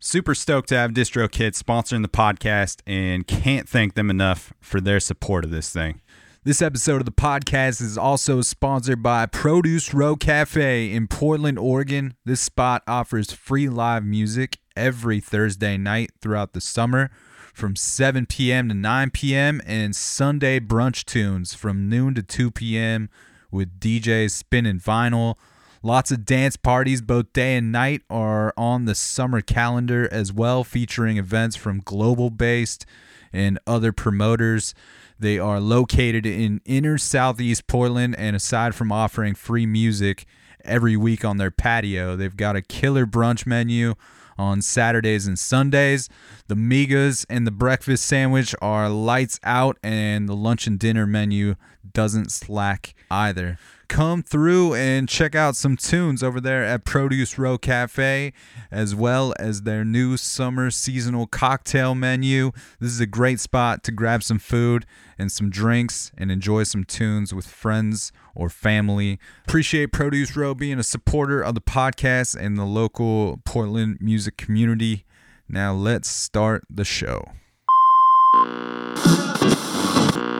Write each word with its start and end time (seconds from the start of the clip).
Super 0.00 0.32
stoked 0.32 0.68
to 0.68 0.76
have 0.76 0.92
DistroKid 0.92 1.60
sponsoring 1.60 2.02
the 2.02 2.08
podcast 2.08 2.82
and 2.86 3.26
can't 3.26 3.68
thank 3.68 3.94
them 3.94 4.10
enough 4.10 4.52
for 4.60 4.80
their 4.80 5.00
support 5.00 5.44
of 5.44 5.50
this 5.50 5.72
thing. 5.72 6.00
This 6.44 6.62
episode 6.62 7.00
of 7.00 7.04
the 7.04 7.10
podcast 7.10 7.82
is 7.82 7.98
also 7.98 8.40
sponsored 8.40 9.02
by 9.02 9.26
Produce 9.26 9.92
Row 9.92 10.14
Cafe 10.14 10.92
in 10.92 11.08
Portland, 11.08 11.58
Oregon. 11.58 12.14
This 12.24 12.40
spot 12.40 12.84
offers 12.86 13.32
free 13.32 13.68
live 13.68 14.04
music 14.04 14.58
every 14.76 15.18
Thursday 15.18 15.76
night 15.76 16.12
throughout 16.22 16.52
the 16.52 16.60
summer 16.60 17.10
from 17.52 17.74
7 17.74 18.26
p.m. 18.26 18.68
to 18.68 18.74
9 18.76 19.10
p.m. 19.10 19.60
and 19.66 19.96
Sunday 19.96 20.60
brunch 20.60 21.06
tunes 21.06 21.54
from 21.54 21.88
noon 21.88 22.14
to 22.14 22.22
2 22.22 22.52
p.m. 22.52 23.10
with 23.50 23.80
DJs 23.80 24.30
spinning 24.30 24.78
vinyl 24.78 25.34
Lots 25.82 26.10
of 26.10 26.24
dance 26.24 26.56
parties, 26.56 27.00
both 27.00 27.32
day 27.32 27.56
and 27.56 27.70
night, 27.70 28.02
are 28.10 28.52
on 28.56 28.84
the 28.84 28.96
summer 28.96 29.40
calendar 29.40 30.08
as 30.10 30.32
well, 30.32 30.64
featuring 30.64 31.18
events 31.18 31.54
from 31.54 31.80
global 31.84 32.30
based 32.30 32.84
and 33.32 33.58
other 33.66 33.92
promoters. 33.92 34.74
They 35.20 35.38
are 35.38 35.60
located 35.60 36.26
in 36.26 36.60
inner 36.64 36.98
southeast 36.98 37.68
Portland, 37.68 38.16
and 38.18 38.34
aside 38.34 38.74
from 38.74 38.90
offering 38.90 39.34
free 39.34 39.66
music 39.66 40.26
every 40.64 40.96
week 40.96 41.24
on 41.24 41.36
their 41.36 41.52
patio, 41.52 42.16
they've 42.16 42.36
got 42.36 42.56
a 42.56 42.62
killer 42.62 43.06
brunch 43.06 43.46
menu 43.46 43.94
on 44.36 44.62
Saturdays 44.62 45.26
and 45.26 45.38
Sundays. 45.38 46.08
The 46.48 46.54
migas 46.56 47.24
and 47.28 47.46
the 47.46 47.52
breakfast 47.52 48.04
sandwich 48.04 48.54
are 48.60 48.88
lights 48.88 49.38
out, 49.44 49.78
and 49.82 50.28
the 50.28 50.36
lunch 50.36 50.66
and 50.66 50.78
dinner 50.78 51.06
menu 51.06 51.54
doesn't 51.92 52.32
slack 52.32 52.94
either 53.10 53.58
come 53.88 54.22
through 54.22 54.74
and 54.74 55.08
check 55.08 55.34
out 55.34 55.56
some 55.56 55.76
tunes 55.76 56.22
over 56.22 56.40
there 56.40 56.64
at 56.64 56.84
Produce 56.84 57.38
Row 57.38 57.58
Cafe, 57.58 58.32
as 58.70 58.94
well 58.94 59.34
as 59.38 59.62
their 59.62 59.84
new 59.84 60.16
summer 60.16 60.70
seasonal 60.70 61.26
cocktail 61.26 61.94
menu. 61.94 62.52
This 62.80 62.92
is 62.92 63.00
a 63.00 63.06
great 63.06 63.40
spot 63.40 63.82
to 63.84 63.92
grab 63.92 64.22
some 64.22 64.38
food 64.38 64.86
and 65.18 65.32
some 65.32 65.50
drinks 65.50 66.12
and 66.16 66.30
enjoy 66.30 66.62
some 66.64 66.84
tunes 66.84 67.34
with 67.34 67.46
friends 67.46 68.12
or 68.34 68.48
family. 68.48 69.18
Appreciate 69.46 69.92
Produce 69.92 70.36
Row 70.36 70.54
being 70.54 70.78
a 70.78 70.84
supporter 70.84 71.40
of 71.42 71.54
the 71.54 71.60
podcast 71.60 72.36
and 72.38 72.56
the 72.56 72.64
local 72.64 73.40
Portland 73.44 73.98
music 74.00 74.36
community. 74.36 75.04
Now 75.48 75.72
let's 75.72 76.08
start 76.08 76.64
the 76.70 76.84
show. 76.84 77.32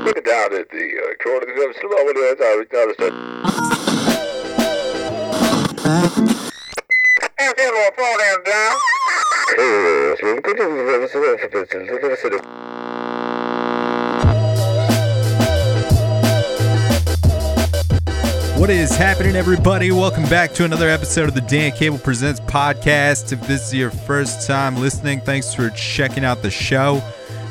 Looking 0.09 0.23
down 0.23 0.55
at 0.55 0.71
the 0.71 0.77
uh, 0.79 1.23
corner 1.23 1.51
of 1.51 1.55
the 1.55 1.75
slow 1.83 1.99
noticed 2.73 3.01
What 18.59 18.71
is 18.71 18.97
happening, 18.97 19.37
everybody? 19.37 19.91
Welcome 19.91 20.25
back 20.25 20.55
to 20.55 20.65
another 20.65 20.89
episode 20.89 21.29
of 21.29 21.35
the 21.35 21.43
Dan 21.43 21.73
Cable 21.73 21.99
Presents 21.99 22.41
podcast. 22.41 23.35
If 23.35 23.47
this 23.47 23.67
is 23.67 23.75
your 23.75 23.91
first 23.91 24.47
time 24.47 24.77
listening, 24.77 25.21
thanks 25.21 25.53
for 25.53 25.69
checking 25.69 26.25
out 26.25 26.41
the 26.41 26.51
show. 26.51 27.03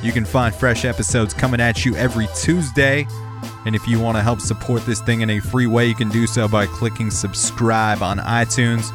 You 0.03 0.11
can 0.11 0.25
find 0.25 0.53
fresh 0.53 0.85
episodes 0.85 1.33
coming 1.33 1.59
at 1.59 1.85
you 1.85 1.95
every 1.95 2.27
Tuesday. 2.35 3.07
And 3.65 3.75
if 3.75 3.87
you 3.87 3.99
want 3.99 4.17
to 4.17 4.23
help 4.23 4.39
support 4.39 4.85
this 4.85 5.01
thing 5.01 5.21
in 5.21 5.29
a 5.29 5.39
free 5.39 5.67
way, 5.67 5.87
you 5.87 5.95
can 5.95 6.09
do 6.09 6.27
so 6.27 6.47
by 6.47 6.67
clicking 6.67 7.11
subscribe 7.11 8.01
on 8.01 8.19
iTunes, 8.19 8.91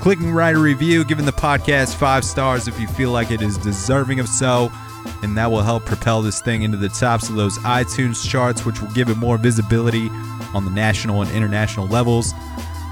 clicking 0.00 0.32
write 0.32 0.56
a 0.56 0.58
review, 0.58 1.04
giving 1.04 1.26
the 1.26 1.32
podcast 1.32 1.94
five 1.94 2.24
stars 2.24 2.66
if 2.66 2.80
you 2.80 2.88
feel 2.88 3.10
like 3.10 3.30
it 3.30 3.42
is 3.42 3.58
deserving 3.58 4.18
of 4.18 4.28
so. 4.28 4.72
And 5.22 5.36
that 5.36 5.50
will 5.50 5.62
help 5.62 5.84
propel 5.84 6.22
this 6.22 6.40
thing 6.40 6.62
into 6.62 6.76
the 6.76 6.88
tops 6.88 7.28
of 7.28 7.36
those 7.36 7.58
iTunes 7.58 8.26
charts, 8.28 8.64
which 8.64 8.80
will 8.80 8.90
give 8.90 9.08
it 9.08 9.16
more 9.16 9.38
visibility 9.38 10.08
on 10.54 10.64
the 10.64 10.70
national 10.70 11.22
and 11.22 11.30
international 11.30 11.86
levels. 11.86 12.32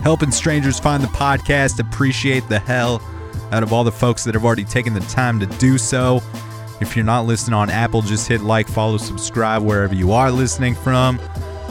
Helping 0.02 0.30
strangers 0.30 0.78
find 0.78 1.02
the 1.02 1.08
podcast, 1.08 1.80
appreciate 1.80 2.48
the 2.48 2.58
hell 2.60 3.02
out 3.50 3.62
of 3.62 3.72
all 3.72 3.84
the 3.84 3.92
folks 3.92 4.24
that 4.24 4.34
have 4.34 4.44
already 4.44 4.64
taken 4.64 4.94
the 4.94 5.00
time 5.00 5.40
to 5.40 5.46
do 5.58 5.78
so. 5.78 6.22
If 6.80 6.94
you're 6.94 7.04
not 7.04 7.26
listening 7.26 7.54
on 7.54 7.70
Apple, 7.70 8.02
just 8.02 8.28
hit 8.28 8.40
like, 8.40 8.68
follow, 8.68 8.98
subscribe 8.98 9.62
wherever 9.62 9.94
you 9.94 10.12
are 10.12 10.30
listening 10.30 10.74
from. 10.74 11.16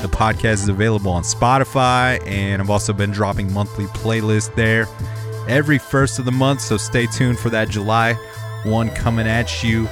The 0.01 0.09
podcast 0.09 0.53
is 0.53 0.69
available 0.69 1.11
on 1.11 1.23
Spotify, 1.23 2.25
and 2.27 2.61
I've 2.61 2.69
also 2.69 2.93
been 2.93 3.11
dropping 3.11 3.51
monthly 3.51 3.85
playlists 3.85 4.53
there 4.55 4.87
every 5.47 5.77
first 5.77 6.19
of 6.19 6.25
the 6.25 6.31
month. 6.31 6.61
So 6.61 6.77
stay 6.77 7.07
tuned 7.07 7.39
for 7.39 7.49
that 7.49 7.69
July 7.69 8.13
one 8.63 8.89
coming 8.91 9.27
at 9.27 9.63
you 9.63 9.87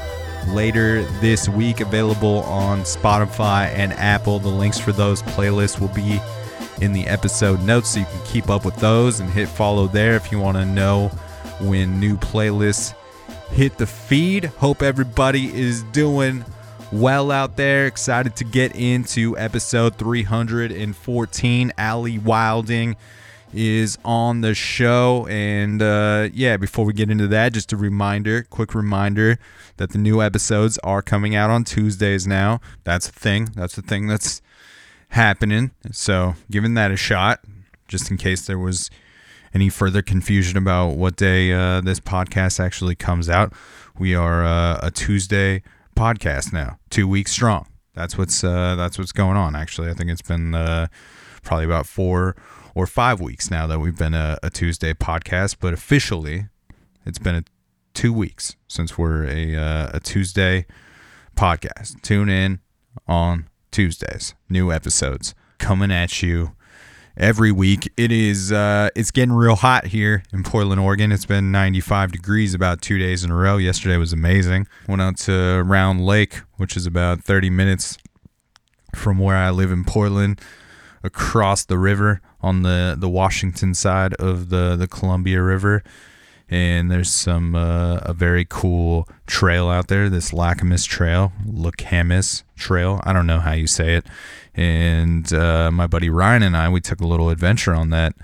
later 0.50 1.04
this 1.22 1.48
week. 1.48 1.80
Available 1.80 2.44
on 2.44 2.82
Spotify 2.82 3.68
and 3.70 3.94
Apple. 3.94 4.40
The 4.40 4.50
links 4.50 4.80
for 4.80 4.92
those 4.92 5.22
playlists 5.24 5.80
will 5.80 5.88
be 5.90 6.20
in 6.82 6.92
the 6.92 7.08
episode 7.08 7.64
notes, 7.64 7.92
so 7.92 8.02
you 8.02 8.06
can 8.06 8.26
keep 8.26 8.50
up 8.50 8.66
with 8.66 8.76
those 8.76 9.22
and 9.22 9.30
hit 9.30 9.48
follow 9.48 9.88
there 9.88 10.16
if 10.16 10.30
you 10.32 10.40
want 10.40 10.58
to 10.58 10.66
know 10.66 11.08
when 11.62 12.00
new 12.02 12.18
playlists 12.18 12.94
hit 13.56 13.78
the 13.78 13.88
feed. 13.88 14.44
Hope 14.44 14.84
everybody 14.84 15.46
is 15.46 15.84
doing 15.84 16.44
well 16.92 17.32
out 17.32 17.56
there. 17.56 17.88
Excited 17.88 18.36
to 18.36 18.44
get 18.44 18.76
into 18.76 19.38
episode 19.38 19.96
314. 19.96 21.72
Allie 21.78 22.20
Wilding 22.20 22.98
is 23.54 23.98
on 24.04 24.42
the 24.42 24.54
show. 24.54 25.26
And 25.28 25.82
uh, 25.82 26.28
yeah, 26.34 26.58
before 26.58 26.84
we 26.84 26.92
get 26.92 27.10
into 27.10 27.28
that, 27.28 27.54
just 27.54 27.72
a 27.72 27.78
reminder, 27.78 28.44
quick 28.44 28.76
reminder 28.76 29.40
that 29.78 29.92
the 29.92 30.00
new 30.00 30.22
episodes 30.22 30.78
are 30.80 31.02
coming 31.02 31.34
out 31.34 31.50
on 31.50 31.64
Tuesdays 31.64 32.28
now. 32.28 32.60
That's 32.84 33.08
a 33.08 33.14
thing. 33.14 33.52
That's 33.56 33.78
the 33.78 33.82
thing 33.82 34.08
that's 34.08 34.42
happening. 35.10 35.72
So 35.94 36.36
giving 36.52 36.74
that 36.74 36.92
a 36.92 36.98
shot, 36.98 37.40
just 37.88 38.12
in 38.12 38.18
case 38.18 38.46
there 38.48 38.60
was 38.60 38.92
any 39.56 39.70
further 39.70 40.02
confusion 40.02 40.58
about 40.58 40.98
what 40.98 41.16
day 41.16 41.54
uh, 41.54 41.80
this 41.80 42.02
podcast 42.02 42.60
actually 42.60 42.94
comes 42.94 43.30
out, 43.30 43.54
we 43.98 44.14
are 44.14 44.44
uh, 44.44 44.80
a 44.84 44.92
Tuesday 44.92 45.64
podcast 45.96 46.52
now, 46.52 46.78
two 46.90 47.08
weeks 47.08 47.32
strong. 47.32 47.66
That's 47.94 48.18
what's 48.18 48.44
uh, 48.44 48.76
that's 48.76 49.00
what's 49.00 49.14
going 49.14 49.38
on. 49.38 49.56
Actually, 49.56 49.90
I 49.90 49.94
think 49.94 50.12
it's 50.12 50.22
been 50.22 50.54
uh, 50.54 50.88
probably 51.42 51.64
about 51.64 51.88
four 51.88 52.36
or 52.76 52.86
five 52.86 53.22
weeks 53.22 53.50
now 53.50 53.66
that 53.68 53.80
we've 53.80 53.98
been 53.98 54.14
a, 54.14 54.38
a 54.44 54.50
Tuesday 54.50 54.94
podcast, 54.94 55.56
but 55.62 55.74
officially, 55.74 56.48
it's 57.06 57.18
been 57.18 57.36
a 57.36 57.44
two 57.94 58.12
weeks 58.12 58.58
since 58.68 58.98
we're 58.98 59.24
a 59.24 59.56
uh, 59.56 59.92
a 59.94 60.02
Tuesday 60.02 60.66
podcast. 61.38 62.02
Tune 62.02 62.28
in 62.28 62.60
on 63.08 63.48
Tuesdays. 63.72 64.36
New 64.50 64.74
episodes 64.74 65.34
coming 65.58 65.92
at 65.92 66.22
you 66.22 66.52
every 67.18 67.52
week. 67.52 67.92
It 67.98 68.12
is 68.12 68.52
uh, 68.52 68.90
it's 68.96 69.12
getting 69.12 69.34
real 69.34 69.56
hot 69.56 69.88
here 69.88 70.24
in 70.34 70.44
Portland, 70.44 70.82
Oregon. 70.82 71.12
It's 71.12 71.26
been 71.26 71.52
95 71.52 72.12
degrees 72.12 72.54
about 72.54 72.82
two 72.82 72.98
days 72.98 73.24
in 73.24 73.32
a 73.32 73.36
row. 73.36 73.58
Yesterday 73.58 73.98
was 73.98 74.14
amazing. 74.14 74.68
Went 74.88 75.02
out 75.02 75.18
to 75.20 75.64
Round 75.64 76.06
Lake, 76.06 76.42
which 76.58 76.76
is 76.76 76.86
about 76.86 77.22
30 77.22 77.50
minutes 77.50 77.98
from 78.94 79.20
where 79.20 79.36
I 79.36 79.50
live 79.50 79.72
in 79.72 79.84
Portland, 79.84 80.40
across 81.04 81.66
the 81.66 81.78
river 81.78 82.22
on 82.42 82.62
the 82.62 82.96
the 82.98 83.10
Washington 83.10 83.74
side 83.74 84.14
of 84.16 84.50
the 84.50 84.76
the 84.76 84.88
Columbia 84.88 85.42
River. 85.42 85.84
And 86.48 86.92
there's 86.92 87.12
some 87.12 87.56
uh, 87.56 87.98
a 88.04 88.14
very 88.14 88.46
cool 88.48 89.10
trail 89.26 89.68
out 89.68 89.88
there, 89.88 90.10
this 90.10 90.30
Lacamas 90.30 90.86
Trail, 90.88 91.34
Lacamas 91.44 92.44
Trail. 92.56 93.02
I 93.04 93.14
don't 93.14 93.26
know 93.26 93.40
how 93.40 93.54
you 93.54 93.66
say 93.66 93.96
it 93.96 94.06
and 94.56 95.32
uh, 95.34 95.72
my 95.72 95.88
buddy 95.88 96.10
Ryan 96.10 96.44
and 96.44 96.58
I, 96.58 96.70
we 96.70 96.82
took 96.82 97.02
a 97.02 97.08
little 97.08 97.30
adventure 97.30 97.74
on 97.74 97.90
that 97.90 98.16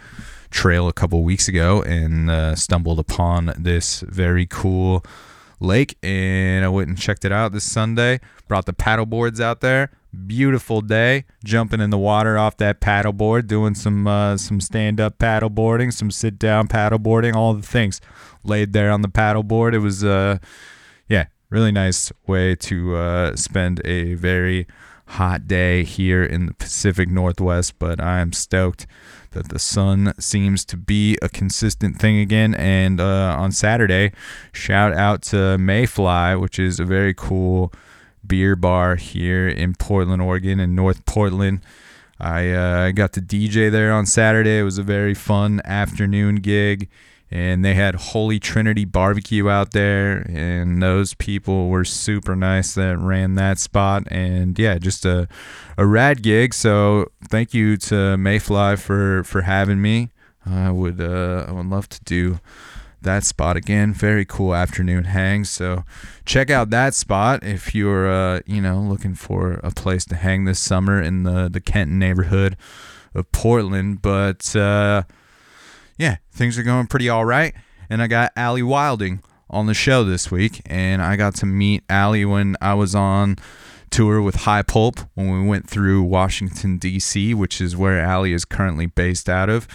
trail 0.49 0.87
a 0.87 0.93
couple 0.93 1.23
weeks 1.23 1.47
ago 1.47 1.81
and 1.81 2.29
uh, 2.29 2.55
stumbled 2.55 2.99
upon 2.99 3.53
this 3.57 4.01
very 4.01 4.45
cool 4.45 5.03
lake. 5.59 5.97
And 6.03 6.65
I 6.65 6.67
went 6.67 6.89
and 6.89 6.97
checked 6.97 7.25
it 7.25 7.31
out 7.31 7.53
this 7.53 7.63
Sunday. 7.63 8.19
Brought 8.47 8.65
the 8.65 8.73
paddle 8.73 9.05
boards 9.05 9.39
out 9.39 9.61
there. 9.61 9.91
Beautiful 10.27 10.81
day, 10.81 11.23
jumping 11.45 11.79
in 11.79 11.89
the 11.89 11.97
water 11.97 12.37
off 12.37 12.57
that 12.57 12.81
paddleboard, 12.81 13.47
doing 13.47 13.73
some 13.75 14.05
uh, 14.07 14.35
some 14.35 14.59
stand 14.59 14.99
up 14.99 15.17
paddleboarding, 15.17 15.93
some 15.93 16.11
sit 16.11 16.37
down 16.37 16.67
paddleboarding, 16.67 17.33
all 17.33 17.53
the 17.53 17.61
things 17.61 18.01
laid 18.43 18.73
there 18.73 18.91
on 18.91 19.03
the 19.03 19.07
paddleboard. 19.07 19.73
It 19.73 19.79
was, 19.79 20.03
uh, 20.03 20.39
yeah, 21.07 21.27
really 21.49 21.71
nice 21.71 22.11
way 22.27 22.55
to 22.55 22.97
uh, 22.97 23.35
spend 23.37 23.79
a 23.85 24.15
very 24.15 24.67
hot 25.11 25.45
day 25.45 25.83
here 25.83 26.23
in 26.23 26.45
the 26.45 26.53
Pacific 26.53 27.09
Northwest, 27.09 27.77
but 27.79 27.99
I 27.99 28.19
am 28.19 28.31
stoked 28.31 28.87
that 29.31 29.49
the 29.49 29.59
sun 29.59 30.13
seems 30.17 30.63
to 30.65 30.77
be 30.77 31.17
a 31.21 31.27
consistent 31.27 31.99
thing 31.99 32.19
again. 32.19 32.55
And 32.55 33.01
uh, 33.01 33.35
on 33.37 33.51
Saturday, 33.51 34.13
shout 34.53 34.93
out 34.93 35.21
to 35.23 35.57
Mayfly, 35.57 36.39
which 36.39 36.57
is 36.57 36.79
a 36.79 36.85
very 36.85 37.13
cool 37.13 37.73
beer 38.25 38.55
bar 38.55 38.95
here 38.95 39.49
in 39.49 39.75
Portland, 39.75 40.21
Oregon, 40.21 40.59
in 40.61 40.75
North 40.75 41.05
Portland. 41.05 41.59
I 42.17 42.49
uh, 42.51 42.91
got 42.91 43.11
to 43.13 43.21
DJ 43.21 43.69
there 43.69 43.91
on 43.91 44.05
Saturday. 44.05 44.59
It 44.59 44.63
was 44.63 44.77
a 44.77 44.83
very 44.83 45.13
fun 45.13 45.61
afternoon 45.65 46.35
gig 46.35 46.87
and 47.31 47.63
they 47.63 47.75
had 47.75 47.95
Holy 47.95 48.39
Trinity 48.39 48.83
barbecue 48.83 49.49
out 49.49 49.71
there, 49.71 50.25
and 50.29 50.83
those 50.83 51.13
people 51.13 51.69
were 51.69 51.85
super 51.85 52.35
nice 52.35 52.73
that 52.75 52.97
ran 52.97 53.35
that 53.35 53.57
spot, 53.57 54.03
and 54.11 54.59
yeah, 54.59 54.77
just 54.77 55.05
a 55.05 55.29
a 55.77 55.85
rad 55.85 56.21
gig. 56.21 56.53
So 56.53 57.09
thank 57.29 57.53
you 57.53 57.77
to 57.77 58.17
Mayfly 58.17 58.77
for 58.77 59.23
for 59.23 59.41
having 59.41 59.81
me. 59.81 60.09
I 60.45 60.71
would 60.71 60.99
uh, 60.99 61.45
I 61.47 61.51
would 61.53 61.67
love 61.67 61.87
to 61.89 62.03
do 62.03 62.39
that 63.01 63.23
spot 63.23 63.55
again. 63.55 63.93
Very 63.93 64.25
cool 64.25 64.53
afternoon 64.53 65.05
hang. 65.05 65.45
So 65.45 65.85
check 66.25 66.49
out 66.49 66.69
that 66.71 66.93
spot 66.93 67.43
if 67.43 67.73
you're 67.73 68.11
uh, 68.11 68.41
you 68.45 68.61
know 68.61 68.81
looking 68.81 69.15
for 69.15 69.53
a 69.63 69.71
place 69.71 70.03
to 70.05 70.15
hang 70.15 70.43
this 70.43 70.59
summer 70.59 71.01
in 71.01 71.23
the 71.23 71.49
the 71.49 71.61
Kenton 71.61 71.97
neighborhood 71.97 72.57
of 73.15 73.31
Portland, 73.31 74.01
but. 74.01 74.53
Uh, 74.53 75.03
yeah, 76.01 76.17
things 76.31 76.57
are 76.57 76.63
going 76.63 76.87
pretty 76.87 77.09
all 77.09 77.25
right. 77.25 77.53
And 77.87 78.01
I 78.01 78.07
got 78.07 78.31
Allie 78.35 78.63
Wilding 78.63 79.21
on 79.51 79.67
the 79.67 79.75
show 79.75 80.03
this 80.03 80.31
week, 80.31 80.61
and 80.65 80.99
I 80.99 81.15
got 81.15 81.35
to 81.35 81.45
meet 81.45 81.83
Allie 81.89 82.25
when 82.25 82.57
I 82.59 82.73
was 82.73 82.95
on 82.95 83.35
tour 83.91 84.19
with 84.19 84.35
High 84.35 84.63
Pulp 84.63 84.99
when 85.13 85.29
we 85.29 85.47
went 85.47 85.69
through 85.69 86.01
Washington 86.01 86.79
D.C., 86.79 87.35
which 87.35 87.61
is 87.61 87.77
where 87.77 87.99
Allie 87.99 88.33
is 88.33 88.45
currently 88.45 88.87
based 88.87 89.29
out 89.29 89.47
of. 89.47 89.67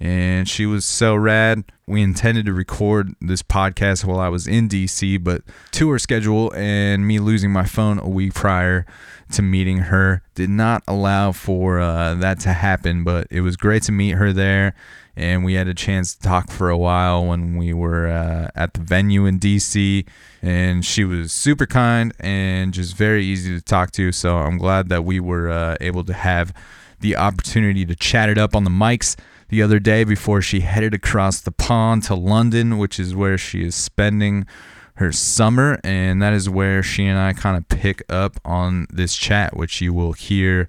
And 0.00 0.48
she 0.48 0.66
was 0.66 0.84
so 0.84 1.14
rad. 1.14 1.64
We 1.86 2.02
intended 2.02 2.46
to 2.46 2.52
record 2.52 3.14
this 3.20 3.42
podcast 3.42 4.04
while 4.04 4.18
I 4.18 4.28
was 4.28 4.48
in 4.48 4.66
D.C., 4.66 5.18
but 5.18 5.42
tour 5.70 6.00
schedule 6.00 6.52
and 6.56 7.06
me 7.06 7.20
losing 7.20 7.52
my 7.52 7.64
phone 7.64 8.00
a 8.00 8.08
week 8.08 8.34
prior 8.34 8.84
to 9.32 9.42
meeting 9.42 9.78
her 9.78 10.22
did 10.34 10.50
not 10.50 10.82
allow 10.88 11.30
for 11.30 11.78
uh, 11.78 12.14
that 12.14 12.40
to 12.40 12.52
happen. 12.52 13.04
But 13.04 13.28
it 13.30 13.42
was 13.42 13.56
great 13.56 13.84
to 13.84 13.92
meet 13.92 14.12
her 14.12 14.32
there 14.32 14.74
and 15.18 15.44
we 15.44 15.54
had 15.54 15.66
a 15.66 15.74
chance 15.74 16.14
to 16.14 16.20
talk 16.20 16.48
for 16.48 16.70
a 16.70 16.78
while 16.78 17.26
when 17.26 17.56
we 17.56 17.72
were 17.72 18.06
uh, 18.06 18.50
at 18.54 18.72
the 18.74 18.80
venue 18.80 19.26
in 19.26 19.40
DC. 19.40 20.06
And 20.42 20.84
she 20.84 21.04
was 21.04 21.32
super 21.32 21.66
kind 21.66 22.14
and 22.20 22.72
just 22.72 22.96
very 22.96 23.24
easy 23.24 23.52
to 23.56 23.60
talk 23.60 23.90
to. 23.92 24.12
So 24.12 24.36
I'm 24.36 24.58
glad 24.58 24.88
that 24.90 25.04
we 25.04 25.18
were 25.18 25.50
uh, 25.50 25.76
able 25.80 26.04
to 26.04 26.12
have 26.12 26.54
the 27.00 27.16
opportunity 27.16 27.84
to 27.84 27.96
chat 27.96 28.28
it 28.28 28.38
up 28.38 28.54
on 28.54 28.62
the 28.62 28.70
mics 28.70 29.16
the 29.48 29.60
other 29.60 29.80
day 29.80 30.04
before 30.04 30.40
she 30.40 30.60
headed 30.60 30.94
across 30.94 31.40
the 31.40 31.50
pond 31.50 32.04
to 32.04 32.14
London, 32.14 32.78
which 32.78 33.00
is 33.00 33.16
where 33.16 33.36
she 33.36 33.64
is 33.64 33.74
spending 33.74 34.46
her 34.94 35.10
summer. 35.10 35.80
And 35.82 36.22
that 36.22 36.32
is 36.32 36.48
where 36.48 36.80
she 36.84 37.06
and 37.06 37.18
I 37.18 37.32
kind 37.32 37.56
of 37.56 37.68
pick 37.68 38.04
up 38.08 38.38
on 38.44 38.86
this 38.90 39.16
chat, 39.16 39.56
which 39.56 39.80
you 39.80 39.92
will 39.92 40.12
hear 40.12 40.68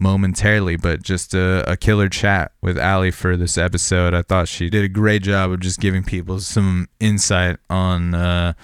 momentarily, 0.00 0.76
but 0.76 1.02
just 1.02 1.34
a, 1.34 1.70
a 1.70 1.76
killer 1.76 2.08
chat 2.08 2.52
with 2.62 2.78
Allie 2.78 3.10
for 3.10 3.36
this 3.36 3.56
episode. 3.56 4.14
I 4.14 4.22
thought 4.22 4.48
she 4.48 4.70
did 4.70 4.84
a 4.84 4.88
great 4.88 5.22
job 5.22 5.52
of 5.52 5.60
just 5.60 5.78
giving 5.78 6.02
people 6.02 6.40
some 6.40 6.88
insight 6.98 7.58
on 7.68 8.14
uh, 8.14 8.54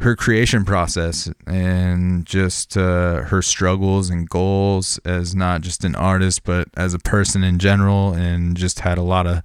her 0.00 0.16
creation 0.16 0.64
process 0.64 1.30
and 1.46 2.26
just 2.26 2.76
uh, 2.76 3.22
her 3.22 3.42
struggles 3.42 4.10
and 4.10 4.28
goals 4.28 4.98
as 5.04 5.34
not 5.34 5.60
just 5.60 5.84
an 5.84 5.94
artist, 5.94 6.42
but 6.44 6.68
as 6.76 6.94
a 6.94 6.98
person 6.98 7.44
in 7.44 7.58
general, 7.58 8.12
and 8.14 8.56
just 8.56 8.80
had 8.80 8.98
a 8.98 9.02
lot 9.02 9.26
of 9.26 9.42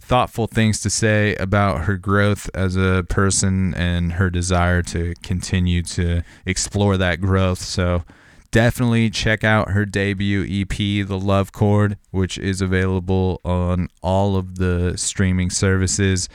thoughtful 0.00 0.46
things 0.46 0.80
to 0.80 0.90
say 0.90 1.36
about 1.36 1.82
her 1.82 1.96
growth 1.96 2.50
as 2.54 2.74
a 2.74 3.04
person 3.08 3.74
and 3.74 4.14
her 4.14 4.30
desire 4.30 4.82
to 4.82 5.14
continue 5.22 5.82
to 5.82 6.22
explore 6.46 6.96
that 6.96 7.20
growth. 7.20 7.60
So, 7.60 8.04
definitely 8.50 9.10
check 9.10 9.44
out 9.44 9.70
her 9.70 9.84
debut 9.84 10.42
EP, 10.42 10.68
The 10.76 11.18
Love 11.18 11.52
Chord, 11.52 11.96
which 12.10 12.38
is 12.38 12.60
available 12.60 13.40
on 13.44 13.88
all 14.02 14.36
of 14.36 14.58
the 14.58 14.96
streaming 14.96 15.50
services. 15.50 16.28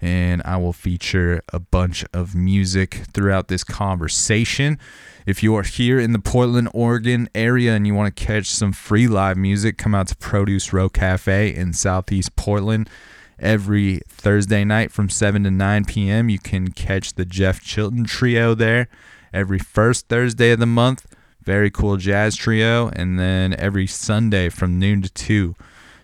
And 0.00 0.42
I 0.44 0.58
will 0.58 0.74
feature 0.74 1.42
a 1.52 1.58
bunch 1.58 2.04
of 2.12 2.34
music 2.34 3.02
throughout 3.12 3.48
this 3.48 3.64
conversation. 3.64 4.78
If 5.24 5.42
you 5.42 5.56
are 5.56 5.62
here 5.62 5.98
in 5.98 6.12
the 6.12 6.18
Portland, 6.18 6.68
Oregon 6.74 7.28
area 7.34 7.74
and 7.74 7.86
you 7.86 7.94
want 7.94 8.14
to 8.14 8.24
catch 8.24 8.46
some 8.46 8.72
free 8.72 9.08
live 9.08 9.38
music, 9.38 9.78
come 9.78 9.94
out 9.94 10.08
to 10.08 10.16
Produce 10.16 10.72
Row 10.72 10.88
Cafe 10.88 11.54
in 11.54 11.72
Southeast 11.72 12.36
Portland 12.36 12.90
every 13.38 14.00
Thursday 14.08 14.64
night 14.64 14.92
from 14.92 15.08
7 15.08 15.44
to 15.44 15.50
9 15.50 15.84
p.m. 15.86 16.28
You 16.28 16.38
can 16.38 16.72
catch 16.72 17.14
the 17.14 17.24
Jeff 17.24 17.62
Chilton 17.62 18.04
Trio 18.04 18.54
there 18.54 18.88
every 19.32 19.58
first 19.58 20.08
Thursday 20.08 20.50
of 20.50 20.58
the 20.58 20.66
month 20.66 21.06
very 21.46 21.70
cool 21.70 21.96
jazz 21.96 22.36
trio. 22.36 22.88
And 22.88 23.18
then 23.18 23.54
every 23.58 23.86
Sunday 23.86 24.50
from 24.50 24.78
noon 24.78 25.00
to 25.00 25.08
2, 25.08 25.54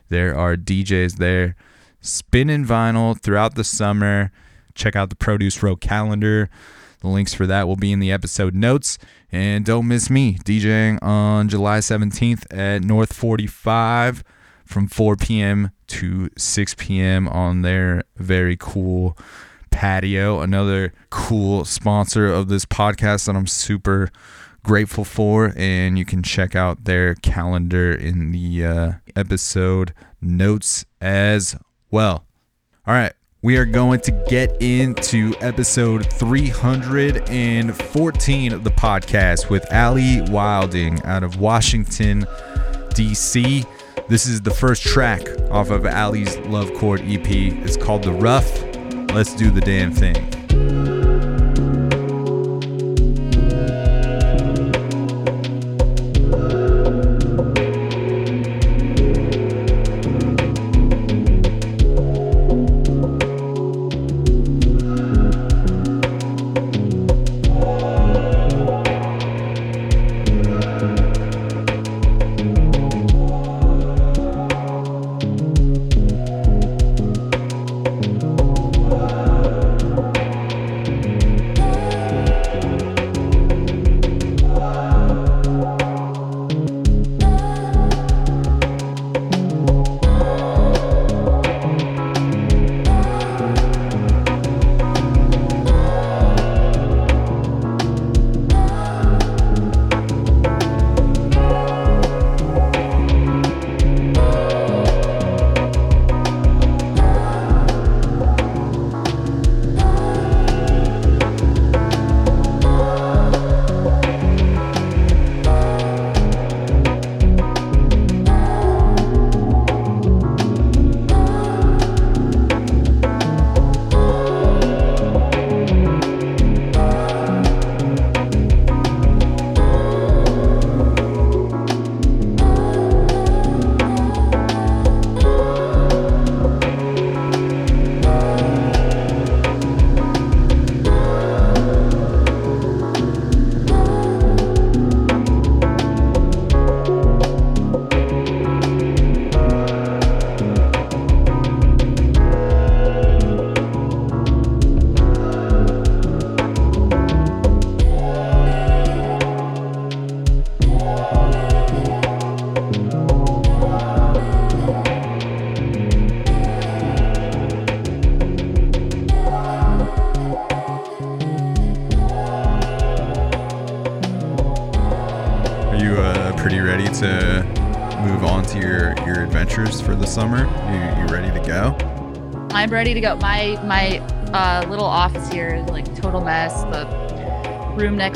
there 0.09 0.35
are 0.35 0.57
DJs 0.57 1.17
there 1.17 1.57
spinning 2.01 2.65
vinyl 2.65 3.21
throughout 3.21 3.57
the 3.57 3.65
summer. 3.65 4.33
Check 4.75 4.97
out 4.97 5.11
the 5.11 5.17
Produce 5.17 5.63
Row 5.63 5.77
calendar. 5.77 6.49
The 7.01 7.09
links 7.09 7.35
for 7.35 7.47
that 7.49 7.67
will 7.67 7.77
be 7.77 7.93
in 7.93 7.99
the 7.99 8.13
episode 8.13 8.55
notes. 8.55 8.97
And 9.33 9.65
don't 9.65 9.89
miss 9.89 10.09
me 10.09 10.39
DJing 10.45 11.03
on 11.03 11.49
July 11.49 11.79
17th 11.79 12.47
at 12.57 12.83
North 12.83 13.13
45 13.13 14.23
from 14.65 14.87
4 14.87 15.17
p.m. 15.17 15.73
to 15.89 16.31
6 16.39 16.75
p.m. 16.79 17.29
on 17.29 17.63
their 17.63 18.05
very 18.17 18.57
cool 18.57 19.19
patio. 19.71 20.41
Another 20.41 20.93
cool 21.11 21.65
sponsor 21.65 22.29
of 22.29 22.49
this 22.49 22.65
podcast 22.65 23.27
that 23.27 23.35
I'm 23.35 23.49
super 23.49 24.11
grateful 24.63 25.05
for. 25.05 25.53
And 25.57 25.99
you 25.99 26.05
can 26.05 26.23
check 26.23 26.55
out 26.57 26.85
their 26.85 27.15
calendar 27.17 27.93
in 27.93 28.33
the 28.33 28.65
uh, 28.65 28.93
episode 29.17 29.93
notes 30.21 30.85
as 31.01 31.57
well. 31.91 32.25
All 32.87 32.95
right. 32.95 33.13
We 33.45 33.57
are 33.57 33.65
going 33.65 33.99
to 34.03 34.13
get 34.29 34.63
into 34.63 35.35
episode 35.41 36.09
314 36.13 38.53
of 38.53 38.63
the 38.63 38.71
podcast 38.71 39.51
with 39.51 39.67
Allie 39.73 40.21
Wilding 40.31 41.03
out 41.03 41.25
of 41.25 41.41
Washington, 41.41 42.25
D.C. 42.95 43.65
This 44.09 44.27
is 44.27 44.43
the 44.43 44.53
first 44.53 44.85
track 44.85 45.23
off 45.51 45.71
of 45.71 45.87
Allie's 45.87 46.39
Love 46.39 46.73
Chord 46.75 47.01
EP. 47.01 47.27
It's 47.29 47.77
called 47.77 48.05
The 48.05 48.13
Rough. 48.13 48.63
Let's 49.13 49.35
do 49.35 49.51
the 49.51 49.61
damn 49.61 49.91
thing. 49.91 51.02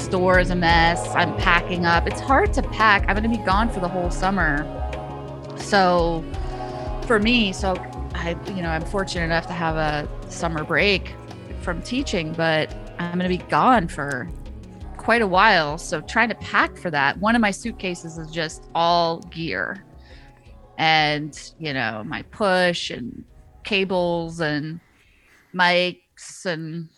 Door 0.09 0.39
is 0.39 0.51
a 0.51 0.57
mess. 0.57 1.07
I'm 1.15 1.37
packing 1.37 1.87
up. 1.87 2.07
It's 2.07 2.21
hard 2.21 2.53
to 2.55 2.63
pack. 2.63 3.05
I'm 3.09 3.17
going 3.17 3.31
to 3.31 3.37
be 3.39 3.45
gone 3.45 3.69
for 3.71 3.81
the 3.81 3.89
whole 3.89 4.11
summer. 4.11 4.65
So 5.57 6.25
for 7.07 7.19
me, 7.19 7.53
so 7.53 7.75
I, 8.15 8.37
you 8.55 8.63
know, 8.63 8.71
I'm 8.71 8.85
fortunate 8.85 9.25
enough 9.25 9.47
to 9.47 9.53
have 9.53 9.77
a 9.77 10.09
summer 10.31 10.65
break 10.65 11.15
from 11.61 11.83
teaching, 11.83 12.33
but 12.33 12.75
I'm 12.99 13.19
going 13.19 13.31
to 13.31 13.37
be 13.37 13.49
gone 13.51 13.89
for 13.89 14.29
quite 14.97 15.23
a 15.23 15.27
while. 15.27 15.79
So 15.79 16.01
trying 16.01 16.29
to 16.31 16.35
pack 16.37 16.77
for 16.77 16.91
that. 16.91 17.19
One 17.19 17.35
of 17.35 17.41
my 17.41 17.51
suitcases 17.51 18.19
is 18.19 18.31
just 18.31 18.65
all 18.75 19.21
gear 19.21 19.85
and, 20.79 21.53
you 21.59 21.73
know, 21.73 22.03
my 22.05 22.23
push 22.23 22.91
and 22.91 23.25
cables 23.65 24.41
and 24.41 24.81
mics 25.55 26.45
and 26.45 26.89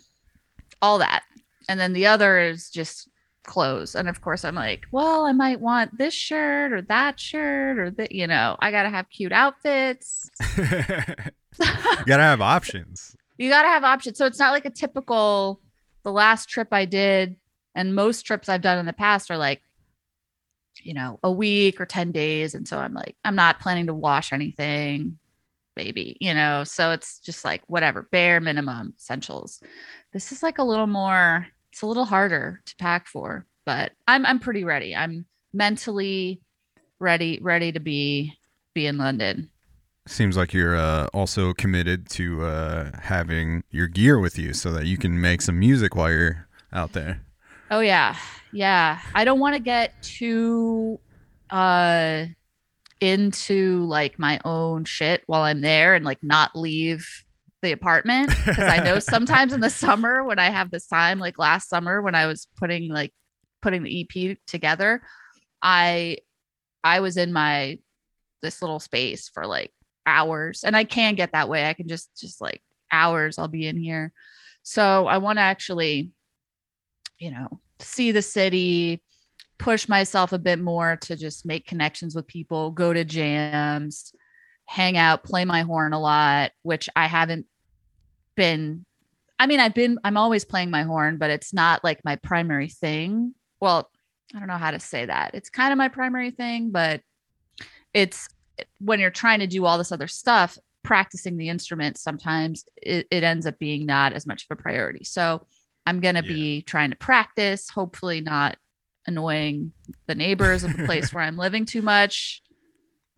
all 0.81 0.99
that 0.99 1.25
and 1.69 1.79
then 1.79 1.93
the 1.93 2.07
other 2.07 2.39
is 2.39 2.71
just 2.71 3.09
clothes. 3.45 3.95
And 3.95 4.09
of 4.09 4.21
course 4.21 4.45
i'm 4.45 4.55
like 4.55 4.87
well 4.93 5.25
i 5.25 5.33
might 5.33 5.61
want 5.61 5.97
this 5.97 6.15
shirt 6.15 6.73
or 6.73 6.83
that 6.83 7.19
shirt 7.19 7.79
or 7.79 7.91
that 7.93 8.13
you 8.13 8.27
know 8.27 8.57
i 8.61 8.71
gotta 8.71 8.91
have 8.91 9.11
cute 9.11 9.33
outfits. 9.33 10.31
You 11.59 12.05
gotta 12.05 12.23
have 12.23 12.41
options. 12.41 13.17
You 13.39 13.49
gotta 13.51 13.69
have 13.69 13.85
options. 13.85 14.19
So 14.19 14.27
it's 14.27 14.39
not 14.39 14.53
like 14.53 14.65
a 14.65 14.71
typical 14.71 15.61
the 16.03 16.13
last 16.13 16.49
trip 16.49 16.69
i 16.73 16.85
did 16.85 17.37
and 17.75 17.95
most 17.95 18.23
trips 18.23 18.49
i've 18.49 18.63
done 18.63 18.79
in 18.79 18.87
the 18.87 18.93
past 18.93 19.31
are 19.31 19.37
like 19.37 19.63
you 20.83 20.93
know 20.95 21.19
a 21.23 21.33
week 21.33 21.81
or 21.81 21.87
10 21.87 22.13
days. 22.13 22.55
And 22.55 22.69
so 22.69 22.79
i'm 22.79 22.95
like 22.95 23.17
i'm 23.25 23.35
not 23.35 23.61
planning 23.61 23.87
to 23.87 23.95
wash 23.95 24.33
anything 24.33 25.19
baby 25.75 26.17
you 26.21 26.35
know? 26.35 26.65
So 26.65 26.91
it's 26.91 27.19
just 27.21 27.45
like 27.45 27.63
whatever 27.67 28.09
bare 28.11 28.41
minimum 28.41 28.95
essentials. 28.99 29.61
This 30.13 30.33
is 30.33 30.43
like 30.43 30.59
a 30.59 30.65
little 30.65 30.89
more 30.89 31.47
it's 31.79 31.85
a 31.85 31.87
little 31.87 32.07
harder 32.07 32.61
to 32.67 32.75
pack 32.75 33.07
for, 33.07 33.47
but 33.65 33.93
I'm 34.09 34.27
I'm 34.27 34.41
pretty 34.41 34.65
ready. 34.65 34.97
I'm 34.97 35.27
mentally 35.53 36.41
ready 36.99 37.39
ready 37.41 37.71
to 37.71 37.79
be 37.79 38.37
be 38.75 38.87
in 38.87 38.99
London. 38.99 39.49
Seems 40.05 40.37
like 40.37 40.53
you're 40.53 40.75
uh, 40.75 41.07
also 41.15 41.53
committed 41.53 42.11
to 42.11 42.45
uh, 42.45 42.91
having 43.01 43.63
your 43.71 43.87
gear 43.87 44.19
with 44.19 44.41
you 44.41 44.55
so 44.55 44.73
that 44.73 44.87
you 44.87 44.97
can 44.97 45.21
make 45.21 45.41
some 45.41 45.57
music 45.57 45.95
while 45.95 46.11
you're 46.11 46.49
out 46.73 46.95
there. 46.95 47.21
Oh 47.71 47.79
yeah, 47.79 48.17
yeah. 48.53 48.99
I 49.15 49.25
don't 49.25 49.39
want 49.39 49.55
to 49.55 49.63
get 49.63 50.03
too 50.03 50.99
uh 51.49 52.25
into 53.01 53.85
like 53.85 54.19
my 54.19 54.41
own 54.45 54.85
shit 54.85 55.23
while 55.27 55.43
I'm 55.43 55.61
there 55.61 55.95
and 55.95 56.05
like 56.05 56.25
not 56.25 56.57
leave 56.57 57.25
the 57.63 57.73
apartment 57.73 58.31
because 58.31 58.59
I 58.59 58.83
know 58.83 58.99
sometimes 58.99 59.53
in 59.53 59.61
the 59.61 59.71
summer 59.71 60.25
when 60.25 60.39
I 60.39 60.51
have 60.51 60.71
this 60.71 60.87
time, 60.87 61.19
like 61.19 61.39
last 61.39 61.69
summer 61.69 62.01
when 62.03 62.15
I 62.15 62.27
was 62.27 62.47
putting 62.57 62.91
like 62.93 63.13
putting 63.63 63.83
the 63.83 64.01
EP 64.03 64.39
together, 64.47 65.03
I 65.63 66.19
I 66.85 67.01
was 67.01 67.17
in 67.17 67.33
my 67.33 67.79
this 68.43 68.63
little 68.63 68.81
space 68.81 69.29
for 69.29 69.47
like 69.47 69.73
hours 70.07 70.65
and 70.65 70.77
I 70.77 70.85
can 70.85 71.15
get 71.15 71.33
that 71.33 71.49
way. 71.49 71.69
I 71.69 71.75
can 71.75 71.89
just 71.89 72.11
just 72.19 72.41
like 72.41 72.63
hours 72.91 73.39
I'll 73.39 73.49
be 73.49 73.67
in 73.67 73.77
here. 73.77 74.13
So 74.63 75.07
I 75.07 75.19
want 75.19 75.39
to 75.39 75.43
actually 75.43 76.13
you 77.19 77.31
know, 77.31 77.61
see 77.81 78.13
the 78.13 78.23
city, 78.23 79.03
push 79.59 79.89
myself 79.89 80.33
a 80.33 80.39
bit 80.39 80.59
more 80.59 80.97
to 81.03 81.17
just 81.17 81.45
make 81.45 81.67
connections 81.67 82.15
with 82.15 82.27
people, 82.27 82.71
go 82.71 82.93
to 82.93 83.05
jams, 83.05 84.13
hang 84.69 84.99
out, 84.99 85.25
play 85.25 85.47
my 85.47 85.63
horn 85.63 85.95
a 85.95 85.99
lot, 85.99 86.53
which 86.63 86.91
I 86.95 87.07
haven't 87.07 87.47
been 88.37 88.85
I 89.39 89.47
mean, 89.47 89.61
I've 89.61 89.75
been 89.75 89.99
I'm 90.05 90.17
always 90.17 90.45
playing 90.45 90.71
my 90.71 90.83
horn, 90.83 91.17
but 91.17 91.31
it's 91.31 91.55
not 91.55 91.83
like 91.83 92.05
my 92.05 92.17
primary 92.17 92.69
thing. 92.69 93.35
Well, 93.61 93.91
I 94.35 94.39
don't 94.39 94.49
know 94.49 94.59
how 94.59 94.73
to 94.73 94.81
say 94.81 95.07
that. 95.07 95.35
It's 95.35 95.49
kind 95.49 95.73
of 95.73 95.79
my 95.79 95.89
primary 95.89 96.31
thing, 96.31 96.71
but 96.71 97.01
it's 97.95 98.29
when 98.79 99.01
you're 99.01 99.11
trying 99.11 99.39
to 99.41 99.47
do 99.47 99.65
all 99.65 99.79
this 99.79 99.93
other 99.93 100.09
stuff, 100.09 100.59
practicing 100.83 101.39
the 101.39 101.49
instrument 101.49 101.97
sometimes 101.97 102.65
it, 102.77 103.07
it 103.11 103.23
ends 103.23 103.47
up 103.47 103.59
being 103.59 103.87
not 103.87 104.13
as 104.13 104.27
much 104.27 104.45
of 104.45 104.59
a 104.59 104.61
priority. 104.61 105.05
So 105.05 105.47
I'm 105.87 106.01
gonna 106.01 106.23
yeah. 106.25 106.33
be 106.33 106.63
trying 106.63 106.91
to 106.91 106.97
practice, 106.97 107.71
hopefully 107.71 108.21
not 108.21 108.59
annoying 109.07 109.73
the 110.07 110.15
neighbors 110.15 110.63
of 110.63 110.77
the 110.77 110.85
place 110.85 111.11
where 111.15 111.25
I'm 111.25 111.39
living 111.39 111.65
too 111.65 111.81
much. 111.81 112.43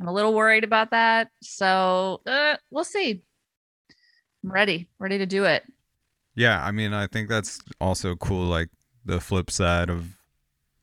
I'm 0.00 0.08
a 0.08 0.12
little 0.12 0.32
worried 0.32 0.64
about 0.64 0.90
that. 0.92 1.30
So 1.42 2.22
uh, 2.26 2.56
we'll 2.70 2.84
see. 2.84 3.22
I'm 4.42 4.50
ready, 4.50 4.88
ready 4.98 5.18
to 5.18 5.26
do 5.26 5.44
it. 5.44 5.64
Yeah, 6.34 6.64
I 6.64 6.70
mean, 6.70 6.94
I 6.94 7.06
think 7.06 7.28
that's 7.28 7.60
also 7.80 8.16
cool. 8.16 8.46
Like 8.46 8.70
the 9.04 9.20
flip 9.20 9.50
side 9.50 9.90
of 9.90 10.16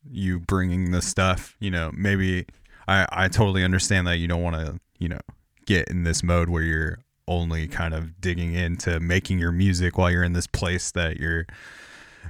you 0.09 0.39
bringing 0.39 0.91
the 0.91 1.01
stuff. 1.01 1.55
You 1.59 1.71
know, 1.71 1.91
maybe 1.93 2.45
I 2.87 3.07
I 3.11 3.27
totally 3.27 3.63
understand 3.63 4.05
that 4.07 4.17
you 4.17 4.27
don't 4.27 4.43
want 4.43 4.55
to 4.55 4.79
you 4.99 5.09
know 5.09 5.19
get 5.65 5.89
in 5.89 6.03
this 6.03 6.21
mode 6.21 6.49
where 6.49 6.63
you're 6.63 6.99
only 7.27 7.67
kind 7.67 7.93
of 7.93 8.21
digging 8.21 8.53
into 8.53 8.99
making 8.99 9.39
your 9.39 9.51
music 9.51 9.97
while 9.97 10.09
you're 10.09 10.23
in 10.23 10.33
this 10.33 10.47
place 10.47 10.91
that 10.91 11.17
you're 11.17 11.45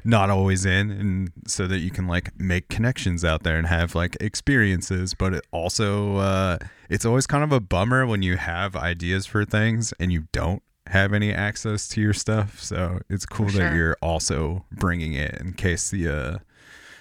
not 0.03 0.29
always 0.29 0.65
in 0.65 0.91
and 0.91 1.31
so 1.47 1.67
that 1.67 1.79
you 1.79 1.91
can 1.91 2.07
like 2.07 2.37
make 2.39 2.69
connections 2.69 3.23
out 3.23 3.43
there 3.43 3.57
and 3.57 3.67
have 3.67 3.95
like 3.95 4.17
experiences 4.19 5.13
but 5.13 5.33
it 5.33 5.45
also 5.51 6.17
uh 6.17 6.57
it's 6.89 7.05
always 7.05 7.27
kind 7.27 7.43
of 7.43 7.51
a 7.51 7.59
bummer 7.59 8.05
when 8.05 8.21
you 8.21 8.37
have 8.37 8.75
ideas 8.75 9.25
for 9.25 9.45
things 9.45 9.93
and 9.99 10.11
you 10.11 10.27
don't 10.31 10.61
have 10.87 11.13
any 11.13 11.33
access 11.33 11.87
to 11.87 12.01
your 12.01 12.13
stuff 12.13 12.61
so 12.61 12.99
it's 13.09 13.25
cool 13.25 13.49
sure. 13.49 13.61
that 13.61 13.75
you're 13.75 13.97
also 14.01 14.63
bringing 14.71 15.13
it 15.13 15.35
in 15.39 15.53
case 15.53 15.89
the 15.89 16.07
uh 16.07 16.37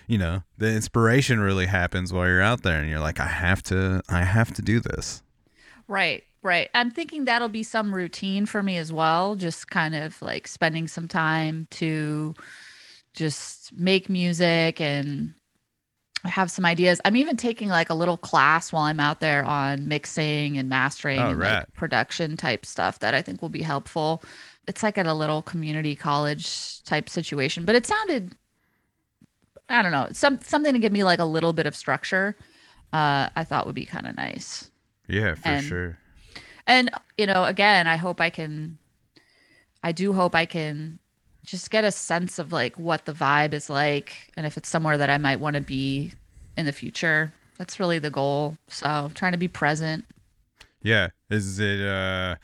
you 0.07 0.19
know 0.19 0.43
the 0.59 0.69
inspiration 0.69 1.41
really 1.41 1.67
happens 1.67 2.13
while 2.13 2.27
you're 2.27 2.43
out 2.43 2.63
there 2.63 2.81
and 2.81 2.89
you're 2.89 3.01
like 3.01 3.21
i 3.21 3.27
have 3.27 3.63
to 3.63 4.03
i 4.09 4.23
have 4.23 4.53
to 4.53 4.63
do 4.63 4.81
this 4.81 5.23
right 5.89 6.25
right 6.43 6.69
i'm 6.75 6.91
thinking 6.91 7.25
that'll 7.25 7.49
be 7.49 7.63
some 7.63 7.95
routine 7.95 8.47
for 8.47 8.63
me 8.63 8.77
as 8.77 8.93
well 8.93 9.37
just 9.37 9.71
kind 9.71 9.95
of 9.95 10.21
like 10.23 10.49
spending 10.49 10.89
some 10.89 11.09
time 11.09 11.67
to 11.71 12.35
just 13.17 13.73
make 13.73 14.09
music 14.09 14.81
and 14.81 15.35
have 16.25 16.51
some 16.51 16.65
ideas. 16.65 17.01
I'm 17.05 17.17
even 17.17 17.37
taking 17.37 17.69
like 17.69 17.91
a 17.91 17.95
little 17.95 18.17
class 18.17 18.73
while 18.73 18.85
I'm 18.85 19.01
out 19.01 19.21
there 19.21 19.45
on 19.45 19.89
mixing 19.89 20.59
and 20.59 20.69
mastering 20.69 21.19
oh, 21.19 21.31
and 21.31 21.39
right. 21.39 21.59
like 21.59 21.73
production 21.75 22.37
type 22.37 22.65
stuff 22.65 23.01
that 23.01 23.15
I 23.15 23.23
think 23.23 23.43
will 23.43 23.49
be 23.49 23.63
helpful. 23.63 24.23
It's 24.69 24.83
like 24.83 24.99
at 24.99 25.07
a 25.07 25.15
little 25.15 25.43
community 25.43 25.97
college 25.97 26.83
type 26.85 27.09
situation, 27.09 27.65
but 27.65 27.75
it 27.75 27.87
sounded 27.87 28.37
I 29.69 29.83
don't 29.83 29.93
know, 29.93 30.09
some 30.13 30.41
something 30.43 30.75
to 30.75 30.79
give 30.79 30.93
me 30.93 31.03
like 31.03 31.19
a 31.19 31.25
little 31.25 31.53
bit 31.53 31.67
of 31.67 31.75
structure. 31.75 32.37
Uh, 32.93 33.29
I 33.35 33.43
thought 33.43 33.67
would 33.67 33.75
be 33.75 33.85
kind 33.85 34.07
of 34.07 34.17
nice. 34.17 34.71
Yeah, 35.09 35.35
for 35.35 35.49
and, 35.49 35.65
sure. 35.65 35.99
And 36.67 36.91
you 37.19 37.27
know, 37.27 37.45
again, 37.45 37.87
I 37.87 37.97
hope 37.97 38.21
I 38.21 38.31
can 38.31 38.79
I 39.83 39.93
do 39.93 40.13
hope 40.13 40.35
I 40.35 40.47
can 40.47 40.99
just 41.47 41.71
get 41.71 41.85
a 41.85 41.93
sense 41.93 42.39
of 42.39 42.53
like 42.53 42.77
what 42.79 43.05
the 43.05 43.13
vibe 43.13 43.55
is 43.55 43.71
like 43.71 44.33
and 44.37 44.45
if 44.45 44.57
it's 44.57 44.69
somewhere 44.69 44.99
that 44.99 45.09
I 45.09 45.17
might 45.17 45.41
want 45.41 45.55
to 45.55 45.63
be 45.63 46.13
in 46.57 46.67
the 46.67 46.73
future. 46.73 47.33
That's 47.57 47.81
really 47.81 47.99
the 47.99 48.11
goal. 48.11 48.59
So 48.69 49.11
trying 49.15 49.33
to 49.33 49.39
be 49.39 49.49
present. 49.49 50.05
Yeah. 50.83 51.09
Is 51.31 51.59
it 51.59 51.81
uh 51.81 52.37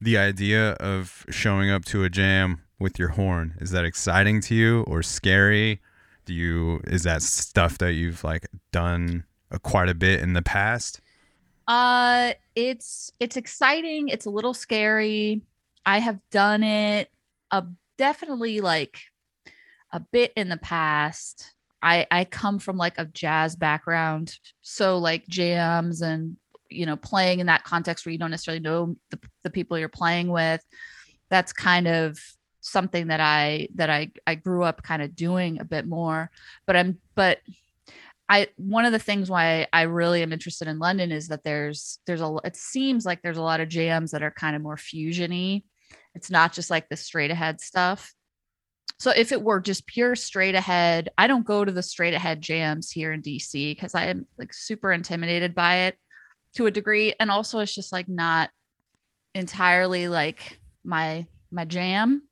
the 0.00 0.18
idea 0.18 0.72
of 0.72 1.24
showing 1.30 1.70
up 1.70 1.84
to 1.86 2.04
a 2.04 2.10
jam 2.10 2.62
with 2.78 2.98
your 2.98 3.08
horn, 3.08 3.54
is 3.60 3.70
that 3.70 3.84
exciting 3.84 4.40
to 4.40 4.54
you 4.54 4.82
or 4.86 5.02
scary? 5.02 5.80
Do 6.24 6.34
you 6.34 6.80
is 6.86 7.04
that 7.04 7.22
stuff 7.22 7.78
that 7.78 7.92
you've 7.92 8.24
like 8.24 8.48
done 8.72 9.24
a, 9.50 9.58
quite 9.58 9.88
a 9.88 9.94
bit 9.94 10.20
in 10.20 10.32
the 10.32 10.42
past? 10.42 11.00
Uh 11.68 12.32
it's 12.56 13.12
it's 13.20 13.36
exciting, 13.36 14.08
it's 14.08 14.26
a 14.26 14.30
little 14.30 14.54
scary. 14.54 15.42
I 15.86 16.00
have 16.00 16.18
done 16.30 16.62
it 16.64 17.10
a 17.52 17.64
definitely 18.00 18.62
like 18.62 18.98
a 19.92 20.00
bit 20.00 20.32
in 20.34 20.48
the 20.48 20.56
past. 20.56 21.54
I 21.82 22.06
I 22.10 22.24
come 22.24 22.58
from 22.58 22.78
like 22.78 22.94
a 22.96 23.04
jazz 23.04 23.56
background, 23.56 24.38
so 24.62 24.96
like 24.96 25.28
jams 25.28 26.00
and 26.00 26.38
you 26.70 26.86
know 26.86 26.96
playing 26.96 27.40
in 27.40 27.46
that 27.48 27.64
context 27.64 28.06
where 28.06 28.12
you 28.12 28.18
don't 28.18 28.30
necessarily 28.30 28.60
know 28.60 28.96
the, 29.10 29.18
the 29.44 29.50
people 29.50 29.78
you're 29.78 29.90
playing 29.90 30.28
with. 30.28 30.62
That's 31.28 31.52
kind 31.52 31.86
of 31.86 32.18
something 32.62 33.08
that 33.08 33.20
I 33.20 33.68
that 33.74 33.90
I 33.90 34.12
I 34.26 34.34
grew 34.34 34.62
up 34.62 34.82
kind 34.82 35.02
of 35.02 35.14
doing 35.14 35.60
a 35.60 35.64
bit 35.66 35.86
more. 35.86 36.30
But 36.66 36.76
I'm 36.76 36.98
but 37.14 37.40
I 38.30 38.48
one 38.56 38.86
of 38.86 38.92
the 38.92 38.98
things 38.98 39.28
why 39.28 39.66
I 39.74 39.82
really 39.82 40.22
am 40.22 40.32
interested 40.32 40.68
in 40.68 40.78
London 40.78 41.12
is 41.12 41.28
that 41.28 41.44
there's 41.44 41.98
there's 42.06 42.22
a 42.22 42.34
it 42.44 42.56
seems 42.56 43.04
like 43.04 43.20
there's 43.20 43.36
a 43.36 43.42
lot 43.42 43.60
of 43.60 43.68
jams 43.68 44.12
that 44.12 44.22
are 44.22 44.30
kind 44.30 44.56
of 44.56 44.62
more 44.62 44.76
fusiony 44.76 45.64
it's 46.14 46.30
not 46.30 46.52
just 46.52 46.70
like 46.70 46.88
the 46.88 46.96
straight 46.96 47.30
ahead 47.30 47.60
stuff. 47.60 48.14
so 48.98 49.10
if 49.10 49.32
it 49.32 49.42
were 49.42 49.60
just 49.60 49.86
pure 49.86 50.14
straight 50.16 50.54
ahead, 50.54 51.08
I 51.16 51.26
don't 51.26 51.46
go 51.46 51.64
to 51.64 51.72
the 51.72 51.82
straight 51.82 52.14
ahead 52.14 52.40
jams 52.40 52.90
here 52.90 53.12
in 53.12 53.22
DC 53.22 53.74
because 53.74 53.94
I 53.94 54.06
am 54.06 54.26
like 54.38 54.52
super 54.52 54.92
intimidated 54.92 55.54
by 55.54 55.76
it 55.86 55.96
to 56.56 56.66
a 56.66 56.70
degree. 56.70 57.14
And 57.18 57.30
also 57.30 57.60
it's 57.60 57.74
just 57.74 57.92
like 57.92 58.08
not 58.08 58.50
entirely 59.34 60.08
like 60.08 60.58
my 60.84 61.26
my 61.50 61.64
jam. 61.64 62.22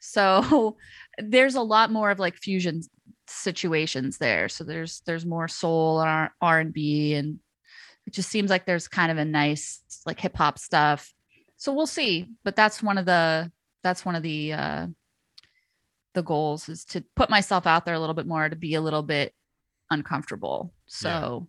So 0.00 0.76
there's 1.18 1.54
a 1.54 1.62
lot 1.62 1.90
more 1.90 2.10
of 2.10 2.18
like 2.18 2.36
fusion 2.36 2.82
situations 3.28 4.18
there. 4.18 4.48
So 4.48 4.64
there's 4.64 5.02
there's 5.06 5.26
more 5.26 5.48
soul 5.48 6.00
and 6.00 6.30
R 6.40 6.60
and 6.60 6.72
B 6.72 7.14
and 7.14 7.40
it 8.06 8.14
just 8.14 8.30
seems 8.30 8.50
like 8.50 8.66
there's 8.66 8.88
kind 8.88 9.10
of 9.10 9.18
a 9.18 9.24
nice 9.24 9.82
like 10.06 10.20
hip 10.20 10.36
hop 10.36 10.58
stuff. 10.58 11.12
So 11.56 11.72
we'll 11.72 11.86
see. 11.86 12.28
But 12.44 12.56
that's 12.56 12.82
one 12.82 12.98
of 12.98 13.06
the 13.06 13.50
that's 13.82 14.04
one 14.04 14.14
of 14.14 14.22
the 14.22 14.52
uh 14.52 14.86
the 16.14 16.22
goals 16.22 16.68
is 16.68 16.84
to 16.86 17.04
put 17.14 17.28
myself 17.28 17.66
out 17.66 17.84
there 17.84 17.94
a 17.94 18.00
little 18.00 18.14
bit 18.14 18.26
more 18.26 18.48
to 18.48 18.56
be 18.56 18.74
a 18.74 18.80
little 18.80 19.02
bit 19.02 19.34
uncomfortable. 19.90 20.72
So 20.86 21.48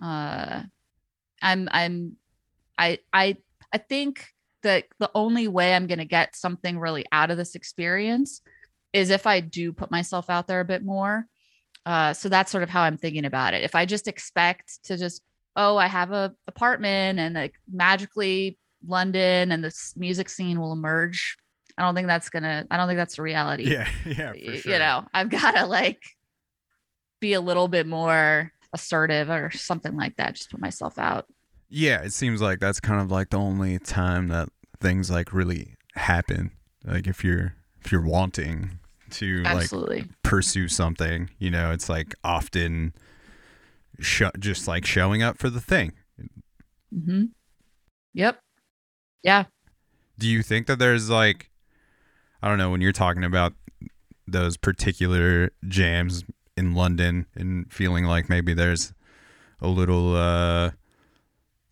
yeah. 0.00 0.06
uh 0.06 0.62
I'm 1.40 1.68
I'm 1.70 2.16
I 2.76 2.98
I 3.12 3.36
I 3.72 3.78
think 3.78 4.26
that 4.62 4.86
the 4.98 5.10
only 5.14 5.48
way 5.48 5.74
I'm 5.74 5.86
going 5.86 5.98
to 5.98 6.04
get 6.04 6.36
something 6.36 6.78
really 6.78 7.04
out 7.12 7.30
of 7.30 7.36
this 7.36 7.54
experience 7.54 8.42
is 8.92 9.10
if 9.10 9.26
I 9.26 9.40
do 9.40 9.72
put 9.72 9.90
myself 9.90 10.30
out 10.30 10.46
there 10.46 10.60
a 10.60 10.64
bit 10.64 10.84
more. 10.84 11.26
Uh, 11.86 12.12
so 12.12 12.28
that's 12.28 12.50
sort 12.50 12.62
of 12.62 12.68
how 12.68 12.82
I'm 12.82 12.98
thinking 12.98 13.24
about 13.24 13.54
it. 13.54 13.62
If 13.62 13.74
I 13.74 13.86
just 13.86 14.08
expect 14.08 14.84
to 14.84 14.96
just, 14.96 15.22
oh, 15.56 15.76
I 15.76 15.86
have 15.86 16.12
a 16.12 16.34
apartment 16.46 17.18
and 17.18 17.34
like 17.34 17.54
magically 17.70 18.58
London 18.86 19.52
and 19.52 19.62
this 19.64 19.94
music 19.96 20.28
scene 20.28 20.60
will 20.60 20.72
emerge 20.72 21.36
I 21.78 21.82
don't 21.82 21.94
think 21.94 22.08
that's 22.08 22.28
gonna. 22.28 22.66
I 22.72 22.76
don't 22.76 22.88
think 22.88 22.96
that's 22.96 23.18
a 23.18 23.22
reality. 23.22 23.70
Yeah, 23.70 23.88
yeah. 24.04 24.32
Sure. 24.32 24.72
You 24.72 24.78
know, 24.80 25.06
I've 25.14 25.30
got 25.30 25.52
to 25.52 25.64
like 25.64 26.02
be 27.20 27.34
a 27.34 27.40
little 27.40 27.68
bit 27.68 27.86
more 27.86 28.52
assertive 28.72 29.30
or 29.30 29.50
something 29.52 29.96
like 29.96 30.16
that. 30.16 30.34
Just 30.34 30.50
put 30.50 30.60
myself 30.60 30.98
out. 30.98 31.26
Yeah, 31.68 32.02
it 32.02 32.12
seems 32.12 32.42
like 32.42 32.58
that's 32.58 32.80
kind 32.80 33.00
of 33.00 33.12
like 33.12 33.30
the 33.30 33.38
only 33.38 33.78
time 33.78 34.26
that 34.28 34.48
things 34.80 35.08
like 35.08 35.32
really 35.32 35.76
happen. 35.94 36.50
Like 36.84 37.06
if 37.06 37.22
you're 37.22 37.54
if 37.84 37.92
you're 37.92 38.04
wanting 38.04 38.80
to 39.10 39.44
Absolutely. 39.46 40.00
like 40.00 40.22
pursue 40.24 40.66
something, 40.66 41.30
you 41.38 41.50
know, 41.50 41.70
it's 41.70 41.88
like 41.88 42.12
often 42.24 42.92
sh- 44.00 44.22
just 44.40 44.66
like 44.66 44.84
showing 44.84 45.22
up 45.22 45.38
for 45.38 45.48
the 45.48 45.60
thing. 45.60 45.92
Mm-hmm. 46.92 47.24
Yep. 48.14 48.40
Yeah. 49.22 49.44
Do 50.18 50.28
you 50.28 50.42
think 50.42 50.66
that 50.66 50.78
there's 50.78 51.10
like 51.10 51.50
I 52.42 52.48
don't 52.48 52.58
know 52.58 52.70
when 52.70 52.80
you're 52.80 52.92
talking 52.92 53.24
about 53.24 53.54
those 54.26 54.56
particular 54.56 55.50
jams 55.66 56.24
in 56.56 56.74
London 56.74 57.26
and 57.34 57.72
feeling 57.72 58.04
like 58.04 58.28
maybe 58.28 58.52
there's 58.52 58.92
a 59.60 59.68
little 59.68 60.14
uh 60.14 60.70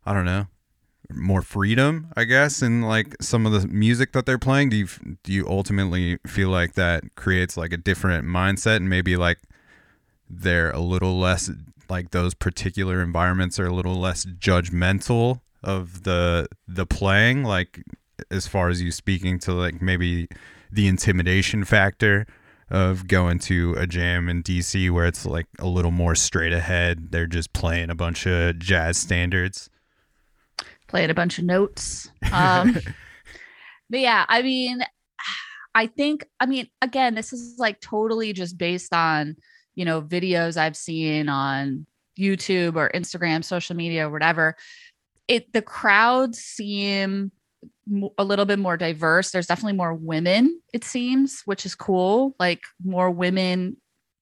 I 0.05 0.13
don't 0.13 0.25
know 0.25 0.47
more 1.11 1.43
freedom 1.43 2.09
I 2.17 2.25
guess 2.25 2.63
in 2.63 2.83
like 2.83 3.15
some 3.21 3.47
of 3.47 3.53
the 3.53 3.69
music 3.69 4.13
that 4.13 4.27
they're 4.27 4.39
playing 4.39 4.71
do 4.71 4.77
you 4.77 4.89
do 5.23 5.33
you 5.33 5.47
ultimately 5.49 6.19
feel 6.27 6.49
like 6.49 6.75
that 6.75 7.15
creates 7.15 7.57
like 7.57 7.73
a 7.73 7.77
different 7.77 8.27
mindset 8.27 8.77
and 8.77 8.89
maybe 8.89 9.17
like 9.17 9.39
they're 10.29 10.71
a 10.73 10.81
little 10.81 11.17
less 11.19 11.49
like 11.89 12.11
those 12.11 12.35
particular 12.35 13.01
environments 13.03 13.61
are 13.61 13.67
a 13.67 13.75
little 13.75 13.95
less 13.95 14.25
judgmental 14.25 15.43
of 15.67 16.05
the 16.05 16.49
the 16.67 16.87
playing 16.87 17.43
like 17.43 17.83
as 18.31 18.47
far 18.47 18.71
as 18.71 18.81
you 18.81 18.91
speaking 18.91 19.39
to 19.41 19.53
like 19.53 19.83
maybe 19.83 20.29
the 20.73 20.87
intimidation 20.87 21.65
factor 21.65 22.27
of 22.71 23.07
going 23.07 23.39
to 23.39 23.75
a 23.75 23.87
jam 23.87 24.29
in 24.29 24.43
DC 24.43 24.91
where 24.91 25.07
it's 25.07 25.25
like 25.25 25.47
a 25.59 25.67
little 25.67 25.91
more 25.91 26.15
straight 26.15 26.53
ahead. 26.53 27.13
They're 27.13 27.27
just 27.27 27.53
playing 27.53 27.91
a 27.91 27.95
bunch 27.95 28.27
of 28.27 28.59
jazz 28.59 28.97
standards, 28.97 29.71
playing 30.89 31.11
a 31.11 31.15
bunch 31.15 31.39
of 31.39 31.45
notes. 31.45 32.11
Um, 32.33 32.75
but 33.91 34.01
yeah, 34.01 34.25
I 34.29 34.43
mean, 34.43 34.81
I 35.75 35.87
think, 35.87 36.27
I 36.41 36.47
mean, 36.47 36.69
again, 36.83 37.15
this 37.15 37.33
is 37.33 37.57
like 37.59 37.81
totally 37.81 38.33
just 38.33 38.59
based 38.59 38.93
on, 38.93 39.37
you 39.75 39.85
know, 39.85 40.03
videos 40.03 40.57
I've 40.57 40.77
seen 40.77 41.29
on 41.29 41.87
YouTube 42.19 42.77
or 42.77 42.91
Instagram, 42.95 43.45
social 43.45 43.77
media, 43.77 44.09
or 44.09 44.11
whatever. 44.11 44.57
It, 45.29 45.53
the 45.53 45.63
crowds 45.63 46.39
seem 46.39 47.33
a 48.19 48.25
little 48.25 48.45
bit 48.45 48.59
more 48.59 48.77
diverse. 48.77 49.31
There's 49.31 49.47
definitely 49.47 49.77
more 49.77 49.95
women, 49.95 50.61
it 50.73 50.85
seems, 50.85 51.43
which 51.45 51.65
is 51.65 51.75
cool. 51.75 52.35
Like 52.39 52.63
more 52.85 53.11
women 53.11 53.77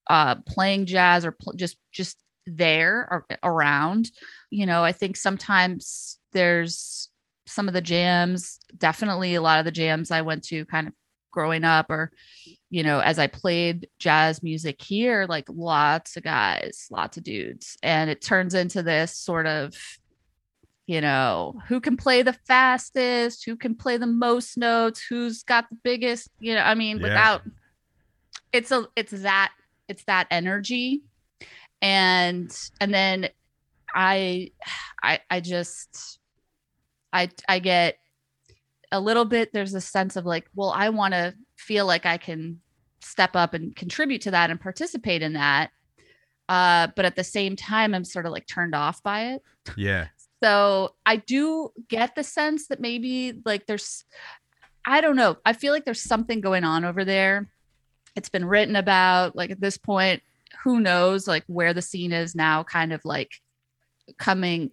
uh, 0.09 0.37
playing 0.47 0.87
jazz 0.87 1.25
or 1.25 1.33
pl- 1.33 1.55
just 1.55 1.77
just 1.93 2.19
there 2.47 3.09
or 3.11 3.27
around. 3.43 4.11
You 4.51 4.67
know, 4.67 4.85
I 4.85 4.93
think 4.93 5.17
sometimes 5.17 6.19
there's 6.33 7.09
some 7.47 7.69
of 7.69 7.75
the 7.75 7.81
jams. 7.81 8.59
Definitely, 8.77 9.35
a 9.35 9.43
lot 9.43 9.59
of 9.59 9.65
the 9.65 9.71
jams 9.71 10.11
I 10.11 10.23
went 10.23 10.45
to, 10.45 10.65
kind 10.67 10.89
of 10.89 10.95
growing 11.31 11.65
up, 11.65 11.87
or 11.91 12.13
you 12.71 12.83
know, 12.83 13.01
as 13.01 13.19
I 13.19 13.27
played 13.27 13.89
jazz 13.99 14.43
music 14.43 14.83
here, 14.83 15.27
like 15.29 15.47
lots 15.49 16.17
of 16.17 16.23
guys, 16.23 16.87
lots 16.91 17.17
of 17.17 17.25
dudes, 17.25 17.77
and 17.83 18.11
it 18.11 18.21
turns 18.21 18.55
into 18.55 18.83
this 18.83 19.17
sort 19.17 19.47
of 19.47 19.75
you 20.87 21.01
know, 21.01 21.61
who 21.69 21.81
can 21.81 21.97
play 21.97 22.23
the 22.23 22.35
fastest, 22.47 23.45
who 23.45 23.57
can 23.57 23.75
play 23.75 23.97
the 23.97 24.07
most 24.07 24.59
notes, 24.59 25.05
who's 25.09 25.43
got 25.43 25.69
the 25.71 25.77
biggest, 25.83 26.29
you 26.39 26.55
know, 26.55 26.61
I 26.61 26.75
mean, 26.75 26.99
yeah. 26.99 27.05
without 27.05 27.43
it's 28.53 28.71
a 28.71 28.87
it's 28.95 29.13
that 29.23 29.53
it's 29.89 30.05
that 30.05 30.27
energy. 30.31 31.03
And 31.81 32.55
and 32.81 32.93
then 32.93 33.29
I 33.95 34.51
I 35.03 35.21
I 35.31 35.41
just 35.41 36.19
I 37.13 37.31
I 37.49 37.59
get 37.59 37.97
a 38.93 39.01
little 39.01 39.25
bit 39.25 39.53
there's 39.53 39.75
a 39.75 39.81
sense 39.81 40.17
of 40.17 40.27
like, 40.27 40.47
well, 40.55 40.71
I 40.71 40.91
want 40.91 41.15
to 41.15 41.35
feel 41.57 41.87
like 41.87 42.05
I 42.05 42.19
can 42.19 42.61
step 43.01 43.35
up 43.35 43.55
and 43.55 43.75
contribute 43.75 44.23
to 44.23 44.31
that 44.33 44.51
and 44.51 44.61
participate 44.61 45.23
in 45.23 45.33
that. 45.35 45.71
Uh, 46.49 46.89
but 46.95 47.05
at 47.05 47.17
the 47.17 47.25
same 47.25 47.57
time, 47.57 47.95
I'm 47.95 48.05
sort 48.05 48.27
of 48.27 48.33
like 48.33 48.47
turned 48.47 48.75
off 48.75 49.03
by 49.03 49.33
it. 49.33 49.43
Yeah. 49.77 50.09
So 50.45 50.95
I 51.07 51.17
do 51.17 51.71
get 51.89 52.17
the 52.17 52.23
sense 52.23 52.67
that 52.67 52.79
maybe 52.79 53.41
like 53.47 53.67
there's, 53.67 54.05
I 54.85 55.01
don't 55.01 55.17
know. 55.17 55.39
I 55.47 55.55
feel 55.55 55.73
like 55.73 55.87
there's 55.87 56.03
something 56.03 56.43
going 56.43 56.65
on 56.65 56.85
over 56.85 57.03
there. 57.03 57.51
It's 58.15 58.29
been 58.29 58.45
written 58.45 58.77
about. 58.77 59.35
Like 59.35 59.51
at 59.51 59.63
this 59.63 59.79
point, 59.79 60.23
who 60.63 60.81
knows 60.81 61.27
like 61.27 61.45
where 61.47 61.73
the 61.73 61.81
scene 61.81 62.13
is 62.13 62.35
now, 62.35 62.63
kind 62.63 62.93
of 62.93 63.03
like 63.07 63.31
coming. 64.19 64.73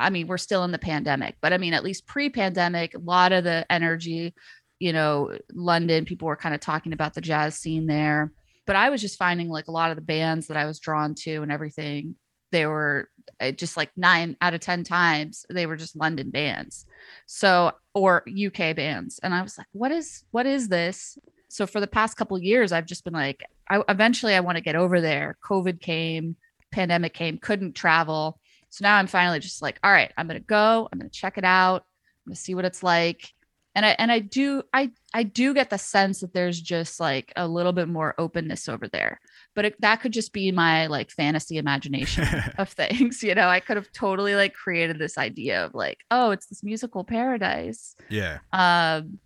I 0.00 0.10
mean, 0.10 0.26
we're 0.26 0.36
still 0.36 0.64
in 0.64 0.72
the 0.72 0.78
pandemic, 0.80 1.36
but 1.40 1.52
I 1.52 1.58
mean, 1.58 1.74
at 1.74 1.84
least 1.84 2.08
pre 2.08 2.28
pandemic, 2.28 2.96
a 2.96 2.98
lot 2.98 3.30
of 3.30 3.44
the 3.44 3.64
energy, 3.70 4.34
you 4.80 4.92
know, 4.92 5.38
London, 5.52 6.06
people 6.06 6.26
were 6.26 6.34
kind 6.34 6.56
of 6.56 6.60
talking 6.60 6.92
about 6.92 7.14
the 7.14 7.20
jazz 7.20 7.54
scene 7.54 7.86
there. 7.86 8.32
But 8.66 8.74
I 8.74 8.90
was 8.90 9.00
just 9.00 9.18
finding 9.18 9.48
like 9.48 9.68
a 9.68 9.72
lot 9.72 9.90
of 9.90 9.96
the 9.96 10.02
bands 10.02 10.48
that 10.48 10.56
I 10.56 10.66
was 10.66 10.80
drawn 10.80 11.14
to 11.20 11.42
and 11.44 11.52
everything 11.52 12.16
they 12.50 12.66
were 12.66 13.08
Eh, 13.40 13.52
just 13.52 13.76
like 13.76 13.90
nine 13.96 14.36
out 14.40 14.54
of 14.54 14.60
10 14.60 14.84
times 14.84 15.44
they 15.50 15.66
were 15.66 15.76
just 15.76 15.96
London 15.96 16.30
bands. 16.30 16.86
So, 17.26 17.72
or 17.94 18.24
UK 18.28 18.76
bands. 18.76 19.18
And 19.22 19.34
I 19.34 19.42
was 19.42 19.58
like, 19.58 19.66
what 19.72 19.92
is, 19.92 20.24
what 20.30 20.46
is 20.46 20.68
this? 20.68 21.18
So 21.48 21.66
for 21.66 21.80
the 21.80 21.86
past 21.86 22.16
couple 22.16 22.38
years, 22.38 22.72
I've 22.72 22.86
just 22.86 23.04
been 23.04 23.12
like, 23.12 23.44
I 23.68 23.82
eventually 23.88 24.34
I 24.34 24.40
want 24.40 24.56
to 24.56 24.62
get 24.62 24.76
over 24.76 25.00
there. 25.00 25.36
COVID 25.44 25.80
came, 25.80 26.36
pandemic 26.72 27.14
came, 27.14 27.38
couldn't 27.38 27.74
travel. 27.74 28.38
So 28.70 28.84
now 28.84 28.96
I'm 28.96 29.06
finally 29.06 29.38
just 29.38 29.62
like, 29.62 29.78
all 29.84 29.92
right, 29.92 30.12
I'm 30.16 30.26
going 30.26 30.40
to 30.40 30.46
go, 30.46 30.88
I'm 30.92 30.98
going 30.98 31.10
to 31.10 31.16
check 31.16 31.38
it 31.38 31.44
out. 31.44 31.84
I'm 32.26 32.30
going 32.30 32.36
to 32.36 32.40
see 32.40 32.54
what 32.54 32.64
it's 32.64 32.82
like 32.82 33.34
and 33.74 33.84
I 33.84 33.90
and 33.98 34.10
I 34.10 34.20
do 34.20 34.62
I 34.72 34.92
I 35.12 35.24
do 35.24 35.54
get 35.54 35.70
the 35.70 35.78
sense 35.78 36.20
that 36.20 36.32
there's 36.32 36.60
just 36.60 37.00
like 37.00 37.32
a 37.36 37.46
little 37.46 37.72
bit 37.72 37.88
more 37.88 38.14
openness 38.18 38.68
over 38.68 38.88
there. 38.88 39.20
But 39.54 39.64
it, 39.66 39.80
that 39.80 40.00
could 40.00 40.12
just 40.12 40.32
be 40.32 40.50
my 40.50 40.86
like 40.86 41.10
fantasy 41.10 41.58
imagination 41.58 42.26
of 42.58 42.68
things, 42.68 43.22
you 43.22 43.34
know. 43.34 43.48
I 43.48 43.60
could 43.60 43.76
have 43.76 43.90
totally 43.92 44.34
like 44.34 44.54
created 44.54 44.98
this 44.98 45.16
idea 45.16 45.64
of 45.64 45.74
like, 45.74 46.04
oh, 46.10 46.30
it's 46.30 46.46
this 46.46 46.62
musical 46.62 47.04
paradise. 47.04 47.94
Yeah. 48.08 48.38
Um, 48.52 49.18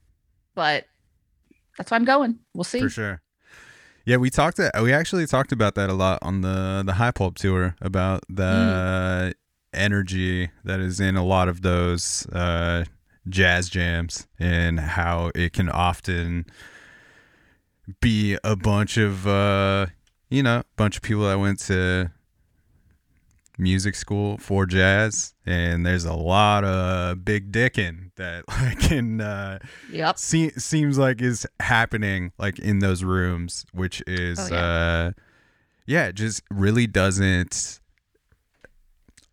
but 0.54 0.84
that's 1.76 1.90
why 1.90 1.96
I'm 1.96 2.04
going. 2.04 2.38
We'll 2.54 2.64
see. 2.64 2.80
For 2.80 2.90
sure. 2.90 3.22
Yeah, 4.04 4.16
we 4.16 4.30
talked. 4.30 4.56
To, 4.56 4.70
we 4.82 4.92
actually 4.92 5.26
talked 5.26 5.52
about 5.52 5.74
that 5.74 5.90
a 5.90 5.94
lot 5.94 6.18
on 6.22 6.40
the 6.40 6.82
the 6.84 6.94
High 6.94 7.10
Pulp 7.10 7.36
tour 7.36 7.76
about 7.80 8.24
the 8.28 8.42
mm. 8.42 9.34
energy 9.78 10.50
that 10.64 10.80
is 10.80 10.98
in 10.98 11.16
a 11.16 11.24
lot 11.24 11.48
of 11.48 11.60
those 11.62 12.26
uh, 12.28 12.84
jazz 13.28 13.68
jams 13.68 14.26
and 14.38 14.80
how 14.80 15.30
it 15.34 15.52
can 15.52 15.68
often 15.68 16.46
be 18.00 18.36
a 18.44 18.56
bunch 18.56 18.96
of 18.96 19.26
uh 19.26 19.86
you 20.30 20.42
know 20.42 20.58
a 20.58 20.64
bunch 20.76 20.96
of 20.96 21.02
people 21.02 21.24
that 21.24 21.38
went 21.38 21.58
to 21.60 22.10
music 23.60 23.94
school 23.96 24.38
for 24.38 24.66
jazz, 24.66 25.34
and 25.44 25.84
there's 25.84 26.04
a 26.04 26.12
lot 26.14 26.62
of 26.64 27.24
big 27.24 27.50
dicking 27.50 28.10
that 28.16 28.46
like 28.48 28.78
can 28.80 29.20
uh, 29.20 29.58
Yep. 29.90 30.18
se- 30.18 30.50
seems 30.58 30.96
like 30.98 31.20
is 31.20 31.46
happening 31.60 32.32
like 32.38 32.58
in 32.60 32.78
those 32.78 33.02
rooms, 33.02 33.64
which 33.72 34.02
is 34.06 34.38
Oh, 34.38 34.48
yeah. 34.54 34.60
uh, 34.64 35.10
yeah, 35.86 36.06
it 36.06 36.14
just 36.14 36.42
really 36.50 36.86
doesn't 36.86 37.80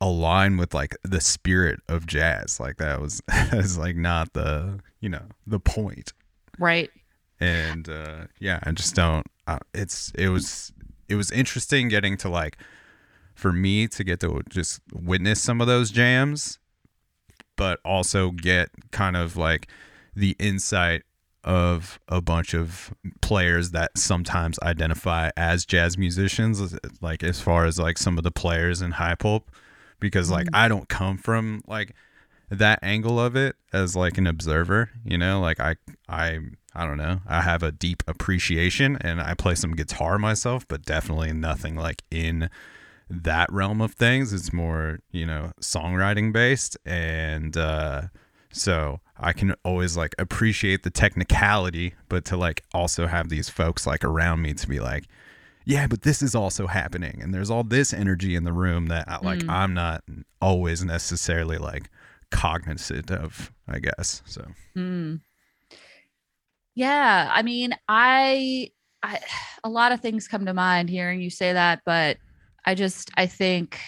align 0.01 0.58
with 0.58 0.73
like 0.73 0.95
the 1.03 1.21
spirit 1.21 1.79
of 1.88 2.05
jazz. 2.05 2.60
Like 2.60 2.77
that 2.77 2.99
was 2.99 3.21
that's 3.27 3.77
like 3.77 3.95
not 3.95 4.34
the 4.34 4.79
you 5.01 5.10
know 5.10 5.23
the 5.47 5.60
point 5.60 6.13
Right. 6.58 6.89
and 7.39 7.88
uh 7.89 8.25
yeah 8.39 8.60
i 8.63 8.71
just 8.71 8.95
don't 8.95 9.25
uh, 9.45 9.60
it's 9.73 10.12
it 10.15 10.29
was 10.29 10.71
it 11.10 11.15
was 11.15 11.32
interesting 11.32 11.88
getting 11.88 12.18
to 12.18 12.30
like 12.30 12.58
for 13.34 13.52
me 13.52 13.88
to 13.88 14.04
get 14.04 14.20
to 14.22 14.41
just 14.50 14.82
witness 14.94 15.41
some 15.41 15.62
of 15.62 15.68
those 15.68 15.91
jams 15.91 16.60
but 17.58 17.80
also 17.86 18.32
get 18.32 18.70
kind 18.91 19.15
of 19.15 19.38
like 19.38 19.68
the 20.15 20.36
insight 20.39 21.04
of 21.44 22.00
a 22.08 22.22
bunch 22.22 22.54
of 22.54 22.94
players 23.22 23.72
that 23.72 23.96
sometimes 23.98 24.58
identify 24.63 25.30
as 25.38 25.65
jazz 25.65 25.98
musicians 25.98 26.76
like 27.02 27.24
as 27.24 27.39
far 27.39 27.65
as 27.65 27.78
like 27.78 27.98
some 27.98 28.18
of 28.18 28.24
the 28.24 28.32
players 28.32 28.82
in 28.82 28.91
high 28.91 29.15
pulp 29.15 29.52
because 30.00 30.32
like 30.32 30.48
mm-hmm. 30.48 30.56
i 30.56 30.68
don't 30.68 30.89
come 30.89 31.18
from 31.18 31.62
like 31.68 31.94
that 32.50 32.80
angle 32.82 33.20
of 33.20 33.36
it 33.36 33.56
as 33.74 33.96
like 33.96 34.18
an 34.18 34.28
observer 34.28 34.89
you 35.04 35.18
know? 35.18 35.39
Like 35.39 35.60
i 35.60 35.76
i 36.10 36.39
i 36.75 36.85
don't 36.85 36.97
know. 36.97 37.21
I 37.27 37.41
have 37.41 37.63
a 37.63 37.71
deep 37.71 38.03
appreciation 38.07 38.97
and 39.01 39.21
i 39.21 39.33
play 39.33 39.55
some 39.55 39.75
guitar 39.75 40.17
myself 40.19 40.67
but 40.67 40.83
definitely 40.83 41.33
nothing 41.33 41.75
like 41.75 42.03
in 42.11 42.49
that 43.09 43.51
realm 43.51 43.81
of 43.81 43.93
things. 43.93 44.33
It's 44.33 44.51
more 44.51 44.99
you 45.11 45.25
know 45.25 45.51
songwriting 45.61 46.33
based 46.33 46.77
and 46.85 47.55
uh 47.55 48.03
so 48.51 48.99
i 49.19 49.33
can 49.33 49.53
always 49.63 49.97
like 49.97 50.15
appreciate 50.17 50.83
the 50.83 50.89
technicality 50.89 51.93
but 52.09 52.23
to 52.25 52.38
like 52.38 52.63
also 52.73 53.05
have 53.05 53.29
these 53.29 53.49
folks 53.49 53.85
like 53.85 54.03
around 54.03 54.41
me 54.41 54.53
to 54.53 54.67
be 54.67 54.79
like 54.79 55.05
yeah 55.65 55.88
but 55.88 56.03
this 56.03 56.21
is 56.21 56.33
also 56.33 56.65
happening 56.67 57.19
and 57.21 57.33
there's 57.33 57.49
all 57.51 57.63
this 57.63 57.93
energy 57.93 58.33
in 58.33 58.45
the 58.45 58.53
room 58.53 58.88
that 58.88 59.03
I, 59.09 59.19
like 59.19 59.43
i'm 59.49 59.73
not 59.73 60.03
always 60.41 60.83
necessarily 60.85 61.57
like 61.57 61.89
cognizant 62.31 63.11
of 63.11 63.51
i 63.67 63.79
guess 63.79 64.21
so. 64.25 64.45
Mm. 64.75 65.19
Yeah, 66.75 67.29
I 67.31 67.41
mean, 67.41 67.73
I, 67.88 68.71
I, 69.01 69.19
a 69.63 69.69
lot 69.69 69.91
of 69.91 70.01
things 70.01 70.27
come 70.27 70.45
to 70.45 70.53
mind 70.53 70.89
hearing 70.89 71.21
you 71.21 71.29
say 71.29 71.53
that, 71.53 71.81
but 71.85 72.17
I 72.65 72.75
just, 72.75 73.11
I 73.15 73.27
think 73.27 73.79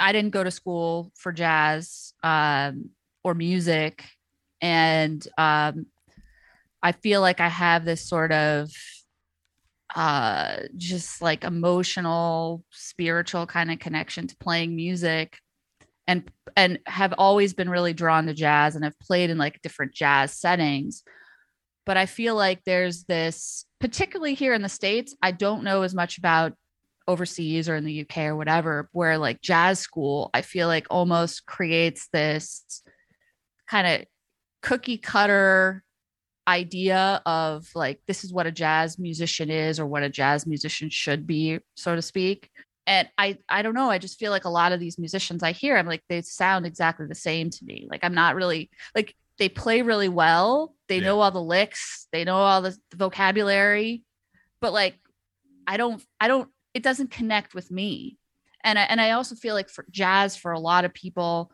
I 0.00 0.12
didn't 0.12 0.30
go 0.30 0.42
to 0.44 0.50
school 0.50 1.12
for 1.16 1.32
jazz 1.32 2.12
um, 2.22 2.90
or 3.24 3.34
music, 3.34 4.04
and 4.60 5.26
um, 5.38 5.86
I 6.82 6.92
feel 6.92 7.20
like 7.20 7.40
I 7.40 7.48
have 7.48 7.84
this 7.84 8.08
sort 8.08 8.32
of 8.32 8.70
uh 9.94 10.56
just 10.76 11.20
like 11.20 11.44
emotional 11.44 12.64
spiritual 12.70 13.46
kind 13.46 13.70
of 13.70 13.78
connection 13.78 14.26
to 14.26 14.36
playing 14.38 14.74
music 14.74 15.38
and 16.08 16.30
and 16.56 16.78
have 16.86 17.14
always 17.18 17.54
been 17.54 17.70
really 17.70 17.92
drawn 17.94 18.26
to 18.26 18.34
jazz 18.34 18.76
and 18.76 18.84
have 18.84 18.98
played 19.00 19.30
in 19.30 19.38
like 19.38 19.62
different 19.62 19.94
jazz 19.94 20.32
settings 20.32 21.02
but 21.84 21.96
i 21.96 22.06
feel 22.06 22.34
like 22.34 22.62
there's 22.64 23.04
this 23.04 23.64
particularly 23.80 24.34
here 24.34 24.54
in 24.54 24.62
the 24.62 24.68
states 24.68 25.14
i 25.22 25.30
don't 25.30 25.64
know 25.64 25.82
as 25.82 25.94
much 25.94 26.18
about 26.18 26.54
overseas 27.08 27.68
or 27.68 27.76
in 27.76 27.84
the 27.84 28.02
uk 28.02 28.16
or 28.18 28.36
whatever 28.36 28.88
where 28.92 29.18
like 29.18 29.40
jazz 29.40 29.78
school 29.78 30.30
i 30.34 30.42
feel 30.42 30.68
like 30.68 30.86
almost 30.90 31.46
creates 31.46 32.08
this 32.12 32.82
kind 33.68 33.86
of 33.86 34.06
cookie 34.62 34.98
cutter 34.98 35.82
idea 36.48 37.22
of 37.24 37.68
like 37.74 38.00
this 38.06 38.24
is 38.24 38.32
what 38.32 38.46
a 38.46 38.52
jazz 38.52 38.98
musician 38.98 39.50
is 39.50 39.78
or 39.78 39.86
what 39.86 40.02
a 40.02 40.08
jazz 40.08 40.46
musician 40.46 40.90
should 40.90 41.26
be 41.26 41.58
so 41.76 41.94
to 41.94 42.02
speak. 42.02 42.50
And 42.86 43.08
i 43.16 43.38
i 43.48 43.62
don't 43.62 43.74
know 43.74 43.90
i 43.90 43.98
just 43.98 44.18
feel 44.18 44.32
like 44.32 44.44
a 44.44 44.50
lot 44.50 44.72
of 44.72 44.80
these 44.80 44.98
musicians 44.98 45.44
i 45.44 45.52
hear 45.52 45.76
i'm 45.76 45.86
like 45.86 46.02
they 46.08 46.20
sound 46.22 46.66
exactly 46.66 47.06
the 47.06 47.14
same 47.14 47.48
to 47.50 47.64
me. 47.64 47.86
Like 47.88 48.00
i'm 48.02 48.14
not 48.14 48.34
really 48.34 48.70
like 48.94 49.14
they 49.38 49.48
play 49.48 49.82
really 49.82 50.08
well. 50.08 50.74
They 50.88 50.96
Yeah. 50.98 51.04
know 51.04 51.20
all 51.20 51.30
the 51.30 51.42
licks. 51.42 52.06
They 52.12 52.24
know 52.24 52.36
all 52.36 52.62
the 52.62 52.76
vocabulary. 52.94 54.04
But 54.60 54.72
like 54.72 54.98
i 55.66 55.76
don't 55.76 56.02
i 56.20 56.26
don't 56.28 56.48
it 56.74 56.82
doesn't 56.82 57.10
connect 57.10 57.54
with 57.54 57.70
me. 57.70 58.18
And 58.64 58.78
I, 58.78 58.82
and 58.82 59.00
i 59.00 59.10
also 59.12 59.34
feel 59.34 59.54
like 59.54 59.68
for 59.68 59.84
jazz 59.90 60.36
for 60.36 60.52
a 60.52 60.60
lot 60.60 60.84
of 60.84 60.94
people 60.94 61.50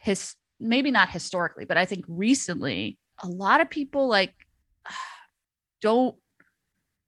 his 0.00 0.34
maybe 0.60 0.90
not 0.90 1.08
historically 1.10 1.64
but 1.64 1.76
i 1.76 1.84
think 1.84 2.04
recently 2.08 2.98
a 3.22 3.28
lot 3.28 3.60
of 3.60 3.70
people 3.70 4.08
like 4.08 4.34
don't 5.80 6.16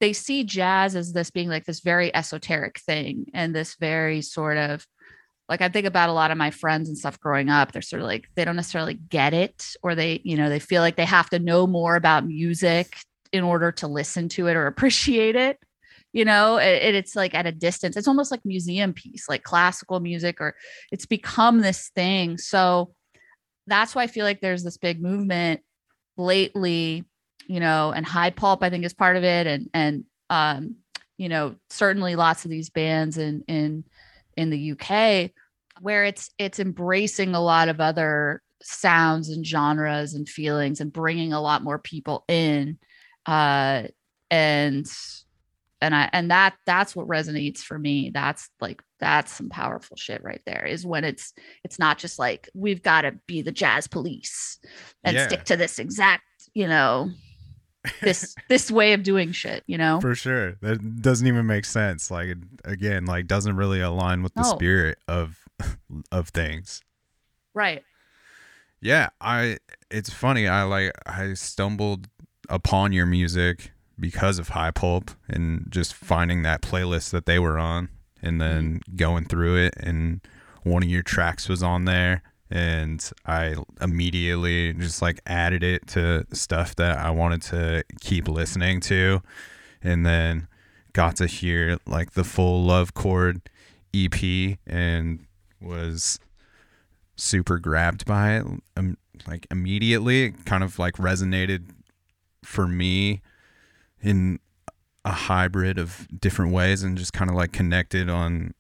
they 0.01 0.13
see 0.13 0.45
jazz 0.45 0.97
as 0.97 1.13
this 1.13 1.31
being 1.31 1.49
like 1.49 1.65
this 1.65 1.81
very 1.81 2.15
esoteric 2.15 2.79
thing 2.81 3.27
and 3.33 3.55
this 3.55 3.77
very 3.77 4.21
sort 4.23 4.57
of 4.57 4.87
like 5.49 5.61
I 5.61 5.69
think 5.69 5.87
about 5.87 6.09
a 6.09 6.13
lot 6.13 6.31
of 6.31 6.39
my 6.39 6.51
friends 6.51 6.89
and 6.89 6.97
stuff 6.97 7.21
growing 7.21 7.51
up. 7.51 7.73
They're 7.73 7.83
sort 7.83 8.01
of 8.01 8.09
like 8.09 8.29
they 8.35 8.45
don't 8.45 8.57
necessarily 8.57 8.95
get 8.95 9.35
it, 9.35 9.75
or 9.83 9.95
they, 9.95 10.21
you 10.25 10.37
know, 10.37 10.49
they 10.49 10.59
feel 10.59 10.81
like 10.81 10.97
they 10.97 11.05
have 11.05 11.29
to 11.31 11.39
know 11.39 11.67
more 11.67 11.97
about 11.97 12.27
music 12.27 12.97
in 13.33 13.45
order 13.45 13.73
to 13.73 13.87
listen 13.87 14.29
to 14.31 14.47
it 14.47 14.57
or 14.57 14.67
appreciate 14.69 15.37
it. 15.37 15.59
You 16.13 16.25
know, 16.25 16.59
it, 16.59 16.95
it's 16.95 17.17
like 17.17 17.35
at 17.35 17.47
a 17.47 17.53
distance. 17.53 17.97
It's 17.97 18.09
almost 18.09 18.31
like 18.31 18.41
museum 18.45 18.93
piece, 18.93 19.29
like 19.29 19.43
classical 19.43 20.01
music, 20.01 20.41
or 20.41 20.55
it's 20.93 21.07
become 21.07 21.61
this 21.61 21.91
thing. 21.95 22.39
So 22.39 22.95
that's 23.67 23.95
why 23.95 24.05
I 24.05 24.07
feel 24.07 24.25
like 24.25 24.41
there's 24.41 24.63
this 24.63 24.79
big 24.79 25.03
movement 25.03 25.61
lately, 26.17 27.05
you 27.49 27.61
know, 27.61 27.91
and 27.91 28.07
high 28.07 28.31
pulp 28.31 28.63
I 28.63 28.71
think 28.71 28.85
is 28.85 28.95
part 28.95 29.17
of 29.17 29.25
it, 29.25 29.47
and 29.47 29.69
and 29.75 30.05
um, 30.31 30.77
you 31.19 31.29
know, 31.29 31.57
certainly 31.69 32.17
lots 32.17 32.45
of 32.45 32.51
these 32.51 32.71
bands 32.71 33.19
in 33.19 33.45
in 33.47 33.85
in 34.37 34.51
the 34.51 34.73
UK 34.73 35.31
where 35.81 36.05
it's 36.05 36.31
it's 36.39 36.61
embracing 36.61 37.35
a 37.35 37.41
lot 37.41 37.69
of 37.69 37.81
other 37.81 38.41
sounds 38.63 39.29
and 39.29 39.47
genres 39.47 40.15
and 40.15 40.29
feelings 40.29 40.81
and 40.81 40.93
bringing 40.93 41.33
a 41.33 41.41
lot 41.41 41.63
more 41.63 41.79
people 41.79 42.25
in 42.29 42.79
uh 43.27 43.83
and 44.31 44.87
and 45.81 45.95
I 45.95 46.09
and 46.13 46.31
that 46.31 46.55
that's 46.65 46.97
what 46.97 47.09
resonates 47.09 47.59
for 47.59 47.79
me 47.79 48.11
that's 48.15 48.49
like 48.61 48.83
that's 49.01 49.33
some 49.33 49.51
powerful 49.51 49.97
shit 49.97 50.23
right 50.23 50.41
there 50.47 50.65
is 50.65 50.87
when 50.87 51.05
it's 51.05 51.33
it's 51.63 51.79
not 51.79 51.99
just 51.99 52.19
like 52.19 52.49
we've 52.55 52.83
got 52.83 53.03
to 53.03 53.13
be 53.27 53.43
the 53.43 53.53
jazz 53.53 53.87
police 53.87 54.59
and 55.03 55.17
Yeah. 55.17 55.27
stick 55.27 55.45
to 55.45 55.57
this 55.57 55.79
exact 55.79 56.23
you 56.55 56.69
know 56.69 57.11
this 58.01 58.35
this 58.49 58.71
way 58.71 58.93
of 58.93 59.03
doing 59.03 59.33
shit 59.33 59.63
you 59.67 59.77
know 59.79 60.01
For 60.01 60.15
sure. 60.15 60.53
That 60.63 61.03
doesn't 61.03 61.27
even 61.27 61.47
make 61.47 61.65
sense. 61.65 62.11
Like 62.11 62.37
again, 62.65 63.05
like 63.07 63.27
doesn't 63.27 63.57
really 63.57 63.81
align 63.81 64.23
with 64.23 64.35
the 64.35 64.43
No. 64.43 64.55
spirit 64.55 64.99
of 65.09 65.39
of 66.13 66.29
things. 66.29 66.83
right 67.53 67.83
Yeah, 68.81 69.09
I 69.21 69.59
it's 69.91 70.11
funny. 70.11 70.49
I 70.49 70.63
like 70.65 70.93
I 71.07 71.35
stumbled 71.35 72.09
upon 72.49 72.93
your 72.93 73.07
music 73.07 73.71
because 73.99 74.39
of 74.39 74.51
High 74.51 74.71
Pulp 74.71 75.11
and 75.29 75.67
just 75.71 75.95
finding 75.95 76.43
that 76.43 76.63
playlist 76.63 77.11
that 77.11 77.27
they 77.27 77.39
were 77.39 77.59
on 77.59 77.89
and 78.23 78.41
then 78.41 78.81
mm-hmm. 78.81 78.97
going 78.97 79.25
through 79.27 79.57
it 79.57 79.75
and 79.79 80.21
one 80.63 80.83
of 80.83 80.89
your 80.89 81.03
tracks 81.03 81.49
was 81.49 81.63
on 81.63 81.85
there 81.85 82.23
and 82.51 83.11
I 83.27 83.57
immediately 83.81 84.73
just 84.75 85.03
like 85.03 85.21
added 85.27 85.63
it 85.63 85.87
to 85.89 86.27
stuff 86.33 86.77
that 86.77 86.99
I 86.99 87.11
wanted 87.11 87.43
to 87.43 87.85
keep 88.01 88.29
listening 88.29 88.81
to 88.83 89.23
and 89.83 90.05
then 90.05 90.49
got 90.93 91.17
to 91.17 91.27
hear 91.27 91.79
like 91.87 92.13
the 92.13 92.25
full 92.25 92.65
Love 92.65 92.95
Chord 92.95 93.51
EP 93.95 94.59
and 94.67 95.27
was 95.61 96.19
super 97.17 97.59
grabbed 97.59 98.05
by 98.05 98.37
it. 98.37 98.47
Um, 98.77 98.97
like 99.27 99.47
immediately 99.51 100.25
it 100.25 100.45
kind 100.45 100.65
of 100.65 100.79
like 100.79 100.95
resonated 100.95 101.71
for 102.43 102.67
me 102.67 103.23
in 104.03 104.39
a 105.05 105.13
hybrid 105.13 105.79
of 105.79 106.07
different 106.19 106.53
ways 106.53 106.83
and 106.83 106.97
just 106.97 107.13
kind 107.13 107.31
of 107.31 107.37
like 107.37 107.53
connected 107.53 108.09
on 108.09 108.55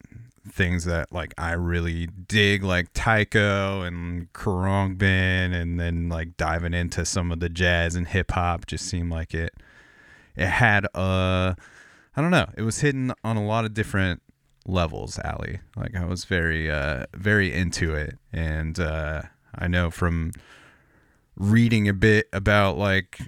things 0.49 0.85
that 0.85 1.13
like 1.13 1.33
I 1.39 1.53
really 1.53 2.07
dig 2.07 2.63
like 2.63 2.89
Tycho 2.93 3.83
and 3.83 4.33
Khruangbin 4.33 5.55
and 5.55 5.81
then 5.81 6.09
like 6.09 6.37
diving 6.37 6.75
into 6.75 7.05
some 7.05 7.33
of 7.33 7.41
the 7.41 7.49
jazz 7.49 7.95
and 7.95 8.07
hip 8.07 8.33
hop 8.33 8.67
just 8.67 8.85
seemed 8.87 9.11
like 9.11 9.35
it 9.35 9.55
it 10.37 10.47
had 10.47 10.87
a, 10.95 11.57
I 12.17 12.21
don't 12.21 12.31
know 12.31 12.49
it 12.57 12.63
was 12.63 12.81
hidden 12.81 13.13
on 13.23 13.37
a 13.37 13.45
lot 13.45 13.65
of 13.65 13.73
different 13.73 14.23
levels 14.67 15.19
Allie 15.19 15.61
like 15.77 15.95
I 15.95 16.05
was 16.05 16.25
very 16.25 16.71
uh 16.71 17.07
very 17.15 17.53
into 17.53 17.95
it. 17.95 18.19
And 18.33 18.79
uh 18.79 19.23
I 19.55 19.69
know 19.69 19.91
from 19.91 20.33
reading 21.37 21.89
a 21.89 21.95
bit 21.95 22.29
about 22.33 22.77
like 22.77 23.19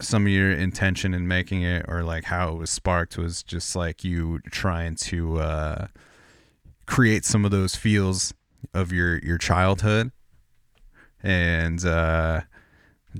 some 0.00 0.26
of 0.26 0.32
your 0.32 0.52
intention 0.52 1.14
in 1.14 1.26
making 1.28 1.62
it 1.62 1.84
or 1.88 2.02
like 2.02 2.24
how 2.24 2.50
it 2.50 2.56
was 2.56 2.70
sparked 2.70 3.16
was 3.16 3.42
just 3.42 3.74
like 3.76 4.04
you 4.04 4.40
trying 4.50 4.94
to 4.94 5.38
uh 5.38 5.86
create 6.86 7.24
some 7.24 7.44
of 7.44 7.50
those 7.50 7.74
feels 7.74 8.32
of 8.74 8.92
your 8.92 9.18
your 9.18 9.38
childhood 9.38 10.12
and 11.22 11.84
uh, 11.84 12.42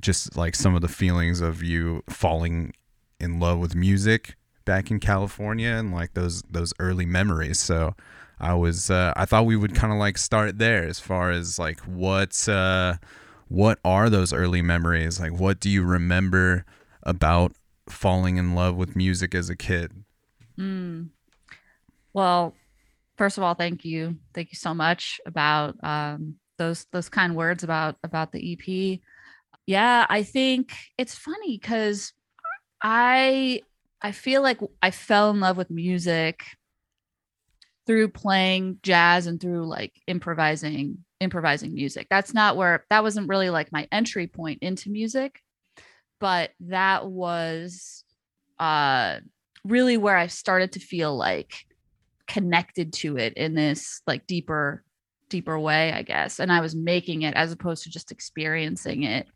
just 0.01 0.37
like 0.37 0.55
some 0.55 0.75
of 0.75 0.83
the 0.83 0.89
feelings 0.89 1.41
of 1.41 1.63
you 1.63 2.03
falling 2.09 2.73
in 3.19 3.41
love 3.41 3.59
with 3.59 3.75
music 3.75 4.37
back 4.65 4.91
in 4.91 5.01
California 5.01 5.71
and 5.71 5.93
like 5.93 6.15
those 6.15 6.43
those 6.43 6.73
early 6.79 7.07
memories. 7.07 7.59
So 7.59 7.95
I 8.39 8.55
was 8.55 8.91
uh, 8.91 9.13
I 9.17 9.25
thought 9.25 9.47
we 9.47 9.57
would 9.57 9.75
kind 9.75 9.93
of 9.93 9.99
like 9.99 10.19
start 10.19 10.59
there 10.59 10.85
as 10.85 11.01
far 11.01 11.31
as 11.31 11.59
like 11.59 11.81
what 11.81 12.49
uh, 12.49 12.95
what 13.49 13.79
are 13.85 14.11
those 14.11 14.33
early 14.33 14.63
memories? 14.63 15.19
Like 15.19 15.33
what 15.33 15.61
do 15.61 15.71
you 15.71 15.83
remember 15.83 16.65
about 17.03 17.53
falling 17.89 18.37
in 18.37 18.55
love 18.55 18.77
with 18.77 18.97
music 18.97 19.35
as 19.35 19.49
a 19.49 19.57
kid? 19.57 20.05
Mm. 20.59 21.11
Well, 22.13 22.55
first 23.17 23.39
of 23.39 23.45
all, 23.45 23.55
thank 23.55 23.85
you, 23.85 24.17
thank 24.35 24.51
you 24.53 24.57
so 24.57 24.75
much 24.75 25.21
about 25.27 25.77
um, 25.83 26.37
those 26.59 26.87
those 26.93 27.09
kind 27.09 27.35
words 27.35 27.65
about 27.65 27.97
about 28.03 28.33
the 28.33 28.53
EP. 28.53 29.01
Yeah, 29.67 30.07
I 30.09 30.23
think 30.23 30.73
it's 30.97 31.15
funny 31.15 31.59
because 31.59 32.13
I 32.83 33.63
I 34.03 34.13
feel 34.13 34.43
like 34.43 34.61
I 34.83 34.91
fell 34.91 35.31
in 35.31 35.41
love 35.41 35.57
with 35.57 35.71
music 35.71 36.45
through 37.87 38.09
playing 38.09 38.79
jazz 38.83 39.27
and 39.27 39.41
through 39.41 39.67
like 39.67 39.93
improvising 40.07 41.05
improvising 41.21 41.73
music. 41.75 42.07
That's 42.11 42.35
not 42.35 42.57
where 42.57 42.85
that 42.91 43.03
wasn't 43.03 43.29
really 43.29 43.51
like 43.51 43.73
my 43.73 43.89
entry 43.91 44.27
point 44.27 44.63
into 44.63 44.91
music, 44.91 45.41
but 46.21 46.51
that 46.61 47.07
was 47.07 48.05
uh 48.59 49.21
really 49.65 49.97
where 49.97 50.17
I 50.17 50.29
started 50.29 50.73
to 50.73 50.81
feel 50.81 51.17
like 51.17 51.67
connected 52.27 52.93
to 52.93 53.17
it 53.17 53.35
in 53.35 53.55
this 53.55 54.03
like 54.07 54.27
deeper 54.27 54.83
deeper 55.29 55.59
way, 55.59 55.93
I 55.93 56.03
guess. 56.03 56.39
And 56.39 56.53
I 56.53 56.61
was 56.61 56.75
making 56.75 57.23
it 57.23 57.35
as 57.35 57.53
opposed 57.53 57.83
to 57.85 57.91
just 57.91 58.13
experiencing 58.13 59.03
it. 59.03 59.27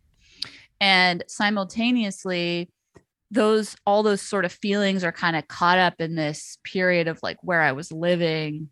And 0.81 1.25
simultaneously, 1.27 2.71
those 3.31 3.77
all 3.87 4.03
those 4.03 4.23
sort 4.23 4.45
of 4.45 4.53
feelings 4.53 5.05
are 5.05 5.13
kind 5.13 5.37
of 5.37 5.47
caught 5.49 5.79
up 5.79 6.01
in 6.01 6.17
this 6.17 6.59
period 6.65 7.07
of 7.07 7.19
like 7.23 7.39
where 7.43 7.61
I 7.61 7.73
was 7.73 7.93
living 7.93 8.71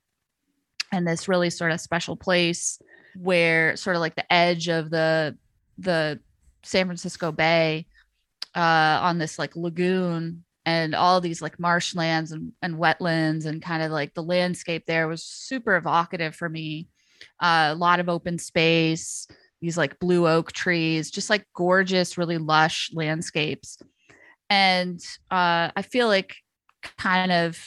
and 0.91 1.07
this 1.07 1.29
really 1.29 1.51
sort 1.51 1.71
of 1.71 1.81
special 1.81 2.17
place 2.17 2.81
where 3.17 3.77
sort 3.77 3.95
of 3.95 4.01
like 4.01 4.17
the 4.17 4.33
edge 4.33 4.69
of 4.69 4.91
the 4.91 5.37
the 5.79 6.19
San 6.65 6.87
Francisco 6.87 7.31
Bay 7.31 7.87
uh 8.57 8.99
on 9.03 9.19
this 9.19 9.39
like 9.39 9.55
lagoon 9.55 10.43
and 10.69 10.95
all 10.95 11.23
these 11.23 11.41
like 11.41 11.59
marshlands 11.59 12.31
and, 12.31 12.53
and 12.61 12.75
wetlands 12.77 13.47
and 13.47 13.63
kind 13.63 13.83
of 13.83 13.91
like 13.91 14.13
the 14.13 14.23
landscape 14.23 14.85
there 14.87 15.09
was 15.09 15.25
super 15.25 15.77
evocative 15.77 16.37
for 16.37 16.49
me 16.49 16.89
uh, 17.41 17.71
a 17.71 17.75
lot 17.75 18.01
of 18.01 18.09
open 18.09 18.39
space, 18.39 19.27
these 19.61 19.77
like 19.77 19.99
blue 19.99 20.27
oak 20.27 20.53
trees, 20.53 21.11
just 21.11 21.31
like 21.31 21.47
gorgeous, 21.55 22.19
really 22.19 22.39
lush 22.39 22.91
landscapes. 22.93 23.79
And 24.51 25.01
uh, 25.31 25.71
I 25.75 25.83
feel 25.83 26.09
like 26.09 26.37
kind 26.97 27.33
of 27.33 27.59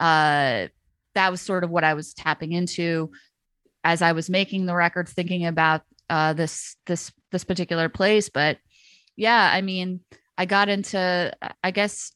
uh, 0.00 0.68
that 1.14 1.30
was 1.30 1.40
sort 1.40 1.64
of 1.64 1.70
what 1.70 1.84
I 1.84 1.94
was 1.94 2.14
tapping 2.14 2.52
into 2.52 3.10
as 3.84 4.02
I 4.02 4.12
was 4.12 4.30
making 4.30 4.66
the 4.66 4.74
record, 4.74 5.08
thinking 5.08 5.46
about 5.46 5.82
uh, 6.08 6.32
this 6.32 6.76
this 6.86 7.12
this 7.32 7.44
particular 7.44 7.88
place. 7.88 8.28
But 8.28 8.58
yeah, 9.16 9.50
I 9.52 9.62
mean, 9.62 10.00
I 10.38 10.44
got 10.46 10.68
into, 10.68 11.32
I 11.62 11.70
guess, 11.70 12.12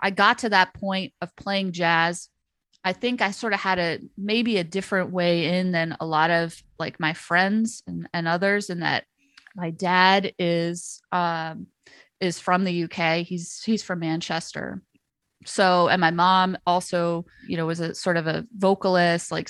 I 0.00 0.10
got 0.10 0.38
to 0.38 0.50
that 0.50 0.74
point 0.74 1.12
of 1.20 1.34
playing 1.36 1.72
jazz 1.72 2.28
I 2.84 2.92
think 2.92 3.22
I 3.22 3.30
sort 3.30 3.54
of 3.54 3.60
had 3.60 3.78
a 3.78 3.98
maybe 4.18 4.58
a 4.58 4.64
different 4.64 5.10
way 5.10 5.58
in 5.58 5.72
than 5.72 5.96
a 6.00 6.06
lot 6.06 6.30
of 6.30 6.62
like 6.78 7.00
my 7.00 7.14
friends 7.14 7.82
and, 7.86 8.06
and 8.12 8.28
others 8.28 8.68
in 8.68 8.80
that 8.80 9.04
my 9.56 9.70
dad 9.70 10.34
is 10.38 11.00
um 11.10 11.68
is 12.20 12.38
from 12.38 12.64
the 12.64 12.84
UK. 12.84 13.24
He's 13.26 13.62
he's 13.64 13.82
from 13.82 14.00
Manchester. 14.00 14.82
So 15.46 15.88
and 15.88 16.00
my 16.00 16.10
mom 16.10 16.58
also, 16.66 17.24
you 17.48 17.56
know, 17.56 17.66
was 17.66 17.80
a 17.80 17.94
sort 17.94 18.18
of 18.18 18.26
a 18.26 18.46
vocalist, 18.54 19.32
like 19.32 19.48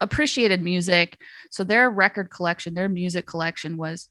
appreciated 0.00 0.62
music. 0.62 1.20
So 1.50 1.64
their 1.64 1.90
record 1.90 2.30
collection, 2.30 2.74
their 2.74 2.88
music 2.88 3.26
collection 3.26 3.76
was 3.76 4.08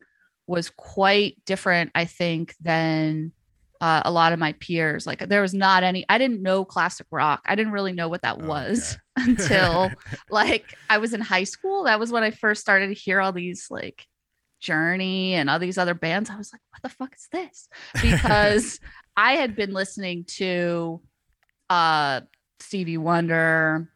was 0.47 0.69
quite 0.69 1.37
different, 1.45 1.91
I 1.95 2.05
think, 2.05 2.55
than 2.59 3.31
uh, 3.81 4.01
a 4.03 4.11
lot 4.11 4.33
of 4.33 4.39
my 4.39 4.53
peers. 4.53 5.07
Like 5.07 5.27
there 5.27 5.41
was 5.41 5.53
not 5.53 5.83
any, 5.83 6.05
I 6.09 6.17
didn't 6.17 6.41
know 6.41 6.65
classic 6.65 7.07
rock. 7.11 7.41
I 7.45 7.55
didn't 7.55 7.71
really 7.73 7.93
know 7.93 8.09
what 8.09 8.21
that 8.23 8.37
oh, 8.41 8.45
was 8.45 8.97
okay. 9.19 9.31
until 9.31 9.91
like 10.29 10.75
I 10.89 10.97
was 10.97 11.13
in 11.13 11.21
high 11.21 11.45
school. 11.45 11.85
That 11.85 11.99
was 11.99 12.11
when 12.11 12.23
I 12.23 12.31
first 12.31 12.61
started 12.61 12.87
to 12.87 12.93
hear 12.93 13.21
all 13.21 13.31
these 13.31 13.67
like 13.69 14.05
Journey 14.59 15.35
and 15.35 15.49
all 15.49 15.59
these 15.59 15.77
other 15.77 15.93
bands. 15.93 16.29
I 16.29 16.35
was 16.35 16.51
like, 16.51 16.61
what 16.71 16.83
the 16.83 16.89
fuck 16.89 17.15
is 17.15 17.27
this? 17.31 17.69
Because 18.01 18.79
I 19.17 19.33
had 19.33 19.55
been 19.55 19.73
listening 19.73 20.25
to 20.25 21.01
uh 21.69 22.21
Stevie 22.59 22.97
Wonder 22.97 23.89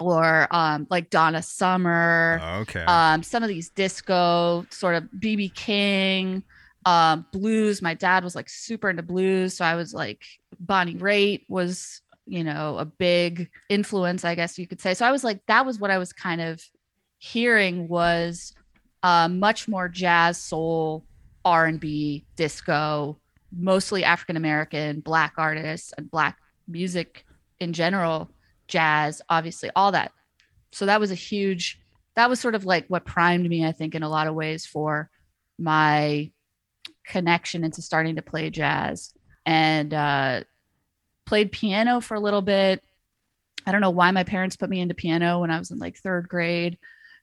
or 0.00 0.48
um 0.50 0.88
like 0.90 1.10
Donna 1.10 1.42
Summer. 1.42 2.40
Okay. 2.62 2.82
Um 2.82 3.22
some 3.22 3.44
of 3.44 3.48
these 3.48 3.70
disco 3.70 4.66
sort 4.70 4.96
of 4.96 5.04
BB 5.16 5.54
King 5.54 6.42
um, 6.86 7.26
blues. 7.32 7.82
My 7.82 7.94
dad 7.94 8.24
was 8.24 8.34
like 8.34 8.48
super 8.48 8.88
into 8.88 9.02
blues, 9.02 9.54
so 9.54 9.64
I 9.64 9.74
was 9.74 9.92
like 9.92 10.24
Bonnie 10.58 10.94
Raitt 10.94 11.42
was 11.48 12.00
you 12.26 12.44
know 12.44 12.78
a 12.78 12.84
big 12.86 13.50
influence, 13.68 14.24
I 14.24 14.36
guess 14.36 14.58
you 14.58 14.66
could 14.66 14.80
say. 14.80 14.94
So 14.94 15.04
I 15.04 15.12
was 15.12 15.24
like 15.24 15.44
that 15.48 15.66
was 15.66 15.78
what 15.78 15.90
I 15.90 15.98
was 15.98 16.12
kind 16.12 16.40
of 16.40 16.62
hearing 17.18 17.88
was 17.88 18.54
uh, 19.02 19.28
much 19.28 19.68
more 19.68 19.88
jazz, 19.88 20.38
soul, 20.38 21.04
R 21.44 21.66
and 21.66 21.80
B, 21.80 22.24
disco, 22.36 23.18
mostly 23.56 24.04
African 24.04 24.36
American, 24.36 25.00
black 25.00 25.34
artists 25.36 25.92
and 25.98 26.10
black 26.10 26.38
music 26.68 27.24
in 27.58 27.72
general, 27.72 28.30
jazz, 28.68 29.20
obviously 29.28 29.70
all 29.74 29.92
that. 29.92 30.12
So 30.70 30.86
that 30.86 31.00
was 31.00 31.10
a 31.10 31.16
huge. 31.16 31.80
That 32.14 32.30
was 32.30 32.40
sort 32.40 32.54
of 32.54 32.64
like 32.64 32.86
what 32.86 33.04
primed 33.04 33.48
me, 33.48 33.66
I 33.66 33.72
think, 33.72 33.94
in 33.94 34.04
a 34.04 34.08
lot 34.08 34.28
of 34.28 34.34
ways 34.34 34.64
for 34.64 35.10
my 35.58 36.30
connection 37.06 37.64
into 37.64 37.82
starting 37.82 38.16
to 38.16 38.22
play 38.22 38.50
jazz 38.50 39.12
and 39.44 39.94
uh, 39.94 40.40
played 41.24 41.52
piano 41.52 42.00
for 42.00 42.14
a 42.14 42.20
little 42.20 42.42
bit. 42.42 42.82
I 43.66 43.72
don't 43.72 43.80
know 43.80 43.90
why 43.90 44.10
my 44.10 44.24
parents 44.24 44.56
put 44.56 44.70
me 44.70 44.80
into 44.80 44.94
piano 44.94 45.40
when 45.40 45.50
I 45.50 45.58
was 45.58 45.70
in 45.70 45.78
like 45.78 45.96
third 45.96 46.28
grade, 46.28 46.78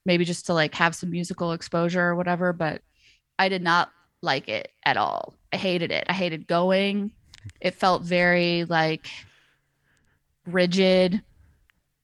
maybe 0.06 0.26
just 0.26 0.48
to 0.48 0.54
like 0.54 0.76
have 0.76 0.96
some 0.96 1.10
musical 1.10 1.54
exposure 1.54 2.02
or 2.02 2.16
whatever, 2.16 2.54
but 2.54 2.82
I 3.40 3.50
did 3.50 3.62
not 3.62 3.92
like 4.22 4.50
it 4.50 4.70
at 4.86 4.98
all. 4.98 5.36
I 5.52 5.58
hated 5.58 5.92
it. 5.92 6.06
I 6.08 6.14
hated 6.14 6.48
going. 6.48 7.12
It 7.60 7.76
felt 7.76 8.04
very 8.04 8.66
like 8.66 9.08
rigid, 10.46 11.22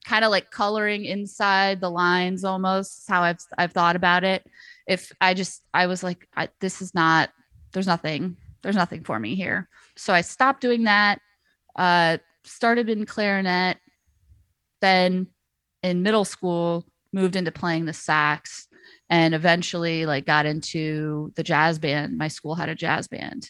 kind 0.06 0.26
of 0.26 0.32
like 0.32 0.52
coloring 0.52 1.06
inside 1.06 1.80
the 1.80 1.90
lines 1.90 2.44
almost 2.44 3.08
how 3.08 3.22
I've 3.22 3.40
I've 3.58 3.74
thought 3.74 3.96
about 3.96 4.24
it. 4.24 4.46
If 4.88 5.12
I 5.22 5.34
just 5.34 5.64
I 5.74 5.88
was 5.88 6.04
like 6.04 6.28
I, 6.36 6.50
this 6.60 6.82
is 6.82 6.94
not 6.94 7.30
there's 7.72 7.88
nothing 7.88 8.38
there's 8.62 8.76
nothing 8.76 9.04
for 9.04 9.20
me 9.20 9.36
here. 9.36 9.70
So 9.96 10.14
i 10.14 10.22
stopped 10.22 10.62
doing 10.62 10.84
that 10.84 11.20
uh 11.76 12.18
started 12.44 12.90
in 12.90 13.06
clarinet 13.06 13.78
then 14.82 15.28
in 15.84 16.04
middle 16.04 16.26
school 16.26 16.86
moved 17.14 17.36
into 17.36 17.52
playing 17.52 17.86
the 17.86 17.94
sax 17.94 18.68
and 19.10 19.34
eventually 19.34 20.06
like 20.06 20.26
got 20.26 20.46
into 20.46 21.32
the 21.36 21.44
jazz 21.44 21.80
band. 21.80 22.18
My 22.18 22.28
school 22.28 22.56
had 22.56 22.70
a 22.70 22.76
jazz 22.76 23.08
band. 23.08 23.50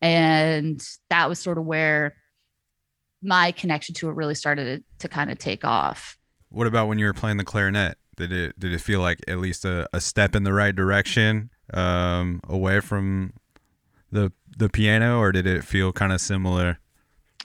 And 0.00 0.82
that 1.10 1.28
was 1.28 1.38
sort 1.38 1.58
of 1.58 1.64
where 1.64 2.14
my 3.22 3.52
connection 3.52 3.94
to 3.96 4.08
it 4.08 4.14
really 4.14 4.34
started 4.34 4.84
to, 4.98 5.08
to 5.08 5.08
kind 5.08 5.30
of 5.30 5.38
take 5.38 5.64
off. 5.64 6.18
What 6.50 6.66
about 6.66 6.88
when 6.88 6.98
you 6.98 7.06
were 7.06 7.14
playing 7.14 7.38
the 7.38 7.44
clarinet? 7.44 7.96
Did 8.16 8.32
it 8.32 8.58
did 8.58 8.72
it 8.72 8.80
feel 8.80 9.00
like 9.00 9.18
at 9.26 9.38
least 9.38 9.64
a, 9.64 9.88
a 9.92 10.00
step 10.00 10.36
in 10.36 10.44
the 10.44 10.52
right 10.52 10.74
direction 10.74 11.50
um, 11.72 12.40
away 12.48 12.78
from 12.78 13.32
the 14.14 14.32
the 14.56 14.68
piano, 14.70 15.18
or 15.18 15.32
did 15.32 15.46
it 15.46 15.64
feel 15.64 15.92
kind 15.92 16.12
of 16.12 16.20
similar? 16.20 16.78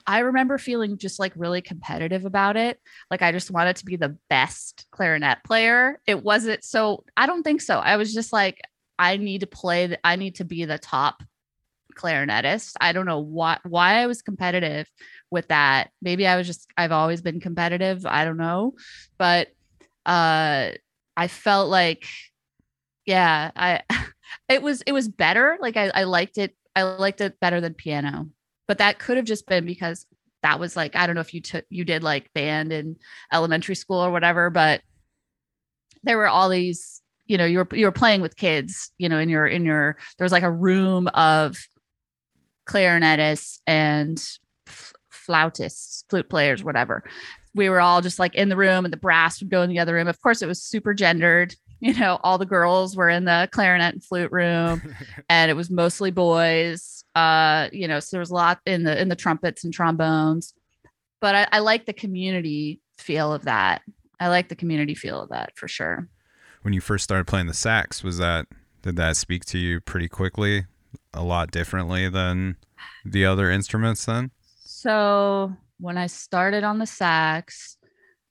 I 0.08 0.19
remember 0.19 0.58
feeling 0.58 0.97
just 0.97 1.19
like 1.19 1.34
really 1.36 1.62
competitive 1.62 2.25
about 2.25 2.58
it. 2.58 2.79
Like 3.12 3.21
I 3.21 3.32
just 3.32 3.51
wanted 3.51 3.75
to 3.75 3.86
be 3.86 3.95
the 3.95 4.17
best 4.29 4.88
clarinet 4.91 5.43
player. 5.43 5.99
It 6.08 6.23
wasn't 6.23 6.63
so 6.63 7.03
I 7.17 7.27
don't 7.27 7.43
think 7.43 7.62
so. 7.62 7.77
I 7.77 7.97
was 7.97 8.13
just 8.13 8.32
like 8.32 8.62
I 8.97 9.17
need 9.17 9.41
to 9.41 9.47
play 9.47 9.88
the, 9.88 9.99
I 10.03 10.15
need 10.15 10.36
to 10.36 10.45
be 10.45 10.65
the 10.65 10.79
top 10.79 11.21
clarinetist. 11.95 12.73
I 12.79 12.91
don't 12.91 13.05
know 13.05 13.19
why 13.19 13.60
why 13.63 14.01
I 14.01 14.08
was 14.08 14.21
competitive 14.21 14.89
with 15.29 15.47
that. 15.49 15.91
Maybe 16.01 16.25
I 16.25 16.38
was 16.38 16.47
just 16.47 16.67
I've 16.77 16.91
always 16.91 17.21
been 17.21 17.39
competitive. 17.39 18.05
I 18.05 18.25
don't 18.25 18.38
know. 18.38 18.73
But 19.17 19.49
uh 20.05 20.71
I 21.17 21.27
felt 21.27 21.69
like 21.69 22.05
yeah, 23.05 23.51
I 23.55 23.82
it 24.49 24.62
was 24.62 24.82
it 24.84 24.91
was 24.91 25.08
better. 25.08 25.58
Like 25.62 25.77
I, 25.77 25.91
I 25.93 26.03
liked 26.03 26.38
it 26.38 26.55
I 26.75 26.84
liked 26.84 27.21
it 27.21 27.39
better 27.39 27.62
than 27.62 27.73
piano. 27.73 28.29
But 28.67 28.77
that 28.77 28.99
could 28.99 29.17
have 29.17 29.25
just 29.25 29.47
been 29.47 29.65
because 29.65 30.05
that 30.43 30.60
was 30.60 30.75
like 30.75 30.95
I 30.95 31.05
don't 31.05 31.15
know 31.15 31.21
if 31.21 31.34
you 31.34 31.41
took 31.41 31.65
you 31.69 31.84
did 31.84 32.03
like 32.03 32.32
band 32.34 32.71
in 32.71 32.97
elementary 33.34 33.75
school 33.75 33.97
or 33.97 34.12
whatever, 34.12 34.49
but 34.49 34.82
there 36.03 36.17
were 36.17 36.27
all 36.27 36.49
these 36.49 37.01
you 37.29 37.38
know 37.38 37.45
you 37.45 37.60
were 37.60 37.67
you 37.71 37.86
were 37.86 37.91
playing 37.91 38.21
with 38.21 38.36
kids 38.36 38.91
you 38.97 39.08
know 39.08 39.19
in 39.19 39.29
your 39.29 39.45
in 39.45 39.63
your 39.63 39.97
there 40.17 40.25
was 40.25 40.32
like 40.32 40.43
a 40.43 40.51
room 40.51 41.08
of 41.10 41.58
clarinetists 42.67 43.60
and 43.67 44.21
flautists 45.10 46.03
flute 46.10 46.29
players 46.29 46.63
whatever 46.63 47.03
we 47.55 47.69
were 47.69 47.79
all 47.79 48.01
just 48.01 48.19
like 48.19 48.36
in 48.36 48.49
the 48.49 48.58
room 48.58 48.84
and 48.84 48.93
the 48.93 48.97
brass 48.97 49.39
would 49.39 49.49
go 49.49 49.62
in 49.62 49.69
the 49.69 49.79
other 49.79 49.93
room 49.93 50.08
of 50.08 50.21
course 50.21 50.41
it 50.41 50.47
was 50.47 50.62
super 50.62 50.93
gendered 50.93 51.55
you 51.79 51.93
know 51.93 52.19
all 52.23 52.37
the 52.37 52.45
girls 52.45 52.95
were 52.95 53.09
in 53.09 53.25
the 53.25 53.49
clarinet 53.51 53.93
and 53.93 54.03
flute 54.03 54.31
room 54.31 54.95
and 55.29 55.49
it 55.49 55.53
was 55.53 55.69
mostly 55.69 56.11
boys 56.11 57.03
uh 57.15 57.69
you 57.71 57.87
know 57.87 57.99
so 57.99 58.09
there 58.11 58.19
was 58.19 58.31
a 58.31 58.35
lot 58.35 58.59
in 58.65 58.83
the 58.83 58.99
in 58.99 59.09
the 59.09 59.15
trumpets 59.15 59.63
and 59.63 59.73
trombones. 59.73 60.53
But 61.21 61.35
i, 61.35 61.47
I 61.51 61.59
like 61.59 61.85
the 61.85 61.93
community 61.93 62.79
feel 62.97 63.33
of 63.33 63.45
that. 63.45 63.81
I 64.19 64.27
like 64.27 64.49
the 64.49 64.55
community 64.55 64.95
feel 64.95 65.21
of 65.21 65.29
that 65.29 65.57
for 65.57 65.67
sure. 65.67 66.07
When 66.61 66.73
you 66.73 66.81
first 66.81 67.03
started 67.03 67.27
playing 67.27 67.47
the 67.47 67.53
sax 67.53 68.03
was 68.03 68.17
that 68.17 68.47
did 68.81 68.95
that 68.95 69.17
speak 69.17 69.45
to 69.45 69.57
you 69.57 69.81
pretty 69.81 70.07
quickly 70.07 70.65
a 71.13 71.23
lot 71.23 71.51
differently 71.51 72.09
than 72.09 72.57
the 73.05 73.25
other 73.25 73.49
instruments 73.51 74.05
then? 74.05 74.31
So 74.63 75.55
when 75.79 75.97
i 75.97 76.07
started 76.07 76.63
on 76.63 76.77
the 76.77 76.85
sax 76.85 77.77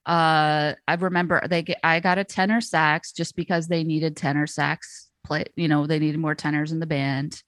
uh 0.09 0.73
i 0.87 0.93
remember 0.95 1.41
they 1.47 1.61
get 1.61 1.79
i 1.83 1.99
got 1.99 2.17
a 2.17 2.23
tenor 2.23 2.61
sax 2.61 3.11
just 3.11 3.35
because 3.35 3.67
they 3.67 3.83
needed 3.83 4.17
tenor 4.17 4.47
sax 4.47 5.09
play 5.25 5.45
you 5.55 5.67
know 5.67 5.85
they 5.87 5.99
needed 5.99 6.19
more 6.19 6.35
tenors 6.35 6.71
in 6.71 6.79
the 6.79 6.85
band 6.85 7.41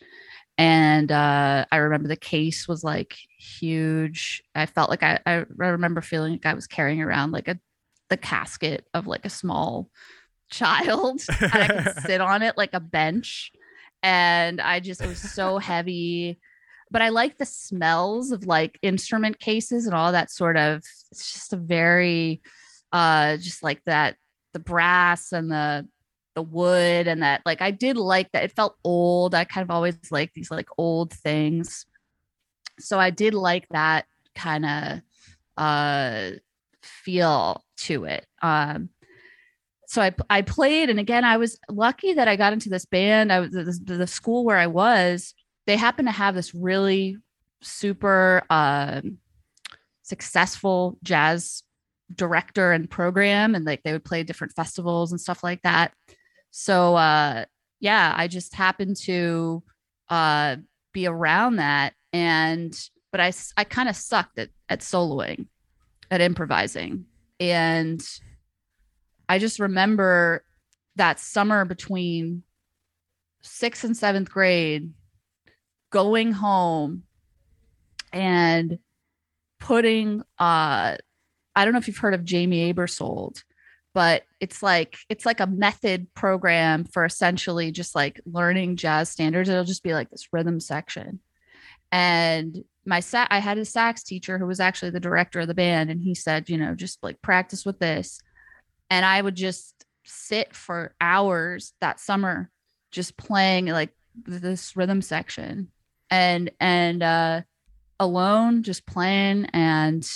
and 0.58 1.12
uh 1.12 1.66
i 1.72 1.78
remember 1.78 2.08
the 2.08 2.16
case 2.16 2.68
was 2.68 2.84
like 2.84 3.18
huge 3.38 4.44
i 4.56 4.66
felt 4.66 4.90
like 4.90 5.04
i 5.04 5.20
i 5.26 5.44
remember 5.56 6.02
feeling 6.02 6.34
like 6.34 6.46
i 6.46 6.54
was 6.54 6.68
carrying 6.68 7.02
around 7.02 7.32
like 7.32 7.48
a 7.48 7.60
the 8.12 8.18
casket 8.18 8.86
of 8.94 9.08
like 9.08 9.26
a 9.26 9.30
small 9.30 9.90
child 10.52 11.22
and 11.42 11.54
I 11.54 11.68
could 11.68 12.04
sit 12.04 12.22
on 12.22 12.44
it 12.44 12.58
like 12.58 12.74
a 12.74 12.80
bench. 12.80 13.52
And 14.04 14.62
I 14.62 14.80
just 14.80 15.02
it 15.02 15.08
was 15.08 15.20
so 15.20 15.58
heavy. 15.58 16.40
But 16.92 17.02
I 17.02 17.10
like 17.10 17.38
the 17.38 17.46
smells 17.46 18.32
of 18.32 18.46
like 18.46 18.78
instrument 18.82 19.40
cases 19.40 19.86
and 19.86 19.96
all 19.96 20.12
that 20.12 20.30
sort 20.30 20.58
of 20.58 20.84
it's 21.12 21.32
just 21.32 21.54
a 21.54 21.58
very 21.58 22.42
uh 22.92 23.38
just 23.38 23.64
like 23.64 23.82
that 23.86 24.18
the 24.54 24.60
brass 24.60 25.32
and 25.32 25.50
the 25.50 25.88
the 26.36 26.42
wood 26.42 27.08
and 27.08 27.24
that 27.24 27.42
like 27.46 27.62
I 27.62 27.72
did 27.72 27.98
like 27.98 28.32
that 28.32 28.44
it 28.44 28.52
felt 28.52 28.78
old. 28.84 29.34
I 29.36 29.46
kind 29.46 29.64
of 29.64 29.72
always 29.72 29.98
like 30.12 30.34
these 30.34 30.52
like 30.52 30.68
old 30.78 31.14
things. 31.14 31.86
So 32.80 33.00
I 33.00 33.10
did 33.10 33.34
like 33.34 33.68
that 33.70 34.06
kind 34.36 34.66
of 34.66 35.02
uh 35.58 36.32
feel 36.82 37.64
to 37.78 38.06
it. 38.06 38.26
Um 38.42 38.90
so 39.92 40.02
I 40.02 40.14
I 40.30 40.42
played, 40.42 40.90
and 40.90 41.02
again, 41.02 41.26
I 41.26 41.36
was 41.36 41.60
lucky 41.70 42.14
that 42.14 42.30
I 42.30 42.38
got 42.38 42.54
into 42.54 42.70
this 42.70 42.86
band. 42.86 43.30
I 43.30 43.42
was 43.42 43.52
the, 43.52 43.98
the 43.98 44.08
school 44.08 44.46
where 44.46 44.58
I 44.58 44.68
was. 44.68 45.34
They 45.68 45.78
happen 45.78 46.06
to 46.06 46.12
have 46.12 46.36
this 46.36 46.56
really 46.56 47.18
super 47.62 48.44
uh, 48.50 49.02
successful 50.04 50.98
jazz 51.04 51.64
director 52.14 52.72
and 52.72 52.90
program, 52.90 53.56
and 53.56 53.66
like 53.66 53.84
they 53.84 53.94
would 53.94 54.04
play 54.04 54.24
different 54.24 54.54
festivals 54.54 55.12
and 55.12 55.22
stuff 55.22 55.44
like 55.44 55.62
that. 55.62 55.94
So 56.52 56.96
uh, 56.96 57.46
yeah, 57.80 58.14
I 58.16 58.28
just 58.28 58.54
happened 58.54 58.98
to 59.04 59.64
uh, 60.10 60.58
be 60.94 61.08
around 61.08 61.58
that, 61.58 61.94
and 62.12 62.78
but 63.12 63.22
I 63.22 63.32
I 63.56 63.64
kind 63.64 63.90
of 63.90 63.96
sucked 63.96 64.40
at 64.40 64.50
at 64.68 64.80
soloing, 64.80 65.48
at 66.10 66.22
improvising, 66.22 67.06
and 67.40 68.02
I 69.30 69.40
just 69.40 69.60
remember 69.60 70.44
that 70.98 71.20
summer 71.20 71.64
between 71.64 72.44
sixth 73.42 73.84
and 73.84 73.96
seventh 73.96 74.30
grade 74.30 74.92
going 75.92 76.32
home 76.32 77.04
and 78.12 78.80
putting 79.60 80.22
uh 80.40 80.98
I 81.56 81.66
don't 81.66 81.74
know 81.74 81.80
if 81.80 81.88
you've 81.88 81.98
heard 81.98 82.14
of 82.14 82.22
Jamey 82.22 82.74
Aebersold, 82.74 83.44
but 83.94 84.24
it's 84.40 84.64
like 84.64 84.98
it's 85.10 85.26
like 85.26 85.40
a 85.40 85.48
method 85.48 86.08
program 86.14 86.86
for 86.86 87.06
essentially 87.06 87.72
just 87.72 87.94
like 87.94 88.22
learning 88.26 88.78
jazz 88.78 89.10
standards. 89.10 89.50
It'll 89.50 89.64
just 89.64 89.84
be 89.84 89.94
like 89.94 90.10
this 90.10 90.28
rhythm 90.32 90.60
section. 90.60 91.20
And 91.92 92.64
my 92.86 93.02
sa- 93.02 93.28
I 93.30 93.40
had 93.40 93.58
a 93.58 93.66
sax 93.66 94.02
teacher 94.02 94.38
who 94.38 94.48
was 94.48 94.60
actually 94.60 94.92
the 94.92 95.00
director 95.00 95.42
of 95.42 95.48
the 95.48 95.54
band, 95.54 95.92
and 95.92 96.02
he 96.02 96.16
said, 96.16 96.50
you 96.50 96.58
know, 96.58 96.74
just 96.74 97.04
like 97.04 97.22
practice 97.22 97.66
with 97.66 97.80
this 97.80 98.22
and 98.92 99.06
I 99.06 99.22
would 99.22 99.36
just 99.36 99.86
sit 100.04 100.54
for 100.54 100.94
hours 101.00 101.74
that 101.80 102.00
summer 102.00 102.52
just 102.92 103.16
playing 103.16 103.68
like 103.68 103.92
this 104.26 104.76
rhythm 104.76 105.02
section 105.02 105.70
and 106.12 106.52
and 106.60 107.02
uh 107.02 107.42
alone 108.00 108.62
just 108.64 108.86
playing 108.86 109.46
and 109.54 110.08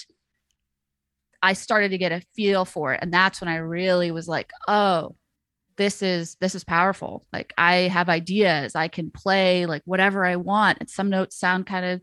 I 1.42 1.54
started 1.54 1.90
to 1.90 1.98
get 1.98 2.12
a 2.12 2.22
feel 2.36 2.66
for 2.66 2.94
it 2.94 3.00
and 3.02 3.14
that's 3.14 3.42
when 3.42 3.48
I 3.48 3.58
really 3.58 4.12
was 4.12 4.28
like 4.28 4.52
oh 4.68 5.16
this 5.78 6.02
is 6.02 6.36
this 6.36 6.56
is 6.56 6.64
powerful 6.64 7.26
like 7.34 7.54
I 7.58 7.76
have 7.76 8.10
ideas 8.10 8.76
I 8.76 8.88
can 8.88 9.10
play 9.10 9.66
like 9.66 9.82
whatever 9.86 10.26
I 10.26 10.36
want 10.36 10.78
and 10.80 10.90
some 10.90 11.10
notes 11.10 11.38
sound 11.38 11.66
kind 11.66 11.86
of 11.86 12.02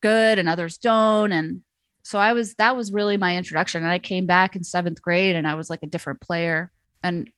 good 0.00 0.38
and 0.38 0.48
others 0.48 0.78
don't 0.78 1.32
and 1.32 1.62
so 2.04 2.18
I 2.18 2.34
was 2.34 2.54
that 2.56 2.76
was 2.76 2.92
really 2.92 3.16
my 3.16 3.36
introduction. 3.36 3.82
And 3.82 3.90
I 3.90 3.98
came 3.98 4.26
back 4.26 4.54
in 4.54 4.62
seventh 4.62 5.00
grade 5.00 5.36
and 5.36 5.48
I 5.48 5.54
was 5.54 5.70
like 5.70 5.82
a 5.82 5.88
different 5.88 6.20
player. 6.20 6.70
And, 7.02 7.30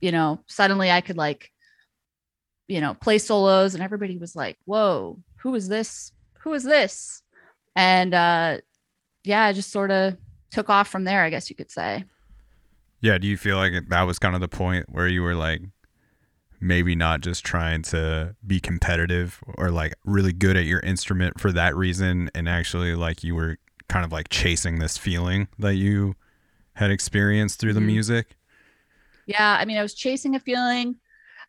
you 0.00 0.12
know, 0.12 0.40
suddenly 0.46 0.90
I 0.90 1.00
could 1.00 1.16
like, 1.16 1.50
you 2.70 2.80
know, 2.80 2.94
play 2.94 3.18
solos 3.18 3.74
and 3.74 3.82
everybody 3.82 4.16
was 4.16 4.36
like, 4.36 4.56
whoa, 4.64 5.18
who 5.36 5.54
is 5.54 5.68
this? 5.68 6.12
Who 6.40 6.54
is 6.54 6.64
this? 6.64 7.22
And 7.76 8.14
uh 8.14 8.58
yeah, 9.24 9.44
I 9.44 9.52
just 9.52 9.70
sort 9.70 9.90
of 9.90 10.16
took 10.50 10.70
off 10.70 10.88
from 10.88 11.04
there, 11.04 11.22
I 11.22 11.30
guess 11.30 11.50
you 11.50 11.56
could 11.56 11.70
say. 11.70 12.04
Yeah. 13.00 13.18
Do 13.18 13.26
you 13.26 13.36
feel 13.36 13.56
like 13.56 13.72
that 13.88 14.02
was 14.02 14.18
kind 14.18 14.34
of 14.34 14.40
the 14.40 14.48
point 14.48 14.86
where 14.88 15.08
you 15.08 15.22
were 15.22 15.34
like, 15.34 15.62
maybe 16.60 16.94
not 16.94 17.22
just 17.22 17.44
trying 17.44 17.82
to 17.82 18.36
be 18.46 18.60
competitive 18.60 19.40
or 19.56 19.70
like 19.70 19.94
really 20.04 20.32
good 20.32 20.56
at 20.56 20.64
your 20.64 20.80
instrument 20.80 21.40
for 21.40 21.50
that 21.52 21.74
reason 21.74 22.30
and 22.34 22.48
actually 22.48 22.94
like 22.94 23.24
you 23.24 23.34
were 23.34 23.56
kind 23.88 24.04
of 24.04 24.12
like 24.12 24.28
chasing 24.28 24.78
this 24.78 24.98
feeling 24.98 25.48
that 25.58 25.74
you 25.74 26.14
had 26.74 26.90
experienced 26.90 27.58
through 27.58 27.72
the 27.72 27.80
mm-hmm. 27.80 27.88
music? 27.88 28.36
Yeah, 29.26 29.56
I 29.58 29.64
mean, 29.64 29.78
I 29.78 29.82
was 29.82 29.94
chasing 29.94 30.34
a 30.34 30.40
feeling. 30.40 30.96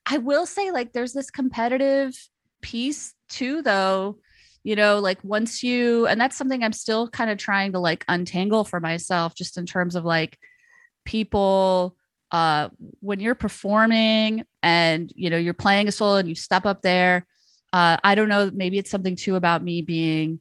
I 0.06 0.18
will 0.18 0.46
say, 0.46 0.72
like, 0.72 0.94
there's 0.94 1.14
this 1.14 1.32
competitive 1.32 2.14
piece 2.62 3.14
too, 3.30 3.62
though. 3.62 4.20
You 4.64 4.76
know, 4.76 5.00
like 5.00 5.24
once 5.24 5.64
you, 5.64 6.06
and 6.06 6.22
that's 6.22 6.38
something 6.38 6.64
I'm 6.64 6.74
still 6.74 7.10
kind 7.10 7.32
of 7.32 7.40
trying 7.40 7.72
to 7.72 7.80
like 7.80 8.06
untangle 8.08 8.64
for 8.64 8.80
myself, 8.80 9.34
just 9.34 9.58
in 9.58 9.66
terms 9.66 9.96
of 9.96 10.06
like 10.06 10.38
people, 11.04 11.96
uh, 12.32 12.70
when 13.00 13.20
you're 13.20 13.34
performing 13.34 14.46
and, 14.62 15.12
you 15.16 15.32
know, 15.32 15.38
you're 15.38 15.56
playing 15.56 15.88
a 15.88 15.92
solo 15.92 16.18
and 16.18 16.30
you 16.30 16.36
step 16.36 16.68
up 16.68 16.84
there. 16.84 17.26
Uh, 17.74 17.98
I 18.04 18.14
don't 18.14 18.30
know, 18.30 18.52
maybe 18.54 18.78
it's 18.78 18.92
something 18.92 19.16
too 19.16 19.36
about 19.36 19.64
me 19.64 19.82
being, 19.82 20.40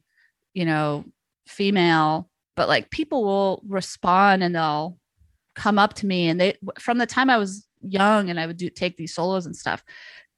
you 0.53 0.65
know, 0.65 1.05
female, 1.47 2.29
but 2.55 2.67
like 2.67 2.91
people 2.91 3.23
will 3.23 3.63
respond 3.67 4.43
and 4.43 4.55
they'll 4.55 4.97
come 5.55 5.79
up 5.79 5.95
to 5.95 6.05
me 6.05 6.29
and 6.29 6.39
they 6.39 6.57
from 6.79 6.97
the 6.97 7.05
time 7.05 7.29
I 7.29 7.37
was 7.37 7.67
young 7.83 8.29
and 8.29 8.39
I 8.39 8.47
would 8.47 8.57
do 8.57 8.69
take 8.69 8.97
these 8.97 9.13
solos 9.13 9.45
and 9.45 9.55
stuff, 9.55 9.83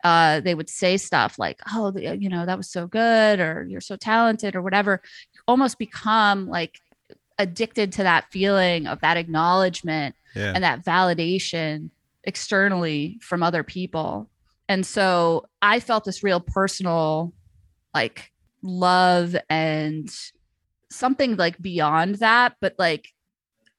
uh, 0.03 0.41
they 0.41 0.55
would 0.55 0.69
say 0.69 0.97
stuff 0.97 1.39
like, 1.39 1.59
"Oh, 1.73 1.93
you 1.97 2.29
know, 2.29 2.45
that 2.45 2.57
was 2.57 2.69
so 2.69 2.87
good," 2.87 3.39
or 3.39 3.65
"You're 3.69 3.81
so 3.81 3.95
talented," 3.95 4.55
or 4.55 4.61
whatever. 4.61 5.01
You 5.33 5.41
almost 5.47 5.79
become 5.79 6.47
like 6.47 6.79
addicted 7.39 7.91
to 7.93 8.03
that 8.03 8.31
feeling 8.31 8.87
of 8.87 8.99
that 9.01 9.17
acknowledgement 9.17 10.15
yeah. 10.35 10.51
and 10.53 10.63
that 10.63 10.83
validation 10.83 11.89
externally 12.23 13.19
from 13.21 13.43
other 13.43 13.63
people. 13.63 14.29
And 14.69 14.85
so 14.85 15.45
I 15.61 15.79
felt 15.79 16.05
this 16.05 16.23
real 16.23 16.39
personal, 16.39 17.33
like 17.93 18.31
love 18.61 19.35
and 19.49 20.13
something 20.89 21.35
like 21.35 21.61
beyond 21.61 22.15
that, 22.15 22.55
but 22.61 22.75
like 22.77 23.13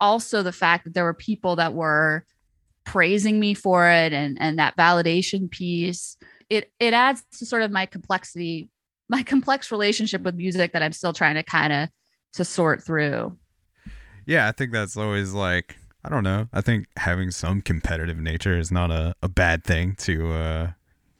also 0.01 0.43
the 0.43 0.53
fact 0.53 0.85
that 0.85 0.95
there 0.95 1.05
were 1.05 1.15
people 1.15 1.57
that 1.57 1.75
were 1.75 2.25
praising 2.85 3.41
me 3.41 3.55
for 3.55 3.89
it 3.89 4.13
and 4.13 4.37
and 4.41 4.59
that 4.59 4.77
validation 4.77 5.51
piece 5.51 6.17
it 6.51 6.71
it 6.79 6.93
adds 6.93 7.23
to 7.37 7.47
sort 7.47 7.63
of 7.63 7.71
my 7.71 7.87
complexity 7.87 8.69
my 9.09 9.23
complex 9.23 9.71
relationship 9.71 10.23
with 10.23 10.35
music 10.35 10.73
that 10.73 10.83
i'm 10.83 10.93
still 10.93 11.13
trying 11.13 11.35
to 11.35 11.43
kind 11.43 11.73
of 11.73 11.89
to 12.33 12.45
sort 12.45 12.83
through. 12.83 13.37
Yeah 14.27 14.49
i 14.49 14.53
think 14.53 14.73
that's 14.73 14.97
always 14.97 15.33
like 15.33 15.77
i 16.05 16.09
don't 16.09 16.25
know 16.25 16.49
i 16.53 16.61
think 16.61 16.87
having 16.97 17.31
some 17.31 17.63
competitive 17.63 18.19
nature 18.19 18.59
is 18.59 18.73
not 18.73 18.91
a, 18.91 19.15
a 19.23 19.29
bad 19.29 19.65
thing 19.65 19.95
to 19.97 20.33
uh 20.33 20.71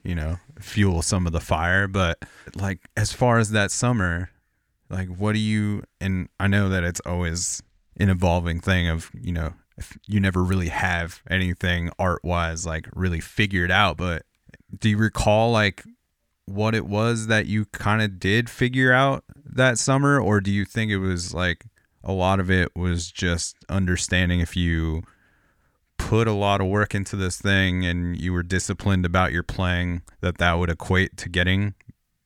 you 0.03 0.15
know 0.15 0.39
fuel 0.59 1.03
some 1.03 1.27
of 1.27 1.33
the 1.33 1.41
fire 1.41 1.87
but 1.87 2.19
like 2.55 2.81
as 2.97 3.13
far 3.13 3.39
as 3.39 3.51
that 3.51 3.71
summer 3.71 4.31
like 4.91 5.09
what 5.09 5.33
do 5.33 5.39
you 5.39 5.83
and 6.01 6.29
I 6.39 6.47
know 6.47 6.69
that 6.69 6.85
it's 6.85 7.01
always 7.07 7.63
an 7.99 8.09
evolving 8.09 8.61
thing 8.61 8.89
of, 8.89 9.11
you 9.21 9.33
know, 9.33 9.53
you 10.07 10.21
never 10.21 10.43
really 10.43 10.69
have 10.69 11.23
anything 11.29 11.91
art 11.99 12.25
wise 12.25 12.65
like 12.65 12.89
really 12.95 13.21
figured 13.21 13.71
out, 13.71 13.97
but 13.97 14.25
do 14.79 14.91
you 14.91 14.97
recall 14.97 15.51
like 15.51 15.85
what 16.47 16.75
it 16.75 16.87
was 16.87 17.27
that 17.29 17.47
you 17.47 17.65
kind 17.67 18.03
of 18.03 18.19
did 18.19 18.51
figure 18.51 18.93
out 18.93 19.25
that 19.45 19.79
summer 19.79 20.21
or 20.21 20.41
do 20.41 20.51
you 20.51 20.65
think 20.65 20.91
it 20.91 20.99
was 20.99 21.33
like 21.33 21.65
a 22.03 22.13
lot 22.13 22.39
of 22.39 22.51
it 22.51 22.75
was 22.77 23.11
just 23.11 23.57
understanding 23.69 24.41
if 24.41 24.55
you 24.55 25.03
put 25.97 26.29
a 26.29 26.33
lot 26.33 26.61
of 26.61 26.67
work 26.67 26.95
into 26.95 27.17
this 27.17 27.41
thing 27.41 27.87
and 27.87 28.21
you 28.21 28.31
were 28.33 28.43
disciplined 28.43 29.07
about 29.07 29.33
your 29.33 29.43
playing 29.43 30.03
that 30.21 30.37
that 30.37 30.55
would 30.55 30.69
equate 30.69 31.17
to 31.17 31.31
getting 31.31 31.73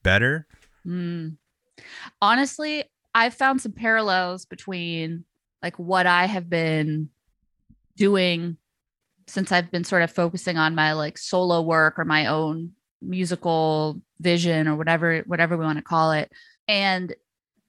better 0.03 0.49
Mm. 0.89 1.37
Honestly, 2.23 2.85
I've 3.15 3.35
found 3.35 3.61
some 3.61 3.73
parallels 3.73 4.47
between 4.47 5.25
like 5.63 5.79
what 5.79 6.07
I 6.07 6.27
have 6.27 6.49
been 6.49 7.11
doing 7.99 8.57
since 9.27 9.53
I've 9.53 9.71
been 9.71 9.85
sort 9.85 10.03
of 10.03 10.11
focusing 10.11 10.57
on 10.57 10.75
my 10.75 10.95
like 10.95 11.19
solo 11.19 11.61
work 11.61 11.99
or 11.99 12.05
my 12.07 12.27
own 12.27 12.73
musical 13.03 14.01
vision 14.21 14.67
or 14.67 14.77
whatever 14.77 15.23
whatever 15.27 15.57
we 15.57 15.65
want 15.65 15.79
to 15.79 15.85
call 15.85 16.13
it. 16.13 16.33
And 16.67 17.15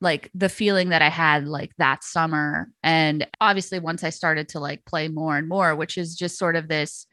like 0.02 0.32
the 0.34 0.50
feeling 0.50 0.90
that 0.90 1.02
I 1.02 1.10
had 1.10 1.48
like 1.48 1.72
that 1.78 2.04
summer 2.04 2.70
and 2.84 3.28
obviously 3.42 3.80
once 3.80 4.04
I 4.04 4.12
started 4.12 4.48
to 4.50 4.60
like 4.60 4.86
play 4.86 5.10
more 5.10 5.36
and 5.36 5.50
more 5.50 5.76
which 5.76 5.98
is 5.98 6.16
just 6.16 6.38
sort 6.38 6.56
of 6.56 6.70
this 6.70 7.06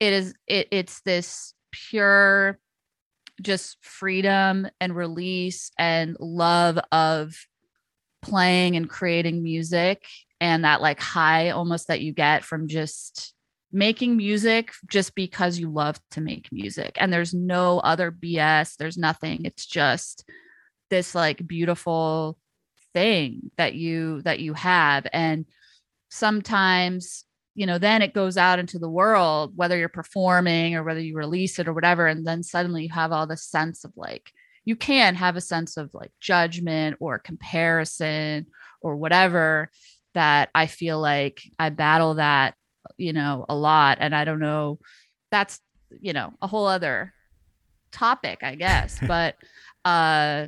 it 0.00 0.12
is 0.12 0.34
it 0.48 0.66
it's 0.72 1.02
this 1.02 1.54
pure 1.70 2.58
just 3.42 3.76
freedom 3.80 4.66
and 4.80 4.96
release 4.96 5.70
and 5.78 6.16
love 6.18 6.78
of 6.90 7.36
playing 8.22 8.74
and 8.76 8.88
creating 8.88 9.42
music 9.42 10.04
and 10.44 10.62
that 10.62 10.82
like 10.82 11.00
high 11.00 11.48
almost 11.48 11.88
that 11.88 12.02
you 12.02 12.12
get 12.12 12.44
from 12.44 12.68
just 12.68 13.32
making 13.72 14.14
music 14.14 14.72
just 14.90 15.14
because 15.14 15.58
you 15.58 15.70
love 15.70 15.98
to 16.10 16.20
make 16.20 16.52
music. 16.52 16.98
And 17.00 17.10
there's 17.10 17.32
no 17.32 17.78
other 17.78 18.12
bs 18.12 18.76
there's 18.76 18.98
nothing. 18.98 19.46
It's 19.46 19.64
just 19.64 20.28
this 20.90 21.14
like 21.14 21.46
beautiful 21.46 22.36
thing 22.92 23.50
that 23.56 23.74
you 23.74 24.20
that 24.22 24.40
you 24.40 24.52
have. 24.52 25.06
And 25.14 25.46
sometimes 26.10 27.24
you 27.54 27.64
know 27.64 27.78
then 27.78 28.02
it 28.02 28.12
goes 28.12 28.36
out 28.36 28.58
into 28.58 28.78
the 28.78 28.90
world 28.90 29.52
whether 29.56 29.78
you're 29.78 29.88
performing 29.88 30.74
or 30.74 30.84
whether 30.84 31.00
you 31.00 31.16
release 31.16 31.58
it 31.58 31.68
or 31.68 31.72
whatever 31.72 32.06
and 32.06 32.26
then 32.26 32.42
suddenly 32.42 32.82
you 32.82 32.88
have 32.92 33.12
all 33.12 33.26
this 33.26 33.44
sense 33.44 33.84
of 33.84 33.92
like 33.96 34.30
you 34.64 34.76
can 34.76 35.14
have 35.14 35.36
a 35.36 35.40
sense 35.40 35.76
of 35.76 35.94
like 35.94 36.10
judgment 36.20 36.96
or 36.98 37.18
comparison 37.18 38.46
or 38.80 38.96
whatever 38.96 39.70
that 40.14 40.48
i 40.54 40.66
feel 40.66 41.00
like 41.00 41.42
i 41.58 41.68
battle 41.68 42.14
that 42.14 42.54
you 42.96 43.12
know 43.12 43.44
a 43.48 43.54
lot 43.54 43.98
and 44.00 44.14
i 44.14 44.24
don't 44.24 44.40
know 44.40 44.78
that's 45.30 45.60
you 46.00 46.12
know 46.12 46.32
a 46.42 46.46
whole 46.46 46.66
other 46.66 47.12
topic 47.92 48.38
i 48.42 48.54
guess 48.54 48.98
but 49.06 49.36
uh 49.84 50.46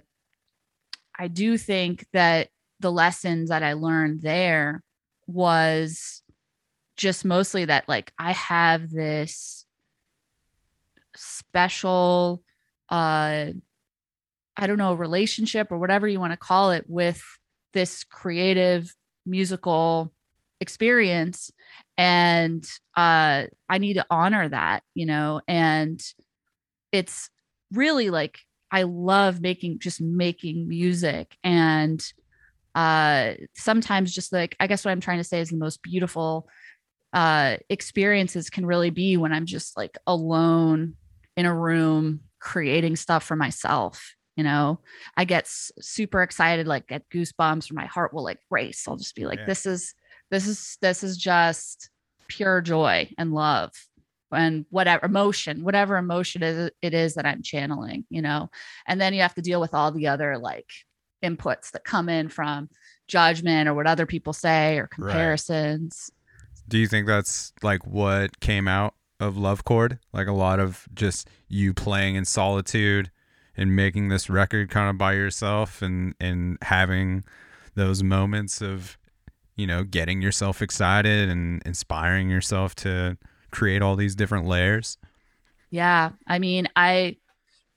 i 1.18 1.28
do 1.28 1.56
think 1.58 2.06
that 2.12 2.48
the 2.80 2.92
lessons 2.92 3.50
that 3.50 3.62
i 3.62 3.72
learned 3.72 4.20
there 4.20 4.82
was 5.26 6.22
just 6.96 7.24
mostly 7.24 7.64
that 7.66 7.88
like 7.88 8.12
I 8.18 8.32
have 8.32 8.90
this 8.90 9.64
special 11.14 12.42
uh 12.88 13.52
I 14.58 14.66
don't 14.66 14.78
know 14.78 14.94
relationship 14.94 15.70
or 15.70 15.78
whatever 15.78 16.08
you 16.08 16.20
want 16.20 16.32
to 16.32 16.38
call 16.38 16.70
it 16.70 16.84
with 16.88 17.22
this 17.72 18.04
creative 18.04 18.94
musical 19.26 20.12
experience. 20.60 21.50
And 21.98 22.64
uh 22.96 23.44
I 23.68 23.78
need 23.78 23.94
to 23.94 24.06
honor 24.10 24.48
that, 24.48 24.82
you 24.94 25.06
know, 25.06 25.40
and 25.48 26.00
it's 26.92 27.30
really 27.72 28.10
like 28.10 28.38
I 28.70 28.82
love 28.82 29.40
making 29.40 29.78
just 29.80 30.00
making 30.00 30.68
music. 30.68 31.36
And 31.44 32.04
uh 32.74 33.34
sometimes 33.54 34.14
just 34.14 34.32
like 34.32 34.56
I 34.60 34.66
guess 34.66 34.84
what 34.84 34.92
I'm 34.92 35.00
trying 35.00 35.18
to 35.18 35.24
say 35.24 35.40
is 35.40 35.50
the 35.50 35.56
most 35.56 35.82
beautiful 35.82 36.48
uh, 37.16 37.56
experiences 37.70 38.50
can 38.50 38.66
really 38.66 38.90
be 38.90 39.16
when 39.16 39.32
I'm 39.32 39.46
just 39.46 39.76
like 39.76 39.96
alone 40.06 40.94
in 41.36 41.46
a 41.46 41.54
room 41.54 42.20
creating 42.40 42.96
stuff 42.96 43.24
for 43.24 43.36
myself. 43.36 44.14
You 44.36 44.44
know, 44.44 44.80
I 45.16 45.24
get 45.24 45.44
s- 45.44 45.72
super 45.80 46.22
excited, 46.22 46.66
like 46.66 46.88
get 46.88 47.08
goosebumps, 47.08 47.70
or 47.70 47.74
my 47.74 47.86
heart 47.86 48.12
will 48.12 48.22
like 48.24 48.38
race. 48.50 48.86
I'll 48.86 48.96
just 48.96 49.14
be 49.16 49.26
like, 49.26 49.38
Yeah. 49.40 49.46
this 49.46 49.64
is, 49.66 49.94
this 50.30 50.46
is, 50.46 50.76
this 50.82 51.02
is 51.02 51.16
just 51.16 51.88
pure 52.28 52.60
joy 52.60 53.10
and 53.16 53.32
love 53.32 53.72
and 54.32 54.66
whatever 54.70 55.06
emotion, 55.06 55.62
whatever 55.64 55.96
emotion 55.96 56.42
is, 56.42 56.70
it 56.82 56.92
is 56.94 57.14
that 57.14 57.24
I'm 57.24 57.42
channeling, 57.42 58.04
you 58.10 58.20
know, 58.20 58.50
and 58.86 59.00
then 59.00 59.14
you 59.14 59.22
have 59.22 59.34
to 59.36 59.42
deal 59.42 59.60
with 59.60 59.72
all 59.72 59.92
the 59.92 60.08
other 60.08 60.36
like 60.36 60.68
inputs 61.24 61.70
that 61.70 61.84
come 61.84 62.08
in 62.08 62.28
from 62.28 62.68
judgment 63.08 63.68
or 63.68 63.74
what 63.74 63.86
other 63.86 64.04
people 64.04 64.32
say 64.32 64.78
or 64.78 64.86
comparisons. 64.88 66.10
Do 66.68 66.78
you 66.78 66.88
think 66.88 67.06
that's 67.06 67.52
like 67.62 67.86
what 67.86 68.40
came 68.40 68.66
out 68.68 68.94
of 69.20 69.36
Love 69.36 69.64
Chord? 69.64 69.98
Like 70.12 70.26
a 70.26 70.32
lot 70.32 70.58
of 70.58 70.86
just 70.92 71.28
you 71.48 71.72
playing 71.72 72.16
in 72.16 72.24
solitude 72.24 73.10
and 73.56 73.74
making 73.74 74.08
this 74.08 74.28
record 74.28 74.70
kind 74.70 74.90
of 74.90 74.98
by 74.98 75.14
yourself 75.14 75.82
and 75.82 76.14
and 76.20 76.58
having 76.62 77.24
those 77.74 78.02
moments 78.02 78.60
of 78.60 78.98
you 79.56 79.66
know 79.66 79.84
getting 79.84 80.22
yourself 80.22 80.62
excited 80.62 81.28
and 81.28 81.62
inspiring 81.64 82.28
yourself 82.28 82.74
to 82.74 83.16
create 83.50 83.82
all 83.82 83.96
these 83.96 84.14
different 84.14 84.46
layers. 84.46 84.98
Yeah. 85.70 86.10
I 86.26 86.38
mean, 86.38 86.68
I 86.76 87.16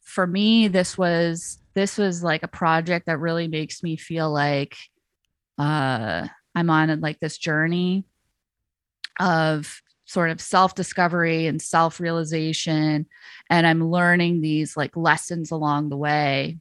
for 0.01 0.25
me 0.25 0.67
this 0.67 0.97
was 0.97 1.59
this 1.73 1.97
was 1.97 2.23
like 2.23 2.43
a 2.43 2.47
project 2.47 3.05
that 3.05 3.19
really 3.19 3.47
makes 3.47 3.83
me 3.83 3.95
feel 3.95 4.31
like 4.31 4.75
uh 5.57 6.27
I'm 6.55 6.69
on 6.69 6.99
like 6.99 7.19
this 7.19 7.37
journey 7.37 8.05
of 9.19 9.81
sort 10.09 10.31
of 10.31 10.41
self-discovery 10.41 11.45
and 11.45 11.61
self-realization 11.61 13.05
and 13.47 13.67
I'm 13.67 13.91
learning 13.91 14.41
these 14.41 14.75
like 14.75 14.97
lessons 14.97 15.51
along 15.51 15.89
the 15.89 15.97
way. 15.97 16.57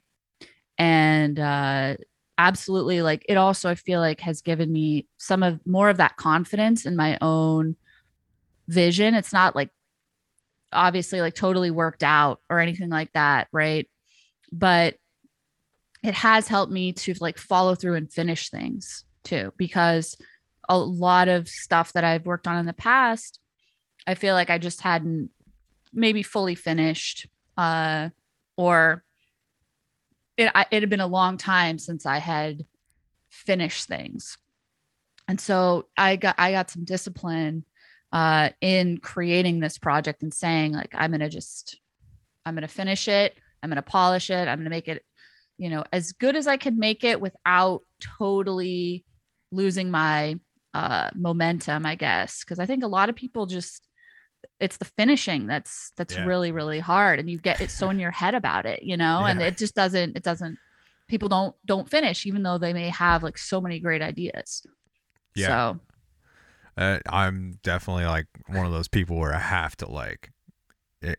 And 0.77 1.41
uh 1.41 1.97
absolutely 2.37 3.01
like 3.01 3.25
it 3.27 3.39
also 3.39 3.71
I 3.71 3.75
feel 3.75 4.01
like 4.01 4.21
has 4.21 4.43
given 4.43 4.71
me 4.71 5.07
some 5.17 5.43
of 5.43 5.67
more 5.67 5.89
of 5.89 5.97
that 5.97 6.19
confidence 6.19 6.85
in 6.85 6.95
my 6.95 7.17
own 7.23 7.75
vision. 8.69 9.15
It's 9.15 9.33
not 9.33 9.57
like 9.57 9.71
obviously 10.71 11.23
like 11.23 11.35
totally 11.35 11.71
worked 11.71 12.03
out 12.03 12.43
or 12.51 12.61
anything 12.61 12.91
like 12.91 13.15
that, 13.15 13.49
right? 13.51 13.89
But 14.53 14.97
it 16.05 16.13
has 16.13 16.49
helped 16.49 16.71
me 16.71 16.93
to 16.93 17.15
like 17.19 17.39
follow 17.39 17.75
through 17.75 17.95
and 17.95 18.13
finish 18.13 18.51
things 18.51 19.07
too 19.25 19.55
because 19.57 20.19
a 20.69 20.79
lot 20.79 21.29
of 21.29 21.49
stuff 21.49 21.93
that 21.95 22.05
I've 22.05 22.27
worked 22.27 22.47
on 22.47 22.59
in 22.59 22.67
the 22.67 22.73
past, 22.73 23.41
I 24.07 24.15
feel 24.15 24.35
like 24.35 24.51
I 24.51 24.59
just 24.59 24.81
hadn't 24.81 25.31
maybe 25.93 26.23
fully 26.23 26.55
finished 26.55 27.27
uh 27.57 28.11
or 28.57 29.03
it 30.37 30.51
I, 30.55 30.67
it 30.71 30.83
had 30.83 30.91
been 30.91 31.01
a 31.01 31.07
long 31.07 31.39
time 31.39 31.79
since 31.79 32.05
I 32.05 32.19
had 32.19 32.65
finished 33.31 33.89
things. 33.89 34.37
And 35.27 35.41
so 35.41 35.87
I 35.97 36.17
got 36.17 36.35
I 36.39 36.53
got 36.53 36.71
some 36.71 36.85
discipline 36.85 37.65
uh, 38.13 38.51
in 38.61 38.99
creating 38.99 39.61
this 39.61 39.79
project 39.79 40.23
and 40.23 40.33
saying 40.33 40.73
like 40.73 40.95
i'm 40.95 41.11
going 41.11 41.21
to 41.21 41.29
just 41.29 41.79
i'm 42.47 42.55
going 42.55 42.63
to 42.63 42.69
finish 42.69 43.09
it 43.09 43.37
i'm 43.63 43.71
going 43.71 43.77
to 43.77 43.83
polish 43.83 44.31
it 44.31 44.49
i'm 44.49 44.59
going 44.59 44.65
to 44.65 44.71
make 44.71 44.89
it 44.89 45.05
you 45.59 45.69
know 45.69 45.85
as 45.93 46.13
good 46.13 46.37
as 46.37 46.47
i 46.47 46.57
can 46.57 46.79
make 46.79 47.05
it 47.05 47.21
without 47.21 47.83
totally 48.19 49.05
losing 49.53 49.91
my 49.91 50.39
uh, 50.75 51.11
momentum 51.15 51.85
i 51.87 51.95
guess 51.95 52.45
because 52.45 52.59
i 52.59 52.67
think 52.67 52.85
a 52.85 52.89
lot 52.89 53.09
of 53.09 53.17
people 53.17 53.47
just 53.47 53.83
it's 54.61 54.77
the 54.77 54.85
finishing 54.85 55.47
that's 55.47 55.93
that's 55.97 56.15
Yeah. 56.15 56.25
really 56.25 56.53
really 56.53 56.79
hard 56.79 57.19
and 57.19 57.29
you 57.29 57.39
get 57.39 57.61
it 57.61 57.71
so 57.71 57.91
in 57.91 57.99
your 57.99 58.11
head 58.11 58.35
about 58.35 58.67
it 58.67 58.83
you 58.83 58.97
know 58.97 59.25
and 59.25 59.41
it 59.41 59.57
just 59.57 59.75
doesn't 59.75 60.17
it 60.17 60.23
doesn't 60.23 60.59
people 61.09 61.29
don't 61.29 61.57
don't 61.65 61.89
finish 61.91 62.27
even 62.27 62.43
though 62.43 62.59
they 62.59 62.73
may 62.73 62.89
have 62.91 63.23
like 63.23 63.39
so 63.39 63.61
many 63.61 63.81
great 63.81 64.03
ideas 64.03 64.63
Yeah. 65.35 65.47
so 65.49 65.81
Uh, 66.77 66.99
I'm 67.09 67.59
definitely 67.65 68.05
like 68.05 68.27
one 68.47 68.65
of 68.67 68.71
those 68.73 68.87
people 68.89 69.17
where 69.17 69.35
I 69.35 69.41
have 69.41 69.77
to 69.79 69.91
like, 69.91 70.31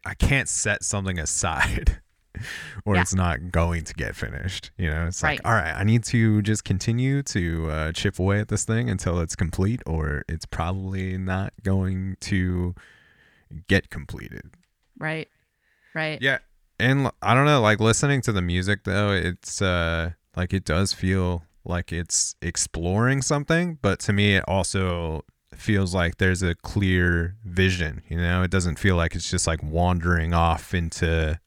I 0.06 0.14
can't 0.16 0.48
set 0.48 0.84
something 0.86 1.20
aside 1.20 2.02
or 2.86 2.96
Yeah. 2.96 3.02
it's 3.02 3.14
not 3.14 3.52
going 3.52 3.84
to 3.86 3.94
get 3.94 4.16
finished. 4.16 4.72
You 4.78 4.90
know, 4.90 5.08
it's 5.08 5.22
like, 5.24 5.40
Right. 5.44 5.46
all 5.46 5.54
right, 5.54 5.74
I 5.76 5.84
need 5.84 6.04
to 6.06 6.42
just 6.42 6.64
continue 6.64 7.22
to 7.24 7.70
uh, 7.70 7.92
chip 7.92 8.20
away 8.20 8.40
at 8.40 8.48
this 8.48 8.66
thing 8.66 8.90
until 8.90 9.20
it's 9.20 9.36
complete, 9.36 9.82
or 9.86 10.24
it's 10.28 10.46
probably 10.46 11.18
not 11.18 11.54
going 11.64 12.18
to 12.22 12.74
get 13.68 13.90
completed. 13.90 14.52
right 15.00 15.28
right 15.96 16.22
Yeah. 16.22 16.38
And 16.80 17.10
I 17.22 17.34
don't 17.34 17.46
know, 17.46 17.62
like 17.62 17.80
listening 17.80 18.22
to 18.22 18.32
the 18.32 18.42
music 18.42 18.84
though, 18.86 19.12
it's 19.12 19.62
uh 19.62 20.12
like 20.38 20.54
it 20.54 20.64
does 20.66 20.94
feel 20.94 21.44
like 21.66 21.92
it's 21.92 22.36
exploring 22.42 23.22
something, 23.22 23.78
but 23.82 24.00
to 24.02 24.14
me, 24.14 24.36
it 24.36 24.44
also 24.48 25.26
feels 25.54 25.94
like 25.94 26.18
there's 26.18 26.42
a 26.42 26.56
clear 26.56 27.36
vision. 27.44 28.02
You 28.08 28.18
know, 28.18 28.44
it 28.44 28.52
doesn't 28.52 28.80
feel 28.80 28.96
like 28.96 29.14
it's 29.16 29.30
just 29.30 29.46
like 29.48 29.62
wandering 29.62 30.34
off 30.34 30.74
into 30.74 31.40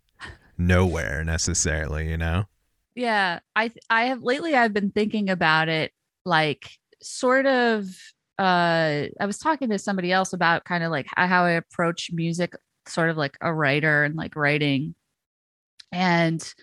nowhere 0.58 1.24
necessarily. 1.24 2.10
You 2.10 2.16
know. 2.16 2.44
Yeah, 2.94 3.40
I 3.56 3.72
I 3.88 4.04
have 4.04 4.22
lately 4.22 4.54
I've 4.54 4.74
been 4.74 4.90
thinking 4.90 5.30
about 5.30 5.68
it 5.68 5.92
like 6.24 6.70
sort 7.02 7.46
of 7.46 7.86
uh 8.38 9.06
I 9.20 9.26
was 9.26 9.38
talking 9.38 9.70
to 9.70 9.78
somebody 9.78 10.12
else 10.12 10.32
about 10.32 10.64
kind 10.64 10.84
of 10.84 10.90
like 10.90 11.06
how 11.16 11.44
I 11.44 11.52
approach 11.52 12.10
music 12.12 12.54
sort 12.86 13.10
of 13.10 13.16
like 13.16 13.36
a 13.40 13.52
writer 13.52 14.04
and 14.04 14.14
like 14.14 14.36
writing 14.36 14.94
and 15.92 16.54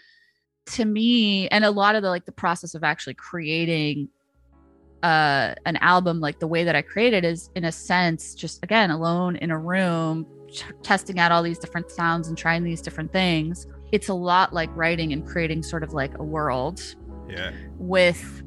to 0.66 0.86
me 0.86 1.48
and 1.48 1.64
a 1.64 1.72
lot 1.72 1.96
of 1.96 2.04
the 2.04 2.10
like 2.10 2.26
the 2.26 2.32
process 2.32 2.76
of 2.76 2.84
actually 2.84 3.14
creating 3.14 4.10
uh 5.04 5.56
an 5.66 5.78
album 5.78 6.20
like 6.20 6.40
the 6.40 6.48
way 6.48 6.64
that 6.64 6.76
I 6.76 6.82
created 6.82 7.24
is 7.24 7.50
in 7.56 7.64
a 7.66 7.72
sense 7.72 8.36
just 8.36 8.64
again 8.64 8.92
alone 8.92 9.38
in 9.38 9.52
a 9.52 9.58
room 9.58 10.26
t- 10.52 10.66
testing 10.84 11.20
out 11.20 11.32
all 11.32 11.44
these 11.44 11.60
different 11.60 11.90
sounds 11.90 12.28
and 12.28 12.38
trying 12.38 12.64
these 12.64 12.82
different 12.82 13.12
things 13.14 13.66
it's 13.92 14.10
a 14.10 14.14
lot 14.14 14.54
like 14.54 14.70
writing 14.76 15.14
and 15.14 15.26
creating 15.28 15.64
sort 15.64 15.84
of 15.84 15.94
like 15.94 16.18
a 16.18 16.24
world 16.24 16.82
Yeah. 17.28 17.52
with 17.78 18.44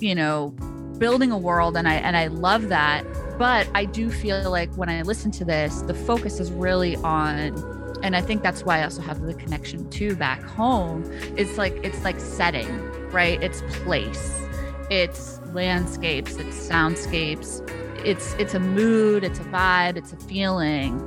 you 0.00 0.14
know 0.14 0.50
building 0.98 1.30
a 1.32 1.38
world 1.38 1.76
and 1.76 1.88
I 1.88 1.94
and 1.94 2.16
I 2.16 2.28
love 2.28 2.68
that. 2.68 3.04
But 3.38 3.68
I 3.74 3.84
do 3.84 4.10
feel 4.10 4.48
like 4.50 4.72
when 4.76 4.88
I 4.88 5.02
listen 5.02 5.30
to 5.32 5.44
this 5.44 5.82
the 5.82 5.94
focus 5.94 6.38
is 6.40 6.52
really 6.52 6.96
on 6.96 7.72
and 8.02 8.14
I 8.14 8.20
think 8.20 8.42
that's 8.42 8.64
why 8.64 8.80
I 8.80 8.84
also 8.84 9.02
have 9.02 9.22
the 9.22 9.34
connection 9.34 9.88
to 9.90 10.14
back 10.14 10.42
home 10.42 11.04
it's 11.36 11.56
like 11.58 11.74
it's 11.82 12.02
like 12.04 12.20
setting 12.20 12.68
right? 13.10 13.42
It's 13.42 13.62
place 13.82 14.40
it's 14.90 15.40
landscapes 15.52 16.36
it's 16.36 16.68
soundscapes 16.68 17.68
it's 18.04 18.34
it's 18.34 18.52
a 18.54 18.60
mood 18.60 19.24
it's 19.24 19.38
a 19.40 19.44
vibe 19.44 19.96
it's 19.96 20.12
a 20.12 20.16
feeling. 20.16 20.98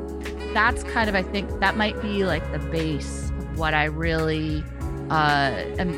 That's 0.54 0.84
kind 0.84 1.08
of 1.10 1.16
I 1.16 1.22
think 1.24 1.60
that 1.60 1.78
might 1.78 2.02
be 2.02 2.26
like 2.26 2.50
the 2.52 2.60
base 2.60 3.27
what 3.58 3.74
I 3.74 3.86
really 3.86 4.64
uh 5.10 5.64
am 5.80 5.92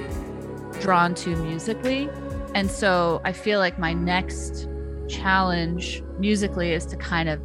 drawn 0.79 1.13
to 1.13 1.35
musically. 1.35 2.09
And 2.55 2.69
so 2.69 3.21
I 3.23 3.31
feel 3.31 3.59
like 3.59 3.77
my 3.77 3.93
next 3.93 4.67
challenge 5.07 6.03
musically 6.17 6.71
is 6.71 6.85
to 6.87 6.97
kind 6.97 7.29
of, 7.29 7.41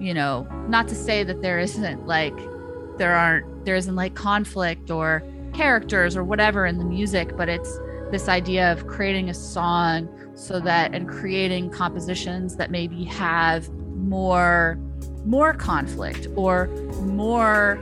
you 0.00 0.12
know, 0.12 0.46
not 0.68 0.88
to 0.88 0.94
say 0.94 1.24
that 1.24 1.42
there 1.42 1.58
isn't 1.58 2.06
like, 2.06 2.36
there 2.98 3.14
aren't, 3.14 3.64
there 3.64 3.76
isn't 3.76 3.94
like 3.94 4.14
conflict 4.14 4.90
or 4.90 5.22
characters 5.54 6.16
or 6.16 6.24
whatever 6.24 6.66
in 6.66 6.78
the 6.78 6.84
music, 6.84 7.36
but 7.36 7.48
it's 7.48 7.78
this 8.10 8.28
idea 8.28 8.70
of 8.72 8.86
creating 8.86 9.30
a 9.30 9.34
song 9.34 10.08
so 10.34 10.60
that 10.60 10.94
and 10.94 11.08
creating 11.08 11.70
compositions 11.70 12.56
that 12.56 12.70
maybe 12.70 13.04
have 13.04 13.70
more 13.70 14.78
more 15.24 15.54
conflict 15.54 16.26
or 16.36 16.66
more 17.00 17.78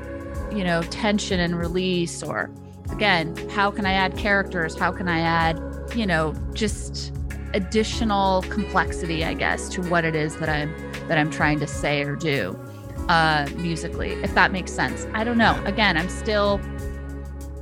you 0.53 0.65
know 0.65 0.83
tension 0.85 1.41
and 1.41 1.59
release 1.59 2.23
or 2.23 2.51
again 2.91 3.35
how 3.51 3.71
can 3.71 3.87
i 3.87 3.93
add 3.93 4.17
characters? 4.17 4.79
How 4.79 4.93
can 4.93 5.09
i 5.09 5.21
add 5.21 5.61
you 5.95 6.07
know 6.07 6.35
just 6.53 7.13
additional 7.55 8.43
complexity 8.43 9.25
i 9.25 9.35
guess 9.35 9.69
to 9.69 9.83
what 9.91 10.05
it 10.05 10.15
is 10.15 10.37
that 10.37 10.49
i'm 10.49 10.75
that 11.09 11.19
i'm 11.19 11.31
trying 11.31 11.61
to 11.61 11.67
say 11.67 12.03
or 12.03 12.17
do 12.17 12.59
uh 13.09 13.47
musically 13.57 14.13
if 14.23 14.35
that 14.35 14.53
makes 14.53 14.73
sense. 14.73 15.07
I 15.13 15.25
don't 15.25 15.39
know. 15.39 15.61
Again 15.65 15.97
i'm 15.97 16.09
still 16.09 16.61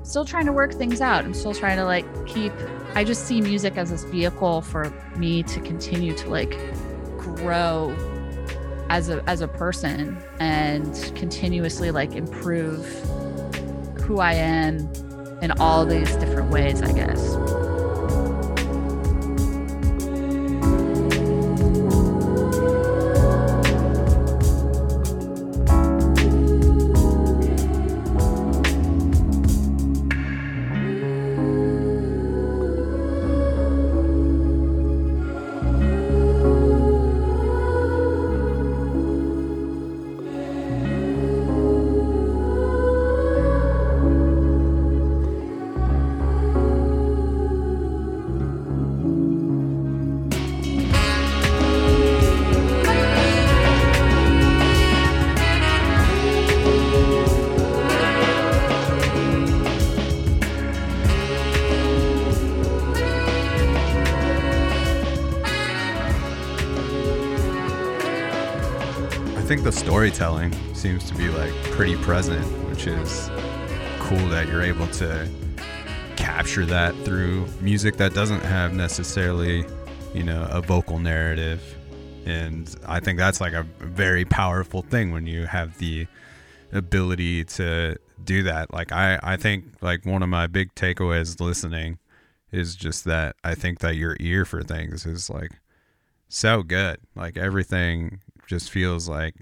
still 0.03 0.25
trying 0.25 0.47
to 0.47 0.53
work 0.53 0.73
things 0.75 1.01
out. 1.01 1.25
I'm 1.25 1.35
still 1.35 1.55
trying 1.55 1.77
to 1.77 1.85
like 1.85 2.05
keep 2.27 2.53
i 2.95 3.05
just 3.05 3.27
see 3.27 3.41
music 3.41 3.77
as 3.77 3.91
this 3.91 4.05
vehicle 4.05 4.62
for 4.62 4.91
me 5.16 5.43
to 5.45 5.61
continue 5.61 6.14
to 6.16 6.29
like 6.29 6.57
grow 7.18 7.95
as 8.91 9.09
a 9.09 9.22
as 9.28 9.41
a 9.41 9.49
person 9.49 10.20
and 10.41 11.12
continuously 11.14 11.93
like 11.93 12.14
improve 12.14 12.84
who 14.03 14.18
i 14.18 14.34
am 14.34 14.78
in 15.43 15.53
all 15.53 15.86
these 15.86 16.14
different 16.16 16.51
ways 16.51 16.82
i 16.82 16.93
guess 16.93 17.36
storytelling 70.21 70.75
seems 70.75 71.09
to 71.09 71.14
be 71.14 71.31
like 71.31 71.51
pretty 71.73 71.97
present, 71.97 72.45
which 72.68 72.87
is 72.87 73.31
cool 74.01 74.29
that 74.29 74.47
you're 74.49 74.61
able 74.61 74.87
to 74.89 75.27
capture 76.16 76.66
that 76.66 76.95
through 77.07 77.47
music 77.62 77.97
that 77.97 78.12
doesn't 78.12 78.43
have 78.43 78.75
necessarily, 78.75 79.64
you 80.12 80.23
know, 80.23 80.47
a 80.51 80.61
vocal 80.61 80.99
narrative. 80.99 81.62
And 82.27 82.75
I 82.87 83.01
think 83.01 83.18
that's 83.18 83.41
like 83.41 83.55
a 83.55 83.62
very 83.79 84.27
powerful 84.27 84.83
thing 84.83 85.11
when 85.11 85.27
you 85.27 85.47
have 85.47 85.79
the 85.79 86.07
ability 86.71 87.45
to 87.45 87.97
do 88.23 88.43
that. 88.43 88.75
Like 88.75 88.93
I, 88.93 89.18
I 89.23 89.39
think 89.39 89.64
like 89.81 90.05
one 90.05 90.23
of 90.23 90.29
my 90.29 90.47
big 90.47 90.75
takeaways 90.75 91.41
listening 91.41 91.99
is 92.53 92.77
just 92.77 93.07
that 93.07 93.37
I 93.43 93.55
think 93.55 93.79
that 93.79 93.97
your 93.97 94.18
ear 94.21 94.45
for 94.45 94.62
things 94.62 95.07
is 95.07 95.31
like 95.31 95.53
so 96.29 96.62
good. 96.62 96.99
Like 97.16 97.39
everything 97.39 98.21
just 98.47 98.71
feels 98.71 99.09
like 99.09 99.37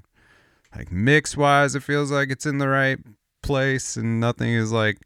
like 0.78 0.92
mix 0.92 1.36
wise 1.36 1.74
it 1.74 1.82
feels 1.82 2.10
like 2.10 2.30
it's 2.30 2.46
in 2.46 2.58
the 2.58 2.68
right 2.68 2.98
place 3.42 3.96
and 3.96 4.20
nothing 4.20 4.50
is 4.50 4.72
like 4.72 4.98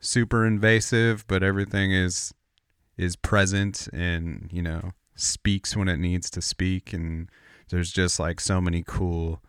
super 0.00 0.44
invasive 0.44 1.24
but 1.28 1.42
everything 1.42 1.92
is 1.92 2.32
is 2.96 3.14
present 3.16 3.88
and 3.92 4.48
you 4.50 4.62
know 4.62 4.92
speaks 5.14 5.76
when 5.76 5.88
it 5.88 5.98
needs 5.98 6.30
to 6.30 6.42
speak. 6.42 6.92
And 6.92 7.30
there's 7.70 7.92
just 7.92 8.18
like 8.18 8.40
so 8.40 8.60
many 8.60 8.82
cool 8.86 9.42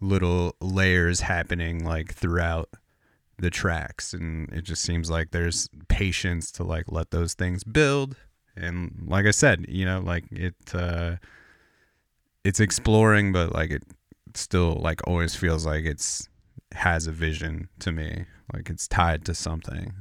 little 0.00 0.56
layers 0.60 1.20
happening 1.20 1.84
like 1.84 2.14
throughout 2.14 2.70
the 3.38 3.50
tracks. 3.50 4.12
And 4.12 4.52
it 4.52 4.62
just 4.62 4.82
seems 4.82 5.10
like 5.10 5.30
there's 5.30 5.68
patience 5.88 6.50
to 6.52 6.64
like 6.64 6.86
let 6.88 7.10
those 7.10 7.34
things 7.34 7.64
build. 7.64 8.16
And 8.56 9.06
like 9.08 9.26
i 9.26 9.32
said 9.32 9.66
you 9.68 9.84
know 9.84 9.98
like 9.98 10.30
it 10.30 10.54
uh 10.72 11.16
it's 12.44 12.60
exploring 12.60 13.32
but 13.32 13.52
like 13.52 13.72
it 13.72 13.82
still 14.36 14.74
like 14.74 15.06
always 15.06 15.34
feels 15.34 15.64
like 15.64 15.84
it's 15.84 16.28
has 16.72 17.06
a 17.06 17.12
vision 17.12 17.68
to 17.78 17.92
me 17.92 18.24
like 18.52 18.68
it's 18.68 18.88
tied 18.88 19.24
to 19.24 19.34
something. 19.34 19.94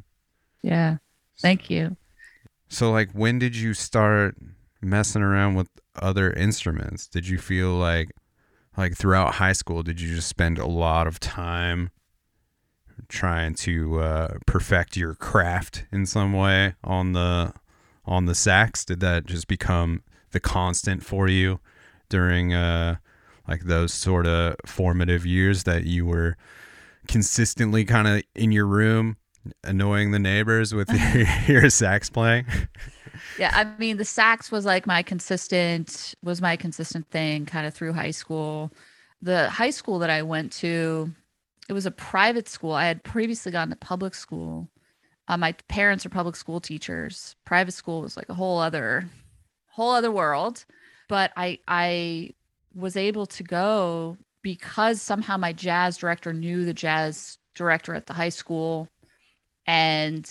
Yeah. 0.61 0.97
Thank 1.39 1.69
you. 1.69 1.97
So 2.69 2.91
like 2.91 3.11
when 3.11 3.39
did 3.39 3.55
you 3.55 3.73
start 3.73 4.35
messing 4.81 5.21
around 5.21 5.55
with 5.55 5.69
other 6.01 6.31
instruments? 6.31 7.07
Did 7.07 7.27
you 7.27 7.37
feel 7.37 7.71
like 7.71 8.09
like 8.75 8.97
throughout 8.97 9.35
high 9.35 9.53
school 9.53 9.83
did 9.83 10.01
you 10.01 10.15
just 10.15 10.27
spend 10.27 10.57
a 10.57 10.65
lot 10.65 11.07
of 11.07 11.19
time 11.19 11.91
trying 13.07 13.53
to 13.53 13.99
uh, 13.99 14.33
perfect 14.45 14.97
your 14.97 15.13
craft 15.13 15.85
in 15.91 16.05
some 16.05 16.33
way 16.33 16.75
on 16.83 17.13
the 17.13 17.53
on 18.05 18.25
the 18.25 18.35
sax? 18.35 18.83
Did 18.83 18.99
that 19.01 19.25
just 19.25 19.47
become 19.47 20.03
the 20.31 20.39
constant 20.39 21.03
for 21.03 21.27
you 21.27 21.59
during 22.09 22.53
uh 22.53 22.95
like 23.47 23.63
those 23.63 23.93
sort 23.93 24.25
of 24.27 24.55
formative 24.65 25.25
years 25.25 25.63
that 25.63 25.83
you 25.85 26.05
were 26.05 26.37
consistently 27.07 27.85
kind 27.85 28.07
of 28.07 28.23
in 28.35 28.51
your 28.51 28.65
room 28.65 29.17
annoying 29.63 30.11
the 30.11 30.19
neighbors 30.19 30.73
with 30.73 30.89
your, 31.47 31.61
your 31.61 31.69
sax 31.69 32.09
playing 32.09 32.45
yeah 33.37 33.51
i 33.53 33.65
mean 33.77 33.97
the 33.97 34.05
sax 34.05 34.51
was 34.51 34.65
like 34.65 34.87
my 34.87 35.03
consistent 35.03 36.15
was 36.23 36.41
my 36.41 36.55
consistent 36.55 37.09
thing 37.09 37.45
kind 37.45 37.67
of 37.67 37.73
through 37.73 37.93
high 37.93 38.11
school 38.11 38.71
the 39.21 39.49
high 39.49 39.69
school 39.69 39.99
that 39.99 40.09
i 40.09 40.21
went 40.21 40.51
to 40.51 41.11
it 41.69 41.73
was 41.73 41.85
a 41.85 41.91
private 41.91 42.47
school 42.47 42.71
i 42.73 42.85
had 42.85 43.03
previously 43.03 43.51
gone 43.51 43.69
to 43.69 43.75
public 43.75 44.15
school 44.15 44.69
Uh, 45.27 45.37
my 45.37 45.53
parents 45.69 46.05
are 46.05 46.09
public 46.09 46.35
school 46.35 46.59
teachers. 46.59 47.35
Private 47.45 47.73
school 47.73 48.01
was 48.01 48.17
like 48.17 48.29
a 48.29 48.33
whole 48.33 48.59
other, 48.59 49.09
whole 49.67 49.91
other 49.91 50.11
world. 50.11 50.65
But 51.07 51.31
I 51.37 51.59
I 51.67 52.31
was 52.75 52.95
able 52.95 53.25
to 53.27 53.43
go 53.43 54.17
because 54.41 55.01
somehow 55.01 55.37
my 55.37 55.53
jazz 55.53 55.97
director 55.97 56.33
knew 56.33 56.65
the 56.65 56.73
jazz 56.73 57.37
director 57.55 57.93
at 57.93 58.07
the 58.07 58.13
high 58.13 58.29
school, 58.29 58.89
and 59.65 60.29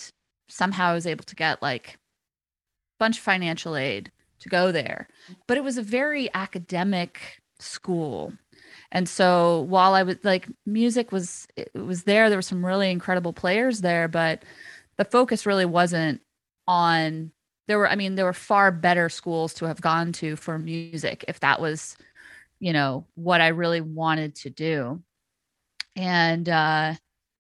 somehow 0.49 0.91
I 0.91 0.95
was 0.95 1.07
able 1.07 1.25
to 1.25 1.37
get 1.37 1.63
like 1.63 1.95
a 1.95 2.99
bunch 2.99 3.19
of 3.19 3.25
financial 3.25 3.77
aid 3.77 4.13
to 4.41 4.49
go 4.49 4.73
there. 4.73 5.09
But 5.47 5.57
it 5.57 5.65
was 5.65 5.79
a 5.79 5.83
very 5.83 6.29
academic 6.35 7.41
school. 7.59 8.33
And 8.91 9.09
so 9.09 9.61
while 9.63 9.95
I 9.95 10.03
was 10.03 10.17
like 10.23 10.49
music 10.67 11.13
was 11.13 11.47
it 11.57 11.71
was 11.75 12.05
there, 12.05 12.29
there 12.29 12.39
were 12.39 12.43
some 12.43 12.65
really 12.65 12.91
incredible 12.91 13.33
players 13.33 13.81
there, 13.81 14.09
but 14.09 14.45
the 14.99 15.05
focus 15.05 15.47
really 15.47 15.65
wasn't 15.65 16.21
on 16.69 17.33
there 17.69 17.79
were 17.79 17.89
I 17.89 17.97
mean 17.97 18.17
there 18.17 18.25
were 18.25 18.33
far 18.33 18.71
better 18.71 19.09
schools 19.09 19.55
to 19.55 19.65
have 19.67 19.81
gone 19.81 20.13
to 20.13 20.37
for 20.37 20.59
music 20.59 21.25
if 21.29 21.41
that 21.41 21.61
was 21.61 21.97
you 22.63 22.73
know 22.73 23.09
what 23.17 23.41
I 23.41 23.49
really 23.49 23.81
wanted 23.81 24.37
to 24.37 24.51
do. 24.51 25.03
And 25.97 26.49
uh 26.49 26.95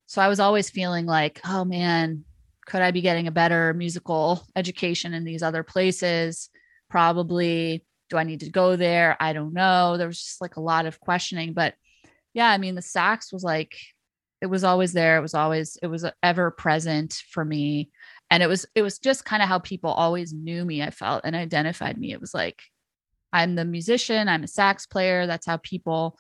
so 0.07 0.21
I 0.21 0.29
was 0.29 0.41
always 0.41 0.69
feeling 0.69 1.07
like, 1.07 1.41
oh 1.47 1.65
man, 1.65 2.25
could 2.67 2.83
I 2.83 2.91
be 2.91 3.01
getting 3.01 3.29
a 3.29 3.33
better 3.33 3.73
musical 3.73 4.45
education 4.57 5.15
in 5.15 5.25
these 5.25 5.43
other 5.43 5.63
places? 5.63 6.51
Probably. 6.91 7.87
Do 8.11 8.19
I 8.19 8.25
need 8.25 8.41
to 8.41 8.51
go 8.51 8.77
there? 8.77 9.17
I 9.21 9.33
don't 9.33 9.55
know. 9.55 9.97
There 9.97 10.09
was 10.09 10.21
just 10.21 10.41
like 10.41 10.57
a 10.57 10.61
lot 10.61 10.87
of 10.87 11.01
questioning. 11.01 11.55
But 11.55 11.75
yeah, 12.35 12.51
I 12.51 12.59
mean, 12.59 12.75
the 12.75 12.83
sax 12.83 13.33
was 13.33 13.45
like, 13.45 13.79
it 14.43 14.47
was 14.47 14.65
always 14.65 14.93
there. 14.93 15.17
It 15.19 15.23
was 15.23 15.35
always, 15.35 15.79
it 15.81 15.87
was 15.87 16.05
ever 16.23 16.51
present 16.51 17.23
for 17.31 17.45
me. 17.45 17.91
And 18.29 18.43
it 18.43 18.49
was, 18.49 18.67
it 18.75 18.83
was 18.83 18.99
just 18.99 19.25
kind 19.25 19.43
of 19.43 19.49
how 19.49 19.61
people 19.61 19.91
always 19.91 20.33
knew 20.33 20.65
me, 20.65 20.83
I 20.83 20.91
felt, 20.91 21.23
and 21.25 21.37
identified 21.37 21.97
me. 21.97 22.13
It 22.13 22.21
was 22.21 22.35
like, 22.35 22.61
I'm 23.33 23.55
the 23.55 23.65
musician, 23.65 24.29
I'm 24.29 24.45
a 24.45 24.49
sax 24.49 24.87
player. 24.87 25.27
That's 25.27 25.47
how 25.47 25.57
people 25.59 26.19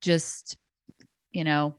just, 0.00 0.56
you 1.32 1.44
know, 1.44 1.76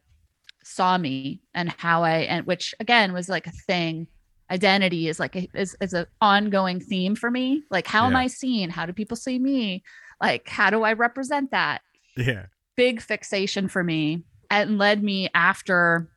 saw 0.63 0.97
me 0.97 1.41
and 1.53 1.69
how 1.77 2.03
I 2.03 2.19
and 2.19 2.47
which 2.47 2.73
again 2.79 3.13
was 3.13 3.29
like 3.29 3.47
a 3.47 3.51
thing. 3.51 4.07
Identity 4.49 5.07
is 5.07 5.19
like 5.19 5.35
a, 5.35 5.49
is 5.53 5.75
is 5.79 5.93
an 5.93 6.07
ongoing 6.21 6.79
theme 6.79 7.15
for 7.15 7.29
me. 7.29 7.63
Like 7.69 7.87
how 7.87 8.05
am 8.05 8.15
I 8.15 8.27
seen? 8.27 8.69
How 8.69 8.85
do 8.85 8.93
people 8.93 9.17
see 9.17 9.37
me? 9.39 9.83
Like 10.21 10.47
how 10.47 10.69
do 10.69 10.83
I 10.83 10.93
represent 10.93 11.51
that? 11.51 11.81
Yeah. 12.17 12.47
Big 12.75 13.01
fixation 13.01 13.67
for 13.67 13.83
me 13.83 14.23
and 14.49 14.77
led 14.77 15.03
me 15.03 15.29
after 15.33 16.09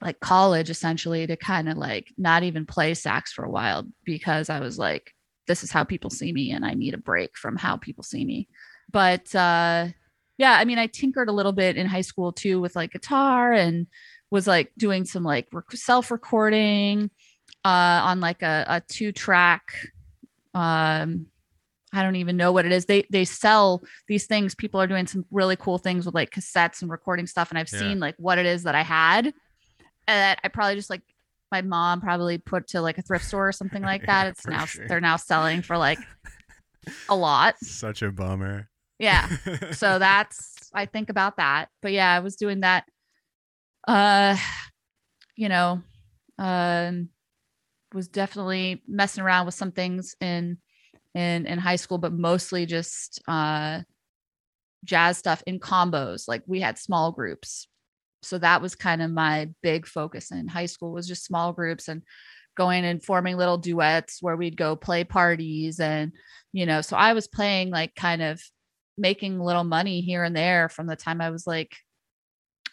like 0.00 0.20
college 0.20 0.68
essentially 0.68 1.26
to 1.26 1.36
kind 1.36 1.68
of 1.68 1.76
like 1.76 2.08
not 2.18 2.42
even 2.42 2.66
play 2.66 2.94
sax 2.94 3.32
for 3.32 3.44
a 3.44 3.50
while 3.50 3.86
because 4.04 4.50
I 4.50 4.60
was 4.60 4.78
like 4.78 5.14
this 5.46 5.62
is 5.62 5.70
how 5.72 5.84
people 5.84 6.10
see 6.10 6.32
me 6.32 6.50
and 6.52 6.64
I 6.64 6.74
need 6.74 6.94
a 6.94 6.98
break 6.98 7.36
from 7.36 7.56
how 7.56 7.76
people 7.76 8.04
see 8.04 8.24
me. 8.24 8.48
But 8.90 9.34
uh 9.34 9.88
yeah, 10.38 10.52
I 10.58 10.64
mean 10.64 10.78
I 10.78 10.86
tinkered 10.86 11.28
a 11.28 11.32
little 11.32 11.52
bit 11.52 11.76
in 11.76 11.86
high 11.86 12.00
school 12.02 12.32
too 12.32 12.60
with 12.60 12.74
like 12.76 12.92
guitar 12.92 13.52
and 13.52 13.86
was 14.30 14.46
like 14.46 14.72
doing 14.78 15.04
some 15.04 15.24
like 15.24 15.46
rec- 15.52 15.72
self-recording 15.72 17.10
uh 17.64 17.68
on 17.68 18.20
like 18.20 18.42
a, 18.42 18.64
a 18.68 18.80
two 18.88 19.12
track 19.12 19.72
um 20.54 21.26
I 21.94 22.02
don't 22.02 22.16
even 22.16 22.38
know 22.38 22.52
what 22.52 22.64
it 22.64 22.72
is. 22.72 22.86
They 22.86 23.04
they 23.10 23.26
sell 23.26 23.82
these 24.08 24.24
things. 24.26 24.54
People 24.54 24.80
are 24.80 24.86
doing 24.86 25.06
some 25.06 25.26
really 25.30 25.56
cool 25.56 25.76
things 25.76 26.06
with 26.06 26.14
like 26.14 26.30
cassettes 26.30 26.80
and 26.80 26.90
recording 26.90 27.26
stuff. 27.26 27.50
And 27.50 27.58
I've 27.58 27.70
Yeah. 27.70 27.80
seen 27.80 28.00
like 28.00 28.14
what 28.16 28.38
it 28.38 28.46
is 28.46 28.62
that 28.62 28.74
I 28.74 28.80
had. 28.80 29.34
And 30.08 30.38
I 30.42 30.48
probably 30.48 30.76
just 30.76 30.88
like 30.88 31.02
my 31.52 31.62
mom 31.62 32.00
probably 32.00 32.38
put 32.38 32.66
to 32.68 32.80
like 32.80 32.98
a 32.98 33.02
thrift 33.02 33.24
store 33.26 33.46
or 33.48 33.52
something 33.52 33.82
like 33.82 34.06
that. 34.06 34.24
Yeah, 34.24 34.30
It's 34.30 34.46
now 34.46 34.64
sure. 34.64 34.88
they're 34.88 35.00
now 35.00 35.16
selling 35.16 35.62
for 35.62 35.78
like 35.78 35.98
a 37.08 37.14
lot. 37.14 37.54
Such 37.58 38.02
a 38.02 38.10
bummer. 38.10 38.68
Yeah. 38.98 39.28
So 39.72 39.98
that's 40.00 40.70
I 40.74 40.86
think 40.86 41.10
about 41.10 41.36
that. 41.36 41.66
But 41.82 41.92
yeah, 41.92 42.12
I 42.12 42.18
was 42.20 42.34
doing 42.36 42.60
that. 42.60 42.84
Uh, 43.86 44.36
you 45.36 45.48
know, 45.48 45.82
um, 46.38 47.08
was 47.92 48.08
definitely 48.08 48.82
messing 48.88 49.22
around 49.22 49.46
with 49.46 49.54
some 49.54 49.72
things 49.72 50.16
in 50.20 50.58
in 51.14 51.46
in 51.46 51.58
high 51.58 51.76
school, 51.76 51.98
but 51.98 52.12
mostly 52.12 52.64
just 52.64 53.20
uh 53.28 53.80
jazz 54.84 55.18
stuff 55.18 55.42
in 55.46 55.60
combos. 55.60 56.26
Like 56.26 56.42
we 56.46 56.60
had 56.60 56.78
small 56.78 57.12
groups. 57.12 57.68
So 58.22 58.38
that 58.38 58.62
was 58.62 58.74
kind 58.74 59.02
of 59.02 59.10
my 59.10 59.50
big 59.62 59.86
focus 59.86 60.30
in 60.30 60.48
high 60.48 60.66
school 60.66 60.92
was 60.92 61.08
just 61.08 61.24
small 61.24 61.52
groups 61.52 61.88
and 61.88 62.02
going 62.56 62.84
and 62.84 63.02
forming 63.02 63.36
little 63.36 63.58
duets 63.58 64.18
where 64.20 64.36
we'd 64.36 64.56
go 64.56 64.76
play 64.76 65.04
parties 65.04 65.80
and 65.80 66.12
you 66.52 66.66
know, 66.66 66.82
so 66.82 66.96
I 66.96 67.14
was 67.14 67.26
playing 67.26 67.70
like 67.70 67.94
kind 67.94 68.22
of 68.22 68.42
making 68.98 69.40
little 69.40 69.64
money 69.64 70.02
here 70.02 70.22
and 70.22 70.36
there 70.36 70.68
from 70.68 70.86
the 70.86 70.96
time 70.96 71.20
I 71.20 71.30
was 71.30 71.46
like 71.46 71.74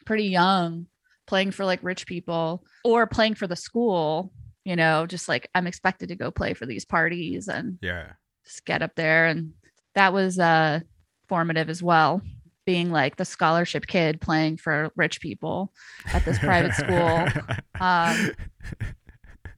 pretty 0.05 0.25
young, 0.25 0.87
playing 1.27 1.51
for 1.51 1.65
like 1.65 1.79
rich 1.81 2.05
people 2.05 2.63
or 2.83 3.07
playing 3.07 3.35
for 3.35 3.47
the 3.47 3.55
school, 3.55 4.33
you 4.65 4.75
know, 4.75 5.05
just 5.05 5.29
like 5.29 5.49
I'm 5.55 5.67
expected 5.67 6.09
to 6.09 6.15
go 6.15 6.29
play 6.29 6.53
for 6.53 6.65
these 6.65 6.85
parties 6.85 7.47
and 7.47 7.77
yeah. 7.81 8.13
just 8.45 8.65
get 8.65 8.81
up 8.81 8.95
there. 8.95 9.27
And 9.27 9.53
that 9.95 10.13
was 10.13 10.37
uh 10.39 10.81
formative 11.29 11.69
as 11.69 11.81
well, 11.81 12.21
being 12.69 12.91
like 12.91 13.15
the 13.15 13.25
scholarship 13.25 13.87
kid 13.87 14.21
playing 14.21 14.55
for 14.55 14.91
rich 14.95 15.21
people 15.21 15.73
at 16.13 16.23
this 16.23 16.37
private 16.37 16.71
school. 16.75 17.25
Um, 17.81 18.31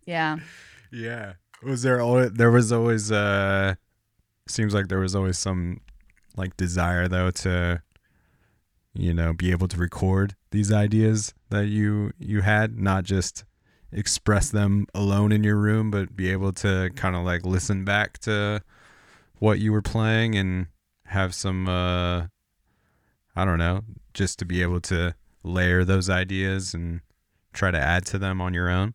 Yeah. 0.05 0.37
yeah. 0.93 1.33
Was 1.61 1.81
there 1.81 1.99
always 1.99 2.31
there 2.31 2.51
was 2.51 2.71
always 2.71 3.11
uh 3.11 3.75
seems 4.47 4.73
like 4.73 4.87
there 4.87 4.99
was 4.99 5.13
always 5.13 5.37
some 5.37 5.81
like 6.37 6.55
desire 6.55 7.09
though 7.09 7.31
to 7.31 7.81
you 8.93 9.13
know 9.13 9.33
be 9.33 9.51
able 9.51 9.67
to 9.67 9.77
record 9.77 10.35
these 10.51 10.71
ideas 10.71 11.33
that 11.49 11.65
you 11.67 12.11
you 12.17 12.39
had 12.41 12.79
not 12.79 13.03
just 13.03 13.43
express 13.91 14.49
them 14.51 14.85
alone 14.95 15.33
in 15.33 15.43
your 15.43 15.57
room 15.57 15.91
but 15.91 16.15
be 16.15 16.29
able 16.31 16.53
to 16.53 16.89
kind 16.95 17.15
of 17.15 17.23
like 17.25 17.45
listen 17.45 17.83
back 17.83 18.19
to 18.19 18.61
what 19.39 19.59
you 19.59 19.71
were 19.73 19.81
playing 19.81 20.35
and 20.35 20.67
have 21.07 21.33
some 21.35 21.67
uh 21.67 22.27
I 23.35 23.45
don't 23.45 23.59
know 23.59 23.81
just 24.13 24.39
to 24.39 24.45
be 24.45 24.61
able 24.61 24.81
to 24.81 25.15
layer 25.43 25.83
those 25.83 26.09
ideas 26.09 26.73
and 26.73 27.01
try 27.53 27.71
to 27.71 27.79
add 27.79 28.05
to 28.07 28.19
them 28.19 28.41
on 28.41 28.53
your 28.53 28.69
own 28.69 28.93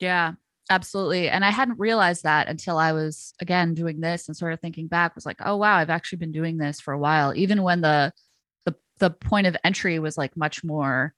Yeah, 0.00 0.32
absolutely. 0.70 1.28
And 1.28 1.44
I 1.44 1.50
hadn't 1.50 1.78
realized 1.78 2.22
that 2.24 2.48
until 2.48 2.78
I 2.78 2.92
was 2.92 3.32
again 3.40 3.74
doing 3.74 4.00
this 4.00 4.28
and 4.28 4.36
sort 4.36 4.52
of 4.52 4.60
thinking 4.60 4.88
back 4.88 5.14
was 5.14 5.26
like, 5.26 5.38
oh 5.44 5.56
wow, 5.56 5.76
I've 5.76 5.90
actually 5.90 6.18
been 6.18 6.32
doing 6.32 6.58
this 6.58 6.80
for 6.80 6.92
a 6.92 6.98
while. 6.98 7.34
Even 7.34 7.62
when 7.62 7.80
the 7.80 8.12
the 8.64 8.74
the 8.98 9.10
point 9.10 9.46
of 9.46 9.56
entry 9.64 9.98
was 9.98 10.18
like 10.18 10.36
much 10.36 10.64
more 10.64 11.14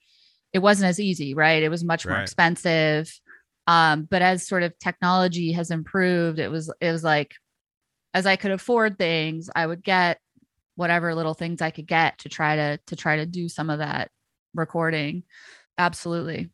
it 0.54 0.60
wasn't 0.60 0.88
as 0.88 1.00
easy, 1.00 1.34
right? 1.34 1.62
It 1.62 1.70
was 1.70 1.84
much 1.84 2.08
more 2.08 2.18
Right. 2.18 2.22
expensive. 2.22 3.12
Um, 3.68 4.04
but 4.10 4.22
as 4.22 4.46
sort 4.48 4.62
of 4.64 4.78
technology 4.80 5.52
has 5.52 5.70
improved, 5.70 6.38
it 6.40 6.50
was 6.50 6.72
it 6.80 6.92
was 6.92 7.04
like 7.04 7.34
as 8.14 8.26
I 8.26 8.36
could 8.36 8.50
afford 8.52 8.98
things, 8.98 9.50
I 9.54 9.66
would 9.66 9.82
get 9.84 10.18
whatever 10.78 11.12
little 11.12 11.34
things 11.34 11.60
I 11.60 11.72
could 11.72 11.88
get 11.88 12.18
to 12.18 12.28
try 12.28 12.54
to 12.54 12.78
to 12.86 12.94
try 12.94 13.16
to 13.16 13.26
do 13.26 13.48
some 13.48 13.68
of 13.68 13.80
that 13.80 14.12
recording. 14.54 15.24
Absolutely. 15.76 16.50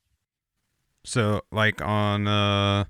So 1.05 1.43
like 1.53 1.83
on 1.83 2.27
uh 2.27 2.87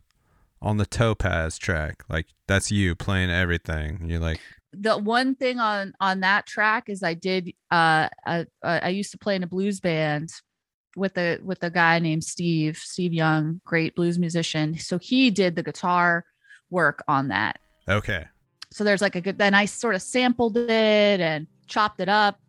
on 0.62 0.76
the 0.76 0.86
Topaz 0.86 1.58
track, 1.58 2.04
like 2.08 2.26
that's 2.46 2.70
you 2.70 2.94
playing 2.94 3.30
everything. 3.30 4.08
You're 4.08 4.20
like 4.20 4.40
the 4.72 4.96
one 4.96 5.34
thing 5.34 5.58
on 5.58 5.92
on 5.98 6.20
that 6.20 6.46
track 6.46 6.88
is 6.88 7.02
I 7.02 7.14
did 7.14 7.48
uh 7.68 8.08
I, 8.24 8.46
I 8.62 8.90
used 8.90 9.10
to 9.10 9.18
play 9.18 9.34
in 9.34 9.42
a 9.42 9.48
blues 9.48 9.80
band 9.80 10.30
with 10.96 11.18
a 11.18 11.40
with 11.42 11.64
a 11.64 11.70
guy 11.70 11.98
named 11.98 12.22
Steve 12.22 12.76
Steve 12.76 13.12
Young 13.12 13.60
great 13.64 13.96
blues 13.96 14.20
musician 14.20 14.78
so 14.78 14.98
he 14.98 15.32
did 15.32 15.56
the 15.56 15.64
guitar 15.64 16.24
work 16.70 17.02
on 17.08 17.28
that 17.28 17.58
okay. 17.88 18.26
So 18.74 18.82
there's 18.82 19.00
like 19.00 19.14
a 19.14 19.20
good 19.20 19.38
then 19.38 19.54
I 19.54 19.66
sort 19.66 19.94
of 19.94 20.02
sampled 20.02 20.56
it 20.56 21.20
and 21.20 21.46
chopped 21.68 22.00
it 22.00 22.08
up. 22.08 22.40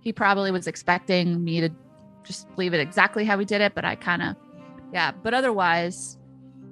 He 0.00 0.12
probably 0.12 0.50
was 0.50 0.66
expecting 0.66 1.44
me 1.44 1.60
to 1.60 1.70
just 2.24 2.48
leave 2.56 2.74
it 2.74 2.80
exactly 2.80 3.24
how 3.24 3.38
we 3.38 3.44
did 3.44 3.60
it 3.60 3.76
but 3.76 3.84
I 3.84 3.94
kind 3.94 4.22
of 4.22 4.34
yeah. 4.92 5.12
But 5.12 5.34
otherwise 5.34 6.18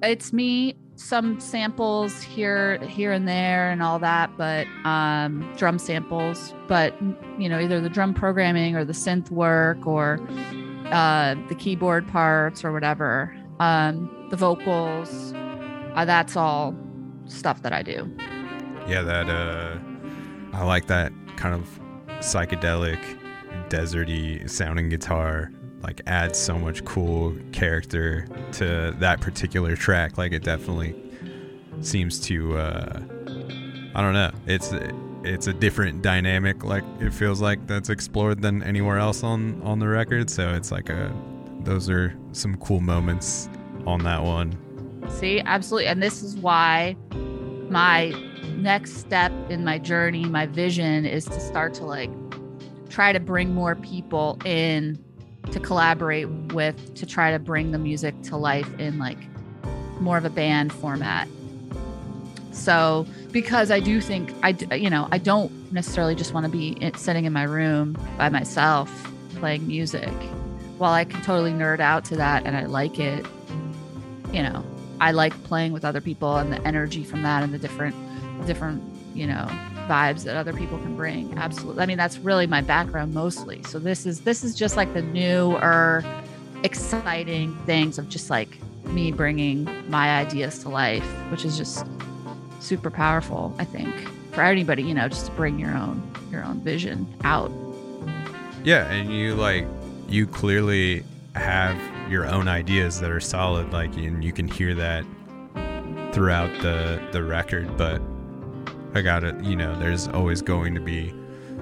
it's 0.02 0.32
me 0.32 0.74
some 0.96 1.38
samples 1.38 2.20
here 2.20 2.78
here 2.78 3.12
and 3.12 3.28
there 3.28 3.70
and 3.70 3.80
all 3.80 4.00
that 4.00 4.36
but 4.36 4.66
um 4.84 5.48
drum 5.57 5.78
samples. 5.78 6.52
But 6.66 6.92
you 7.38 7.48
know 7.48 7.61
either 7.61 7.80
the 7.80 7.88
drum 7.88 8.12
programming 8.12 8.74
or 8.74 8.84
the 8.84 8.92
synth 8.92 9.30
work 9.30 9.86
or 9.86 10.18
uh 10.90 11.36
the 11.48 11.54
keyboard 11.54 12.09
parts 12.09 12.64
or 12.64 12.72
whatever 12.72 13.36
um 13.61 14.26
the 14.30 14.36
vocals 14.36 15.32
uh, 15.94 16.04
that's 16.04 16.36
all 16.36 16.76
stuff 17.26 17.62
that 17.62 17.72
i 17.72 17.82
do 17.82 18.09
Yeah, 18.89 19.03
that 19.03 19.28
uh 19.28 19.78
I 20.53 20.64
like 20.64 20.87
that 20.87 21.12
kind 21.37 21.55
of 21.55 21.80
psychedelic 22.20 22.99
deserty 23.68 24.49
sounding 24.49 24.89
guitar 24.89 25.51
like 25.82 26.01
adds 26.07 26.39
so 26.39 26.59
much 26.59 26.84
cool 26.84 27.37
character 27.53 28.26
to 28.53 28.95
that 28.99 29.20
particular 29.20 29.76
track. 29.76 30.18
Like 30.18 30.32
it 30.32 30.43
definitely 30.43 30.95
seems 31.80 32.20
to 32.20 32.57
uh 32.57 33.01
I 33.95 34.03
don't 34.03 34.14
know. 34.14 34.30
It's 34.47 34.72
it's 35.24 35.47
a 35.47 35.53
different 35.53 36.03
dynamic 36.03 36.64
like 36.64 36.84
it 37.01 37.12
feels 37.12 37.41
like 37.41 37.66
that's 37.66 37.91
explored 37.91 38.41
than 38.41 38.62
anywhere 38.62 38.99
else 38.99 39.22
on 39.22 39.61
on 39.62 39.78
the 39.78 39.89
record. 39.89 40.30
So 40.30 40.55
it's 40.55 40.70
like 40.70 40.89
a 40.89 41.12
those 41.61 41.91
are 41.91 42.16
some 42.32 42.57
cool 42.59 42.80
moments 42.80 43.49
on 43.87 44.03
that 44.05 44.22
one. 44.22 44.57
See, 45.09 45.41
absolutely. 45.41 45.89
And 45.89 46.03
this 46.03 46.22
is 46.22 46.37
why 46.37 46.97
my 47.70 48.14
next 48.56 48.98
step 48.98 49.32
in 49.50 49.64
my 49.64 49.78
journey, 49.78 50.24
my 50.24 50.46
vision 50.46 51.04
is 51.04 51.24
to 51.26 51.40
start 51.40 51.74
to 51.74 51.84
like 51.84 52.10
try 52.88 53.12
to 53.12 53.20
bring 53.20 53.54
more 53.54 53.74
people 53.74 54.38
in 54.44 55.02
to 55.52 55.60
collaborate 55.60 56.28
with 56.52 56.94
to 56.94 57.06
try 57.06 57.30
to 57.30 57.38
bring 57.38 57.70
the 57.70 57.78
music 57.78 58.20
to 58.22 58.36
life 58.36 58.72
in 58.78 58.98
like 58.98 59.18
more 60.00 60.18
of 60.18 60.24
a 60.24 60.30
band 60.30 60.72
format. 60.72 61.28
So, 62.52 63.06
because 63.32 63.70
I 63.70 63.80
do 63.80 64.00
think 64.00 64.32
I, 64.42 64.50
you 64.74 64.88
know, 64.88 65.08
I 65.12 65.18
don't 65.18 65.72
necessarily 65.72 66.14
just 66.14 66.32
want 66.32 66.46
to 66.46 66.52
be 66.52 66.76
sitting 66.96 67.26
in 67.26 67.32
my 67.32 67.42
room 67.42 67.96
by 68.16 68.28
myself 68.28 68.90
playing 69.36 69.66
music. 69.66 70.12
While 70.78 70.92
I 70.92 71.04
can 71.04 71.22
totally 71.22 71.52
nerd 71.52 71.80
out 71.80 72.04
to 72.06 72.16
that 72.16 72.44
and 72.46 72.56
I 72.56 72.64
like 72.64 72.98
it, 72.98 73.26
you 74.32 74.42
know, 74.42 74.64
I 75.01 75.12
like 75.12 75.32
playing 75.44 75.72
with 75.72 75.84
other 75.84 76.01
people 76.01 76.36
and 76.36 76.53
the 76.53 76.61
energy 76.66 77.05
from 77.05 77.22
that 77.22 77.42
and 77.42 77.53
the 77.53 77.59
different, 77.59 77.94
different, 78.47 78.82
you 79.14 79.26
know, 79.26 79.47
vibes 79.88 80.24
that 80.24 80.36
other 80.36 80.53
people 80.53 80.78
can 80.78 80.97
bring. 80.97 81.36
Absolutely. 81.38 81.82
I 81.82 81.86
mean, 81.86 81.99
that's 81.99 82.18
really 82.18 82.47
my 82.47 82.61
background 82.61 83.14
mostly. 83.14 83.62
So 83.64 83.78
this 83.78 84.07
is 84.07 84.20
this 84.22 84.44
is 84.44 84.55
just 84.55 84.76
like 84.76 84.92
the 84.94 85.03
newer, 85.03 86.05
exciting 86.62 87.57
things 87.66 87.99
of 87.99 88.09
just 88.09 88.30
like 88.30 88.59
me 88.84 89.12
bringing 89.12 89.68
my 89.90 90.18
ideas 90.18 90.59
to 90.61 90.68
life, 90.68 91.07
which 91.30 91.44
is 91.44 91.57
just 91.57 91.86
super 92.61 92.90
powerful. 92.90 93.55
I 93.59 93.64
think 93.64 93.94
for 94.32 94.42
anybody, 94.42 94.82
you 94.82 94.94
know, 94.94 95.09
just 95.09 95.26
to 95.26 95.32
bring 95.32 95.59
your 95.59 95.74
own 95.74 96.03
your 96.30 96.44
own 96.44 96.61
vision 96.61 97.07
out. 97.24 97.51
Yeah, 98.64 98.90
and 98.90 99.12
you 99.12 99.34
like 99.34 99.66
you 100.09 100.26
clearly 100.26 101.05
have 101.34 101.78
your 102.09 102.26
own 102.26 102.48
ideas 102.48 103.00
that 103.00 103.11
are 103.11 103.20
solid, 103.20 103.72
like, 103.72 103.94
and 103.96 104.22
you 104.22 104.32
can 104.32 104.48
hear 104.48 104.74
that 104.74 105.04
throughout 106.12 106.50
the 106.62 107.00
the 107.12 107.22
record, 107.22 107.76
but 107.76 108.00
I 108.94 109.02
got 109.02 109.24
it. 109.24 109.42
You 109.42 109.57
know, 109.57 109.78
there's 109.78 110.09
always 110.09 110.42
going 110.42 110.74
to 110.74 110.80
be 110.80 111.12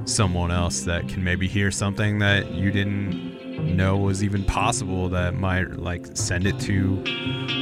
someone 0.04 0.50
else 0.50 0.82
that 0.82 1.08
can 1.08 1.24
maybe 1.24 1.48
hear 1.48 1.70
something 1.70 2.18
that 2.18 2.52
you 2.52 2.70
didn't 2.70 3.76
know 3.76 3.96
was 3.96 4.22
even 4.22 4.44
possible 4.44 5.08
that 5.08 5.34
might 5.34 5.78
like 5.78 6.06
send 6.16 6.46
it 6.46 6.58
to 6.60 7.02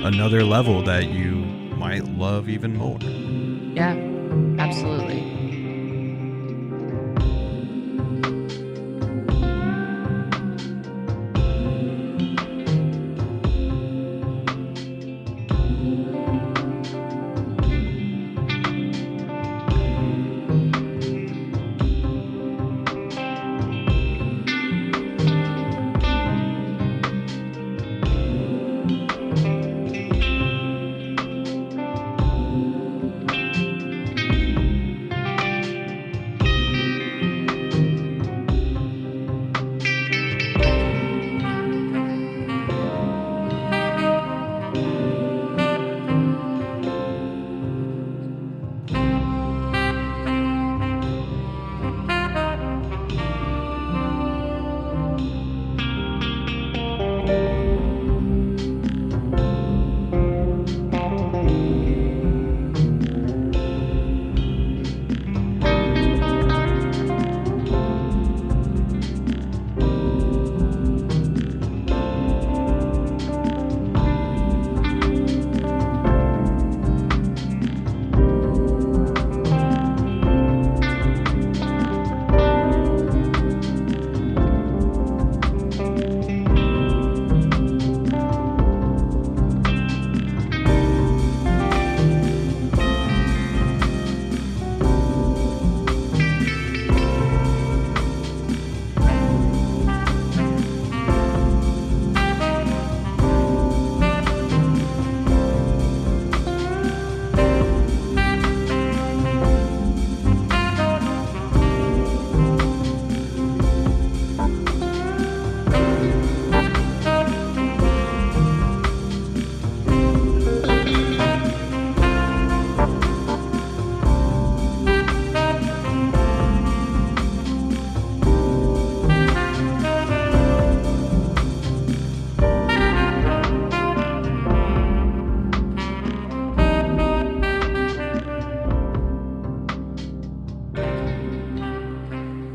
another 0.04 0.42
level 0.42 0.82
that 0.82 1.10
you 1.10 1.36
might 1.76 2.04
love 2.04 2.48
even 2.48 2.76
more. 2.76 2.98
Yeah, 3.00 3.94
absolutely. 4.58 5.41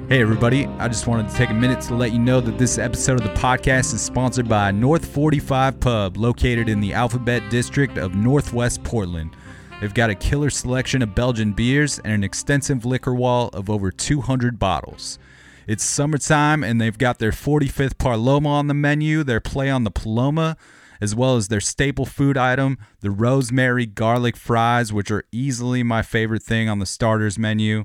Hey, 0.09 0.21
everybody. 0.21 0.67
I 0.79 0.87
just 0.87 1.05
wanted 1.05 1.27
to 1.27 1.35
take 1.35 1.49
a 1.49 1.53
minute 1.53 1.81
to 1.81 1.93
let 1.93 2.13
you 2.13 2.19
know 2.19 2.39
that 2.39 2.57
this 2.57 2.77
episode 2.77 3.19
of 3.19 3.27
the 3.27 3.41
podcast 3.41 3.93
is 3.93 4.01
sponsored 4.01 4.47
by 4.47 4.71
North 4.71 5.05
45 5.05 5.81
Pub, 5.81 6.15
located 6.15 6.69
in 6.69 6.79
the 6.79 6.93
Alphabet 6.93 7.43
District 7.49 7.97
of 7.97 8.15
Northwest 8.15 8.85
Portland. 8.85 9.35
They've 9.81 9.93
got 9.93 10.09
a 10.09 10.15
killer 10.15 10.49
selection 10.49 11.01
of 11.01 11.13
Belgian 11.13 11.51
beers 11.51 11.99
and 11.99 12.13
an 12.13 12.23
extensive 12.23 12.85
liquor 12.85 13.13
wall 13.13 13.49
of 13.49 13.69
over 13.69 13.91
200 13.91 14.57
bottles. 14.57 15.19
It's 15.67 15.83
summertime, 15.83 16.63
and 16.63 16.79
they've 16.79 16.97
got 16.97 17.19
their 17.19 17.33
45th 17.33 17.97
Paloma 17.97 18.47
on 18.47 18.67
the 18.67 18.73
menu, 18.73 19.25
their 19.25 19.41
play 19.41 19.69
on 19.69 19.83
the 19.83 19.91
Paloma, 19.91 20.55
as 21.01 21.15
well 21.15 21.35
as 21.35 21.49
their 21.49 21.59
staple 21.59 22.05
food 22.05 22.37
item, 22.37 22.77
the 23.01 23.11
rosemary 23.11 23.85
garlic 23.85 24.37
fries, 24.37 24.93
which 24.93 25.11
are 25.11 25.25
easily 25.33 25.83
my 25.83 26.01
favorite 26.01 26.43
thing 26.43 26.69
on 26.69 26.79
the 26.79 26.85
starters 26.85 27.37
menu. 27.37 27.83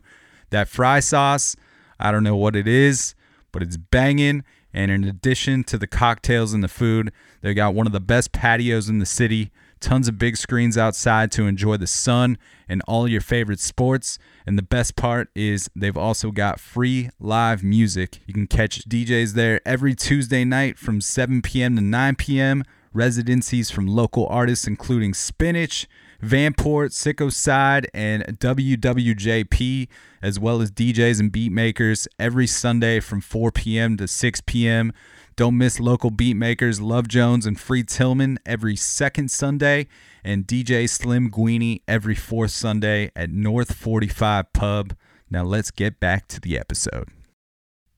That 0.51 0.68
fry 0.68 1.01
sauce, 1.01 1.57
I 2.03 2.11
don't 2.11 2.24
know 2.24 2.36
what 2.36 2.57
it 2.57 2.66
is, 2.66 3.14
but 3.53 3.62
it's 3.62 3.76
banging. 3.76 4.44
And 4.74 4.90
in 4.90 5.05
addition 5.05 5.64
to 5.64 5.78
the 5.78 5.86
cocktails 5.86 6.53
and 6.53 6.64
the 6.64 6.68
food, 6.68 7.12
they 7.42 7.55
got 7.55 7.74
one 7.74 7.86
of 7.86 7.92
the 7.92 8.00
best 8.00 8.32
patios 8.32 8.88
in 8.88 8.98
the 8.98 9.07
city, 9.07 9.50
tons 9.80 10.09
of 10.09 10.18
big 10.18 10.36
screens 10.36 10.78
outside 10.78 11.30
to 11.32 11.46
enjoy 11.46 11.76
the 11.76 11.86
sun 11.86 12.38
and 12.68 12.82
all 12.88 13.07
your 13.07 13.20
favorite 13.20 13.61
sports. 13.61 14.18
And 14.46 14.57
the 14.59 14.62
best 14.62 14.96
part 14.96 15.28
is 15.34 15.68
they've 15.76 15.96
also 15.96 16.30
got 16.30 16.59
free 16.59 17.11
live 17.20 17.62
music. 17.62 18.20
You 18.26 18.34
can 18.34 18.46
catch 18.46 18.88
DJs 18.88 19.34
there 19.34 19.61
every 19.66 19.94
Tuesday 19.94 20.44
night 20.44 20.78
from 20.78 21.00
7 21.00 21.42
p.m. 21.42 21.76
to 21.76 21.82
9 21.82 22.16
p.m. 22.16 22.64
Residencies 22.94 23.70
from 23.70 23.86
local 23.86 24.26
artists, 24.26 24.66
including 24.66 25.14
Spinach, 25.14 25.86
Vanport, 26.23 26.91
Sicko 26.91 27.33
Side, 27.33 27.91
and 27.93 28.23
WWJP, 28.39 29.89
as 30.23 30.39
well 30.39 30.61
as 30.61 30.70
DJs 30.70 31.18
and 31.18 31.33
beat 31.33 31.51
makers 31.51 32.07
every 32.18 32.47
Sunday 32.47 33.01
from 33.01 33.20
4 33.20 33.51
p.m. 33.51 33.97
to 33.97 34.07
6 34.07 34.41
p.m. 34.47 34.93
Don't 35.35 35.59
miss 35.59 35.81
local 35.81 36.11
beat 36.11 36.35
makers 36.35 36.81
Love 36.81 37.09
Jones 37.09 37.45
and 37.45 37.59
Free 37.59 37.83
Tillman 37.83 38.39
every 38.47 38.77
second 38.77 39.33
Sunday, 39.33 39.89
and 40.23 40.47
DJ 40.47 40.89
Slim 40.89 41.29
Guini 41.29 41.83
every 41.89 42.14
fourth 42.14 42.53
Sunday 42.53 43.11
at 43.16 43.31
North 43.31 43.75
45 43.75 44.53
Pub. 44.53 44.95
Now 45.29 45.43
let's 45.43 45.73
get 45.73 45.99
back 45.99 46.29
to 46.29 46.41
the 46.41 46.57
episode. 46.57 47.09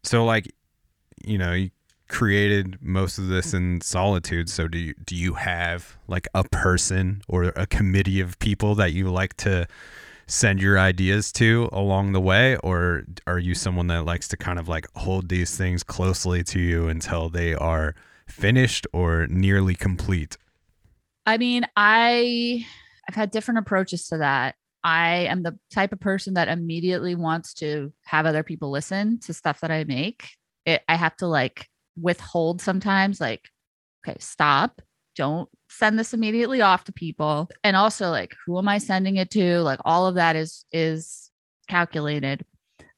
So 0.03 0.25
like, 0.25 0.51
you 1.25 1.37
know, 1.37 1.53
you 1.53 1.71
created 2.15 2.79
most 2.81 3.19
of 3.19 3.27
this 3.27 3.53
in 3.55 3.81
solitude. 3.81 4.49
So 4.49 4.69
do 4.69 4.79
you 4.79 4.95
do 5.05 5.17
you 5.17 5.35
have 5.35 5.99
like 6.07 6.29
a 6.33 6.45
person 6.45 7.23
or 7.29 7.45
a 7.57 7.67
committee 7.67 8.21
of 8.21 8.39
people 8.39 8.77
that 8.77 8.93
you 8.93 9.11
like 9.11 9.37
to 9.39 9.67
send 10.29 10.63
your 10.63 10.79
ideas 10.79 11.33
to 11.33 11.69
along 11.73 12.13
the 12.13 12.21
way 12.21 12.57
or 12.59 13.05
are 13.27 13.41
you 13.41 13.53
someone 13.55 13.89
that 13.89 14.05
likes 14.05 14.29
to 14.29 14.37
kind 14.37 14.61
of 14.61 14.69
like 14.69 14.87
hold 14.95 15.29
these 15.29 15.57
things 15.57 15.83
closely 15.83 16.45
to 16.45 16.61
you 16.61 16.89
until 16.89 17.29
they 17.29 17.53
are 17.53 17.97
finished 18.29 18.87
or 18.93 19.27
nearly 19.27 19.75
complete? 19.75 20.37
I 21.27 21.37
mean, 21.37 21.65
I 21.77 22.65
I've 23.09 23.17
had 23.17 23.33
different 23.33 23.59
approaches 23.59 24.07
to 24.09 24.19
that. 24.19 24.55
I 24.85 25.27
am 25.29 25.43
the 25.43 25.59
type 25.73 25.93
of 25.93 25.99
person 25.99 26.35
that 26.35 26.47
immediately 26.47 27.17
wants 27.17 27.55
to 27.55 27.93
have 28.05 28.25
other 28.25 28.45
people 28.45 28.71
listen 28.71 29.19
to 29.21 29.35
stuff 29.35 29.61
that 29.63 29.73
I 29.73 29.83
make. 29.83 30.29
It, 30.65 30.83
I 30.89 30.95
have 30.95 31.17
to 31.17 31.27
like 31.27 31.69
withhold 32.01 32.61
sometimes, 32.61 33.21
like, 33.21 33.49
okay, 34.07 34.17
stop. 34.21 34.83
Don't 35.17 35.49
send 35.69 35.99
this 35.99 36.13
immediately 36.13 36.61
off 36.61 36.85
to 36.85 36.93
people. 36.93 37.49
And 37.63 37.77
also 37.77 38.11
like, 38.11 38.35
who 38.47 38.59
am 38.59 38.69
I 38.69 38.79
sending 38.79 39.17
it 39.17 39.31
to? 39.33 39.61
Like 39.61 39.81
all 39.85 40.07
of 40.07 40.17
that 40.17 40.37
is 40.37 40.65
is 40.73 41.31
calculated 41.69 42.45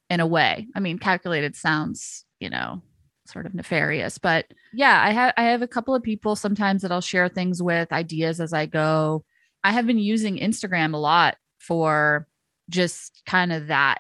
in 0.09 0.21
a 0.21 0.27
way. 0.27 0.67
I 0.75 0.81
mean, 0.81 0.99
calculated 0.99 1.57
sounds, 1.57 2.25
you 2.41 2.51
know, 2.51 2.83
sort 3.27 3.47
of 3.47 3.55
nefarious, 3.55 4.19
but 4.19 4.47
yeah, 4.73 5.01
I 5.03 5.11
have 5.11 5.35
I 5.37 5.45
have 5.45 5.63
a 5.63 5.69
couple 5.69 5.95
of 5.95 6.03
people 6.03 6.37
sometimes 6.37 6.83
that 6.83 6.93
I'll 6.93 7.01
share 7.01 7.29
things 7.29 7.63
with, 7.63 7.93
ideas 7.93 8.41
as 8.41 8.53
I 8.53 8.67
go. 8.67 9.25
I 9.65 9.73
have 9.73 9.87
been 9.87 9.99
using 9.99 10.39
Instagram 10.39 10.95
a 10.95 10.99
lot 10.99 11.37
for 11.59 12.29
just 12.71 13.23
kind 13.27 13.53
of 13.53 13.67
that 13.69 13.99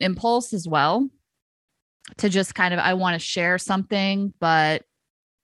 impulse 0.00 0.52
as 0.52 0.66
well 0.66 1.08
to 2.18 2.28
just 2.28 2.54
kind 2.54 2.74
of 2.74 2.80
I 2.80 2.94
want 2.94 3.14
to 3.14 3.18
share 3.18 3.58
something 3.58 4.32
but 4.40 4.82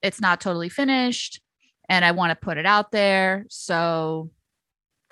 it's 0.02 0.20
not 0.20 0.40
totally 0.40 0.68
finished 0.68 1.40
and 1.88 2.04
I 2.04 2.12
want 2.12 2.30
to 2.30 2.44
put 2.44 2.58
it 2.58 2.66
out 2.66 2.92
there 2.92 3.46
so 3.48 4.30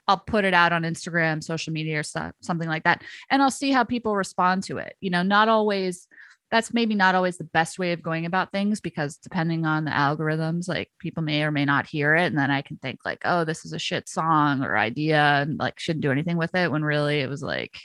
I'll 0.06 0.18
put 0.18 0.44
it 0.44 0.52
out 0.52 0.74
on 0.74 0.82
Instagram, 0.82 1.42
social 1.42 1.72
media 1.72 2.00
or 2.00 2.02
stuff, 2.02 2.32
something 2.42 2.68
like 2.68 2.84
that 2.84 3.02
and 3.30 3.42
I'll 3.42 3.50
see 3.50 3.70
how 3.70 3.84
people 3.84 4.16
respond 4.16 4.64
to 4.64 4.78
it. 4.78 4.94
You 5.00 5.10
know, 5.10 5.22
not 5.22 5.48
always 5.48 6.06
that's 6.50 6.72
maybe 6.72 6.94
not 6.94 7.16
always 7.16 7.36
the 7.36 7.42
best 7.42 7.80
way 7.80 7.92
of 7.92 8.00
going 8.00 8.26
about 8.26 8.52
things 8.52 8.80
because 8.80 9.16
depending 9.16 9.66
on 9.66 9.84
the 9.84 9.90
algorithms 9.90 10.68
like 10.68 10.88
people 11.00 11.20
may 11.20 11.42
or 11.42 11.50
may 11.50 11.64
not 11.64 11.84
hear 11.84 12.14
it 12.14 12.26
and 12.26 12.38
then 12.38 12.48
i 12.48 12.62
can 12.62 12.76
think 12.76 13.00
like 13.04 13.20
oh 13.24 13.44
this 13.44 13.64
is 13.64 13.72
a 13.72 13.78
shit 13.78 14.08
song 14.08 14.62
or 14.62 14.76
idea 14.76 15.18
and 15.18 15.58
like 15.58 15.80
shouldn't 15.80 16.02
do 16.02 16.12
anything 16.12 16.36
with 16.36 16.54
it 16.54 16.70
when 16.70 16.84
really 16.84 17.20
it 17.20 17.28
was 17.28 17.42
like 17.42 17.76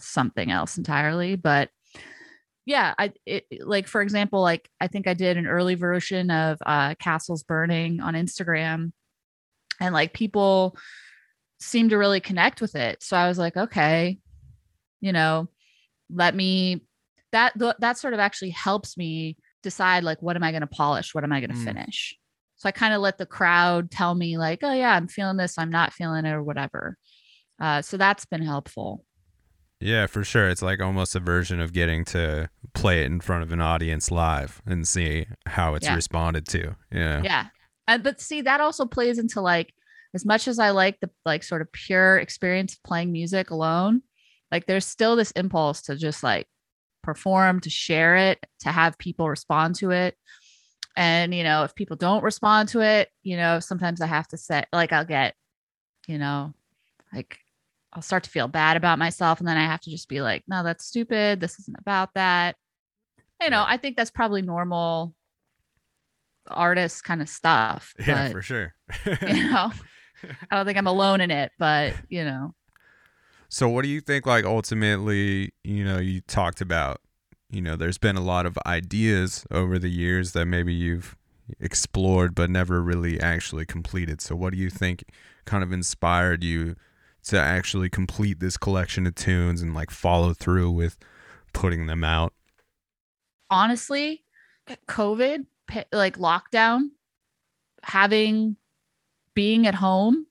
something 0.00 0.50
else 0.50 0.78
entirely 0.78 1.36
but 1.36 1.68
yeah 2.68 2.94
i 2.98 3.12
it, 3.26 3.44
like 3.60 3.88
for 3.88 4.00
example 4.00 4.40
like 4.40 4.68
i 4.80 4.86
think 4.86 5.08
i 5.08 5.14
did 5.14 5.36
an 5.36 5.46
early 5.46 5.74
version 5.74 6.30
of 6.30 6.58
uh 6.66 6.94
castles 7.00 7.42
burning 7.42 8.00
on 8.00 8.14
instagram 8.14 8.92
and 9.80 9.94
like 9.94 10.12
people 10.12 10.76
seemed 11.60 11.90
to 11.90 11.98
really 11.98 12.20
connect 12.20 12.60
with 12.60 12.76
it 12.76 13.02
so 13.02 13.16
i 13.16 13.26
was 13.26 13.38
like 13.38 13.56
okay 13.56 14.18
you 15.00 15.12
know 15.12 15.48
let 16.10 16.34
me 16.34 16.84
that 17.32 17.52
that 17.80 17.98
sort 17.98 18.14
of 18.14 18.20
actually 18.20 18.50
helps 18.50 18.96
me 18.96 19.36
decide 19.62 20.04
like 20.04 20.22
what 20.22 20.36
am 20.36 20.42
I 20.42 20.50
going 20.50 20.62
to 20.62 20.66
polish, 20.66 21.14
what 21.14 21.24
am 21.24 21.32
I 21.32 21.40
going 21.40 21.50
to 21.50 21.56
mm. 21.56 21.64
finish. 21.64 22.16
So 22.56 22.68
I 22.68 22.72
kind 22.72 22.94
of 22.94 23.00
let 23.00 23.18
the 23.18 23.26
crowd 23.26 23.90
tell 23.90 24.14
me 24.14 24.36
like, 24.36 24.60
oh 24.62 24.72
yeah, 24.72 24.94
I'm 24.94 25.08
feeling 25.08 25.36
this, 25.36 25.58
I'm 25.58 25.70
not 25.70 25.92
feeling 25.92 26.24
it, 26.24 26.32
or 26.32 26.42
whatever. 26.42 26.96
Uh, 27.60 27.82
so 27.82 27.96
that's 27.96 28.24
been 28.24 28.42
helpful. 28.42 29.04
Yeah, 29.80 30.06
for 30.06 30.24
sure. 30.24 30.48
It's 30.48 30.62
like 30.62 30.80
almost 30.80 31.14
a 31.14 31.20
version 31.20 31.60
of 31.60 31.72
getting 31.72 32.04
to 32.06 32.50
play 32.78 33.02
it 33.02 33.06
in 33.06 33.20
front 33.20 33.42
of 33.42 33.52
an 33.52 33.60
audience 33.60 34.10
live 34.10 34.62
and 34.64 34.86
see 34.86 35.26
how 35.46 35.74
it's 35.74 35.86
yeah. 35.86 35.94
responded 35.94 36.46
to. 36.48 36.76
Yeah. 36.92 37.22
Yeah. 37.22 37.46
And, 37.86 38.02
but 38.02 38.20
see, 38.20 38.42
that 38.42 38.60
also 38.60 38.86
plays 38.86 39.18
into 39.18 39.40
like, 39.40 39.74
as 40.14 40.24
much 40.24 40.48
as 40.48 40.58
I 40.58 40.70
like 40.70 41.00
the 41.00 41.10
like 41.26 41.42
sort 41.42 41.60
of 41.60 41.72
pure 41.72 42.18
experience 42.18 42.74
of 42.74 42.82
playing 42.82 43.12
music 43.12 43.50
alone, 43.50 44.02
like 44.52 44.66
there's 44.66 44.86
still 44.86 45.16
this 45.16 45.32
impulse 45.32 45.82
to 45.82 45.96
just 45.96 46.22
like 46.22 46.46
perform, 47.02 47.60
to 47.60 47.70
share 47.70 48.16
it, 48.16 48.38
to 48.60 48.70
have 48.70 48.96
people 48.98 49.28
respond 49.28 49.74
to 49.76 49.90
it. 49.90 50.16
And, 50.96 51.34
you 51.34 51.44
know, 51.44 51.64
if 51.64 51.74
people 51.74 51.96
don't 51.96 52.24
respond 52.24 52.70
to 52.70 52.80
it, 52.80 53.08
you 53.22 53.36
know, 53.36 53.60
sometimes 53.60 54.00
I 54.00 54.06
have 54.06 54.26
to 54.28 54.36
say, 54.36 54.64
like, 54.72 54.92
I'll 54.92 55.04
get, 55.04 55.34
you 56.06 56.18
know, 56.18 56.54
like, 57.12 57.38
I'll 57.92 58.02
start 58.02 58.24
to 58.24 58.30
feel 58.30 58.48
bad 58.48 58.76
about 58.76 58.98
myself. 58.98 59.38
And 59.38 59.48
then 59.48 59.56
I 59.56 59.64
have 59.64 59.80
to 59.82 59.90
just 59.90 60.08
be 60.08 60.20
like, 60.20 60.42
no, 60.48 60.62
that's 60.64 60.84
stupid. 60.84 61.40
This 61.40 61.58
isn't 61.60 61.78
about 61.78 62.14
that. 62.14 62.56
You 63.40 63.50
know, 63.50 63.64
I 63.66 63.76
think 63.76 63.96
that's 63.96 64.10
probably 64.10 64.42
normal 64.42 65.14
artist 66.48 67.04
kind 67.04 67.22
of 67.22 67.28
stuff. 67.28 67.94
Yeah, 68.06 68.26
but, 68.26 68.32
for 68.32 68.42
sure. 68.42 68.74
you 69.06 69.50
know, 69.50 69.72
I 70.50 70.56
don't 70.56 70.66
think 70.66 70.78
I'm 70.78 70.86
alone 70.86 71.20
in 71.20 71.30
it, 71.30 71.52
but, 71.58 71.94
you 72.08 72.24
know, 72.24 72.54
so 73.48 73.68
what 73.68 73.82
do 73.82 73.88
you 73.88 74.00
think 74.00 74.26
like 74.26 74.44
ultimately, 74.44 75.52
you 75.64 75.84
know, 75.84 75.98
you 75.98 76.20
talked 76.22 76.60
about, 76.60 77.00
you 77.50 77.62
know, 77.62 77.76
there's 77.76 77.96
been 77.98 78.16
a 78.16 78.22
lot 78.22 78.44
of 78.44 78.58
ideas 78.66 79.46
over 79.50 79.78
the 79.78 79.88
years 79.88 80.32
that 80.32 80.44
maybe 80.44 80.74
you've 80.74 81.16
explored 81.58 82.34
but 82.34 82.50
never 82.50 82.82
really 82.82 83.18
actually 83.18 83.64
completed. 83.64 84.20
So 84.20 84.36
what 84.36 84.52
do 84.52 84.58
you 84.58 84.68
think 84.68 85.04
kind 85.46 85.64
of 85.64 85.72
inspired 85.72 86.44
you 86.44 86.76
to 87.24 87.40
actually 87.40 87.88
complete 87.88 88.38
this 88.38 88.58
collection 88.58 89.06
of 89.06 89.14
tunes 89.14 89.62
and 89.62 89.74
like 89.74 89.90
follow 89.90 90.34
through 90.34 90.70
with 90.70 90.98
putting 91.54 91.86
them 91.86 92.04
out? 92.04 92.34
Honestly, 93.50 94.24
COVID, 94.86 95.46
like 95.92 96.18
lockdown, 96.18 96.90
having 97.82 98.56
being 99.34 99.66
at 99.66 99.74
home, 99.74 100.26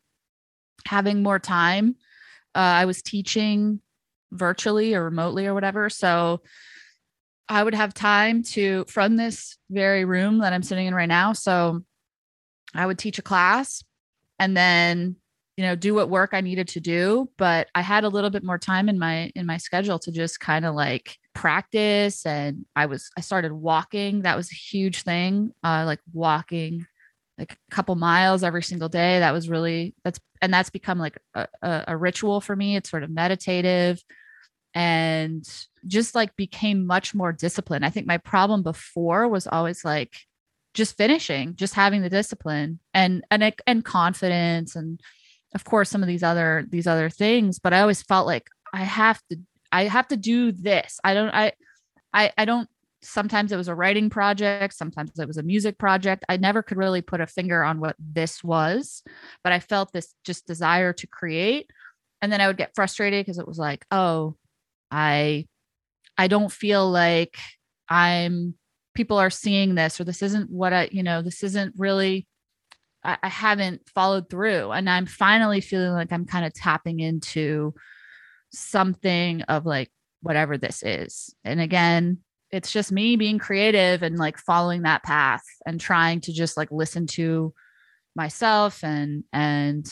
having 0.85 1.23
more 1.23 1.39
time, 1.39 1.95
uh, 2.55 2.59
I 2.59 2.85
was 2.85 3.01
teaching 3.01 3.81
virtually 4.31 4.93
or 4.93 5.05
remotely 5.05 5.47
or 5.47 5.53
whatever. 5.53 5.89
So 5.89 6.41
I 7.49 7.63
would 7.63 7.75
have 7.75 7.93
time 7.93 8.43
to 8.43 8.85
from 8.87 9.15
this 9.15 9.57
very 9.69 10.05
room 10.05 10.39
that 10.39 10.53
I'm 10.53 10.63
sitting 10.63 10.87
in 10.87 10.95
right 10.95 11.07
now. 11.07 11.33
So 11.33 11.83
I 12.73 12.85
would 12.85 12.97
teach 12.97 13.19
a 13.19 13.23
class 13.23 13.83
and 14.39 14.55
then 14.55 15.15
you 15.55 15.63
know 15.65 15.75
do 15.75 15.93
what 15.95 16.09
work 16.09 16.31
I 16.33 16.41
needed 16.41 16.67
to 16.69 16.79
do, 16.79 17.29
but 17.37 17.67
I 17.73 17.81
had 17.81 18.03
a 18.03 18.09
little 18.09 18.29
bit 18.29 18.43
more 18.43 18.59
time 18.59 18.89
in 18.89 18.99
my 18.99 19.31
in 19.35 19.45
my 19.45 19.57
schedule 19.57 19.99
to 19.99 20.11
just 20.11 20.39
kind 20.39 20.65
of 20.65 20.75
like 20.75 21.17
practice 21.37 22.25
and 22.25 22.65
I 22.75 22.87
was 22.87 23.11
I 23.15 23.21
started 23.21 23.53
walking. 23.53 24.23
That 24.23 24.35
was 24.35 24.51
a 24.51 24.55
huge 24.55 25.03
thing. 25.03 25.51
Uh 25.63 25.83
like 25.85 25.99
walking 26.11 26.87
like 27.37 27.53
a 27.53 27.75
couple 27.75 27.93
miles 27.93 28.43
every 28.43 28.63
single 28.63 28.89
day. 28.89 29.19
That 29.19 29.33
was 29.33 29.47
really 29.47 29.93
that's 30.03 30.19
and 30.41 30.51
that's 30.51 30.71
become 30.71 30.97
like 30.97 31.19
a, 31.35 31.47
a, 31.61 31.83
a 31.89 31.97
ritual 31.97 32.41
for 32.41 32.55
me. 32.55 32.75
It's 32.75 32.89
sort 32.89 33.03
of 33.03 33.11
meditative 33.11 34.03
and 34.73 35.47
just 35.85 36.15
like 36.15 36.35
became 36.35 36.87
much 36.87 37.13
more 37.13 37.31
disciplined. 37.31 37.85
I 37.85 37.91
think 37.91 38.07
my 38.07 38.17
problem 38.17 38.63
before 38.63 39.27
was 39.27 39.45
always 39.45 39.85
like 39.85 40.15
just 40.73 40.97
finishing, 40.97 41.55
just 41.55 41.75
having 41.75 42.01
the 42.01 42.09
discipline 42.09 42.79
and 42.95 43.23
and 43.29 43.53
and 43.67 43.85
confidence 43.85 44.75
and 44.75 44.99
of 45.53 45.63
course 45.65 45.91
some 45.91 46.01
of 46.01 46.07
these 46.07 46.23
other 46.23 46.65
these 46.67 46.87
other 46.87 47.11
things, 47.11 47.59
but 47.59 47.73
I 47.73 47.81
always 47.81 48.01
felt 48.01 48.25
like 48.25 48.47
I 48.73 48.83
have 48.83 49.21
to 49.29 49.37
I 49.71 49.85
have 49.85 50.07
to 50.09 50.17
do 50.17 50.51
this. 50.51 50.99
I 51.03 51.13
don't 51.13 51.29
I 51.29 51.53
I 52.13 52.31
I 52.37 52.45
don't 52.45 52.69
sometimes 53.03 53.51
it 53.51 53.57
was 53.57 53.67
a 53.67 53.75
writing 53.75 54.09
project 54.09 54.73
sometimes 54.73 55.11
it 55.19 55.27
was 55.27 55.37
a 55.37 55.43
music 55.43 55.77
project. 55.77 56.25
I 56.29 56.37
never 56.37 56.63
could 56.63 56.77
really 56.77 57.01
put 57.01 57.21
a 57.21 57.27
finger 57.27 57.63
on 57.63 57.79
what 57.79 57.95
this 57.99 58.43
was 58.43 59.03
but 59.43 59.53
i 59.53 59.59
felt 59.59 59.93
this 59.93 60.13
just 60.23 60.47
desire 60.47 60.93
to 60.93 61.07
create. 61.07 61.69
And 62.21 62.31
then 62.31 62.41
i 62.41 62.47
would 62.47 62.57
get 62.57 62.73
frustrated 62.75 63.25
because 63.25 63.37
it 63.37 63.47
was 63.47 63.59
like 63.59 63.85
oh 63.91 64.35
i 64.89 65.45
i 66.17 66.27
don't 66.27 66.51
feel 66.51 66.89
like 66.89 67.37
i'm 67.89 68.55
people 68.95 69.19
are 69.19 69.29
seeing 69.29 69.75
this 69.75 70.01
or 70.01 70.03
this 70.03 70.23
isn't 70.23 70.49
what 70.49 70.73
i 70.73 70.89
you 70.91 71.03
know 71.03 71.21
this 71.21 71.43
isn't 71.43 71.75
really 71.77 72.27
I, 73.03 73.17
I 73.21 73.27
haven't 73.29 73.87
followed 73.93 74.29
through. 74.29 74.71
And 74.71 74.89
i'm 74.89 75.05
finally 75.05 75.61
feeling 75.61 75.93
like 75.93 76.11
i'm 76.11 76.25
kind 76.25 76.45
of 76.45 76.53
tapping 76.53 76.99
into 76.99 77.75
something 78.51 79.41
of 79.43 79.65
like 79.65 79.89
whatever 80.21 80.57
this 80.57 80.83
is 80.83 81.33
and 81.43 81.61
again 81.61 82.17
it's 82.51 82.71
just 82.71 82.91
me 82.91 83.15
being 83.15 83.39
creative 83.39 84.03
and 84.03 84.17
like 84.17 84.37
following 84.37 84.83
that 84.83 85.03
path 85.03 85.43
and 85.65 85.79
trying 85.79 86.21
to 86.21 86.31
just 86.31 86.55
like 86.55 86.71
listen 86.71 87.05
to 87.07 87.53
myself 88.15 88.83
and 88.83 89.23
and 89.33 89.85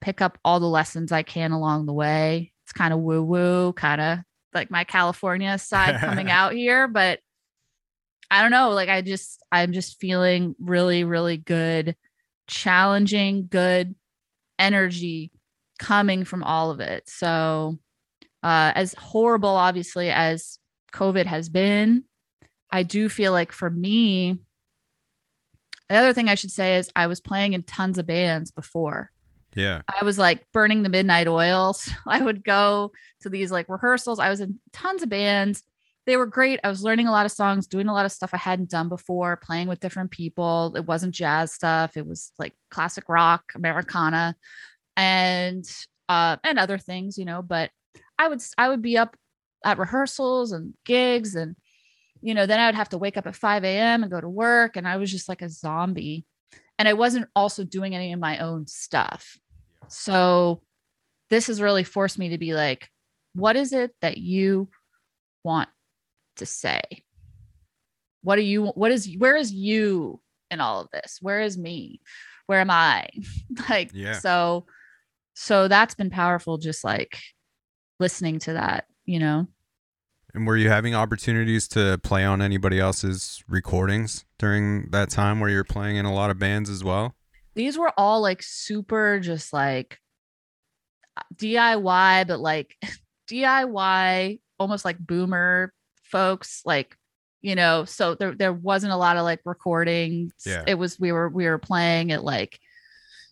pick 0.00 0.20
up 0.20 0.38
all 0.44 0.60
the 0.60 0.66
lessons 0.66 1.12
I 1.12 1.22
can 1.22 1.52
along 1.52 1.86
the 1.86 1.92
way. 1.92 2.52
It's 2.64 2.72
kind 2.72 2.92
of 2.92 3.00
woo 3.00 3.22
woo, 3.22 3.72
kind 3.72 4.00
of 4.00 4.18
like 4.52 4.70
my 4.70 4.84
California 4.84 5.56
side 5.58 6.00
coming 6.00 6.30
out 6.30 6.52
here, 6.52 6.86
but 6.88 7.20
I 8.30 8.42
don't 8.42 8.50
know. 8.50 8.70
Like 8.70 8.88
I 8.88 9.00
just, 9.00 9.42
I'm 9.50 9.72
just 9.72 10.00
feeling 10.00 10.54
really, 10.58 11.04
really 11.04 11.36
good, 11.36 11.96
challenging, 12.46 13.46
good 13.48 13.94
energy 14.58 15.30
coming 15.82 16.24
from 16.24 16.44
all 16.44 16.70
of 16.70 16.78
it. 16.78 17.08
So, 17.08 17.78
uh, 18.42 18.72
as 18.74 18.94
horrible, 18.94 19.50
obviously, 19.50 20.10
as 20.10 20.58
COVID 20.92 21.26
has 21.26 21.48
been, 21.48 22.04
I 22.70 22.84
do 22.84 23.08
feel 23.08 23.32
like 23.32 23.50
for 23.50 23.68
me, 23.68 24.38
the 25.88 25.96
other 25.96 26.12
thing 26.12 26.28
I 26.28 26.36
should 26.36 26.52
say 26.52 26.76
is 26.76 26.88
I 26.94 27.08
was 27.08 27.20
playing 27.20 27.52
in 27.52 27.64
tons 27.64 27.98
of 27.98 28.06
bands 28.06 28.52
before. 28.52 29.10
Yeah. 29.54 29.82
I 30.00 30.04
was 30.04 30.18
like 30.18 30.46
burning 30.52 30.82
the 30.82 30.88
midnight 30.88 31.28
oils. 31.28 31.90
I 32.06 32.22
would 32.22 32.44
go 32.44 32.92
to 33.22 33.28
these 33.28 33.50
like 33.50 33.68
rehearsals. 33.68 34.20
I 34.20 34.30
was 34.30 34.40
in 34.40 34.60
tons 34.72 35.02
of 35.02 35.08
bands. 35.08 35.62
They 36.06 36.16
were 36.16 36.26
great. 36.26 36.60
I 36.64 36.68
was 36.68 36.82
learning 36.82 37.08
a 37.08 37.12
lot 37.12 37.26
of 37.26 37.32
songs, 37.32 37.66
doing 37.66 37.88
a 37.88 37.92
lot 37.92 38.06
of 38.06 38.12
stuff 38.12 38.30
I 38.32 38.38
hadn't 38.38 38.70
done 38.70 38.88
before, 38.88 39.36
playing 39.36 39.68
with 39.68 39.80
different 39.80 40.10
people. 40.10 40.74
It 40.76 40.86
wasn't 40.86 41.14
jazz 41.14 41.52
stuff. 41.52 41.96
It 41.96 42.06
was 42.06 42.32
like 42.38 42.54
classic 42.70 43.08
rock, 43.08 43.52
Americana, 43.54 44.34
and 44.96 45.64
uh 46.08 46.36
and 46.44 46.58
other 46.58 46.78
things, 46.78 47.18
you 47.18 47.24
know, 47.24 47.42
but 47.42 47.70
I 48.18 48.28
would 48.28 48.42
I 48.58 48.68
would 48.68 48.82
be 48.82 48.98
up 48.98 49.16
at 49.64 49.78
rehearsals 49.78 50.52
and 50.52 50.74
gigs 50.84 51.34
and 51.34 51.56
you 52.22 52.34
know, 52.34 52.46
then 52.46 52.60
I 52.60 52.66
would 52.66 52.76
have 52.76 52.88
to 52.90 52.98
wake 52.98 53.16
up 53.16 53.26
at 53.26 53.34
5 53.34 53.64
a.m. 53.64 54.02
and 54.02 54.10
go 54.12 54.20
to 54.20 54.28
work. 54.28 54.76
And 54.76 54.86
I 54.86 54.96
was 54.96 55.10
just 55.10 55.28
like 55.28 55.42
a 55.42 55.50
zombie. 55.50 56.24
And 56.78 56.88
I 56.88 56.92
wasn't 56.92 57.28
also 57.34 57.64
doing 57.64 57.94
any 57.94 58.12
of 58.12 58.20
my 58.20 58.38
own 58.38 58.66
stuff. 58.68 59.36
So 59.88 60.62
this 61.30 61.48
has 61.48 61.60
really 61.60 61.84
forced 61.84 62.18
me 62.18 62.30
to 62.30 62.38
be 62.38 62.54
like, 62.54 62.88
what 63.34 63.56
is 63.56 63.72
it 63.72 63.90
that 64.02 64.18
you 64.18 64.68
want 65.42 65.68
to 66.36 66.46
say? 66.46 66.80
What 68.22 68.38
are 68.38 68.42
you, 68.42 68.66
what 68.66 68.92
is, 68.92 69.12
where 69.18 69.36
is 69.36 69.52
you 69.52 70.20
in 70.50 70.60
all 70.60 70.82
of 70.82 70.88
this? 70.92 71.18
Where 71.20 71.40
is 71.40 71.58
me? 71.58 72.00
Where 72.46 72.60
am 72.60 72.70
I? 72.70 73.08
like, 73.68 73.90
Yeah. 73.92 74.12
so, 74.12 74.66
so 75.34 75.68
that's 75.68 75.94
been 75.94 76.10
powerful, 76.10 76.58
just 76.58 76.84
like 76.84 77.18
listening 77.98 78.38
to 78.40 78.54
that, 78.54 78.86
you 79.04 79.18
know? 79.18 79.46
And 80.34 80.46
were 80.46 80.56
you 80.56 80.70
having 80.70 80.94
opportunities 80.94 81.68
to 81.68 81.98
play 82.02 82.24
on 82.24 82.40
anybody 82.40 82.80
else's 82.80 83.44
recordings 83.48 84.24
during 84.38 84.88
that 84.90 85.10
time 85.10 85.40
where 85.40 85.50
you're 85.50 85.64
playing 85.64 85.96
in 85.96 86.06
a 86.06 86.14
lot 86.14 86.30
of 86.30 86.38
bands 86.38 86.70
as 86.70 86.82
well? 86.82 87.14
these 87.54 87.78
were 87.78 87.92
all 87.96 88.20
like 88.20 88.42
super 88.42 89.20
just 89.20 89.52
like 89.52 89.98
DIY, 91.36 92.26
but 92.26 92.40
like 92.40 92.76
DIY, 93.30 94.40
almost 94.58 94.84
like 94.84 94.98
boomer 94.98 95.72
folks, 96.02 96.62
like 96.64 96.96
you 97.40 97.54
know. 97.54 97.84
So 97.84 98.14
there 98.14 98.34
there 98.34 98.52
wasn't 98.52 98.92
a 98.92 98.96
lot 98.96 99.16
of 99.16 99.24
like 99.24 99.40
recordings. 99.44 100.32
Yeah. 100.46 100.64
It 100.66 100.74
was 100.74 100.98
we 100.98 101.12
were 101.12 101.28
we 101.28 101.46
were 101.46 101.58
playing 101.58 102.12
at 102.12 102.24
like 102.24 102.58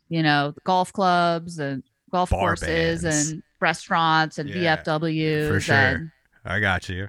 you 0.08 0.22
know 0.22 0.54
golf 0.64 0.92
clubs 0.92 1.58
and 1.58 1.82
golf 2.10 2.30
Bar 2.30 2.40
courses 2.40 3.02
bands. 3.02 3.30
and 3.30 3.42
restaurants 3.60 4.38
and 4.38 4.48
Yeah, 4.50 4.76
VFWs 4.76 5.48
for 5.48 5.60
sure. 5.60 5.74
and 5.76 6.10
I 6.44 6.60
got 6.60 6.88
you. 6.88 7.08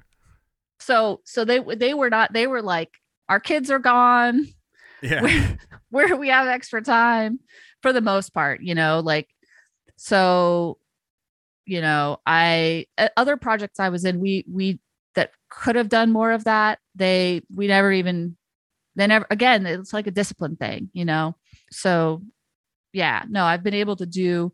so 0.79 1.21
so 1.25 1.45
they 1.45 1.59
they 1.75 1.93
were 1.93 2.09
not 2.09 2.33
they 2.33 2.47
were 2.47 2.61
like 2.61 2.89
our 3.29 3.39
kids 3.39 3.71
are 3.71 3.79
gone 3.79 4.47
Yeah. 5.01 5.55
where 5.89 6.15
we 6.15 6.29
have 6.29 6.47
extra 6.47 6.81
time 6.81 7.39
for 7.81 7.91
the 7.93 8.01
most 8.01 8.33
part, 8.33 8.61
you 8.61 8.75
know, 8.75 8.99
like 8.99 9.27
so 9.97 10.77
you 11.65 11.79
know, 11.81 12.17
I 12.25 12.87
uh, 12.97 13.09
other 13.15 13.37
projects 13.37 13.79
I 13.79 13.89
was 13.89 14.03
in, 14.03 14.19
we 14.19 14.43
we 14.49 14.79
that 15.15 15.31
could 15.49 15.75
have 15.75 15.89
done 15.89 16.11
more 16.11 16.31
of 16.31 16.43
that. 16.45 16.79
They 16.95 17.41
we 17.53 17.67
never 17.67 17.91
even 17.91 18.35
they 18.95 19.07
never 19.07 19.25
again, 19.29 19.65
it's 19.65 19.93
like 19.93 20.07
a 20.07 20.11
discipline 20.11 20.55
thing, 20.57 20.89
you 20.93 21.05
know. 21.05 21.35
So 21.71 22.23
yeah, 22.93 23.23
no, 23.29 23.45
I've 23.45 23.63
been 23.63 23.73
able 23.75 23.95
to 23.97 24.05
do 24.05 24.51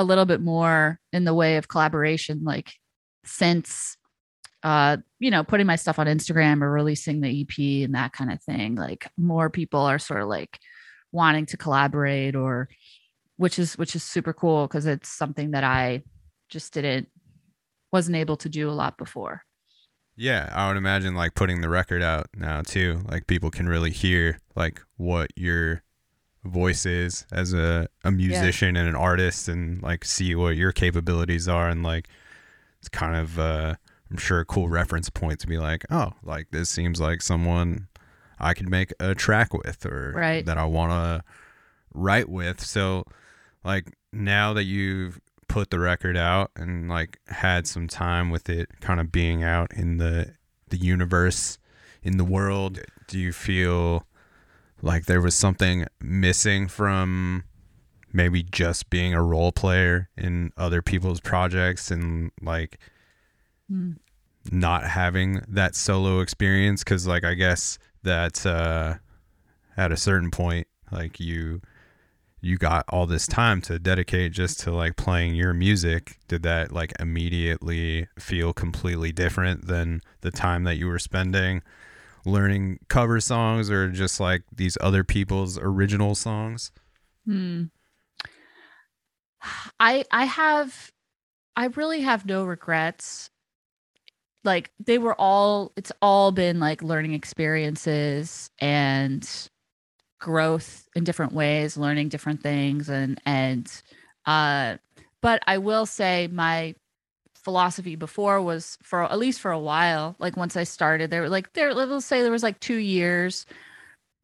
a 0.00 0.04
little 0.04 0.24
bit 0.24 0.40
more 0.40 0.98
in 1.12 1.24
the 1.24 1.34
way 1.34 1.56
of 1.56 1.68
collaboration 1.68 2.40
like 2.44 2.72
since 3.24 3.96
uh 4.62 4.96
you 5.18 5.30
know 5.30 5.44
putting 5.44 5.66
my 5.66 5.76
stuff 5.76 5.98
on 5.98 6.06
Instagram 6.06 6.62
or 6.62 6.70
releasing 6.70 7.20
the 7.20 7.42
EP 7.42 7.84
and 7.84 7.94
that 7.94 8.12
kind 8.12 8.32
of 8.32 8.42
thing 8.42 8.74
like 8.74 9.08
more 9.16 9.50
people 9.50 9.80
are 9.80 9.98
sort 9.98 10.22
of 10.22 10.28
like 10.28 10.58
wanting 11.12 11.46
to 11.46 11.56
collaborate 11.56 12.34
or 12.34 12.68
which 13.36 13.58
is 13.58 13.76
which 13.78 13.94
is 13.96 14.02
super 14.02 14.32
cool 14.32 14.66
because 14.66 14.86
it's 14.86 15.08
something 15.08 15.52
that 15.52 15.64
I 15.64 16.02
just 16.48 16.74
didn't 16.74 17.08
wasn't 17.92 18.16
able 18.16 18.36
to 18.36 18.48
do 18.48 18.70
a 18.70 18.72
lot 18.72 18.98
before. 18.98 19.42
Yeah, 20.16 20.50
I 20.52 20.68
would 20.68 20.76
imagine 20.76 21.14
like 21.14 21.34
putting 21.34 21.60
the 21.60 21.68
record 21.68 22.02
out 22.02 22.28
now 22.36 22.62
too. 22.62 23.00
Like 23.08 23.26
people 23.26 23.50
can 23.50 23.68
really 23.68 23.90
hear 23.90 24.38
like 24.54 24.82
what 24.96 25.30
your 25.36 25.82
voice 26.44 26.86
is 26.86 27.26
as 27.32 27.52
a, 27.52 27.88
a 28.04 28.10
musician 28.10 28.76
and 28.76 28.88
an 28.88 28.96
artist 28.96 29.48
and 29.48 29.82
like 29.82 30.04
see 30.04 30.34
what 30.34 30.56
your 30.56 30.72
capabilities 30.72 31.48
are 31.48 31.68
and 31.68 31.82
like 31.82 32.08
it's 32.78 32.88
kind 32.88 33.14
of 33.14 33.38
uh 33.38 33.74
I'm 34.10 34.16
sure 34.16 34.40
a 34.40 34.44
cool 34.44 34.68
reference 34.68 35.08
point 35.08 35.38
to 35.40 35.46
be 35.46 35.56
like, 35.58 35.84
oh, 35.90 36.12
like 36.24 36.50
this 36.50 36.68
seems 36.68 37.00
like 37.00 37.22
someone 37.22 37.86
I 38.40 38.54
could 38.54 38.68
make 38.68 38.92
a 38.98 39.14
track 39.14 39.52
with 39.54 39.86
or 39.86 40.12
Right. 40.16 40.44
that 40.46 40.58
I 40.58 40.64
want 40.64 40.90
to 40.90 41.22
write 41.94 42.28
with. 42.28 42.60
So 42.64 43.04
like 43.62 43.92
now 44.12 44.52
that 44.54 44.64
you've 44.64 45.20
put 45.46 45.70
the 45.70 45.78
record 45.78 46.16
out 46.16 46.50
and 46.56 46.88
like 46.88 47.20
had 47.28 47.66
some 47.68 47.86
time 47.86 48.30
with 48.30 48.48
it 48.48 48.68
kind 48.80 48.98
of 48.98 49.12
being 49.12 49.42
out 49.44 49.72
in 49.74 49.98
the 49.98 50.32
the 50.70 50.76
universe 50.78 51.58
in 52.02 52.16
the 52.16 52.24
world 52.24 52.78
do 53.08 53.18
you 53.18 53.32
feel 53.32 54.06
like 54.82 55.06
there 55.06 55.20
was 55.20 55.34
something 55.34 55.86
missing 56.00 56.68
from 56.68 57.44
maybe 58.12 58.42
just 58.42 58.90
being 58.90 59.14
a 59.14 59.22
role 59.22 59.52
player 59.52 60.08
in 60.16 60.52
other 60.56 60.82
people's 60.82 61.20
projects 61.20 61.90
and 61.90 62.30
like 62.42 62.78
Hmm. 63.68 63.92
not 64.50 64.84
having 64.84 65.42
that 65.46 65.76
solo 65.76 66.20
experience 66.20 66.82
because 66.82 67.06
like 67.06 67.22
i 67.22 67.34
guess 67.34 67.78
that 68.02 68.44
uh 68.44 68.94
at 69.76 69.92
a 69.92 69.96
certain 69.96 70.30
point 70.32 70.66
like 70.90 71.20
you 71.20 71.60
you 72.40 72.56
got 72.56 72.84
all 72.88 73.06
this 73.06 73.28
time 73.28 73.60
to 73.60 73.78
dedicate 73.78 74.32
just 74.32 74.58
to 74.60 74.72
like 74.72 74.96
playing 74.96 75.36
your 75.36 75.54
music 75.54 76.18
did 76.26 76.42
that 76.42 76.72
like 76.72 76.92
immediately 76.98 78.08
feel 78.18 78.52
completely 78.52 79.12
different 79.12 79.68
than 79.68 80.00
the 80.22 80.30
time 80.32 80.64
that 80.64 80.76
you 80.76 80.88
were 80.88 80.98
spending 80.98 81.62
learning 82.24 82.78
cover 82.88 83.20
songs 83.20 83.70
or 83.70 83.90
just 83.90 84.20
like 84.20 84.42
these 84.54 84.76
other 84.80 85.04
people's 85.04 85.58
original 85.58 86.14
songs 86.14 86.70
Hmm. 87.24 87.64
I 89.78 90.04
I 90.10 90.24
have 90.24 90.92
I 91.56 91.66
really 91.66 92.00
have 92.02 92.26
no 92.26 92.44
regrets. 92.44 93.30
Like 94.44 94.70
they 94.78 94.98
were 94.98 95.14
all 95.14 95.72
it's 95.76 95.92
all 96.00 96.32
been 96.32 96.60
like 96.60 96.82
learning 96.82 97.14
experiences 97.14 98.50
and 98.58 99.28
growth 100.18 100.88
in 100.94 101.04
different 101.04 101.32
ways, 101.32 101.76
learning 101.76 102.08
different 102.08 102.42
things 102.42 102.88
and 102.88 103.20
and 103.26 103.70
uh 104.26 104.76
but 105.22 105.42
I 105.46 105.58
will 105.58 105.86
say 105.86 106.28
my 106.28 106.74
philosophy 107.50 107.96
before 107.96 108.40
was 108.40 108.78
for 108.80 109.02
at 109.02 109.18
least 109.18 109.40
for 109.40 109.50
a 109.50 109.58
while, 109.72 110.14
like 110.18 110.36
once 110.36 110.56
I 110.56 110.64
started 110.64 111.10
there 111.10 111.22
were 111.22 111.34
like 111.36 111.52
there 111.54 111.74
let's 111.74 112.06
say 112.06 112.22
there 112.22 112.30
was 112.38 112.46
like 112.48 112.60
2 112.60 112.76
years 112.76 113.44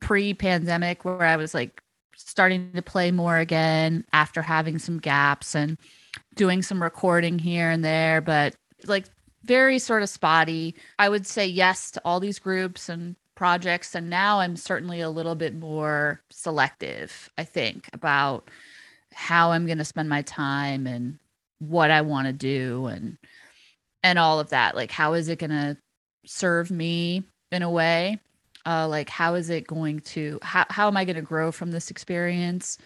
pre-pandemic 0.01 1.05
where 1.05 1.22
I 1.35 1.37
was 1.37 1.53
like 1.53 1.83
starting 2.16 2.72
to 2.72 2.83
play 2.83 3.11
more 3.11 3.39
again 3.39 4.05
after 4.12 4.43
having 4.43 4.79
some 4.79 4.99
gaps 4.99 5.55
and 5.55 5.77
doing 6.35 6.62
some 6.62 6.83
recording 6.83 7.39
here 7.39 7.68
and 7.70 7.85
there, 7.85 8.20
but 8.20 8.55
like 8.87 9.07
very 9.45 9.79
sort 9.79 10.03
of 10.03 10.09
spotty. 10.09 10.74
I 10.99 11.09
would 11.09 11.27
say 11.27 11.47
yes 11.47 11.91
to 11.93 12.03
all 12.05 12.20
these 12.20 12.39
groups 12.39 12.89
and 12.89 13.16
projects. 13.35 13.95
And 13.95 14.09
now 14.09 14.41
I'm 14.41 14.57
certainly 14.57 15.01
a 15.01 15.11
little 15.11 15.35
bit 15.35 15.55
more 15.55 16.20
selective, 16.31 17.31
I 17.37 17.45
think, 17.45 17.89
about 17.93 18.49
how 19.12 19.53
I'm 19.53 19.66
going 19.66 19.79
to 19.79 19.85
spend 19.85 20.09
my 20.09 20.22
time 20.22 20.87
and 20.87 21.18
what 21.59 21.90
I 21.90 22.02
want 22.02 22.26
to 22.26 22.32
do 22.32 22.86
and 22.86 23.18
and 24.02 24.18
all 24.18 24.40
of 24.40 24.50
that. 24.50 24.76
Like 24.76 24.90
how 24.90 25.14
is 25.14 25.28
it 25.28 25.38
going 25.38 25.50
to 25.50 25.76
serve 26.26 26.70
me 26.70 27.24
in 27.50 27.62
a 27.62 27.70
way? 27.70 28.20
uh, 28.66 28.86
like 28.88 29.09
how 29.09 29.34
is 29.34 29.48
it 29.48 29.66
going 29.66 30.00
to 30.00 30.38
how, 30.42 30.66
how 30.68 30.88
am 30.88 30.96
i 30.96 31.04
going 31.04 31.16
to 31.16 31.22
grow 31.22 31.50
from 31.52 31.70
this 31.70 31.90
experience 31.90 32.76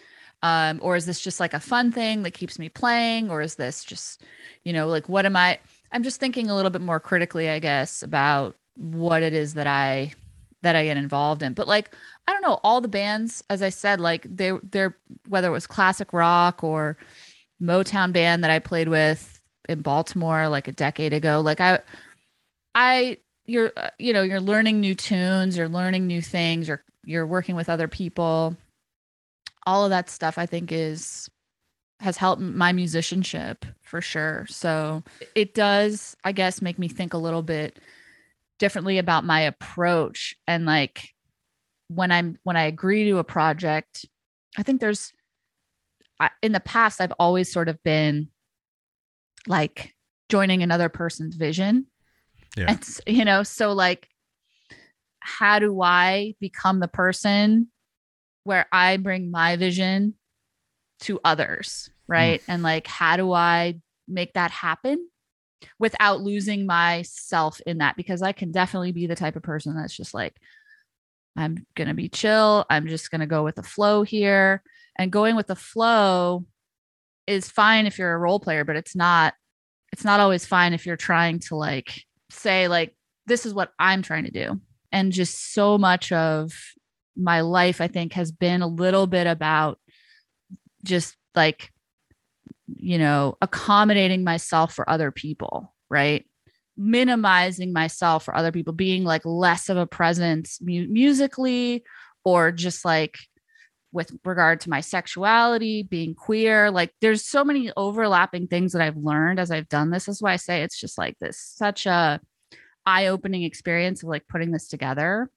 um, 0.43 0.79
or 0.81 0.95
is 0.95 1.05
this 1.05 1.19
just 1.19 1.39
like 1.39 1.53
a 1.53 1.59
fun 1.59 1.91
thing 1.91 2.23
that 2.23 2.31
keeps 2.31 2.57
me 2.57 2.69
playing 2.69 3.29
or 3.29 3.41
is 3.41 3.55
this 3.55 3.83
just 3.83 4.23
you 4.63 4.71
know 4.71 4.87
like 4.87 5.09
what 5.09 5.25
am 5.25 5.35
i 5.35 5.59
i'm 5.91 6.03
just 6.03 6.19
thinking 6.19 6.49
a 6.49 6.55
little 6.55 6.71
bit 6.71 6.81
more 6.81 6.99
critically 6.99 7.49
i 7.49 7.59
guess 7.59 8.03
about 8.03 8.55
what 8.75 9.23
it 9.23 9.33
is 9.33 9.55
that 9.55 9.67
i 9.67 10.13
that 10.61 10.75
i 10.75 10.85
get 10.85 10.97
involved 10.97 11.41
in 11.41 11.53
but 11.53 11.67
like 11.67 11.95
i 12.27 12.31
don't 12.31 12.43
know 12.43 12.59
all 12.63 12.79
the 12.79 12.87
bands 12.87 13.43
as 13.49 13.61
i 13.61 13.69
said 13.69 13.99
like 13.99 14.25
they 14.29 14.51
they're 14.71 14.95
whether 15.27 15.47
it 15.47 15.51
was 15.51 15.67
classic 15.67 16.13
rock 16.13 16.63
or 16.63 16.95
Motown 17.61 18.13
band 18.13 18.43
that 18.43 18.51
I 18.51 18.59
played 18.59 18.87
with 18.87 19.39
in 19.69 19.81
Baltimore 19.81 20.47
like 20.49 20.67
a 20.67 20.71
decade 20.71 21.13
ago. 21.13 21.41
Like 21.41 21.61
I, 21.61 21.79
I, 22.75 23.17
you're, 23.45 23.71
uh, 23.75 23.89
you 23.99 24.13
know, 24.13 24.23
you're 24.23 24.41
learning 24.41 24.79
new 24.79 24.95
tunes, 24.95 25.57
you're 25.57 25.69
learning 25.69 26.07
new 26.07 26.21
things, 26.21 26.67
you're, 26.67 26.83
you're 27.03 27.27
working 27.27 27.55
with 27.55 27.69
other 27.69 27.87
people. 27.87 28.55
All 29.65 29.83
of 29.83 29.91
that 29.91 30.09
stuff 30.09 30.37
I 30.37 30.45
think 30.45 30.71
is 30.71 31.29
has 31.99 32.17
helped 32.17 32.41
my 32.41 32.71
musicianship 32.71 33.63
for 33.83 34.01
sure. 34.01 34.47
So 34.49 35.03
it 35.35 35.53
does, 35.53 36.17
I 36.23 36.31
guess, 36.31 36.59
make 36.59 36.79
me 36.79 36.87
think 36.87 37.13
a 37.13 37.19
little 37.19 37.43
bit 37.43 37.77
differently 38.57 38.97
about 38.97 39.23
my 39.23 39.41
approach 39.41 40.35
and 40.47 40.65
like 40.65 41.13
when 41.95 42.11
I'm 42.11 42.37
when 42.43 42.55
I 42.55 42.63
agree 42.63 43.05
to 43.09 43.17
a 43.17 43.23
project, 43.23 44.05
I 44.57 44.63
think 44.63 44.79
there's 44.79 45.13
I, 46.21 46.29
in 46.43 46.51
the 46.51 46.59
past 46.59 47.01
I've 47.01 47.13
always 47.19 47.51
sort 47.51 47.67
of 47.67 47.81
been 47.83 48.29
like 49.47 49.95
joining 50.29 50.61
another 50.61 50.87
person's 50.87 51.35
vision. 51.35 51.87
Yeah. 52.55 52.65
And 52.69 52.97
you 53.07 53.25
know, 53.25 53.43
so 53.43 53.73
like 53.73 54.07
how 55.19 55.59
do 55.59 55.81
I 55.81 56.35
become 56.39 56.79
the 56.79 56.87
person 56.87 57.67
where 58.43 58.67
I 58.71 58.97
bring 58.97 59.31
my 59.31 59.55
vision 59.55 60.13
to 61.01 61.19
others, 61.23 61.89
right? 62.07 62.41
Mm. 62.41 62.45
And 62.47 62.63
like 62.63 62.85
how 62.85 63.17
do 63.17 63.33
I 63.33 63.79
make 64.07 64.33
that 64.33 64.51
happen 64.51 65.07
without 65.79 66.21
losing 66.21 66.65
myself 66.65 67.61
in 67.65 67.79
that 67.79 67.95
because 67.95 68.21
I 68.21 68.31
can 68.31 68.51
definitely 68.51 68.91
be 68.91 69.07
the 69.07 69.15
type 69.15 69.35
of 69.35 69.43
person 69.43 69.75
that's 69.75 69.95
just 69.95 70.13
like 70.13 70.35
I'm 71.35 71.65
going 71.75 71.87
to 71.87 71.93
be 71.93 72.09
chill. 72.09 72.65
I'm 72.69 72.87
just 72.87 73.09
going 73.09 73.21
to 73.21 73.27
go 73.27 73.43
with 73.43 73.55
the 73.55 73.63
flow 73.63 74.03
here. 74.03 74.61
And 74.97 75.11
going 75.11 75.35
with 75.35 75.47
the 75.47 75.55
flow 75.55 76.45
is 77.27 77.49
fine 77.49 77.85
if 77.85 77.97
you're 77.97 78.13
a 78.13 78.17
role 78.17 78.39
player, 78.39 78.65
but 78.65 78.75
it's 78.75 78.95
not 78.95 79.33
it's 79.91 80.05
not 80.05 80.19
always 80.19 80.45
fine 80.45 80.73
if 80.73 80.85
you're 80.85 80.95
trying 80.95 81.39
to 81.39 81.55
like 81.55 82.03
say 82.29 82.67
like 82.67 82.95
this 83.25 83.45
is 83.45 83.53
what 83.53 83.71
I'm 83.79 84.01
trying 84.01 84.25
to 84.25 84.31
do. 84.31 84.59
And 84.91 85.11
just 85.11 85.53
so 85.53 85.77
much 85.77 86.11
of 86.11 86.51
my 87.15 87.41
life 87.41 87.81
I 87.81 87.87
think 87.87 88.13
has 88.13 88.31
been 88.31 88.61
a 88.61 88.67
little 88.67 89.07
bit 89.07 89.27
about 89.27 89.79
just 90.83 91.15
like 91.35 91.71
you 92.73 92.97
know, 92.97 93.37
accommodating 93.41 94.23
myself 94.23 94.73
for 94.73 94.89
other 94.89 95.11
people, 95.11 95.75
right? 95.89 96.25
minimizing 96.77 97.73
myself 97.73 98.25
for 98.25 98.35
other 98.35 98.51
people, 98.51 98.73
being 98.73 99.03
like 99.03 99.25
less 99.25 99.69
of 99.69 99.77
a 99.77 99.85
presence 99.85 100.59
mu- 100.61 100.87
musically 100.87 101.83
or 102.23 102.51
just 102.51 102.85
like 102.85 103.17
with 103.91 104.11
regard 104.23 104.61
to 104.61 104.69
my 104.69 104.81
sexuality, 104.81 105.83
being 105.83 106.15
queer. 106.15 106.71
Like 106.71 106.93
there's 107.01 107.25
so 107.25 107.43
many 107.43 107.71
overlapping 107.75 108.47
things 108.47 108.73
that 108.73 108.81
I've 108.81 108.97
learned 108.97 109.39
as 109.39 109.51
I've 109.51 109.69
done 109.69 109.89
this. 109.89 110.07
Is 110.07 110.21
why 110.21 110.33
I 110.33 110.37
say 110.37 110.63
it's 110.63 110.79
just 110.79 110.97
like 110.97 111.17
this 111.19 111.37
such 111.37 111.85
a 111.85 112.19
eye-opening 112.85 113.43
experience 113.43 114.01
of 114.01 114.09
like 114.09 114.27
putting 114.27 114.51
this 114.51 114.67
together 114.67 115.29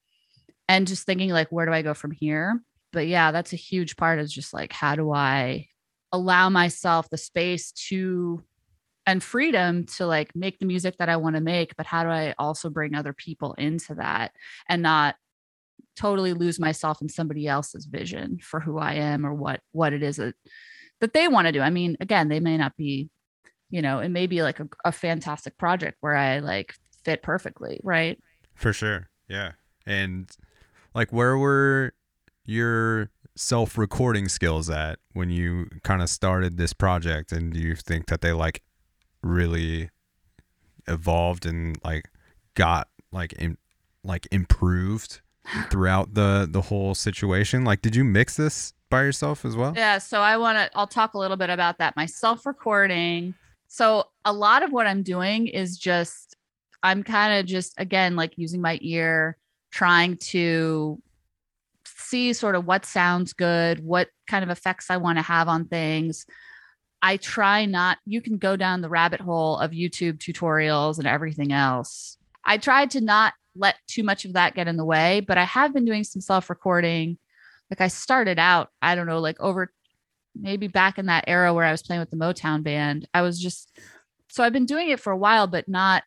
and 0.67 0.87
just 0.87 1.05
thinking 1.05 1.29
like 1.29 1.51
where 1.51 1.65
do 1.65 1.73
I 1.73 1.81
go 1.81 1.93
from 1.93 2.11
here? 2.11 2.61
But 2.91 3.07
yeah, 3.07 3.31
that's 3.31 3.53
a 3.53 3.57
huge 3.57 3.97
part 3.97 4.19
is 4.19 4.31
just 4.31 4.53
like 4.53 4.71
how 4.71 4.95
do 4.95 5.11
I 5.11 5.67
allow 6.11 6.49
myself 6.49 7.09
the 7.09 7.17
space 7.17 7.71
to 7.89 8.43
and 9.05 9.21
freedom 9.21 9.85
to 9.85 10.07
like 10.07 10.35
make 10.35 10.59
the 10.59 10.65
music 10.65 10.97
that 10.97 11.09
I 11.09 11.17
want 11.17 11.35
to 11.35 11.41
make, 11.41 11.75
but 11.75 11.85
how 11.85 12.03
do 12.03 12.09
I 12.09 12.33
also 12.39 12.69
bring 12.69 12.95
other 12.95 13.13
people 13.13 13.53
into 13.53 13.95
that 13.95 14.31
and 14.67 14.81
not 14.81 15.15
totally 15.95 16.33
lose 16.33 16.59
myself 16.59 17.01
in 17.01 17.09
somebody 17.09 17.47
else's 17.47 17.85
vision 17.85 18.39
for 18.41 18.59
who 18.59 18.77
I 18.77 18.93
am 18.93 19.25
or 19.25 19.33
what 19.33 19.61
what 19.71 19.93
it 19.93 20.03
is 20.03 20.17
that 20.17 20.35
that 21.01 21.13
they 21.13 21.27
want 21.27 21.47
to 21.47 21.51
do. 21.51 21.61
I 21.61 21.69
mean, 21.69 21.97
again, 21.99 22.29
they 22.29 22.39
may 22.39 22.57
not 22.57 22.75
be, 22.77 23.09
you 23.69 23.81
know, 23.81 23.99
it 23.99 24.09
may 24.09 24.27
be 24.27 24.41
like 24.41 24.59
a, 24.59 24.67
a 24.85 24.91
fantastic 24.91 25.57
project 25.57 25.97
where 26.01 26.15
I 26.15 26.39
like 26.39 26.73
fit 27.03 27.21
perfectly, 27.21 27.79
right? 27.83 28.17
For 28.55 28.73
sure. 28.73 29.09
Yeah. 29.27 29.53
And 29.85 30.29
like 30.93 31.11
where 31.11 31.37
were 31.37 31.93
your 32.45 33.11
self-recording 33.35 34.29
skills 34.29 34.69
at 34.69 34.99
when 35.13 35.29
you 35.29 35.67
kind 35.83 36.01
of 36.01 36.09
started 36.09 36.57
this 36.57 36.71
project 36.71 37.31
and 37.31 37.51
do 37.51 37.59
you 37.59 37.75
think 37.75 38.07
that 38.07 38.21
they 38.21 38.31
like 38.31 38.61
really 39.21 39.89
evolved 40.87 41.45
and 41.45 41.77
like 41.83 42.05
got 42.53 42.87
like 43.11 43.33
in, 43.33 43.57
like 44.03 44.27
improved 44.31 45.21
throughout 45.69 46.13
the 46.13 46.47
the 46.49 46.61
whole 46.61 46.95
situation? 46.95 47.63
Like 47.63 47.81
did 47.81 47.95
you 47.95 48.03
mix 48.03 48.35
this 48.35 48.73
by 48.89 49.03
yourself 49.03 49.45
as 49.45 49.55
well? 49.55 49.73
Yeah 49.75 49.97
so 49.97 50.21
i 50.21 50.37
want 50.37 50.57
to 50.57 50.69
i'll 50.77 50.87
talk 50.87 51.13
a 51.13 51.17
little 51.17 51.37
bit 51.37 51.49
about 51.49 51.77
that 51.79 51.95
my 51.95 52.05
self 52.05 52.45
recording 52.45 53.33
so 53.67 54.05
a 54.23 54.31
lot 54.31 54.63
of 54.63 54.71
what 54.71 54.87
i'm 54.87 55.03
doing 55.03 55.47
is 55.47 55.77
just 55.77 56.35
i'm 56.83 57.03
kind 57.03 57.39
of 57.39 57.45
just 57.45 57.73
again 57.77 58.15
like 58.15 58.37
using 58.37 58.61
my 58.61 58.77
ear 58.81 59.37
trying 59.71 60.17
to 60.17 61.01
see 61.85 62.31
sort 62.33 62.55
of 62.55 62.65
what 62.65 62.85
sounds 62.85 63.33
good 63.33 63.83
what 63.83 64.09
kind 64.27 64.43
of 64.43 64.49
effects 64.49 64.89
i 64.89 64.97
want 64.97 65.17
to 65.17 65.21
have 65.23 65.47
on 65.47 65.65
things. 65.65 66.25
I 67.01 67.17
try 67.17 67.65
not, 67.67 67.99
you 68.07 68.19
can 68.19 68.37
go 68.39 68.55
down 68.55 68.81
the 68.81 68.89
rabbit 68.89 69.21
hole 69.21 69.59
of 69.59 69.71
YouTube 69.71 70.17
tutorials 70.17 70.97
and 70.97 71.05
everything 71.05 71.51
else. 71.51 72.17
I 72.43 72.57
tried 72.57 72.89
to 72.91 73.01
not 73.01 73.33
let 73.55 73.75
too 73.87 74.03
much 74.03 74.25
of 74.25 74.33
that 74.33 74.55
get 74.55 74.67
in 74.67 74.77
the 74.77 74.85
way, 74.85 75.21
but 75.21 75.37
I 75.37 75.43
have 75.43 75.73
been 75.73 75.85
doing 75.85 76.03
some 76.03 76.21
self 76.21 76.49
recording. 76.49 77.17
Like 77.69 77.81
I 77.81 77.87
started 77.87 78.37
out, 78.37 78.69
I 78.81 78.95
don't 78.95 79.07
know, 79.07 79.19
like 79.19 79.39
over 79.39 79.71
maybe 80.35 80.67
back 80.67 80.97
in 80.97 81.07
that 81.07 81.23
era 81.27 81.53
where 81.53 81.63
I 81.63 81.71
was 81.71 81.81
playing 81.81 82.01
with 82.01 82.11
the 82.11 82.17
Motown 82.17 82.63
band. 82.63 83.07
I 83.13 83.21
was 83.21 83.39
just, 83.39 83.77
so 84.27 84.43
I've 84.43 84.53
been 84.53 84.65
doing 84.65 84.89
it 84.89 84.99
for 84.99 85.11
a 85.11 85.17
while, 85.17 85.47
but 85.47 85.67
not 85.67 86.03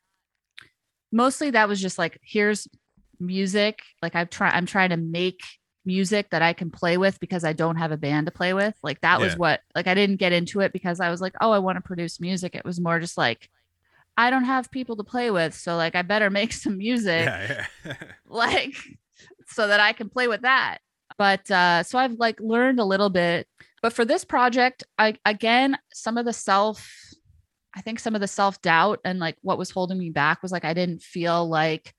mostly 1.10 1.50
that 1.50 1.68
was 1.68 1.80
just 1.80 1.98
like, 1.98 2.18
here's 2.22 2.68
music. 3.18 3.80
Like 4.02 4.14
I've 4.14 4.30
tried, 4.30 4.52
I'm 4.52 4.66
trying 4.66 4.90
to 4.90 4.96
make 4.96 5.40
music 5.84 6.28
that 6.30 6.42
I 6.42 6.52
can 6.52 6.70
play 6.70 6.98
with 6.98 7.18
because 7.18 7.44
I 7.44 7.54
don't 7.54 7.76
have 7.76 7.92
a 7.92 7.96
band 7.96 8.26
to 8.26 8.32
play 8.32 8.52
with. 8.52 8.74
Like 8.82 9.00
that 9.00 9.18
yeah. 9.18 9.24
was 9.24 9.36
what 9.36 9.60
like 9.74 9.86
I 9.86 9.94
didn't 9.94 10.16
get 10.16 10.32
into 10.32 10.60
it 10.60 10.72
because 10.72 11.00
I 11.00 11.10
was 11.10 11.20
like, 11.20 11.34
oh, 11.40 11.50
I 11.50 11.58
want 11.58 11.76
to 11.76 11.82
produce 11.82 12.20
music. 12.20 12.54
It 12.54 12.64
was 12.64 12.78
more 12.78 13.00
just 13.00 13.16
like 13.18 13.48
I 14.18 14.30
don't 14.30 14.44
have 14.44 14.70
people 14.72 14.96
to 14.96 15.04
play 15.04 15.30
with, 15.30 15.54
so 15.54 15.76
like 15.76 15.94
I 15.94 16.02
better 16.02 16.28
make 16.40 16.52
some 16.52 16.76
music. 16.76 17.24
Yeah, 17.24 17.66
yeah. 17.86 17.94
like 18.26 18.74
so 19.46 19.68
that 19.68 19.80
I 19.80 19.92
can 19.94 20.10
play 20.10 20.28
with 20.28 20.42
that. 20.42 20.78
But 21.16 21.50
uh 21.50 21.84
so 21.84 21.98
I've 21.98 22.14
like 22.14 22.40
learned 22.40 22.80
a 22.80 22.84
little 22.84 23.10
bit. 23.10 23.46
But 23.80 23.92
for 23.92 24.04
this 24.04 24.24
project, 24.24 24.84
I 24.98 25.14
again 25.24 25.78
some 25.94 26.18
of 26.18 26.26
the 26.26 26.32
self 26.32 26.90
I 27.74 27.80
think 27.80 28.00
some 28.00 28.14
of 28.16 28.20
the 28.20 28.26
self-doubt 28.26 29.00
and 29.04 29.20
like 29.20 29.36
what 29.42 29.58
was 29.58 29.70
holding 29.70 29.98
me 29.98 30.10
back 30.10 30.42
was 30.42 30.50
like 30.50 30.64
I 30.64 30.74
didn't 30.74 31.00
feel 31.00 31.48
like 31.48 31.94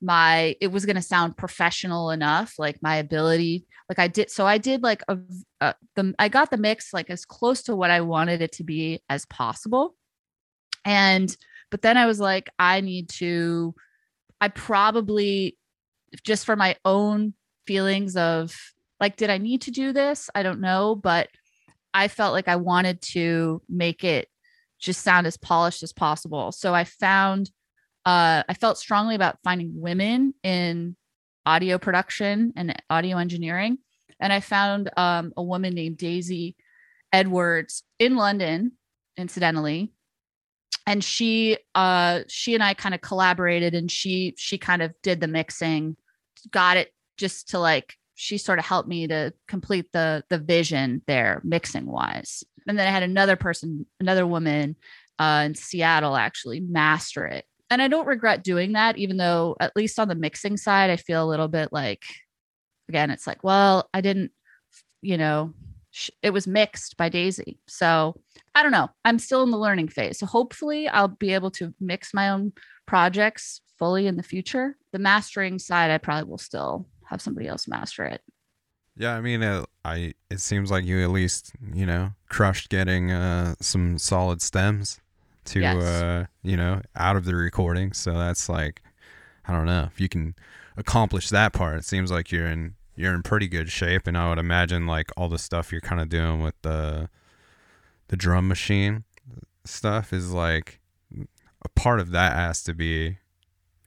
my 0.00 0.56
it 0.60 0.68
was 0.68 0.86
going 0.86 0.96
to 0.96 1.02
sound 1.02 1.36
professional 1.36 2.10
enough 2.10 2.54
like 2.56 2.80
my 2.80 2.96
ability 2.96 3.66
like 3.88 3.98
i 3.98 4.06
did 4.06 4.30
so 4.30 4.46
i 4.46 4.56
did 4.56 4.80
like 4.80 5.02
a, 5.08 5.18
a, 5.60 5.74
the 5.96 6.14
i 6.20 6.28
got 6.28 6.50
the 6.50 6.56
mix 6.56 6.94
like 6.94 7.10
as 7.10 7.24
close 7.24 7.62
to 7.62 7.74
what 7.74 7.90
i 7.90 8.00
wanted 8.00 8.40
it 8.40 8.52
to 8.52 8.62
be 8.62 9.02
as 9.08 9.26
possible 9.26 9.96
and 10.88 11.36
but 11.70 11.82
then 11.82 11.96
i 11.96 12.06
was 12.06 12.18
like 12.18 12.48
i 12.58 12.80
need 12.80 13.08
to 13.08 13.74
i 14.40 14.48
probably 14.48 15.56
just 16.24 16.46
for 16.46 16.56
my 16.56 16.74
own 16.84 17.34
feelings 17.66 18.16
of 18.16 18.56
like 18.98 19.16
did 19.16 19.30
i 19.30 19.38
need 19.38 19.60
to 19.60 19.70
do 19.70 19.92
this 19.92 20.30
i 20.34 20.42
don't 20.42 20.60
know 20.60 20.94
but 20.94 21.28
i 21.92 22.08
felt 22.08 22.32
like 22.32 22.48
i 22.48 22.56
wanted 22.56 23.00
to 23.02 23.60
make 23.68 24.02
it 24.02 24.28
just 24.78 25.02
sound 25.02 25.26
as 25.26 25.36
polished 25.36 25.82
as 25.82 25.92
possible 25.92 26.50
so 26.50 26.74
i 26.74 26.84
found 26.84 27.50
uh, 28.08 28.42
I 28.48 28.54
felt 28.54 28.78
strongly 28.78 29.16
about 29.16 29.38
finding 29.44 29.78
women 29.78 30.32
in 30.42 30.96
audio 31.44 31.76
production 31.76 32.54
and 32.56 32.74
audio 32.88 33.18
engineering. 33.18 33.78
And 34.18 34.32
I 34.32 34.40
found 34.40 34.88
um, 34.96 35.34
a 35.36 35.42
woman 35.42 35.74
named 35.74 35.98
Daisy 35.98 36.56
Edwards 37.12 37.82
in 37.98 38.16
London, 38.16 38.72
incidentally. 39.18 39.92
And 40.88 41.04
she 41.04 41.58
uh, 41.74 42.20
she 42.28 42.54
and 42.54 42.62
I 42.62 42.74
kind 42.74 42.94
of 42.94 43.00
collaborated 43.00 43.74
and 43.74 43.90
she 43.90 44.34
she 44.36 44.58
kind 44.58 44.82
of 44.82 44.94
did 45.02 45.20
the 45.20 45.28
mixing, 45.28 45.96
got 46.50 46.76
it 46.76 46.92
just 47.16 47.50
to 47.50 47.58
like 47.58 47.94
she 48.14 48.38
sort 48.38 48.58
of 48.58 48.64
helped 48.64 48.88
me 48.88 49.06
to 49.06 49.32
complete 49.46 49.92
the 49.92 50.24
the 50.30 50.38
vision 50.38 51.02
there 51.06 51.40
mixing 51.44 51.86
wise. 51.86 52.42
And 52.66 52.78
then 52.78 52.88
I 52.88 52.90
had 52.90 53.02
another 53.02 53.36
person, 53.36 53.86
another 54.00 54.26
woman 54.26 54.76
uh, 55.18 55.44
in 55.46 55.54
Seattle 55.54 56.16
actually 56.16 56.60
master 56.60 57.26
it 57.26 57.44
and 57.70 57.82
I 57.82 57.88
don't 57.88 58.06
regret 58.06 58.44
doing 58.44 58.72
that, 58.72 58.96
even 58.96 59.16
though 59.16 59.56
at 59.60 59.76
least 59.76 59.98
on 59.98 60.08
the 60.08 60.14
mixing 60.14 60.56
side, 60.56 60.90
I 60.90 60.96
feel 60.96 61.22
a 61.22 61.28
little 61.28 61.48
bit 61.48 61.68
like, 61.70 62.02
again, 62.88 63.10
it's 63.10 63.26
like, 63.26 63.44
well, 63.44 63.88
I 63.92 64.00
didn't, 64.00 64.32
you 65.02 65.18
know, 65.18 65.52
it 66.22 66.30
was 66.30 66.46
mixed 66.46 66.96
by 66.96 67.08
Daisy. 67.08 67.58
So 67.66 68.14
I 68.54 68.62
don't 68.62 68.72
know. 68.72 68.88
I'm 69.04 69.18
still 69.18 69.42
in 69.42 69.50
the 69.50 69.58
learning 69.58 69.88
phase. 69.88 70.18
So 70.18 70.26
hopefully 70.26 70.88
I'll 70.88 71.08
be 71.08 71.32
able 71.32 71.50
to 71.52 71.72
mix 71.80 72.12
my 72.14 72.28
own 72.28 72.52
projects 72.86 73.60
fully 73.78 74.06
in 74.06 74.16
the 74.16 74.22
future. 74.22 74.76
The 74.92 74.98
mastering 74.98 75.58
side, 75.58 75.90
I 75.90 75.98
probably 75.98 76.28
will 76.28 76.38
still 76.38 76.86
have 77.06 77.20
somebody 77.22 77.46
else 77.48 77.68
master 77.68 78.04
it. 78.04 78.22
Yeah, 78.96 79.14
I 79.16 79.20
mean, 79.20 79.42
uh, 79.42 79.64
I 79.84 80.14
it 80.28 80.40
seems 80.40 80.70
like 80.70 80.84
you 80.84 81.02
at 81.04 81.10
least 81.10 81.52
you 81.72 81.86
know 81.86 82.12
crushed 82.28 82.68
getting 82.68 83.12
uh, 83.12 83.54
some 83.60 83.96
solid 83.98 84.42
stems 84.42 85.00
to 85.46 85.60
Yes. 85.60 85.82
uh, 85.82 86.26
you 86.42 86.56
know 86.56 86.82
out 86.96 87.14
of 87.16 87.24
the 87.24 87.36
recording. 87.36 87.92
So 87.92 88.18
that's 88.18 88.48
like, 88.48 88.82
I 89.46 89.52
don't 89.52 89.66
know 89.66 89.84
if 89.92 90.00
you 90.00 90.08
can 90.08 90.34
accomplish 90.76 91.28
that 91.30 91.52
part. 91.52 91.78
It 91.78 91.84
seems 91.84 92.10
like 92.10 92.32
you're 92.32 92.48
in 92.48 92.74
you're 92.98 93.14
in 93.14 93.22
pretty 93.22 93.48
good 93.48 93.70
shape, 93.70 94.06
and 94.06 94.18
I 94.18 94.28
would 94.28 94.38
imagine 94.38 94.86
like 94.86 95.10
all 95.16 95.28
the 95.28 95.38
stuff 95.38 95.70
you're 95.72 95.80
kind 95.80 96.00
of 96.00 96.08
doing 96.08 96.42
with 96.42 96.60
the 96.62 97.08
the 98.08 98.16
drum 98.16 98.48
machine 98.48 99.04
stuff 99.64 100.12
is 100.12 100.32
like 100.32 100.80
a 101.62 101.68
part 101.74 102.00
of 102.00 102.10
that 102.10 102.34
has 102.34 102.62
to 102.64 102.74
be 102.74 103.18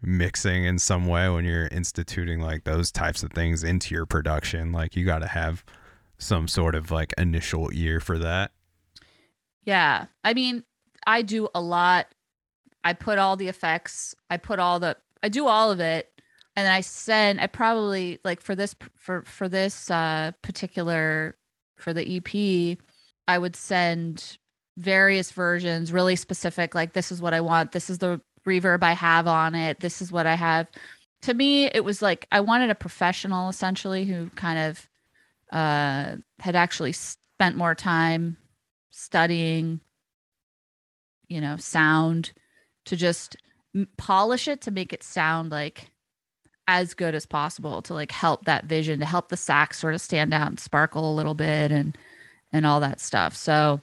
mixing 0.02 0.64
in 0.64 0.78
some 0.78 1.08
way 1.08 1.28
when 1.30 1.44
you're 1.44 1.68
instituting 1.68 2.40
like 2.40 2.64
those 2.64 2.92
types 2.92 3.24
of 3.24 3.32
things 3.32 3.64
into 3.64 3.94
your 3.94 4.06
production 4.06 4.72
like 4.72 4.96
you 4.96 5.06
got 5.06 5.20
to 5.20 5.28
have 5.28 5.64
some 6.18 6.48
sort 6.48 6.76
of 6.76 6.92
like 6.92 7.14
initial 7.18 7.70
ear 7.74 8.00
for 8.00 8.18
that 8.20 8.52
Yeah. 9.64 10.06
I 10.24 10.34
mean, 10.34 10.64
I 11.06 11.22
do 11.22 11.50
a 11.54 11.62
lot. 11.62 12.08
I 12.84 12.94
put 12.94 13.20
all 13.20 13.36
the 13.38 13.48
effects, 13.48 14.16
I 14.30 14.38
put 14.38 14.60
all 14.60 14.80
the 14.80 14.98
I 15.24 15.30
do 15.30 15.48
all 15.48 15.72
of 15.72 15.80
it 15.80 16.11
and 16.56 16.68
I 16.68 16.82
send 16.82 17.40
I 17.40 17.48
probably 17.48 18.20
like 18.24 18.42
for 18.42 18.56
this 18.56 18.76
for 18.96 19.24
for 19.24 19.48
this 19.48 19.90
uh 19.90 20.32
particular 20.42 21.36
for 21.78 21.94
the 21.94 22.18
EP, 22.18 22.78
I 23.28 23.38
would 23.38 23.56
send 23.56 24.38
various 24.78 25.32
versions, 25.32 25.92
really 25.92 26.16
specific 26.16 26.76
like 26.76 26.94
this 26.94 27.12
is 27.12 27.22
what 27.22 27.34
I 27.34 27.42
want, 27.42 27.72
this 27.72 27.90
is 27.90 27.98
the 28.00 28.22
reverb 28.46 28.84
I 28.84 28.94
have 28.94 29.28
on 29.28 29.56
it, 29.56 29.80
this 29.80 30.02
is 30.02 30.12
what 30.12 30.28
I 30.28 30.36
have. 30.36 30.68
To 31.24 31.34
me, 31.34 31.66
it 31.66 31.84
was 31.84 32.02
like 32.02 32.28
I 32.32 32.42
wanted 32.42 32.70
a 32.70 32.76
professional 32.76 33.50
essentially 33.50 34.06
who 34.06 34.30
kind 34.32 34.60
of 34.60 34.90
uh 35.52 36.18
had 36.40 36.56
actually 36.56 36.94
spent 36.94 37.58
more 37.58 37.76
time 37.76 38.38
studying 38.92 39.80
you 41.28 41.40
know 41.40 41.56
sound 41.58 42.34
to 42.86 42.96
just 42.96 43.38
polish 43.98 44.48
it 44.48 44.62
to 44.62 44.72
make 44.72 44.92
it 44.92 45.04
sound 45.04 45.52
like 45.52 45.91
as 46.68 46.94
good 46.94 47.16
as 47.16 47.26
possible 47.26 47.82
to 47.82 47.94
like 47.94 48.12
help 48.12 48.46
that 48.46 48.66
vision 48.66 49.00
to 49.00 49.06
help 49.06 49.30
the 49.30 49.38
sax 49.38 49.80
sort 49.80 49.94
of 49.94 50.02
stand 50.02 50.34
out 50.34 50.48
and 50.48 50.60
sparkle 50.60 51.12
a 51.12 51.16
little 51.16 51.34
bit 51.34 51.72
and 51.72 51.98
and 52.54 52.66
all 52.66 52.80
that 52.80 53.00
stuff. 53.00 53.36
So 53.36 53.82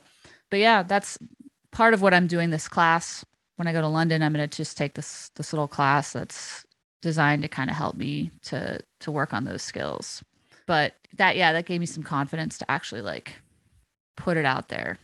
but 0.50 0.58
yeah 0.58 0.82
that's 0.82 1.18
part 1.70 1.94
of 1.94 2.02
what 2.02 2.14
i'm 2.14 2.26
doing 2.26 2.50
this 2.50 2.68
class. 2.68 3.24
When 3.56 3.66
i 3.66 3.72
go 3.72 3.80
to 3.80 3.88
london 3.88 4.22
i'm 4.22 4.32
going 4.32 4.48
to 4.48 4.56
just 4.56 4.76
take 4.76 4.94
this 4.94 5.30
this 5.34 5.52
little 5.52 5.68
class 5.68 6.12
that's 6.12 6.64
designed 7.02 7.42
to 7.42 7.48
kind 7.48 7.70
of 7.70 7.76
help 7.76 7.96
me 7.96 8.30
to 8.42 8.80
to 9.00 9.10
work 9.10 9.32
on 9.32 9.44
those 9.44 9.62
skills. 9.62 10.22
But 10.66 10.94
that 11.16 11.36
yeah 11.36 11.52
that 11.52 11.66
gave 11.66 11.80
me 11.80 11.86
some 11.86 12.02
confidence 12.02 12.58
to 12.58 12.70
actually 12.70 13.02
like 13.02 13.34
put 14.16 14.36
it 14.36 14.44
out 14.44 14.68
there. 14.68 14.98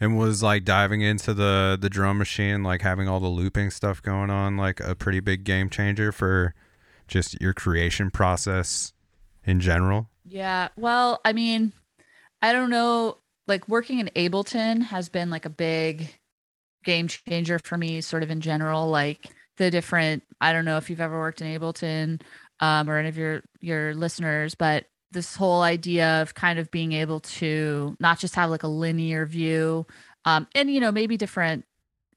And 0.00 0.18
was 0.18 0.42
like 0.42 0.64
diving 0.64 1.02
into 1.02 1.34
the 1.34 1.78
the 1.80 1.90
drum 1.90 2.18
machine 2.18 2.62
like 2.62 2.82
having 2.82 3.08
all 3.08 3.20
the 3.20 3.28
looping 3.28 3.70
stuff 3.70 4.02
going 4.02 4.30
on 4.30 4.56
like 4.56 4.80
a 4.80 4.94
pretty 4.94 5.20
big 5.20 5.44
game 5.44 5.68
changer 5.68 6.10
for 6.10 6.54
just 7.10 7.38
your 7.40 7.52
creation 7.52 8.10
process 8.10 8.92
in 9.44 9.60
general 9.60 10.08
Yeah. 10.24 10.68
Well, 10.76 11.20
I 11.24 11.32
mean, 11.32 11.72
I 12.40 12.52
don't 12.52 12.70
know. 12.70 13.18
Like 13.46 13.68
working 13.68 13.98
in 13.98 14.08
Ableton 14.14 14.82
has 14.82 15.08
been 15.08 15.28
like 15.28 15.44
a 15.44 15.50
big 15.50 16.08
game 16.84 17.08
changer 17.08 17.58
for 17.58 17.76
me, 17.76 18.00
sort 18.00 18.22
of 18.22 18.30
in 18.30 18.40
general. 18.40 18.88
Like 18.88 19.26
the 19.56 19.70
different, 19.70 20.22
I 20.40 20.52
don't 20.52 20.64
know 20.64 20.76
if 20.76 20.88
you've 20.88 21.00
ever 21.00 21.18
worked 21.18 21.42
in 21.42 21.58
Ableton 21.58 22.22
um, 22.60 22.88
or 22.88 22.96
any 22.96 23.08
of 23.08 23.18
your 23.18 23.42
your 23.60 23.94
listeners, 23.94 24.54
but 24.54 24.86
this 25.10 25.34
whole 25.34 25.62
idea 25.62 26.22
of 26.22 26.34
kind 26.34 26.60
of 26.60 26.70
being 26.70 26.92
able 26.92 27.20
to 27.20 27.96
not 27.98 28.20
just 28.20 28.36
have 28.36 28.50
like 28.50 28.62
a 28.62 28.68
linear 28.68 29.26
view, 29.26 29.84
um, 30.24 30.46
and 30.54 30.70
you 30.70 30.78
know 30.80 30.92
maybe 30.92 31.16
different 31.16 31.64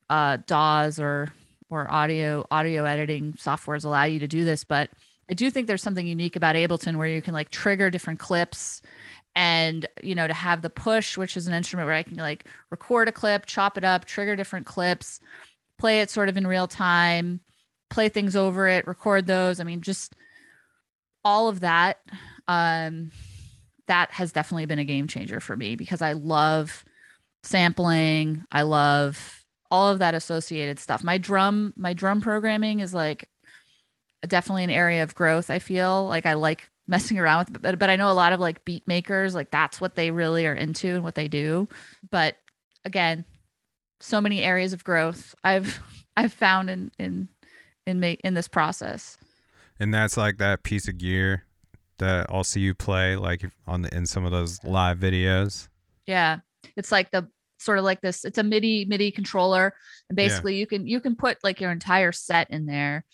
uh, 0.09 0.37
DAWs 0.45 0.99
or 0.99 1.33
or 1.73 1.91
audio 1.91 2.45
audio 2.51 2.85
editing 2.85 3.33
softwares 3.33 3.85
allow 3.85 4.03
you 4.03 4.19
to 4.19 4.27
do 4.27 4.45
this, 4.45 4.63
but 4.63 4.89
I 5.29 5.33
do 5.33 5.49
think 5.49 5.67
there's 5.67 5.81
something 5.81 6.05
unique 6.05 6.35
about 6.35 6.55
Ableton 6.55 6.97
where 6.97 7.07
you 7.07 7.21
can 7.21 7.33
like 7.33 7.49
trigger 7.49 7.89
different 7.89 8.19
clips 8.19 8.81
and 9.35 9.87
you 10.03 10.13
know 10.13 10.27
to 10.27 10.33
have 10.33 10.61
the 10.61 10.69
push 10.69 11.17
which 11.17 11.35
is 11.35 11.47
an 11.47 11.55
instrument 11.55 11.87
where 11.87 11.95
I 11.95 12.03
can 12.03 12.17
like 12.17 12.45
record 12.69 13.07
a 13.07 13.11
clip, 13.11 13.45
chop 13.45 13.77
it 13.77 13.83
up, 13.83 14.05
trigger 14.05 14.35
different 14.35 14.65
clips, 14.65 15.19
play 15.79 16.01
it 16.01 16.09
sort 16.09 16.29
of 16.29 16.37
in 16.37 16.45
real 16.45 16.67
time, 16.67 17.39
play 17.89 18.09
things 18.09 18.35
over 18.35 18.67
it, 18.67 18.85
record 18.87 19.25
those. 19.25 19.59
I 19.59 19.63
mean 19.63 19.81
just 19.81 20.13
all 21.25 21.47
of 21.47 21.61
that 21.61 21.99
um 22.47 23.11
that 23.87 24.11
has 24.11 24.31
definitely 24.31 24.65
been 24.65 24.79
a 24.79 24.85
game 24.85 25.07
changer 25.07 25.39
for 25.39 25.57
me 25.57 25.75
because 25.75 26.01
I 26.01 26.13
love 26.13 26.85
sampling, 27.43 28.43
I 28.51 28.61
love 28.61 29.42
all 29.73 29.89
of 29.89 29.97
that 29.97 30.13
associated 30.13 30.77
stuff. 30.77 31.03
My 31.03 31.17
drum 31.17 31.73
my 31.75 31.93
drum 31.93 32.21
programming 32.21 32.79
is 32.79 32.93
like 32.93 33.27
definitely 34.27 34.63
an 34.63 34.69
area 34.69 35.01
of 35.01 35.15
growth 35.15 35.49
i 35.49 35.57
feel. 35.57 36.07
Like 36.07 36.27
i 36.27 36.33
like 36.33 36.69
messing 36.87 37.17
around 37.17 37.49
with 37.49 37.61
but, 37.61 37.79
but 37.79 37.89
i 37.89 37.95
know 37.95 38.11
a 38.11 38.13
lot 38.13 38.33
of 38.33 38.39
like 38.39 38.63
beat 38.65 38.85
makers 38.87 39.33
like 39.33 39.49
that's 39.49 39.79
what 39.79 39.95
they 39.95 40.11
really 40.11 40.45
are 40.45 40.53
into 40.53 40.93
and 40.93 41.03
what 41.03 41.15
they 41.15 41.27
do. 41.27 41.67
But 42.11 42.37
again 42.85 43.25
so 43.99 44.21
many 44.21 44.43
areas 44.43 44.73
of 44.73 44.83
growth 44.83 45.33
i've 45.43 45.79
i've 46.17 46.33
found 46.33 46.69
in 46.69 46.91
in 46.99 47.27
in 47.87 47.99
ma- 47.99 48.21
in 48.23 48.35
this 48.35 48.47
process. 48.47 49.17
And 49.79 49.91
that's 49.91 50.17
like 50.17 50.37
that 50.37 50.61
piece 50.61 50.87
of 50.87 50.99
gear 50.99 51.45
that 51.97 52.27
I'll 52.29 52.43
see 52.43 52.59
you 52.59 52.75
play 52.75 53.15
like 53.15 53.43
on 53.65 53.81
the, 53.81 53.95
in 53.95 54.05
some 54.05 54.23
of 54.23 54.31
those 54.31 54.63
live 54.63 54.99
videos? 54.99 55.67
Yeah. 56.05 56.39
It's 56.75 56.91
like 56.91 57.09
the 57.11 57.27
sort 57.63 57.79
of 57.79 57.83
like 57.85 58.01
this 58.01 58.25
it's 58.25 58.37
a 58.37 58.43
midi 58.43 58.85
midi 58.85 59.11
controller. 59.11 59.73
And 60.09 60.17
Yeah. 60.17 60.25
basically 60.27 60.57
you 60.57 60.67
can 60.67 60.85
you 60.87 60.99
can 60.99 61.15
put 61.15 61.37
like 61.43 61.61
your 61.61 61.71
entire 61.71 62.11
set 62.11 62.49
in 62.49 62.65
there 62.65 63.05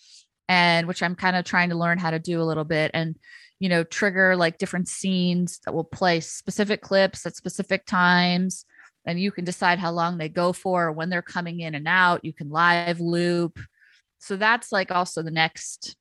and 0.48 0.88
which 0.88 1.04
i'm 1.04 1.16
kind 1.16 1.36
of 1.36 1.46
trying 1.46 1.70
to 1.70 1.76
learn 1.76 2.00
how 2.00 2.10
to 2.12 2.18
do 2.20 2.42
a 2.42 2.44
little 2.44 2.64
bit 2.64 2.90
and 2.94 3.16
you 3.60 3.70
know 3.70 3.84
trigger 3.84 4.36
like 4.36 4.58
different 4.58 4.88
scenes 4.88 5.60
that 5.66 5.74
will 5.74 5.84
play 5.84 6.20
specific 6.20 6.82
clips 6.82 7.26
at 7.26 7.36
specific 7.36 7.86
times. 7.86 8.66
And 9.06 9.20
you 9.20 9.32
can 9.32 9.46
decide 9.46 9.80
how 9.80 9.92
long 9.92 10.18
they 10.18 10.30
go 10.30 10.54
for 10.54 10.92
when 10.92 11.10
they're 11.10 11.22
coming 11.22 11.62
in 11.62 11.74
and 11.74 11.88
out. 11.88 12.24
You 12.24 12.34
can 12.34 12.50
live 12.50 13.00
loop. 13.00 13.60
So 14.20 14.36
that's 14.36 14.72
like 14.72 14.92
also 14.92 15.24
the 15.24 15.32
next 15.32 15.96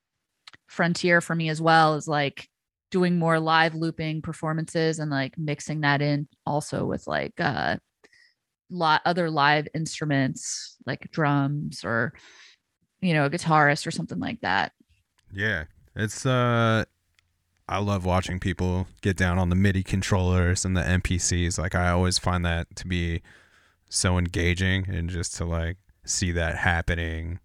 frontier 0.66 1.20
for 1.20 1.35
me 1.35 1.49
as 1.49 1.61
well 1.61 1.95
is 1.95 2.07
like 2.09 2.49
doing 2.91 3.19
more 3.19 3.39
live 3.41 3.75
looping 3.75 4.20
performances 4.23 4.99
and 4.99 5.11
like 5.11 5.39
mixing 5.39 5.83
that 5.83 6.03
in 6.03 6.29
also 6.45 6.85
with 6.85 7.07
like 7.07 7.35
uh 7.39 7.77
lot 8.70 9.01
other 9.05 9.31
live 9.31 9.66
instruments 9.74 10.77
like 10.86 11.11
drums 11.11 11.85
or 11.85 12.12
you 13.01 13.15
know 13.15 13.24
a 13.24 13.31
guitarist 13.31 13.86
or 13.86 13.90
something 13.90 14.19
like 14.19 14.40
that 14.40 14.73
Yeah, 15.32 15.65
it's 15.95 16.24
uh, 16.24 16.85
I 17.69 17.78
love 17.78 18.05
watching 18.05 18.40
people 18.40 18.86
get 19.03 19.16
down 19.16 19.39
on 19.39 19.51
the 19.51 19.57
MIDI 19.57 19.82
controllers 19.82 20.65
and 20.65 20.77
the 20.77 20.82
MPCs. 20.82 21.59
Like 21.59 21.74
I 21.74 21.90
always 21.90 22.19
find 22.19 22.45
that 22.45 22.74
to 22.77 22.86
be 22.86 23.23
so 23.89 24.19
engaging, 24.19 24.89
and 24.89 25.11
just 25.11 25.36
to 25.36 25.45
like 25.45 25.77
see 26.05 26.32
that 26.32 26.57
happening 26.57 27.40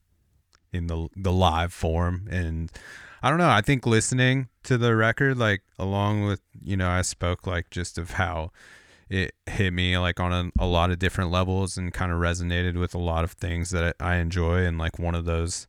in 0.71 0.87
the 0.87 1.09
the 1.15 1.31
live 1.31 1.73
form. 1.73 2.27
And 2.31 2.71
I 3.21 3.29
don't 3.29 3.39
know. 3.39 3.49
I 3.49 3.61
think 3.61 3.85
listening 3.85 4.49
to 4.63 4.77
the 4.77 4.95
record, 4.95 5.37
like 5.37 5.61
along 5.77 6.25
with 6.25 6.41
you 6.61 6.77
know, 6.77 6.89
I 6.89 7.01
spoke 7.01 7.45
like 7.45 7.69
just 7.69 7.97
of 7.97 8.11
how 8.11 8.51
it 9.14 9.31
hit 9.45 9.72
me 9.73 9.95
like 9.98 10.19
on 10.19 10.34
a, 10.34 10.64
a 10.64 10.65
lot 10.65 10.90
of 10.90 10.98
different 10.98 11.30
levels 11.30 11.77
and 11.77 11.94
kind 11.94 12.11
of 12.11 12.18
resonated 12.19 12.77
with 12.80 12.95
a 12.95 12.99
lot 12.99 13.23
of 13.23 13.34
things 13.34 13.69
that 13.69 13.95
I 13.99 14.15
enjoy 14.15 14.65
and 14.65 14.77
like 14.80 14.98
one 14.98 15.14
of 15.14 15.26
those 15.26 15.68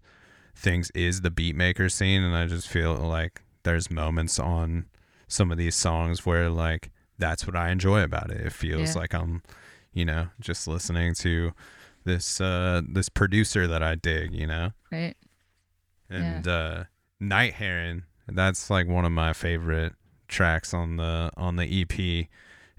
things 0.56 0.90
is 0.94 1.20
the 1.20 1.30
beat 1.30 1.54
maker 1.54 1.88
scene 1.90 2.22
and 2.22 2.34
I 2.34 2.46
just 2.46 2.68
feel 2.68 2.94
like 2.94 3.42
there's 3.64 3.90
moments 3.90 4.38
on 4.38 4.86
some 5.28 5.52
of 5.52 5.58
these 5.58 5.74
songs 5.74 6.24
where 6.24 6.48
like 6.48 6.90
that's 7.18 7.46
what 7.46 7.54
I 7.54 7.70
enjoy 7.70 8.02
about 8.02 8.30
it. 8.30 8.40
It 8.46 8.52
feels 8.52 8.94
Yeah. 8.94 9.00
like 9.00 9.14
I'm, 9.14 9.42
you 9.92 10.04
know, 10.06 10.28
just 10.40 10.66
listening 10.66 11.14
to 11.16 11.52
this 12.04 12.40
uh 12.40 12.80
this 12.88 13.08
producer 13.10 13.66
that 13.66 13.82
I 13.82 13.94
dig, 13.94 14.32
you 14.34 14.46
know? 14.46 14.70
right 14.90 15.16
And 16.08 16.48
uh 16.48 16.84
Night 17.20 17.54
Heron, 17.54 18.04
that's 18.26 18.70
like 18.70 18.88
one 18.88 19.04
of 19.04 19.12
my 19.12 19.32
favorite 19.34 19.92
tracks 20.28 20.72
on 20.72 20.96
the 20.96 21.30
on 21.36 21.56
the 21.56 21.82
EP. 21.82 22.28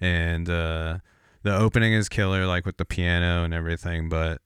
And 0.05 0.49
uh 0.49 0.99
the 1.43 1.55
opening 1.55 1.93
is 1.93 2.09
killer, 2.09 2.45
like 2.45 2.65
with 2.65 2.77
the 2.77 2.85
piano 2.85 3.43
and 3.43 3.53
everything, 3.53 4.09
but 4.09 4.41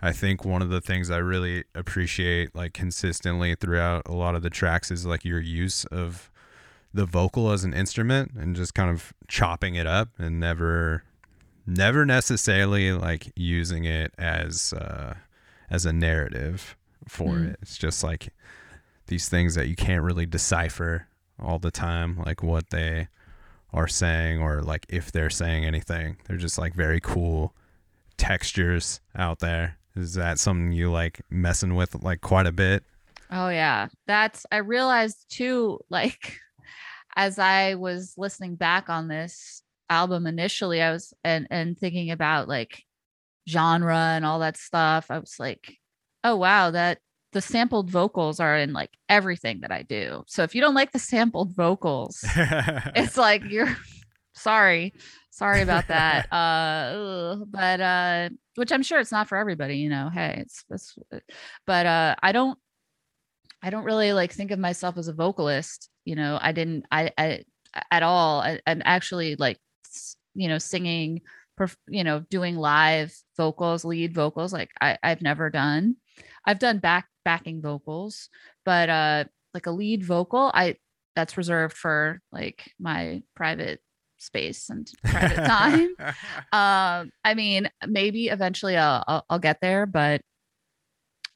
I 0.00 0.10
think 0.12 0.44
one 0.44 0.62
of 0.62 0.70
the 0.70 0.80
things 0.80 1.10
I 1.10 1.18
really 1.18 1.64
appreciate 1.74 2.54
like 2.54 2.72
consistently 2.72 3.54
throughout 3.54 4.02
a 4.06 4.12
lot 4.12 4.34
of 4.34 4.42
the 4.42 4.50
tracks 4.50 4.90
is 4.90 5.06
like 5.06 5.24
your 5.24 5.38
use 5.40 5.84
of 5.86 6.30
the 6.92 7.06
vocal 7.06 7.52
as 7.52 7.62
an 7.64 7.72
instrument 7.72 8.32
and 8.36 8.56
just 8.56 8.74
kind 8.74 8.90
of 8.90 9.12
chopping 9.28 9.76
it 9.76 9.86
up 9.86 10.08
and 10.18 10.40
never 10.40 11.04
never 11.66 12.04
necessarily 12.04 12.92
like 12.92 13.30
using 13.36 13.84
it 13.84 14.12
as 14.18 14.72
uh 14.72 15.14
as 15.70 15.86
a 15.86 15.92
narrative 15.92 16.76
for 17.08 17.34
Mm. 17.36 17.50
it. 17.50 17.58
It's 17.62 17.78
just 17.78 18.02
like 18.04 18.28
these 19.06 19.28
things 19.28 19.54
that 19.54 19.68
you 19.68 19.76
can't 19.76 20.02
really 20.02 20.26
decipher 20.26 21.06
all 21.38 21.58
the 21.60 21.70
time, 21.70 22.18
like 22.26 22.42
what 22.42 22.70
they 22.70 23.08
are 23.72 23.88
saying 23.88 24.40
or 24.40 24.62
like 24.62 24.86
if 24.88 25.12
they're 25.12 25.30
saying 25.30 25.64
anything. 25.64 26.16
They're 26.26 26.36
just 26.36 26.58
like 26.58 26.74
very 26.74 27.00
cool 27.00 27.54
textures 28.16 29.00
out 29.16 29.40
there. 29.40 29.78
Is 29.96 30.14
that 30.14 30.38
something 30.38 30.72
you 30.72 30.90
like 30.90 31.20
messing 31.30 31.74
with 31.74 32.02
like 32.02 32.20
quite 32.20 32.46
a 32.46 32.52
bit? 32.52 32.84
Oh 33.30 33.48
yeah. 33.48 33.88
That's 34.06 34.46
I 34.52 34.58
realized 34.58 35.26
too 35.28 35.80
like 35.90 36.38
as 37.16 37.38
I 37.38 37.74
was 37.74 38.14
listening 38.16 38.56
back 38.56 38.88
on 38.88 39.08
this 39.08 39.62
album 39.90 40.26
initially 40.26 40.80
I 40.80 40.92
was 40.92 41.12
and 41.22 41.46
and 41.50 41.78
thinking 41.78 42.10
about 42.10 42.48
like 42.48 42.82
genre 43.48 43.96
and 43.96 44.24
all 44.24 44.40
that 44.40 44.56
stuff. 44.56 45.10
I 45.10 45.18
was 45.18 45.36
like, 45.38 45.78
"Oh 46.24 46.36
wow, 46.36 46.70
that 46.70 46.98
the 47.32 47.40
sampled 47.40 47.90
vocals 47.90 48.40
are 48.40 48.56
in 48.56 48.72
like 48.72 48.90
everything 49.08 49.60
that 49.60 49.72
I 49.72 49.82
do." 49.82 50.24
So 50.26 50.42
if 50.42 50.54
you 50.54 50.60
don't 50.60 50.74
like 50.74 50.92
the 50.92 50.98
sampled 50.98 51.54
vocals, 51.54 52.24
it's 52.36 53.16
like 53.16 53.42
you're 53.48 53.76
sorry 54.34 54.94
sorry 55.30 55.62
about 55.62 55.88
that. 55.88 56.30
Uh 56.32 57.36
but 57.46 57.80
uh 57.80 58.28
which 58.56 58.72
i'm 58.72 58.82
sure 58.82 59.00
it's 59.00 59.12
not 59.12 59.28
for 59.28 59.38
everybody 59.38 59.76
you 59.76 59.88
know 59.88 60.10
hey 60.12 60.36
it's, 60.38 60.64
it's 60.70 60.96
but 61.66 61.86
uh 61.86 62.14
i 62.22 62.32
don't 62.32 62.58
i 63.62 63.70
don't 63.70 63.84
really 63.84 64.12
like 64.12 64.32
think 64.32 64.50
of 64.50 64.58
myself 64.58 64.98
as 64.98 65.08
a 65.08 65.12
vocalist 65.12 65.88
you 66.04 66.14
know 66.14 66.38
i 66.42 66.52
didn't 66.52 66.84
i 66.90 67.10
i 67.16 67.42
at 67.90 68.02
all. 68.02 68.40
I, 68.40 68.60
i'm 68.66 68.82
actually 68.84 69.36
like 69.36 69.58
you 70.34 70.48
know 70.48 70.58
singing 70.58 71.22
perf- 71.58 71.76
you 71.88 72.04
know 72.04 72.20
doing 72.30 72.56
live 72.56 73.14
vocals 73.36 73.84
lead 73.84 74.14
vocals 74.14 74.52
like 74.52 74.70
i 74.80 74.98
i've 75.02 75.22
never 75.22 75.50
done. 75.50 75.96
I've 76.44 76.58
done 76.58 76.78
back 76.78 77.06
backing 77.24 77.60
vocals 77.62 78.28
but 78.64 78.88
uh 78.88 79.24
like 79.54 79.66
a 79.66 79.70
lead 79.70 80.04
vocal 80.04 80.50
i 80.54 80.76
that's 81.14 81.36
reserved 81.36 81.76
for 81.76 82.20
like 82.32 82.70
my 82.80 83.22
private 83.36 83.80
space 84.18 84.70
and 84.70 84.90
private 85.04 85.44
time. 85.46 85.94
Um 86.52 87.10
i 87.24 87.34
mean 87.34 87.68
maybe 87.86 88.28
eventually 88.28 88.76
I'll, 88.76 89.02
I'll 89.08 89.24
i'll 89.30 89.38
get 89.38 89.58
there 89.60 89.86
but 89.86 90.20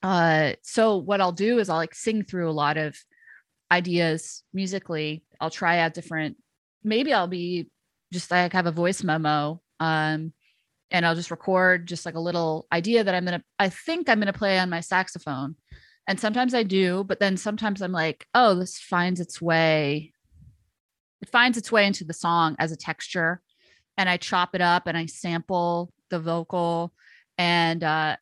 uh 0.02 0.52
so 0.62 0.96
what 0.96 1.20
i'll 1.20 1.32
do 1.32 1.58
is 1.58 1.68
i'll 1.68 1.78
like 1.78 1.94
sing 1.94 2.22
through 2.22 2.50
a 2.50 2.52
lot 2.52 2.76
of 2.76 2.96
ideas 3.72 4.44
musically. 4.52 5.24
I'll 5.40 5.50
try 5.50 5.78
out 5.80 5.94
different 5.94 6.36
maybe 6.84 7.12
i'll 7.12 7.26
be 7.26 7.68
just 8.12 8.30
like 8.30 8.52
have 8.52 8.66
a 8.66 8.72
voice 8.72 9.02
memo 9.02 9.60
um 9.80 10.32
and 10.90 11.04
i'll 11.04 11.14
just 11.14 11.30
record 11.30 11.86
just 11.86 12.06
like 12.06 12.14
a 12.14 12.20
little 12.20 12.66
idea 12.72 13.02
that 13.02 13.14
i'm 13.14 13.24
gonna 13.24 13.42
i 13.58 13.68
think 13.68 14.08
i'm 14.08 14.18
gonna 14.18 14.32
play 14.32 14.58
on 14.58 14.70
my 14.70 14.80
saxophone. 14.80 15.56
And 16.08 16.20
sometimes 16.20 16.54
i 16.54 16.62
do 16.62 17.02
but 17.02 17.18
then 17.18 17.36
sometimes 17.36 17.82
i'm 17.82 17.92
like 17.92 18.26
oh 18.34 18.54
this 18.54 18.78
finds 18.78 19.20
its 19.20 19.42
way 19.42 20.12
it 21.20 21.28
finds 21.30 21.58
its 21.58 21.72
way 21.72 21.86
into 21.86 22.04
the 22.04 22.12
song 22.12 22.56
as 22.58 22.72
a 22.72 22.76
texture. 22.76 23.40
And 23.96 24.08
i 24.08 24.16
chop 24.16 24.54
it 24.54 24.60
up 24.60 24.86
and 24.86 24.96
i 24.96 25.06
sample 25.06 25.92
the 26.10 26.20
vocal. 26.20 26.92
And 27.38 27.82
uh 27.82 28.16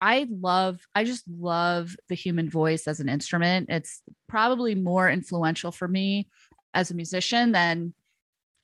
i 0.00 0.26
love 0.30 0.80
i 0.94 1.04
just 1.04 1.24
love 1.28 1.96
the 2.08 2.14
human 2.14 2.48
voice 2.48 2.86
as 2.86 3.00
an 3.00 3.08
instrument. 3.08 3.68
It's 3.68 4.00
probably 4.28 4.74
more 4.74 5.10
influential 5.10 5.72
for 5.72 5.88
me 5.88 6.28
as 6.72 6.90
a 6.90 6.94
musician 6.94 7.52
than 7.52 7.94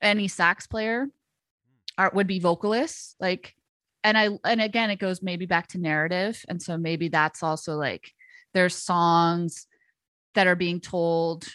any 0.02 0.28
sax 0.28 0.66
player 0.66 1.08
or 2.00 2.10
would 2.14 2.26
be 2.26 2.38
vocalists 2.38 3.14
like 3.20 3.54
and 4.02 4.16
i 4.16 4.28
and 4.44 4.60
again 4.60 4.90
it 4.90 4.98
goes 4.98 5.22
maybe 5.22 5.46
back 5.46 5.68
to 5.68 5.78
narrative. 5.78 6.42
And 6.48 6.60
so 6.62 6.76
maybe 6.76 7.08
that's 7.08 7.42
also 7.42 7.76
like 7.76 8.12
there's 8.54 8.74
songs 8.74 9.66
that 10.34 10.46
are 10.46 10.56
being 10.56 10.80
told 10.80 11.46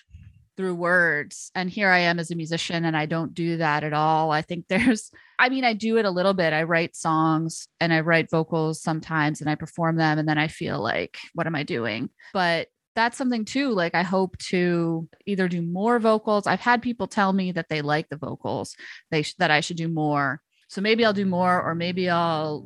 through 0.57 0.75
words. 0.75 1.51
And 1.55 1.69
here 1.69 1.89
i 1.89 1.99
am 1.99 2.19
as 2.19 2.31
a 2.31 2.35
musician 2.35 2.85
and 2.85 2.95
i 2.95 3.05
don't 3.05 3.33
do 3.33 3.57
that 3.57 3.83
at 3.83 3.93
all. 3.93 4.31
I 4.31 4.41
think 4.41 4.65
there's 4.69 5.11
i 5.39 5.49
mean 5.49 5.63
i 5.63 5.73
do 5.73 5.97
it 5.97 6.05
a 6.05 6.11
little 6.11 6.33
bit. 6.33 6.53
I 6.53 6.63
write 6.63 6.95
songs 6.95 7.67
and 7.79 7.91
i 7.91 8.01
write 8.01 8.29
vocals 8.29 8.81
sometimes 8.81 9.41
and 9.41 9.49
i 9.49 9.55
perform 9.55 9.97
them. 9.97 10.19
And 10.19 10.29
then 10.29 10.37
i 10.37 10.47
feel 10.47 10.81
like 10.81 11.17
what 11.33 11.47
am 11.47 11.55
i 11.55 11.63
doing? 11.63 12.09
But 12.33 12.67
that's 12.95 13.17
something 13.17 13.45
too 13.45 13.71
like 13.71 13.93
i 13.93 14.03
hope 14.03 14.37
to 14.37 15.07
either 15.25 15.47
do 15.47 15.61
more 15.61 15.99
vocals 15.99 16.47
i've 16.47 16.59
had 16.59 16.81
people 16.81 17.07
tell 17.07 17.33
me 17.33 17.51
that 17.51 17.67
they 17.69 17.81
like 17.81 18.07
the 18.09 18.17
vocals 18.17 18.75
they 19.11 19.21
sh- 19.21 19.35
that 19.37 19.51
i 19.51 19.59
should 19.59 19.77
do 19.77 19.87
more 19.87 20.41
so 20.67 20.81
maybe 20.81 21.05
i'll 21.05 21.13
do 21.13 21.25
more 21.25 21.61
or 21.61 21.75
maybe 21.75 22.09
i'll 22.09 22.65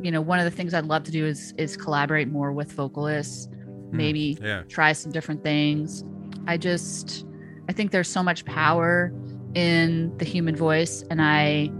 you 0.00 0.10
know 0.10 0.20
one 0.20 0.38
of 0.38 0.44
the 0.44 0.50
things 0.50 0.74
i'd 0.74 0.86
love 0.86 1.04
to 1.04 1.10
do 1.10 1.26
is 1.26 1.52
is 1.58 1.76
collaborate 1.76 2.28
more 2.28 2.52
with 2.52 2.72
vocalists 2.72 3.46
hmm, 3.46 3.96
maybe 3.96 4.38
yeah. 4.42 4.62
try 4.68 4.92
some 4.92 5.12
different 5.12 5.42
things. 5.42 6.04
I 6.46 6.56
just 6.56 7.26
I 7.68 7.72
think 7.72 7.92
there's 7.92 8.08
so 8.08 8.22
much 8.22 8.44
power 8.44 9.12
in 9.54 10.16
the 10.18 10.24
human 10.24 10.56
voice 10.56 11.04
and 11.10 11.22
I 11.22 11.70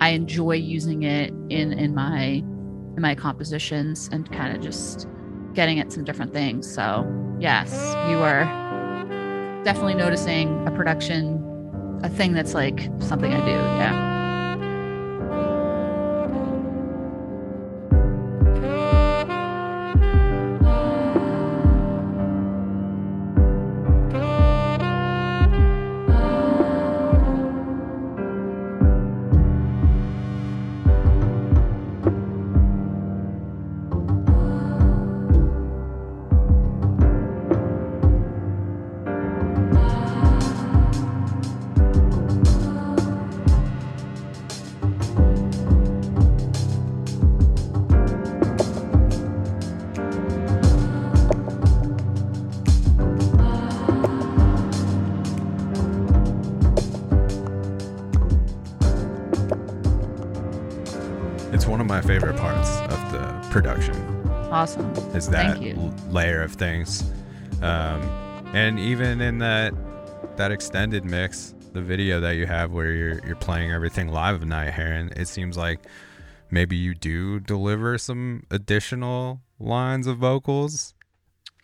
I 0.00 0.10
enjoy 0.10 0.56
using 0.56 1.04
it 1.04 1.30
in 1.48 1.72
in 1.72 1.94
my 1.94 2.42
in 2.96 2.98
my 2.98 3.14
compositions 3.14 4.08
and 4.12 4.30
kind 4.30 4.54
of 4.54 4.62
just 4.62 5.08
getting 5.54 5.80
at 5.80 5.92
some 5.92 6.04
different 6.04 6.32
things. 6.32 6.72
So, 6.72 7.06
yes, 7.38 7.72
you 8.08 8.18
are 8.18 8.44
definitely 9.64 9.94
noticing 9.94 10.66
a 10.66 10.70
production 10.70 11.40
a 12.02 12.08
thing 12.08 12.34
that's 12.34 12.52
like 12.52 12.90
something 13.00 13.32
I 13.32 13.40
do. 13.46 13.52
Yeah. 13.52 14.13
It's 61.54 61.66
one 61.66 61.80
of 61.80 61.86
my 61.86 62.00
favorite 62.02 62.36
parts 62.36 62.78
of 62.92 63.12
the 63.12 63.48
production. 63.50 63.94
Awesome. 64.50 64.90
is 65.16 65.28
that 65.30 65.54
Thank 65.54 65.64
you. 65.64 65.74
l- 65.74 65.94
layer 66.10 66.42
of 66.42 66.52
things 66.52 67.02
um, 67.62 68.02
and 68.54 68.78
even 68.78 69.20
in 69.20 69.38
that 69.38 69.72
that 70.36 70.52
extended 70.52 71.04
mix 71.04 71.54
the 71.72 71.80
video 71.82 72.20
that 72.20 72.32
you 72.36 72.46
have 72.46 72.72
where 72.72 72.92
you're 72.92 73.24
you're 73.26 73.34
playing 73.36 73.72
everything 73.72 74.08
live 74.08 74.36
of 74.36 74.46
night 74.46 74.70
heron 74.72 75.10
it 75.16 75.26
seems 75.26 75.56
like 75.56 75.80
maybe 76.50 76.76
you 76.76 76.94
do 76.94 77.40
deliver 77.40 77.98
some 77.98 78.44
additional 78.52 79.40
lines 79.58 80.06
of 80.06 80.18
vocals 80.18 80.94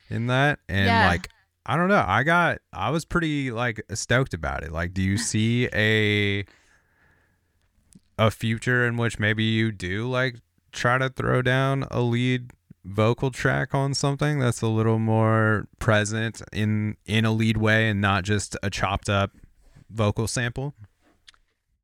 in 0.08 0.26
that 0.26 0.58
and 0.68 0.86
Yeah. 0.86 1.06
like 1.08 1.28
i 1.66 1.76
don't 1.76 1.88
know 1.88 2.04
i 2.06 2.24
got 2.24 2.58
i 2.72 2.90
was 2.90 3.04
pretty 3.04 3.52
like 3.52 3.80
stoked 3.94 4.34
about 4.34 4.64
it 4.64 4.72
like 4.72 4.92
do 4.94 5.02
you 5.02 5.16
see 5.16 5.68
a 5.72 6.44
a 8.20 8.30
future 8.30 8.86
in 8.86 8.98
which 8.98 9.18
maybe 9.18 9.42
you 9.42 9.72
do 9.72 10.06
like 10.06 10.36
try 10.72 10.98
to 10.98 11.08
throw 11.08 11.40
down 11.40 11.86
a 11.90 12.02
lead 12.02 12.50
vocal 12.84 13.30
track 13.30 13.74
on 13.74 13.94
something 13.94 14.38
that's 14.38 14.60
a 14.60 14.66
little 14.66 14.98
more 14.98 15.66
present 15.78 16.42
in 16.52 16.96
in 17.06 17.24
a 17.24 17.32
lead 17.32 17.56
way 17.56 17.88
and 17.88 17.98
not 17.98 18.22
just 18.22 18.54
a 18.62 18.68
chopped 18.68 19.08
up 19.08 19.30
vocal 19.88 20.28
sample 20.28 20.74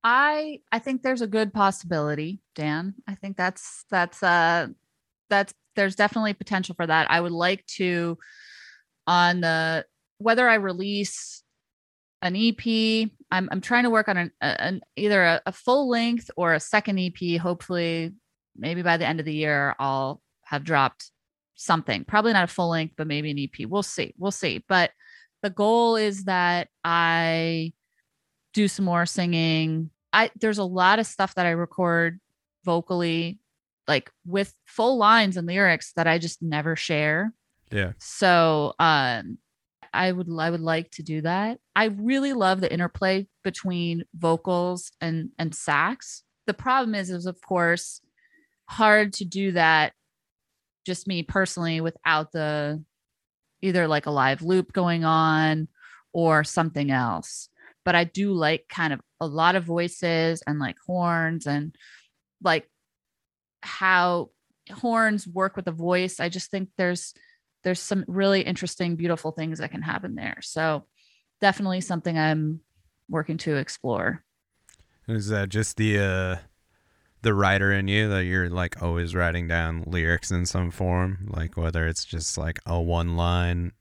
I 0.04 0.60
I 0.70 0.78
think 0.78 1.02
there's 1.02 1.22
a 1.22 1.26
good 1.26 1.52
possibility, 1.52 2.40
Dan. 2.54 2.94
I 3.08 3.16
think 3.16 3.36
that's 3.36 3.84
that's 3.90 4.22
uh 4.22 4.68
that's 5.28 5.52
there's 5.74 5.96
definitely 5.96 6.32
potential 6.32 6.76
for 6.76 6.86
that. 6.86 7.10
I 7.10 7.20
would 7.20 7.32
like 7.32 7.66
to 7.78 8.16
on 9.08 9.40
the 9.40 9.84
whether 10.18 10.48
I 10.48 10.54
release 10.56 11.42
an 12.22 12.34
EP, 12.36 13.10
I'm 13.30 13.48
I'm 13.51 13.60
trying 13.60 13.84
to 13.84 13.90
work 13.90 14.09
on 14.09 14.16
an, 14.16 14.32
an 14.40 14.80
either 14.97 15.22
a, 15.22 15.43
a 15.47 15.52
full 15.52 15.88
length 15.88 16.30
or 16.36 16.55
a 16.55 16.60
second 16.60 16.98
EP. 16.98 17.40
Hopefully, 17.40 18.12
maybe 18.56 18.82
by 18.82 18.97
the 18.97 19.06
end 19.06 19.20
of 19.20 19.26
the 19.26 19.34
year, 19.34 19.74
I'll 19.78 20.20
have 20.44 20.64
dropped 20.64 21.10
something. 21.56 22.05
Probably 22.05 22.32
not 22.32 22.44
a 22.44 22.52
full 22.52 22.70
length, 22.70 22.94
but 22.97 23.06
maybe 23.06 23.30
an 23.30 23.38
EP. 23.38 23.66
We'll 23.68 23.82
see. 23.82 24.14
We'll 24.18 24.30
see. 24.30 24.64
But 24.68 24.90
the 25.43 25.51
goal 25.51 25.97
is 25.97 26.24
that 26.24 26.68
I 26.84 27.72
do 28.55 28.68
some 28.68 28.84
more 28.84 29.06
singing. 29.06 29.90
I 30.12 30.30
there's 30.40 30.59
a 30.59 30.64
lot 30.64 30.98
of 30.98 31.06
stuff 31.06 31.34
that 31.34 31.47
I 31.47 31.51
record 31.51 32.20
vocally 32.64 33.38
like 33.86 34.10
with 34.24 34.52
full 34.64 34.97
lines 34.97 35.36
and 35.36 35.47
lyrics 35.47 35.93
that 35.93 36.06
I 36.06 36.18
just 36.18 36.43
never 36.43 36.74
share. 36.74 37.32
yeah 37.70 37.93
So 37.98 38.74
um 38.78 39.38
I 39.97 40.12
would 40.12 40.28
I 40.39 40.51
would 40.51 40.60
like 40.60 40.90
to 40.93 41.02
do 41.02 41.23
that. 41.23 41.59
I 41.74 41.86
really 41.86 42.32
love 42.32 42.60
the 42.60 42.73
interplay 42.73 43.27
between 43.43 44.05
vocals 44.14 44.93
and 45.01 45.31
and 45.39 45.55
sax. 45.55 46.23
The 46.47 46.55
problem 46.55 46.94
is 46.94 47.10
is 47.10 47.27
of 47.27 47.40
course 47.40 48.01
hard 48.68 49.12
to 49.14 49.24
do 49.24 49.52
that 49.52 49.93
just 50.85 51.09
me 51.09 51.23
personally 51.23 51.81
without 51.81 52.32
the 52.32 52.82
either 53.62 53.89
like 53.89 54.06
a 54.06 54.10
live 54.10 54.43
loop 54.43 54.73
going 54.73 55.05
on 55.05 55.68
or 56.12 56.44
something 56.44 56.90
else. 56.90 57.48
But 57.85 57.94
I 57.94 58.05
do 58.05 58.32
like 58.32 58.66
kind 58.68 58.93
of 58.93 59.01
a 59.20 59.27
lot 59.27 59.56
of 59.56 59.64
voices 59.64 60.43
and 60.47 60.59
like 60.59 60.77
horns 60.86 61.47
and 61.47 61.74
like 62.43 62.68
how 63.62 64.31
horns 64.73 65.27
work 65.27 65.56
with 65.56 65.64
the 65.64 65.73
voice. 65.73 66.20
I 66.20 66.28
just 66.28 66.51
think 66.51 66.70
there's 66.77 67.14
there's 67.66 67.82
some 67.82 68.05
really 68.06 68.43
interesting, 68.43 68.94
beautiful 68.94 69.32
things 69.32 69.59
that 69.59 69.72
can 69.72 69.82
happen 69.82 70.14
there. 70.14 70.38
So 70.40 70.84
definitely 71.40 71.80
something 71.80 72.16
I'm 72.16 72.60
working 73.09 73.38
to 73.38 73.56
explore. 73.56 74.22
Is 75.09 75.30
that 75.30 75.48
just 75.48 75.76
the 75.76 75.98
uh 75.98 76.36
the 77.22 77.34
writer 77.34 77.72
in 77.72 77.88
you 77.88 78.09
that 78.09 78.24
you're 78.24 78.48
like 78.48 78.80
always 78.80 79.16
writing 79.16 79.48
down 79.48 79.82
lyrics 79.84 80.30
in 80.30 80.47
some 80.47 80.70
form, 80.70 81.26
like 81.28 81.56
whether 81.56 81.88
it's 81.88 82.05
just 82.05 82.38
like 82.38 82.60
a 82.66 82.80
one 82.80 83.16
line 83.16 83.72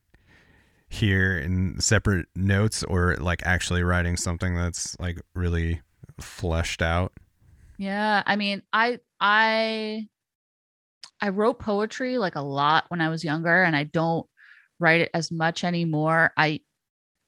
here 0.89 1.37
in 1.37 1.79
separate 1.79 2.25
notes 2.35 2.83
or 2.85 3.17
like 3.17 3.45
actually 3.45 3.83
writing 3.83 4.17
something 4.17 4.55
that's 4.55 4.99
like 4.99 5.21
really 5.35 5.81
fleshed 6.19 6.81
out? 6.81 7.13
Yeah, 7.77 8.23
I 8.25 8.35
mean, 8.35 8.63
I 8.73 8.97
I 9.19 10.07
I 11.21 11.29
wrote 11.29 11.59
poetry 11.59 12.17
like 12.17 12.35
a 12.35 12.41
lot 12.41 12.85
when 12.89 13.01
I 13.01 13.09
was 13.09 13.23
younger 13.23 13.63
and 13.63 13.75
I 13.75 13.83
don't 13.83 14.27
write 14.79 15.01
it 15.01 15.11
as 15.13 15.31
much 15.31 15.63
anymore. 15.63 16.31
I 16.37 16.61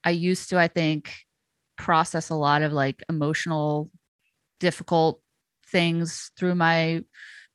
I 0.03 0.11
used 0.11 0.49
to 0.49 0.59
I 0.59 0.67
think 0.67 1.13
process 1.77 2.29
a 2.29 2.35
lot 2.35 2.61
of 2.61 2.73
like 2.73 3.03
emotional 3.09 3.89
difficult 4.59 5.21
things 5.67 6.31
through 6.37 6.55
my 6.55 7.03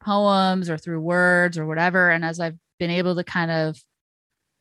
poems 0.02 0.70
or 0.70 0.78
through 0.78 1.00
words 1.00 1.58
or 1.58 1.66
whatever 1.66 2.10
and 2.10 2.24
as 2.24 2.40
I've 2.40 2.56
been 2.78 2.90
able 2.90 3.16
to 3.16 3.24
kind 3.24 3.50
of 3.50 3.78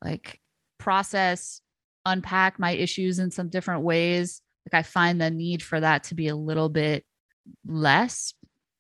like 0.04 0.40
process 0.78 1.62
unpack 2.06 2.60
my 2.60 2.72
issues 2.72 3.20
in 3.20 3.32
some 3.32 3.50
different 3.50 3.84
ways 3.84 4.42
like 4.66 4.80
I 4.80 4.84
find 4.84 5.20
the 5.20 5.32
need 5.32 5.62
for 5.64 5.80
that 5.80 6.06
to 6.06 6.16
be 6.16 6.28
a 6.28 6.36
little 6.36 6.70
bit 6.70 7.06
less 7.66 8.34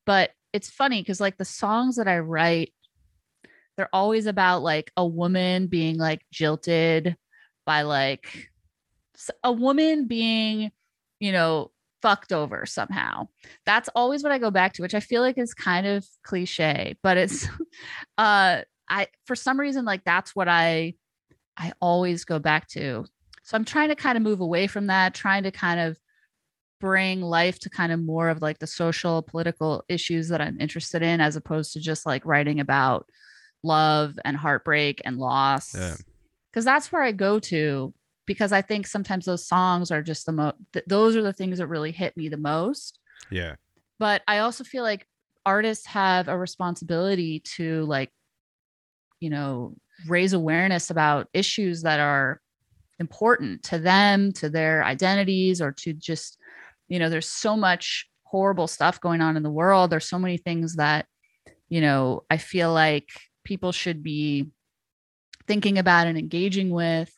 but 0.05 0.31
it's 0.53 0.69
funny 0.69 1.01
because 1.01 1.21
like 1.21 1.37
the 1.37 1.45
songs 1.45 1.95
that 1.95 2.07
I 2.07 2.19
write 2.19 2.73
they're 3.77 3.89
always 3.93 4.25
about 4.25 4.63
like 4.63 4.91
a 4.97 5.05
woman 5.05 5.67
being 5.67 5.97
like 5.97 6.21
jilted 6.31 7.15
by 7.65 7.83
like 7.83 8.49
a 9.43 9.51
woman 9.51 10.07
being, 10.07 10.71
you 11.19 11.31
know, 11.31 11.71
fucked 12.01 12.33
over 12.33 12.65
somehow. 12.65 13.27
That's 13.65 13.89
always 13.95 14.23
what 14.23 14.31
I 14.31 14.39
go 14.39 14.51
back 14.51 14.73
to, 14.73 14.81
which 14.81 14.95
I 14.95 14.99
feel 14.99 15.21
like 15.21 15.37
is 15.37 15.53
kind 15.53 15.85
of 15.85 16.05
cliche, 16.23 16.97
but 17.03 17.17
it's 17.17 17.47
uh 18.17 18.61
I 18.89 19.07
for 19.25 19.35
some 19.35 19.59
reason 19.59 19.85
like 19.85 20.03
that's 20.03 20.35
what 20.35 20.47
I 20.47 20.95
I 21.57 21.73
always 21.79 22.25
go 22.25 22.39
back 22.39 22.67
to. 22.69 23.05
So 23.43 23.55
I'm 23.55 23.65
trying 23.65 23.89
to 23.89 23.95
kind 23.95 24.17
of 24.17 24.23
move 24.23 24.41
away 24.41 24.67
from 24.67 24.87
that, 24.87 25.13
trying 25.13 25.43
to 25.43 25.51
kind 25.51 25.79
of 25.79 25.97
bring 26.79 27.21
life 27.21 27.59
to 27.59 27.69
kind 27.69 27.91
of 27.91 27.99
more 27.99 28.29
of 28.29 28.41
like 28.41 28.59
the 28.59 28.67
social 28.67 29.21
political 29.21 29.83
issues 29.87 30.27
that 30.29 30.41
I'm 30.41 30.59
interested 30.59 31.03
in 31.03 31.21
as 31.21 31.35
opposed 31.35 31.73
to 31.73 31.79
just 31.79 32.05
like 32.05 32.25
writing 32.25 32.59
about 32.59 33.07
love 33.63 34.17
and 34.25 34.35
heartbreak 34.37 35.01
and 35.05 35.17
loss. 35.17 35.75
Yeah. 35.75 35.95
Cuz 36.53 36.65
that's 36.65 36.91
where 36.91 37.03
I 37.03 37.11
go 37.11 37.39
to 37.39 37.93
because 38.25 38.51
I 38.51 38.61
think 38.61 38.87
sometimes 38.87 39.25
those 39.25 39.47
songs 39.47 39.91
are 39.91 40.01
just 40.01 40.25
the 40.25 40.31
most 40.31 40.55
th- 40.73 40.85
those 40.87 41.15
are 41.15 41.21
the 41.21 41.33
things 41.33 41.57
that 41.57 41.67
really 41.67 41.91
hit 41.91 42.15
me 42.15 42.29
the 42.29 42.37
most. 42.37 42.99
Yeah. 43.29 43.55
But 43.99 44.21
I 44.27 44.39
also 44.39 44.63
feel 44.63 44.83
like 44.83 45.07
artists 45.45 45.85
have 45.87 46.27
a 46.27 46.37
responsibility 46.37 47.39
to 47.39 47.83
like 47.85 48.11
you 49.19 49.29
know 49.29 49.75
raise 50.07 50.33
awareness 50.33 50.89
about 50.89 51.27
issues 51.33 51.83
that 51.83 51.99
are 51.99 52.41
important 52.99 53.63
to 53.63 53.79
them, 53.79 54.31
to 54.33 54.49
their 54.49 54.83
identities 54.83 55.61
or 55.61 55.71
to 55.71 55.93
just 55.93 56.37
you 56.87 56.99
know 56.99 57.09
there's 57.09 57.29
so 57.29 57.55
much 57.55 58.07
horrible 58.23 58.67
stuff 58.67 58.99
going 59.01 59.21
on 59.21 59.35
in 59.35 59.43
the 59.43 59.49
world. 59.49 59.89
There's 59.89 60.07
so 60.07 60.19
many 60.19 60.37
things 60.37 60.75
that 60.75 61.05
you 61.71 61.79
know, 61.79 62.23
I 62.29 62.37
feel 62.37 62.73
like 62.73 63.09
people 63.43 63.71
should 63.71 64.03
be 64.03 64.47
thinking 65.47 65.77
about 65.77 66.07
and 66.07 66.17
engaging 66.17 66.69
with. 66.69 67.11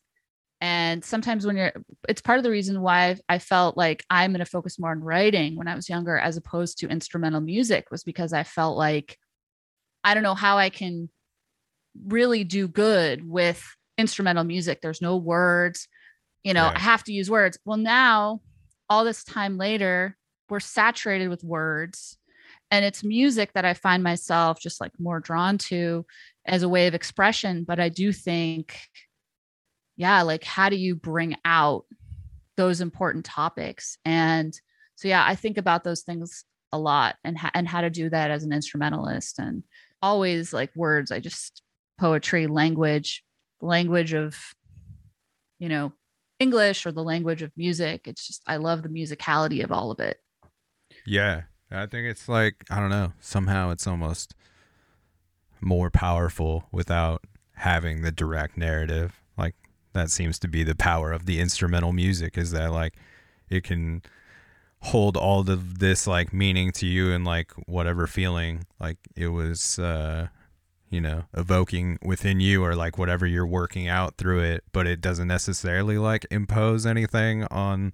And 0.62 1.04
sometimes 1.04 1.46
when 1.46 1.58
you're 1.58 1.74
it's 2.08 2.22
part 2.22 2.38
of 2.38 2.44
the 2.44 2.50
reason 2.50 2.82
why 2.82 3.18
I've, 3.28 3.44
felt 3.44 3.76
like 3.76 4.06
i'm 4.10 4.32
going 4.32 4.40
to 4.40 4.46
focus 4.46 4.80
more 4.80 4.92
on 4.92 5.02
writing 5.02 5.58
when 5.58 5.68
i 5.68 5.76
was 5.76 5.90
younger 5.90 6.18
as 6.18 6.38
opposed 6.38 6.80
to 6.80 6.88
instrumental 6.88 7.42
music 7.42 7.88
was 7.92 8.04
because 8.06 8.32
i 8.32 8.44
felt 8.44 8.78
like 8.78 9.18
i 10.06 10.14
don't 10.14 10.24
know 10.24 10.36
how 10.36 10.58
i 10.58 10.70
can 10.70 11.10
really 12.08 12.44
do 12.46 12.68
good 12.68 13.28
with 13.28 13.64
instrumental 13.98 14.44
music. 14.44 14.80
There's 14.82 15.02
no 15.02 15.18
words 15.18 15.88
you 16.44 16.54
know 16.54 16.66
Right. 16.66 16.78
i 16.78 16.80
have 16.80 17.04
to 17.06 17.14
use 17.14 17.30
words. 17.30 17.58
Well 17.66 17.78
now 17.78 18.40
all 18.90 19.04
this 19.04 19.24
time 19.24 19.58
later 19.58 20.18
we're 20.50 20.60
saturated 20.62 21.28
with 21.28 21.44
words 21.44 22.18
and 22.74 22.84
it's 22.84 23.04
music 23.04 23.54
that 23.54 23.66
i 23.66 23.74
find 23.74 24.04
myself 24.04 24.60
just 24.60 24.82
like 24.82 24.92
more 25.00 25.20
drawn 25.20 25.58
to 25.58 26.06
as 26.46 26.64
a 26.64 26.70
way 26.70 26.88
of 26.88 26.94
expression 26.94 27.64
but 27.64 27.80
i 27.80 27.88
do 27.88 28.12
think 28.12 28.78
yeah 29.96 30.22
like 30.24 30.44
how 30.44 30.70
do 30.70 30.76
you 30.76 30.96
bring 30.96 31.36
out 31.46 31.86
those 32.56 32.82
important 32.82 33.26
topics? 33.26 33.98
And 34.06 34.60
so 34.96 35.08
yeah 35.08 35.24
i 35.26 35.36
think 35.36 35.58
about 35.58 35.84
those 35.84 36.02
things 36.02 36.46
a 36.72 36.78
lot 36.78 37.16
and 37.24 37.38
ha- 37.38 37.52
and 37.54 37.68
how 37.68 37.82
to 37.82 37.90
do 37.90 38.10
that 38.10 38.32
as 38.32 38.44
an 38.44 38.54
instrumentalist. 38.54 39.40
And 39.40 39.64
always 40.02 40.52
like 40.52 40.76
words 40.76 41.12
i 41.12 41.20
just 41.20 41.62
poetry 41.98 42.48
language 42.48 43.24
language 43.62 44.14
of 44.14 44.36
you 45.60 45.70
know 45.70 45.94
english 46.40 46.86
or 46.86 46.92
the 46.92 47.04
language 47.04 47.42
of 47.42 47.52
music. 47.56 48.08
It's 48.08 48.28
just 48.28 48.42
i 48.48 48.58
love 48.58 48.84
the 48.84 48.90
musicality 48.90 49.64
of 49.64 49.72
all 49.72 49.92
of 49.92 50.00
it. 50.00 50.18
Yeah. 51.06 51.44
I 51.72 51.86
think 51.88 52.08
it's 52.08 52.30
like, 52.30 52.64
I 52.70 52.80
don't 52.80 52.90
know, 52.90 53.14
somehow 53.20 53.72
it's 53.72 53.88
almost 53.88 54.36
more 55.60 55.90
powerful 55.90 56.66
without 56.72 57.24
having 57.56 58.02
the 58.02 58.12
direct 58.12 58.58
narrative. 58.58 59.22
Like 59.38 59.56
that 59.94 60.12
seems 60.12 60.38
to 60.40 60.48
be 60.48 60.64
the 60.64 60.76
power 60.76 61.12
of 61.12 61.26
the 61.26 61.40
instrumental 61.40 61.94
music 61.94 62.38
is 62.38 62.52
that 62.52 62.72
like 62.72 62.96
it 63.50 63.64
can 63.64 64.02
hold 64.82 65.16
all 65.16 65.50
of 65.50 65.80
this 65.80 66.06
like 66.06 66.34
meaning 66.34 66.72
to 66.74 66.86
you 66.86 67.14
and 67.14 67.24
like 67.24 67.52
whatever 67.68 68.06
feeling 68.06 68.66
like 68.82 68.98
it 69.16 69.30
was 69.30 69.80
uh 69.80 70.28
you 70.90 71.00
know 71.00 71.24
evoking 71.34 71.98
within 72.04 72.42
you 72.42 72.62
or 72.64 72.76
like 72.76 72.98
whatever 72.98 73.26
you're 73.26 73.48
working 73.48 73.88
out 73.88 74.18
through 74.18 74.42
it 74.42 74.62
but 74.74 74.86
it 74.86 75.00
doesn't 75.00 75.30
necessarily 75.30 75.98
like 75.98 76.26
impose 76.30 76.86
anything 76.86 77.46
on 77.46 77.94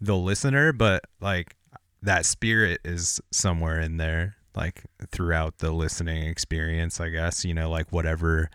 the 0.00 0.16
listener 0.16 0.72
but 0.72 1.04
like 1.20 1.56
that 2.02 2.26
spirit 2.26 2.80
is 2.84 3.20
somewhere 3.30 3.80
in 3.80 3.96
there 3.96 4.36
like 4.54 4.82
throughout 5.10 5.58
the 5.58 5.72
listening 5.72 6.24
experience 6.24 7.00
i 7.00 7.08
guess 7.08 7.44
you 7.44 7.54
know 7.54 7.70
like 7.70 7.90
whatever 7.90 8.50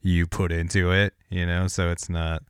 you 0.00 0.26
put 0.26 0.52
into 0.52 0.90
it 0.92 1.12
you 1.30 1.46
know? 1.46 1.68
So 1.68 1.90
it's 1.90 2.08
not 2.08 2.42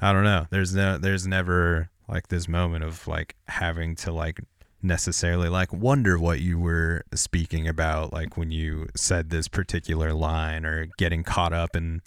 i 0.00 0.12
don't 0.12 0.24
know. 0.24 0.46
There's 0.50 0.74
no 0.74 0.98
there's 0.98 1.26
never 1.26 1.90
like 2.08 2.28
this 2.28 2.48
moment 2.48 2.84
of 2.84 3.06
like 3.06 3.36
having 3.48 3.94
to 3.96 4.12
like 4.12 4.40
necessarily 4.82 5.48
like 5.48 5.72
wonder 5.72 6.18
what 6.18 6.40
you 6.40 6.58
were 6.58 7.04
speaking 7.14 7.68
about 7.68 8.12
like 8.12 8.36
when 8.36 8.50
you 8.50 8.88
said 8.96 9.30
this 9.30 9.46
particular 9.46 10.12
line 10.12 10.66
or 10.66 10.86
getting 10.98 11.22
caught 11.22 11.52
up 11.52 11.76
in 11.76 12.02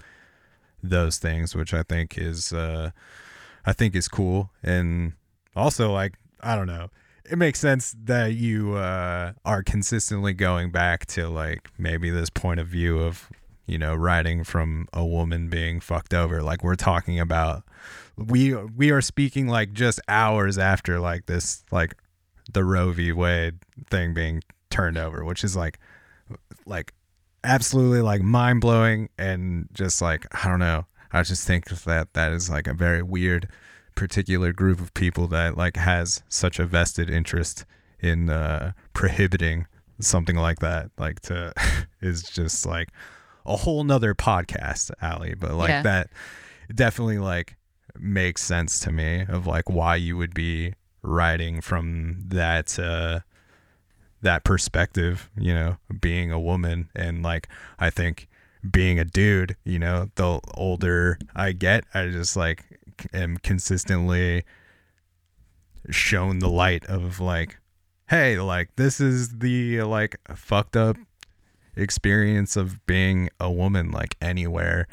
those 0.83 1.17
things 1.17 1.55
which 1.55 1.73
i 1.73 1.81
think 1.83 2.17
is 2.17 2.51
uh 2.51 2.91
i 3.65 3.73
think 3.73 3.95
is 3.95 4.07
cool. 4.07 4.51
And 4.61 5.13
also 5.55 5.91
like 5.93 6.15
i 6.41 6.55
don't 6.55 6.67
know 6.67 6.89
it 7.29 7.37
makes 7.37 7.59
sense 7.59 7.95
that 8.03 8.33
you 8.33 8.75
uh, 8.75 9.33
are 9.43 9.63
consistently 9.63 10.33
going 10.33 10.71
back 10.71 11.05
to 11.07 11.27
like 11.27 11.69
maybe 11.77 12.09
this 12.09 12.29
point 12.29 12.59
of 12.59 12.67
view 12.67 12.99
of 12.99 13.29
you 13.65 13.77
know 13.77 13.95
writing 13.95 14.43
from 14.43 14.87
a 14.93 15.05
woman 15.05 15.49
being 15.49 15.79
fucked 15.79 16.13
over. 16.13 16.41
Like 16.41 16.63
we're 16.63 16.75
talking 16.75 17.19
about 17.19 17.63
we 18.17 18.53
we 18.53 18.91
are 18.91 19.01
speaking 19.01 19.47
like 19.47 19.73
just 19.73 19.99
hours 20.07 20.57
after 20.57 20.99
like 20.99 21.25
this 21.25 21.63
like 21.71 21.95
the 22.51 22.63
Roe 22.63 22.91
v. 22.91 23.11
Wade 23.11 23.55
thing 23.89 24.13
being 24.13 24.41
turned 24.69 24.97
over 24.97 25.23
which 25.23 25.43
is 25.43 25.55
like 25.55 25.79
like 26.65 26.93
absolutely 27.43 28.01
like 28.01 28.21
mind 28.21 28.61
blowing 28.61 29.09
and 29.17 29.67
just 29.73 30.01
like 30.01 30.25
I 30.43 30.49
don't 30.49 30.59
know. 30.59 30.85
I 31.11 31.23
just 31.23 31.47
think 31.47 31.69
that 31.69 32.13
that 32.13 32.33
is 32.33 32.49
like 32.49 32.67
a 32.67 32.73
very 32.73 33.01
weird 33.01 33.47
particular 33.95 34.51
group 34.53 34.79
of 34.79 34.93
people 34.93 35.27
that 35.27 35.57
like 35.57 35.77
has 35.77 36.21
such 36.29 36.59
a 36.59 36.65
vested 36.65 37.09
interest 37.09 37.65
in 37.99 38.29
uh 38.29 38.73
prohibiting 38.93 39.65
something 39.99 40.35
like 40.35 40.59
that 40.59 40.91
like 40.97 41.19
to 41.21 41.53
is 42.01 42.23
just 42.23 42.65
like 42.65 42.89
a 43.45 43.55
whole 43.55 43.83
nother 43.83 44.13
podcast 44.13 44.91
Allie 45.01 45.33
but 45.33 45.53
like 45.53 45.69
Yeah. 45.69 45.81
that 45.83 46.09
definitely 46.73 47.17
like 47.19 47.55
makes 47.97 48.43
sense 48.43 48.79
to 48.81 48.91
me 48.91 49.25
of 49.29 49.47
like 49.47 49.69
why 49.69 49.95
you 49.95 50.17
would 50.17 50.33
be 50.33 50.73
writing 51.01 51.61
from 51.61 52.17
that 52.27 52.77
uh 52.77 53.19
that 54.21 54.43
perspective, 54.43 55.29
you 55.37 55.53
know, 55.53 55.77
being 56.01 56.31
a 56.31 56.39
woman 56.39 56.89
and 56.95 57.21
like 57.21 57.47
I 57.79 57.89
think 57.91 58.27
being 58.69 58.97
a 58.97 59.05
dude, 59.05 59.55
you 59.63 59.77
know, 59.77 60.09
the 60.15 60.39
older 60.55 61.19
I 61.35 61.51
get, 61.51 61.83
I 61.93 62.07
just 62.07 62.35
like 62.35 62.74
am 63.13 63.37
consistently 63.37 64.43
shown 65.89 66.39
the 66.39 66.49
light 66.49 66.85
of 66.87 67.19
like 67.19 67.57
hey, 68.07 68.37
like 68.37 68.75
this 68.75 68.99
is 68.99 69.39
the 69.39 69.81
like 69.81 70.17
fucked 70.35 70.75
up 70.75 70.97
experience 71.75 72.55
of 72.55 72.85
being 72.85 73.29
a 73.39 73.51
woman 73.51 73.91
like 73.91 74.15
anywhere 74.21 74.87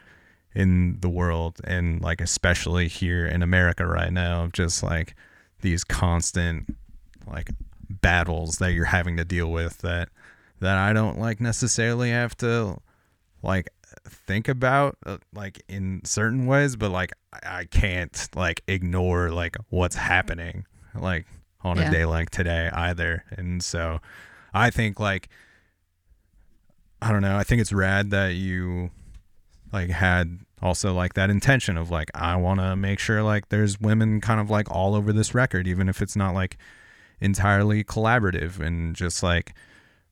in 0.54 0.98
the 1.00 1.08
world 1.08 1.60
and 1.64 2.00
like 2.02 2.20
especially 2.20 2.88
here 2.88 3.26
in 3.26 3.42
America 3.42 3.86
right 3.86 4.12
now 4.12 4.44
of 4.44 4.52
just 4.52 4.82
like 4.82 5.14
these 5.60 5.84
constant 5.84 6.76
like 7.26 7.50
battles 7.88 8.58
that 8.58 8.72
you're 8.72 8.84
having 8.84 9.16
to 9.16 9.24
deal 9.24 9.50
with 9.50 9.78
that 9.78 10.08
that 10.60 10.76
I 10.76 10.92
don't 10.92 11.18
like 11.18 11.40
necessarily 11.40 12.10
have 12.10 12.36
to 12.38 12.78
like 13.42 13.70
think 14.06 14.48
about 14.48 14.96
uh, 15.06 15.18
like 15.34 15.62
in 15.68 16.00
certain 16.04 16.46
ways 16.46 16.76
but 16.76 16.90
like 16.90 17.12
I- 17.32 17.60
I 17.60 17.64
can't 17.66 18.28
like 18.34 18.62
ignore 18.66 19.30
like 19.30 19.56
what's 19.70 19.96
happening 19.96 20.66
like 20.94 21.26
on 21.62 21.76
Yeah. 21.78 21.88
a 21.88 21.90
day 21.90 22.04
like 22.04 22.30
today 22.30 22.68
either 22.72 23.24
and 23.30 23.62
so 23.62 24.00
I 24.52 24.70
think 24.70 24.98
like 25.00 25.28
I 27.00 27.10
don't 27.10 27.22
know 27.22 27.36
I 27.36 27.42
think 27.44 27.60
it's 27.60 27.72
rad 27.72 28.10
that 28.10 28.34
you 28.34 28.90
like 29.72 29.90
had 29.90 30.40
also 30.60 30.92
like 30.92 31.14
that 31.14 31.30
intention 31.30 31.76
of 31.76 31.90
like 31.90 32.10
I 32.14 32.36
want 32.36 32.60
to 32.60 32.76
make 32.76 32.98
sure 32.98 33.22
like 33.22 33.48
there's 33.48 33.80
women 33.80 34.20
kind 34.20 34.40
of 34.40 34.50
like 34.50 34.70
all 34.70 34.94
over 34.94 35.12
this 35.12 35.34
record 35.34 35.66
even 35.66 35.88
if 35.88 36.00
it's 36.02 36.14
not 36.16 36.34
like 36.34 36.56
entirely 37.20 37.82
collaborative 37.84 38.60
and 38.60 38.94
just 38.94 39.22
like 39.22 39.54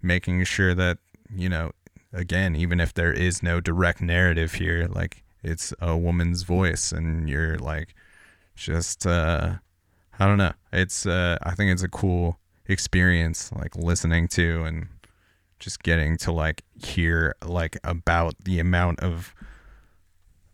making 0.03 0.43
sure 0.45 0.75
that 0.75 0.99
you 1.35 1.49
know 1.49 1.71
again 2.13 2.57
even 2.57 2.81
if 2.81 2.93
there 2.95 3.13
is 3.13 3.43
no 3.43 3.61
direct 3.61 4.01
narrative 4.01 4.55
here 4.55 4.89
like 4.91 5.23
it's 5.43 5.73
a 5.81 5.97
woman's 5.97 6.43
voice 6.43 6.93
and 6.93 7.29
you're 7.29 7.59
like 7.59 7.95
just 8.55 9.07
uh 9.07 9.55
I 10.19 10.27
don't 10.27 10.39
know 10.39 10.53
it's 10.73 11.07
uh 11.07 11.39
I 11.43 11.55
think 11.55 11.71
it's 11.71 11.83
a 11.83 11.89
cool 11.89 12.39
experience 12.67 13.51
like 13.53 13.75
listening 13.77 14.29
to 14.29 14.65
and 14.65 14.89
just 15.59 15.83
getting 15.83 16.17
to 16.17 16.33
like 16.33 16.63
hear 16.83 17.37
like 17.45 17.79
about 17.85 18.35
the 18.45 18.59
amount 18.59 19.01
of 19.01 19.35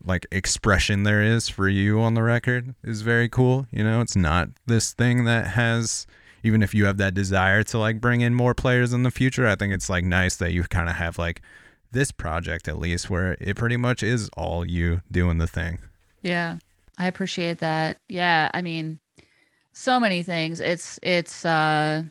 like 0.05 0.27
expression 0.31 1.03
there 1.03 1.23
is 1.23 1.49
for 1.49 1.69
you 1.69 2.01
on 2.01 2.15
the 2.15 2.23
record 2.23 2.75
is 2.85 3.03
very 3.03 3.29
cool. 3.29 3.67
You 3.71 3.83
know, 3.85 4.01
it's 4.01 4.17
not 4.17 4.51
this 4.67 4.93
thing 4.93 5.25
that 5.25 5.49
has 5.49 6.07
even 6.47 6.63
if 6.63 6.75
you 6.75 6.87
have 6.87 6.97
that 6.99 7.15
desire 7.15 7.63
to 7.65 7.79
like 7.79 8.01
bring 8.01 8.21
in 8.21 8.35
more 8.35 8.55
players 8.55 8.93
in 8.93 9.03
the 9.03 9.11
future, 9.11 9.47
I 9.47 9.57
think 9.57 9.75
it's 9.75 9.91
like 9.91 10.05
nice 10.05 10.37
that 10.37 10.53
you 10.53 10.63
kind 10.65 10.89
of 10.89 10.97
have 10.97 11.19
like 11.19 11.43
this 11.91 12.13
project 12.13 12.69
at 12.69 12.79
least 12.79 13.11
where 13.11 13.37
it 13.41 13.57
pretty 13.57 13.77
much 13.77 14.03
is 14.03 14.31
all 14.37 14.65
you 14.65 15.03
doing 15.11 15.39
the 15.39 15.47
thing. 15.47 15.79
Yeah. 16.23 16.59
I 16.99 17.09
appreciate 17.09 17.59
that. 17.59 17.99
Yeah, 18.09 18.51
I 18.55 18.63
mean, 18.63 18.99
so 19.73 20.01
many 20.01 20.23
things. 20.23 20.61
It's 20.61 20.99
it's 21.03 21.45
uh 21.45 22.05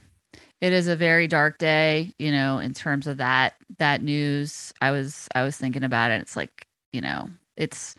it 0.61 0.73
is 0.73 0.87
a 0.87 0.95
very 0.95 1.27
dark 1.27 1.57
day, 1.57 2.13
you 2.19 2.31
know, 2.31 2.59
in 2.59 2.73
terms 2.73 3.07
of 3.07 3.17
that 3.17 3.55
that 3.79 4.03
news. 4.03 4.73
I 4.81 4.91
was 4.91 5.27
I 5.33 5.43
was 5.43 5.57
thinking 5.57 5.83
about 5.83 6.11
it. 6.11 6.21
It's 6.21 6.35
like, 6.35 6.67
you 6.93 7.01
know, 7.01 7.29
it's 7.57 7.95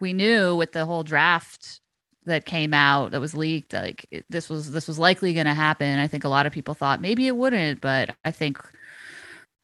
we 0.00 0.12
knew 0.12 0.54
with 0.56 0.72
the 0.72 0.84
whole 0.84 1.02
draft 1.02 1.79
that 2.26 2.44
came 2.44 2.74
out 2.74 3.12
that 3.12 3.20
was 3.20 3.34
leaked 3.34 3.72
like 3.72 4.06
it, 4.10 4.24
this 4.28 4.48
was 4.48 4.70
this 4.70 4.86
was 4.86 4.98
likely 4.98 5.32
going 5.34 5.46
to 5.46 5.54
happen. 5.54 5.98
I 5.98 6.06
think 6.06 6.24
a 6.24 6.28
lot 6.28 6.46
of 6.46 6.52
people 6.52 6.74
thought 6.74 7.00
maybe 7.00 7.26
it 7.26 7.36
wouldn't, 7.36 7.80
but 7.80 8.14
I 8.24 8.30
think 8.30 8.58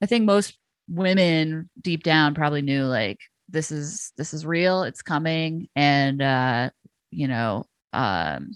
I 0.03 0.07
think 0.07 0.25
most 0.25 0.57
women 0.89 1.69
deep 1.81 2.03
down 2.03 2.35
probably 2.35 2.63
knew 2.63 2.85
like 2.85 3.19
this 3.49 3.71
is 3.71 4.13
this 4.17 4.35
is 4.35 4.47
real 4.47 4.83
it's 4.83 5.03
coming 5.03 5.69
and 5.75 6.23
uh 6.23 6.71
you 7.11 7.29
know 7.29 7.65
um 7.93 8.51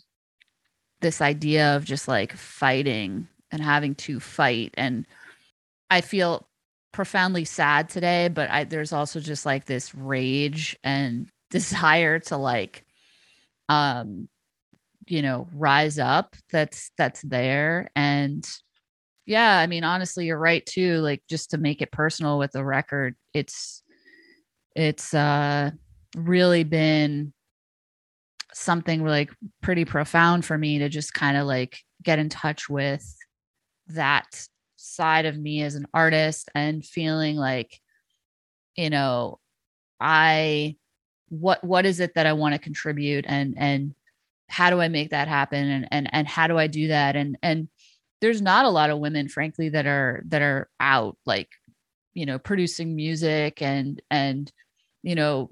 this 1.01 1.21
idea 1.21 1.77
of 1.77 1.85
just 1.85 2.09
like 2.09 2.33
fighting 2.33 3.27
and 3.51 3.63
having 3.63 3.95
to 3.95 4.21
fight 4.21 4.73
and 4.77 5.07
i 5.91 6.01
feel 6.01 6.49
profoundly 6.93 7.45
sad 7.45 7.89
today 7.89 8.29
but 8.29 8.51
i 8.51 8.65
there's 8.65 8.93
also 8.93 9.21
just 9.21 9.47
like 9.47 9.65
this 9.65 9.95
rage 9.95 10.77
and 10.85 11.29
desire 11.51 12.21
to 12.21 12.37
like 12.37 12.85
um 13.71 14.29
you 15.07 15.23
know 15.23 15.49
rise 15.55 15.99
up 15.99 16.37
that's 16.53 16.91
that's 16.99 17.23
there. 17.23 17.91
And 17.97 18.47
yeah 19.27 19.59
i 19.59 19.67
mean 19.67 19.85
honestly 19.85 20.27
you're 20.27 20.39
right 20.39 20.67
too 20.67 20.97
like 20.99 21.23
just 21.29 21.51
to 21.51 21.59
make 21.59 21.83
it 21.83 21.93
personal 21.93 22.39
with 22.39 22.51
the 22.53 22.65
record 22.65 23.15
it's 23.35 23.83
it's 24.75 25.15
uh 25.15 25.71
really 26.17 26.65
been 26.65 27.33
something 28.53 29.05
like 29.05 29.31
pretty 29.63 29.85
profound 29.85 30.45
for 30.45 30.59
me 30.59 30.79
to 30.81 30.89
just 30.89 31.15
kind 31.15 31.37
of 31.37 31.47
like 31.47 31.79
get 32.03 32.19
in 32.19 32.29
touch 32.29 32.69
with 32.69 33.17
that 33.89 34.27
side 34.77 35.27
of 35.27 35.39
me 35.39 35.63
as 35.63 35.77
an 35.77 35.87
artist 35.95 36.49
and 36.55 36.85
feeling 36.85 37.37
like 37.37 37.79
you 38.77 38.91
know 38.91 39.39
i 40.01 40.75
what 41.31 41.62
what 41.65 41.86
is 41.86 42.01
it 42.01 42.15
that 42.15 42.27
i 42.27 42.32
want 42.32 42.52
to 42.52 42.59
contribute 42.59 43.24
and 43.27 43.55
and 43.57 43.94
how 44.48 44.69
do 44.69 44.81
i 44.81 44.89
make 44.89 45.11
that 45.11 45.28
happen 45.28 45.69
and 45.70 45.89
and 45.90 46.09
and 46.12 46.28
how 46.28 46.47
do 46.47 46.59
i 46.59 46.66
do 46.66 46.89
that? 46.89 47.16
And 47.16 47.39
and 47.43 47.69
there's 48.20 48.43
not 48.43 48.65
a 48.65 48.70
lot 48.70 48.90
of 48.90 48.98
women 48.98 49.28
frankly 49.28 49.70
that 49.70 49.86
are 49.86 50.23
that 50.28 50.43
are 50.43 50.69
out 50.78 51.16
like 51.24 51.48
you 52.12 52.27
know 52.27 52.39
producing 52.39 52.94
music 52.94 53.62
and 53.62 54.02
and 54.11 54.52
you 55.02 55.15
know 55.15 55.51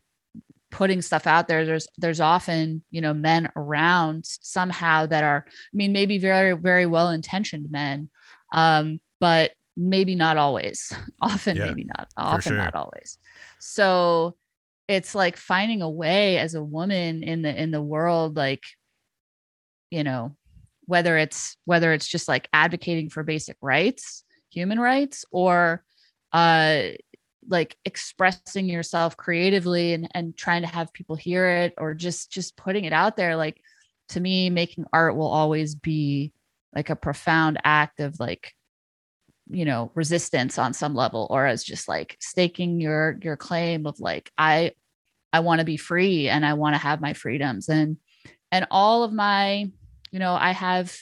putting 0.71 1.01
stuff 1.01 1.27
out 1.27 1.49
there. 1.49 1.65
There's 1.65 1.87
there's 1.97 2.21
often 2.21 2.83
you 2.91 3.01
know 3.01 3.15
men 3.15 3.51
around 3.57 4.25
somehow 4.27 5.07
that 5.07 5.25
are 5.25 5.45
i 5.49 5.77
mean 5.77 5.93
maybe 5.93 6.19
very 6.19 6.53
very 6.57 6.85
well 6.85 7.09
intentioned 7.11 7.71
men 7.71 8.11
um 8.53 9.01
but 9.21 9.53
maybe 9.77 10.17
not 10.17 10.37
always. 10.37 10.93
Often 11.23 11.57
Yeah, 11.57 11.67
maybe 11.67 11.85
not 11.85 12.09
often 12.17 12.53
sure. 12.53 12.59
not 12.59 12.75
always. 12.75 13.19
So 13.61 14.37
it's 14.89 15.15
like 15.15 15.37
finding 15.37 15.83
a 15.83 15.91
way 15.91 16.39
as 16.39 16.55
a 16.55 16.65
woman 16.65 17.23
in 17.23 17.43
the 17.43 17.63
in 17.63 17.71
the 17.71 17.83
world 17.83 18.37
like 18.37 18.65
you 19.91 20.03
know 20.03 20.35
whether 20.87 21.19
it's 21.19 21.57
whether 21.67 21.93
it's 21.93 22.09
just 22.09 22.27
like 22.27 22.49
advocating 22.53 23.11
for 23.11 23.23
basic 23.23 23.57
rights 23.61 24.25
human 24.51 24.81
rights 24.81 25.25
or 25.31 25.85
uh 26.33 26.83
like 27.51 27.77
expressing 27.85 28.67
yourself 28.67 29.17
creatively 29.17 29.93
and 29.93 30.09
and 30.15 30.37
trying 30.37 30.63
to 30.63 30.69
have 30.69 30.93
people 30.93 31.17
hear 31.17 31.47
it 31.49 31.75
or 31.79 31.95
just 31.95 32.31
just 32.31 32.57
putting 32.57 32.85
it 32.85 32.93
out 32.93 33.17
there 33.17 33.37
like 33.37 33.61
to 34.09 34.21
me 34.21 34.51
making 34.51 34.85
art 34.93 35.17
will 35.17 35.29
always 35.29 35.75
be 35.75 36.33
like 36.75 36.91
a 36.91 36.97
profound 36.97 37.59
act 37.65 38.01
of 38.01 38.19
like 38.19 38.53
you 39.51 39.65
know 39.65 39.91
resistance 39.95 40.59
on 40.59 40.73
some 40.75 40.95
level 40.95 41.27
or 41.31 41.47
as 41.47 41.65
just 41.65 41.89
like 41.89 42.17
staking 42.21 42.81
your 42.81 43.19
your 43.23 43.37
claim 43.37 43.87
of 43.87 43.99
like 44.01 44.31
i 44.37 44.73
i 45.33 45.41
want 45.41 45.61
to 45.61 45.65
be 45.65 45.77
free 45.77 46.29
and 46.29 46.45
i 46.45 46.55
want 46.55 46.75
to 46.75 46.79
have 46.79 47.01
my 47.01 47.13
freedoms. 47.13 47.69
And 47.69 47.97
and 48.51 48.67
all 48.71 49.05
of 49.05 49.13
my 49.13 49.71
you 50.11 50.19
know 50.19 50.35
i 50.35 50.53
have 50.53 50.97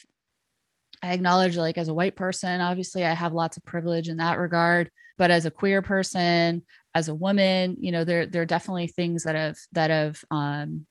i 1.02 1.12
acknowledge 1.12 1.56
like 1.56 1.78
as 1.78 1.88
a 1.88 1.94
white 1.94 2.16
person 2.16 2.60
obviously 2.60 3.04
i 3.04 3.12
have 3.12 3.32
lots 3.32 3.56
of 3.56 3.64
privilege 3.64 4.08
in 4.08 4.18
that 4.18 4.38
regard. 4.38 4.90
But 5.18 5.30
as 5.30 5.46
a 5.46 5.50
queer 5.50 5.80
person 5.80 6.62
as 6.94 7.08
a 7.08 7.14
woman 7.14 7.76
you 7.80 7.92
know 7.92 8.04
there 8.04 8.26
there 8.26 8.42
are 8.42 8.46
definitely 8.46 8.86
things 8.86 9.24
that 9.24 9.34
have 9.34 9.56
that 9.72 9.90
have 9.90 10.22
um 10.30 10.86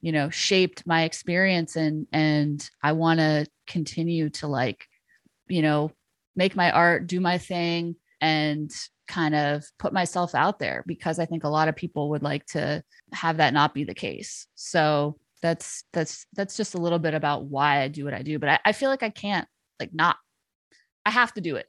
you 0.00 0.12
know 0.12 0.30
shaped 0.30 0.86
my 0.86 1.04
experience 1.04 1.76
and 1.76 2.06
and 2.12 2.68
i 2.82 2.92
want 2.92 3.18
to 3.20 3.46
continue 3.66 4.30
to 4.30 4.46
like 4.46 4.86
you 5.48 5.62
know 5.62 5.90
make 6.36 6.54
my 6.54 6.70
art 6.70 7.06
do 7.06 7.20
my 7.20 7.38
thing 7.38 7.96
and 8.20 8.70
kind 9.08 9.34
of 9.34 9.64
put 9.78 9.92
myself 9.92 10.34
out 10.34 10.58
there 10.58 10.84
because 10.86 11.18
i 11.18 11.24
think 11.26 11.44
a 11.44 11.48
lot 11.48 11.68
of 11.68 11.74
people 11.74 12.10
would 12.10 12.22
like 12.22 12.44
to 12.46 12.82
have 13.12 13.38
that 13.38 13.52
not 13.54 13.74
be 13.74 13.84
the 13.84 13.94
case 13.94 14.46
so 14.54 15.16
that's 15.42 15.84
that's 15.92 16.26
that's 16.34 16.56
just 16.56 16.74
a 16.74 16.78
little 16.78 16.98
bit 16.98 17.14
about 17.14 17.46
why 17.46 17.80
i 17.80 17.88
do 17.88 18.04
what 18.04 18.14
i 18.14 18.22
do 18.22 18.38
but 18.38 18.48
i, 18.48 18.58
I 18.66 18.72
feel 18.72 18.90
like 18.90 19.02
i 19.02 19.10
can't 19.10 19.48
like 19.80 19.94
not 19.94 20.16
i 21.06 21.10
have 21.10 21.32
to 21.34 21.40
do 21.40 21.56
it 21.56 21.66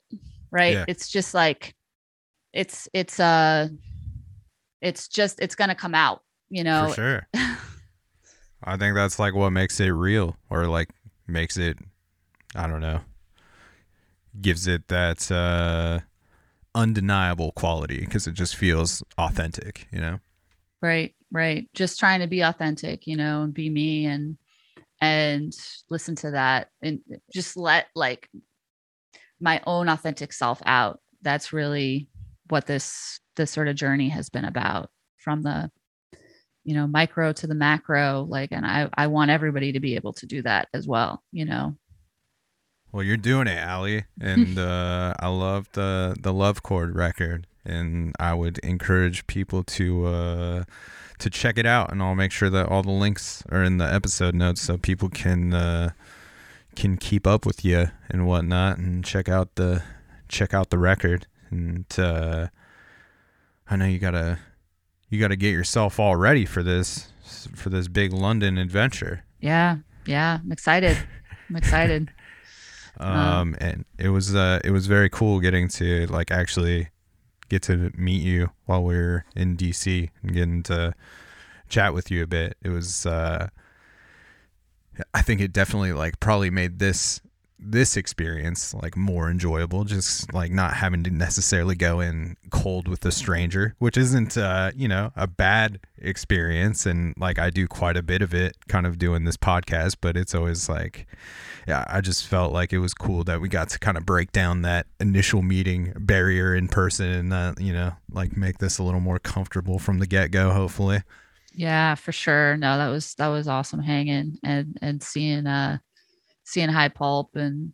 right 0.51 0.73
Yeah. 0.75 0.85
it's 0.87 1.09
just 1.09 1.33
like 1.33 1.73
it's 2.51 2.87
it's 2.93 3.19
uh 3.19 3.67
it's 4.81 5.07
just 5.07 5.39
it's 5.39 5.55
gonna 5.55 5.75
come 5.75 5.95
out 5.95 6.21
you 6.49 6.63
know 6.63 6.87
For 6.89 6.95
sure. 6.95 7.27
I 8.63 8.75
think 8.75 8.95
that's 8.95 9.19
like 9.19 9.33
what 9.33 9.51
makes 9.51 9.79
it 9.79 9.87
real 9.89 10.35
or 10.49 10.67
like 10.67 10.89
makes 11.27 11.55
it 11.57 11.77
I 12.55 12.67
don't 12.67 12.81
know. 12.81 13.01
Gives 14.41 14.67
it 14.67 14.87
that 14.89 15.31
uh 15.31 15.99
undeniable 16.75 17.51
quality 17.53 17.99
because 17.99 18.27
it 18.27 18.33
just 18.33 18.55
feels 18.55 19.03
authentic, 19.17 19.87
you 19.91 19.99
know? 19.99 20.19
right 20.81 21.13
right. 21.31 21.69
Just 21.73 21.99
trying 21.99 22.21
to 22.21 22.27
be 22.27 22.41
authentic 22.41 23.05
you 23.05 23.17
know 23.17 23.43
and 23.43 23.53
be 23.53 23.69
me 23.69 24.05
and 24.05 24.37
and 25.01 25.53
listen 25.89 26.15
to 26.15 26.31
that 26.31 26.69
and 26.81 26.99
just 27.33 27.55
let 27.57 27.87
like 27.95 28.29
my 29.39 29.61
own 29.65 29.89
authentic 29.89 30.33
self 30.33 30.61
out. 30.65 30.99
That's 31.21 31.53
really 31.53 32.09
what 32.49 32.65
this 32.65 33.19
this 33.35 33.51
sort 33.51 33.67
of 33.67 33.75
journey 33.75 34.09
has 34.09 34.29
been 34.29 34.45
about 34.45 34.89
from 35.17 35.41
the 35.41 35.71
you 36.63 36.75
know 36.75 36.87
micro 36.87 37.31
to 37.31 37.47
the 37.47 37.55
macro 37.55 38.25
like 38.29 38.51
and 38.51 38.65
i 38.65 38.89
i 38.95 39.07
want 39.07 39.31
everybody 39.31 39.71
to 39.71 39.79
be 39.79 39.95
able 39.95 40.11
to 40.11 40.25
do 40.25 40.41
that 40.41 40.67
as 40.73 40.85
well 40.85 41.23
you 41.31 41.45
know 41.45 41.75
Well, 42.91 43.03
you're 43.03 43.17
doing 43.17 43.47
it, 43.47 43.57
Allie, 43.57 44.05
and 44.19 44.57
uh, 44.59 45.13
I 45.19 45.27
love 45.27 45.69
the 45.73 46.15
the 46.19 46.33
Love 46.33 46.63
Chord 46.63 46.95
record, 46.95 47.47
and 47.63 48.15
I 48.19 48.33
would 48.33 48.57
encourage 48.59 49.27
people 49.27 49.63
to 49.63 50.05
uh, 50.07 50.63
to 51.19 51.29
check 51.29 51.57
it 51.57 51.65
out, 51.65 51.91
and 51.91 52.01
I'll 52.01 52.15
make 52.15 52.31
sure 52.31 52.49
that 52.49 52.67
all 52.67 52.81
the 52.81 52.91
links 52.91 53.43
are 53.49 53.63
in 53.63 53.77
the 53.77 53.91
episode 53.91 54.33
notes 54.33 54.61
so 54.61 54.77
people 54.77 55.09
can 55.09 55.53
uh, 55.53 55.91
can 56.75 56.97
keep 56.97 57.27
up 57.27 57.45
with 57.45 57.63
you 57.63 57.91
and 58.09 58.25
whatnot, 58.27 58.77
and 58.77 59.05
check 59.05 59.29
out 59.29 59.55
the 59.55 59.83
check 60.27 60.53
out 60.53 60.69
the 60.69 60.79
record. 60.79 61.27
And 61.51 61.85
uh, 61.97 62.47
I 63.69 63.75
know 63.75 63.85
you 63.85 63.99
gotta 63.99 64.39
you 65.09 65.19
gotta 65.19 65.35
get 65.35 65.51
yourself 65.51 65.99
all 65.99 66.15
ready 66.15 66.45
for 66.45 66.63
this 66.63 67.09
for 67.53 67.69
this 67.69 67.87
big 67.87 68.13
London 68.13 68.57
adventure. 68.57 69.23
yeah. 69.39 69.77
Yeah. 70.05 70.39
I'm 70.43 70.51
excited. 70.51 70.97
I'm 71.49 71.55
excited 71.55 72.09
um 72.99 73.55
and 73.59 73.85
it 73.97 74.09
was 74.09 74.35
uh 74.35 74.59
it 74.63 74.71
was 74.71 74.87
very 74.87 75.09
cool 75.09 75.39
getting 75.39 75.67
to 75.67 76.05
like 76.07 76.31
actually 76.31 76.89
get 77.47 77.61
to 77.63 77.91
meet 77.95 78.21
you 78.21 78.49
while 78.65 78.83
we 78.83 78.95
were 78.95 79.25
in 79.35 79.55
dc 79.55 80.09
and 80.21 80.33
getting 80.33 80.61
to 80.63 80.93
chat 81.69 81.93
with 81.93 82.09
you 82.11 82.23
a 82.23 82.27
bit. 82.27 82.57
It 82.63 82.69
was 82.69 83.05
uh 83.05 83.47
i 85.13 85.21
think 85.21 85.39
it 85.39 85.53
definitely 85.53 85.93
like 85.93 86.19
probably 86.19 86.49
made 86.49 86.79
this 86.79 87.21
this 87.61 87.97
experience 87.97 88.73
like 88.73 88.95
more 88.95 89.29
enjoyable 89.29 89.83
just 89.83 90.33
like 90.33 90.51
not 90.51 90.73
having 90.73 91.03
to 91.03 91.11
necessarily 91.11 91.75
go 91.75 91.99
in 91.99 92.37
cold 92.49 92.87
with 92.87 93.03
a 93.05 93.11
stranger 93.11 93.75
which 93.79 93.97
isn't 93.97 94.37
uh 94.37 94.71
you 94.75 94.87
know 94.87 95.11
a 95.15 95.27
bad 95.27 95.79
experience 95.97 96.85
and 96.85 97.13
like 97.17 97.37
i 97.37 97.49
do 97.49 97.67
quite 97.67 97.97
a 97.97 98.01
bit 98.01 98.21
of 98.21 98.33
it 98.33 98.55
kind 98.69 98.87
of 98.87 98.97
doing 98.97 99.25
this 99.25 99.35
podcast 99.35 99.97
but 99.99 100.15
it's 100.15 100.33
always 100.33 100.69
like 100.69 101.05
yeah 101.67 101.83
i 101.87 101.99
just 101.99 102.25
felt 102.25 102.53
like 102.53 102.71
it 102.71 102.79
was 102.79 102.93
cool 102.93 103.25
that 103.25 103.41
we 103.41 103.49
got 103.49 103.67
to 103.69 103.77
kind 103.77 103.97
of 103.97 104.05
break 104.05 104.31
down 104.31 104.61
that 104.61 104.87
initial 105.01 105.41
meeting 105.41 105.93
barrier 105.99 106.55
in 106.55 106.69
person 106.69 107.07
and 107.07 107.33
uh, 107.33 107.53
you 107.59 107.73
know 107.73 107.91
like 108.11 108.37
make 108.37 108.59
this 108.59 108.77
a 108.79 108.83
little 108.83 109.01
more 109.01 109.19
comfortable 109.19 109.77
from 109.79 109.99
the 109.99 110.07
get-go 110.07 110.51
hopefully 110.51 111.03
Yeah, 111.53 111.95
for 111.95 112.11
sure. 112.13 112.55
No, 112.57 112.77
that 112.77 112.89
was 112.89 113.15
that 113.15 113.27
was 113.27 113.47
awesome 113.47 113.81
hanging 113.81 114.37
and 114.43 114.77
and 114.81 115.03
seeing 115.03 115.45
uh 115.47 115.79
seeing 116.49 116.69
high 116.69 116.89
pulp 116.89 117.35
and 117.35 117.73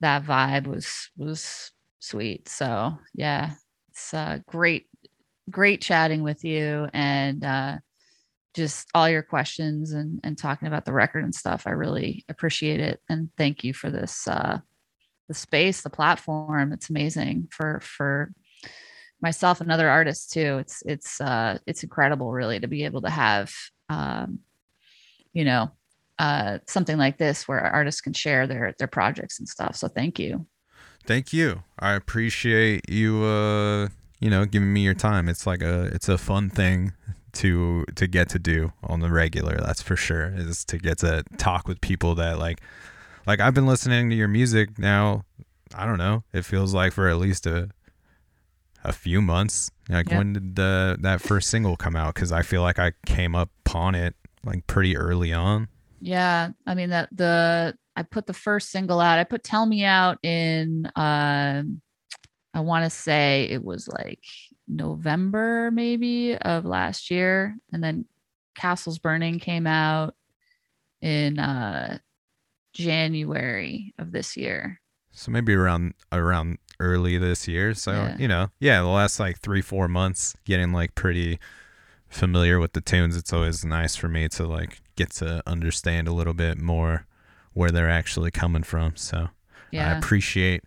that 0.00 0.24
vibe 0.24 0.66
was 0.66 1.10
was 1.16 1.70
sweet. 2.00 2.48
So 2.48 2.98
yeah, 3.14 3.52
it's 3.90 4.12
uh 4.12 4.40
great 4.46 4.86
great 5.50 5.80
chatting 5.80 6.22
with 6.22 6.44
you 6.44 6.88
and 6.92 7.44
uh 7.44 7.76
just 8.54 8.88
all 8.94 9.08
your 9.08 9.22
questions 9.22 9.92
and 9.92 10.20
and 10.24 10.36
talking 10.36 10.68
about 10.68 10.84
the 10.84 10.92
record 10.92 11.24
and 11.24 11.34
stuff. 11.34 11.66
I 11.66 11.70
really 11.70 12.24
appreciate 12.28 12.80
it 12.80 13.00
and 13.08 13.30
thank 13.38 13.64
you 13.64 13.72
for 13.72 13.90
this 13.90 14.26
uh 14.26 14.58
the 15.28 15.34
space, 15.34 15.82
the 15.82 15.90
platform. 15.90 16.72
It's 16.72 16.90
amazing 16.90 17.48
for 17.50 17.80
for 17.80 18.32
myself 19.20 19.60
and 19.60 19.72
other 19.72 19.88
artists 19.88 20.32
too. 20.32 20.58
It's 20.58 20.82
it's 20.84 21.20
uh 21.20 21.58
it's 21.66 21.82
incredible 21.82 22.32
really 22.32 22.60
to 22.60 22.68
be 22.68 22.84
able 22.84 23.02
to 23.02 23.10
have 23.10 23.52
um 23.88 24.40
you 25.32 25.44
know 25.44 25.70
uh 26.18 26.58
something 26.66 26.96
like 26.98 27.18
this 27.18 27.46
where 27.46 27.60
artists 27.60 28.00
can 28.00 28.12
share 28.12 28.46
their 28.46 28.74
their 28.78 28.88
projects 28.88 29.38
and 29.38 29.48
stuff. 29.48 29.76
So 29.76 29.88
thank 29.88 30.18
you. 30.18 30.46
Thank 31.04 31.32
you. 31.32 31.62
I 31.78 31.92
appreciate 31.92 32.88
you 32.90 33.22
uh 33.22 33.88
you 34.20 34.30
know 34.30 34.44
giving 34.46 34.72
me 34.72 34.80
your 34.82 34.94
time. 34.94 35.28
It's 35.28 35.46
like 35.46 35.62
a 35.62 35.84
it's 35.92 36.08
a 36.08 36.18
fun 36.18 36.48
thing 36.50 36.92
to 37.34 37.84
to 37.96 38.06
get 38.06 38.28
to 38.30 38.38
do 38.38 38.72
on 38.82 39.00
the 39.00 39.10
regular, 39.10 39.58
that's 39.58 39.82
for 39.82 39.94
sure. 39.96 40.32
Is 40.34 40.64
to 40.66 40.78
get 40.78 40.98
to 40.98 41.22
talk 41.36 41.68
with 41.68 41.80
people 41.80 42.14
that 42.14 42.38
like 42.38 42.60
like 43.26 43.40
I've 43.40 43.54
been 43.54 43.66
listening 43.66 44.08
to 44.10 44.16
your 44.16 44.28
music 44.28 44.78
now, 44.78 45.24
I 45.74 45.84
don't 45.84 45.98
know, 45.98 46.24
it 46.32 46.44
feels 46.46 46.72
like 46.72 46.92
for 46.94 47.08
at 47.08 47.18
least 47.18 47.46
a 47.46 47.68
a 48.84 48.92
few 48.92 49.20
months. 49.20 49.70
Like 49.88 50.08
Yeah. 50.08 50.18
when 50.18 50.32
did 50.32 50.56
the 50.56 50.96
that 51.00 51.20
first 51.20 51.50
single 51.50 51.76
come 51.76 51.94
out 51.94 52.14
cuz 52.14 52.32
I 52.32 52.42
feel 52.42 52.62
like 52.62 52.78
I 52.78 52.92
came 53.04 53.34
up 53.34 53.50
upon 53.66 53.94
it 53.94 54.14
like 54.44 54.66
pretty 54.66 54.96
early 54.96 55.32
on. 55.32 55.68
Yeah, 56.00 56.50
I 56.66 56.74
mean 56.74 56.90
that 56.90 57.08
the 57.12 57.76
I 57.96 58.02
put 58.02 58.26
the 58.26 58.32
first 58.34 58.70
single 58.70 59.00
out. 59.00 59.18
I 59.18 59.24
put 59.24 59.42
"Tell 59.42 59.66
Me" 59.66 59.84
out 59.84 60.18
in 60.24 60.90
um, 60.96 61.80
I 62.54 62.60
want 62.60 62.84
to 62.84 62.90
say 62.90 63.48
it 63.50 63.64
was 63.64 63.88
like 63.88 64.22
November 64.68 65.70
maybe 65.70 66.36
of 66.36 66.64
last 66.64 67.10
year, 67.10 67.56
and 67.72 67.82
then 67.82 68.04
"Castles 68.54 68.98
Burning" 68.98 69.38
came 69.38 69.66
out 69.66 70.14
in 71.00 71.38
uh, 71.38 71.98
January 72.72 73.94
of 73.98 74.12
this 74.12 74.36
year. 74.36 74.80
So 75.12 75.30
maybe 75.30 75.54
around 75.54 75.94
around 76.12 76.58
early 76.78 77.16
this 77.16 77.48
year. 77.48 77.72
So 77.74 77.92
Yeah. 77.92 78.16
you 78.18 78.28
know, 78.28 78.48
yeah, 78.60 78.80
the 78.80 78.86
last 78.86 79.18
like 79.18 79.38
three 79.38 79.62
four 79.62 79.88
months, 79.88 80.34
getting 80.44 80.72
like 80.72 80.94
pretty 80.94 81.38
familiar 82.08 82.60
with 82.60 82.74
the 82.74 82.80
tunes. 82.82 83.16
It's 83.16 83.32
always 83.32 83.64
nice 83.64 83.96
for 83.96 84.08
me 84.08 84.28
to 84.28 84.46
like 84.46 84.80
get 84.96 85.10
to 85.12 85.42
understand 85.46 86.08
a 86.08 86.12
little 86.12 86.34
bit 86.34 86.58
more 86.58 87.06
where 87.52 87.70
they're 87.70 87.90
actually 87.90 88.30
coming 88.30 88.62
from. 88.62 88.96
So 88.96 89.28
I 89.88 89.98
appreciate 89.98 90.64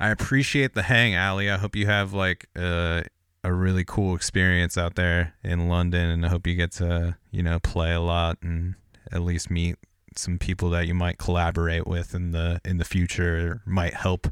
I 0.00 0.10
appreciate 0.10 0.74
the 0.74 0.82
hang, 0.82 1.14
Allie. 1.14 1.50
I 1.50 1.56
hope 1.56 1.76
you 1.76 1.86
have 1.86 2.12
like 2.12 2.46
a 2.56 3.04
a 3.42 3.52
really 3.52 3.84
cool 3.84 4.16
experience 4.16 4.78
out 4.78 4.94
there 4.94 5.34
in 5.44 5.68
London, 5.68 6.08
and 6.08 6.24
I 6.24 6.28
hope 6.28 6.46
you 6.46 6.54
get 6.56 6.72
to 6.72 7.16
you 7.30 7.42
know 7.42 7.58
play 7.60 7.92
a 7.92 8.00
lot 8.00 8.38
and 8.42 8.74
at 9.12 9.22
least 9.22 9.50
meet 9.50 9.76
some 10.16 10.38
people 10.38 10.70
that 10.70 10.86
you 10.86 10.94
might 10.94 11.18
collaborate 11.18 11.86
with 11.86 12.14
in 12.14 12.30
the 12.32 12.60
in 12.64 12.78
the 12.78 12.84
future 12.84 13.60
might 13.66 13.94
help 13.94 14.28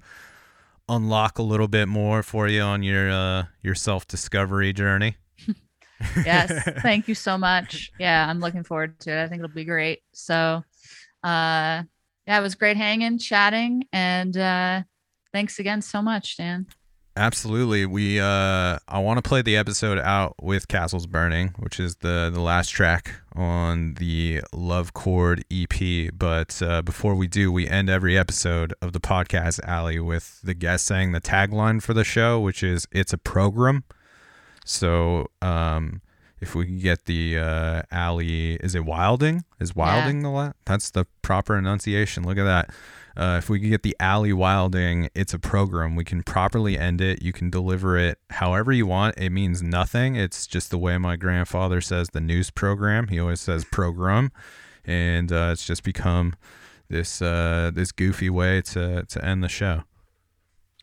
unlock 0.89 1.39
a 1.39 1.43
little 1.43 1.69
bit 1.69 1.89
more 1.89 2.23
for 2.23 2.49
you 2.49 2.61
on 2.61 2.83
your 2.83 3.11
uh 3.11 3.45
your 3.63 3.75
self 3.75 4.07
discovery 4.07 4.73
journey. 4.73 5.17
Yes. 6.25 6.69
Thank 6.83 7.09
you 7.09 7.15
so 7.15 7.39
much. 7.39 7.93
Yeah, 7.99 8.29
I'm 8.29 8.41
looking 8.41 8.65
forward 8.65 8.99
to 9.01 9.11
it. 9.11 9.23
I 9.23 9.29
think 9.29 9.41
it'll 9.41 9.55
be 9.55 9.65
great. 9.65 10.01
So, 10.13 10.63
uh, 11.25 11.83
yeah, 12.27 12.39
it 12.39 12.41
was 12.41 12.55
great 12.55 12.77
hanging, 12.77 13.19
chatting, 13.19 13.85
and 13.93 14.37
uh, 14.37 14.83
thanks 15.33 15.59
again 15.59 15.83
so 15.83 16.01
much, 16.01 16.37
Dan. 16.37 16.67
Absolutely. 17.15 17.85
We 17.85 18.21
uh 18.21 18.79
I 18.89 18.99
want 19.01 19.23
to 19.23 19.29
play 19.29 19.43
the 19.43 19.55
episode 19.57 19.99
out 19.99 20.35
with 20.41 20.67
Castles 20.69 21.07
Burning, 21.07 21.55
which 21.59 21.79
is 21.79 21.97
the 21.97 22.31
the 22.33 22.41
last 22.41 22.71
track 22.71 23.17
on 23.35 23.95
the 23.95 24.41
Love 24.55 24.95
Chord 24.95 25.45
EP, 25.53 26.11
but 26.15 26.63
uh, 26.63 26.81
before 26.81 27.15
we 27.15 27.27
do, 27.29 27.53
we 27.53 27.69
end 27.69 27.91
every 27.91 28.17
episode 28.17 28.73
of 28.81 28.95
the 28.95 29.01
podcast 29.01 29.61
Allie 29.65 30.01
with 30.01 30.41
the 30.43 30.55
guest 30.55 30.87
saying 30.87 31.13
the 31.13 31.21
tagline 31.21 31.83
for 31.83 31.93
the 31.93 32.05
show, 32.05 32.41
which 32.41 32.63
is 32.63 32.89
it's 32.93 33.13
a 33.13 33.19
program. 33.19 33.85
So, 34.65 35.29
um 35.41 36.01
if 36.41 36.57
we 36.57 36.67
get 36.67 37.05
the 37.05 37.39
uh 37.39 37.83
Allie 37.91 38.55
is 38.57 38.75
it 38.75 38.85
Wilding? 38.85 39.45
Is 39.61 39.77
Wilding 39.77 40.23
the 40.23 40.29
la- 40.31 40.53
That's 40.65 40.91
the 40.91 41.07
proper 41.23 41.57
enunciation. 41.57 42.25
Look 42.25 42.39
at 42.39 42.45
that. 42.45 42.71
Uh, 43.15 43.37
if 43.37 43.51
we 43.51 43.61
can 43.61 43.69
get 43.69 43.83
the 43.83 43.95
Allie 44.01 44.33
Wilding, 44.33 45.11
it's 45.15 45.35
a 45.35 45.39
program. 45.39 45.95
We 45.97 46.03
can 46.05 46.23
properly 46.23 46.79
end 46.79 47.03
it. 47.03 47.21
You 47.21 47.31
can 47.31 47.51
deliver 47.51 47.99
it 47.99 48.19
however 48.31 48.73
you 48.73 48.87
want. 48.87 49.19
It 49.19 49.29
means 49.29 49.63
nothing. 49.63 50.17
It's 50.17 50.47
just 50.47 50.71
the 50.71 50.79
way 50.79 50.97
my 50.97 51.17
grandfather 51.17 51.83
says 51.83 52.09
the 52.15 52.23
news 52.23 52.51
program. 52.51 53.09
He 53.09 53.21
always 53.21 53.41
says 53.43 53.67
program, 53.67 54.33
and 54.87 55.31
uh, 55.31 55.51
it's 55.53 55.67
just 55.67 55.83
become 55.83 56.35
this 56.89 57.21
uh, 57.21 57.71
this 57.75 57.93
goofy 57.93 58.31
way 58.31 58.63
to 58.63 59.05
to 59.05 59.25
end 59.25 59.45
the 59.45 59.49
show. 59.51 59.83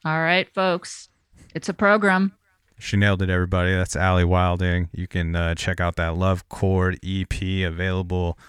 All 0.06 0.22
right, 0.22 0.48
folks, 0.54 1.10
it's 1.56 1.68
a 1.68 1.74
program. 1.74 2.34
She 2.80 2.96
nailed 2.98 3.22
it, 3.22 3.30
everybody. 3.30 3.74
That's 3.74 3.96
Allie 3.96 4.24
Wilding. 4.24 4.90
You 4.94 5.06
can 5.06 5.36
uh, 5.36 5.54
check 5.54 5.82
out 5.82 5.98
that 5.98 6.16
Love 6.16 6.48
Chord 6.48 6.98
EP 7.06 7.42
available 7.42 8.40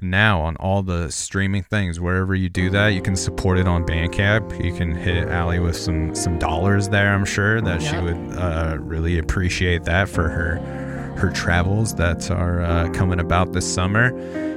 now 0.00 0.40
on 0.40 0.56
all 0.56 0.82
the 0.82 1.10
streaming 1.10 1.62
things. 1.62 2.00
Wherever 2.00 2.34
you 2.34 2.48
do 2.48 2.70
that, 2.70 2.88
you 2.88 3.02
can 3.02 3.14
support 3.14 3.58
it 3.58 3.68
on 3.68 3.84
Bandcamp. 3.84 4.64
You 4.64 4.72
can 4.72 4.94
hit 4.94 5.28
Allie 5.28 5.58
with 5.58 5.76
some 5.76 6.14
some 6.14 6.38
dollars 6.38 6.88
there. 6.88 7.12
I'm 7.12 7.26
sure 7.26 7.60
that 7.60 7.82
she 7.82 7.96
would 7.98 8.38
uh, 8.38 8.78
really 8.80 9.18
appreciate 9.18 9.84
that 9.84 10.08
for 10.08 10.28
her 10.28 10.56
her 11.18 11.30
travels 11.30 11.94
that 11.96 12.30
are 12.30 12.62
uh, 12.62 12.88
coming 12.90 13.20
about 13.20 13.52
this 13.52 13.70
summer. 13.72 14.16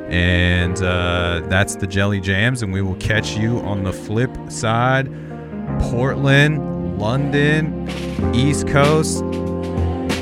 And 0.09 0.81
uh, 0.81 1.41
that's 1.47 1.75
the 1.75 1.87
Jelly 1.87 2.21
Jams, 2.21 2.61
and 2.63 2.71
we 2.71 2.81
will 2.81 2.95
catch 2.95 3.35
you 3.35 3.59
on 3.59 3.83
the 3.83 3.93
flip 3.93 4.31
side. 4.49 5.11
Portland, 5.79 6.80
London, 7.01 7.89
East 8.35 8.67
Coast. 8.67 9.23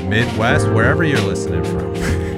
Midwest, 0.04 0.66
wherever 0.70 1.04
you're 1.04 1.20
listening 1.20 1.62
from. 1.62 1.90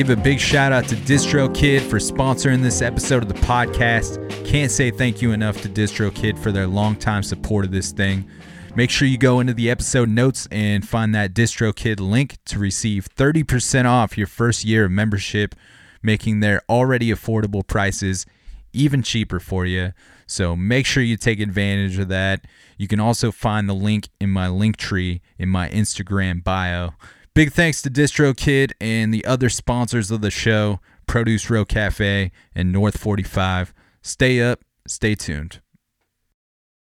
give 0.00 0.08
a 0.08 0.16
big 0.16 0.40
shout 0.40 0.72
out 0.72 0.88
to 0.88 0.96
DistroKid 0.96 1.82
for 1.82 1.98
sponsoring 1.98 2.62
this 2.62 2.80
episode 2.80 3.22
of 3.22 3.28
the 3.28 3.34
podcast. 3.34 4.16
Can't 4.46 4.70
say 4.70 4.90
thank 4.90 5.20
you 5.20 5.32
enough 5.32 5.60
to 5.60 5.68
DistroKid 5.68 6.38
for 6.38 6.50
their 6.50 6.66
longtime 6.66 7.22
support 7.22 7.66
of 7.66 7.70
this 7.70 7.92
thing. 7.92 8.26
Make 8.74 8.88
sure 8.88 9.06
you 9.06 9.18
go 9.18 9.40
into 9.40 9.52
the 9.52 9.68
episode 9.68 10.08
notes 10.08 10.48
and 10.50 10.88
find 10.88 11.14
that 11.14 11.34
DistroKid 11.34 12.00
link 12.00 12.38
to 12.46 12.58
receive 12.58 13.10
30% 13.14 13.84
off 13.84 14.16
your 14.16 14.26
first 14.26 14.64
year 14.64 14.86
of 14.86 14.90
membership, 14.90 15.54
making 16.02 16.40
their 16.40 16.62
already 16.66 17.10
affordable 17.10 17.66
prices 17.66 18.24
even 18.72 19.02
cheaper 19.02 19.38
for 19.38 19.66
you. 19.66 19.92
So 20.26 20.56
make 20.56 20.86
sure 20.86 21.02
you 21.02 21.18
take 21.18 21.40
advantage 21.40 21.98
of 21.98 22.08
that. 22.08 22.46
You 22.78 22.88
can 22.88 23.00
also 23.00 23.30
find 23.30 23.68
the 23.68 23.74
link 23.74 24.08
in 24.18 24.30
my 24.30 24.48
link 24.48 24.78
tree 24.78 25.20
in 25.38 25.50
my 25.50 25.68
Instagram 25.68 26.42
bio. 26.42 26.94
Big 27.40 27.52
thanks 27.52 27.80
to 27.80 27.88
DistroKid 27.88 28.72
and 28.82 29.14
the 29.14 29.24
other 29.24 29.48
sponsors 29.48 30.10
of 30.10 30.20
the 30.20 30.30
show, 30.30 30.78
Produce 31.06 31.48
Row 31.48 31.64
Cafe 31.64 32.32
and 32.54 32.70
North 32.70 32.98
45. 32.98 33.72
Stay 34.02 34.42
up, 34.42 34.60
stay 34.86 35.14
tuned. 35.14 35.62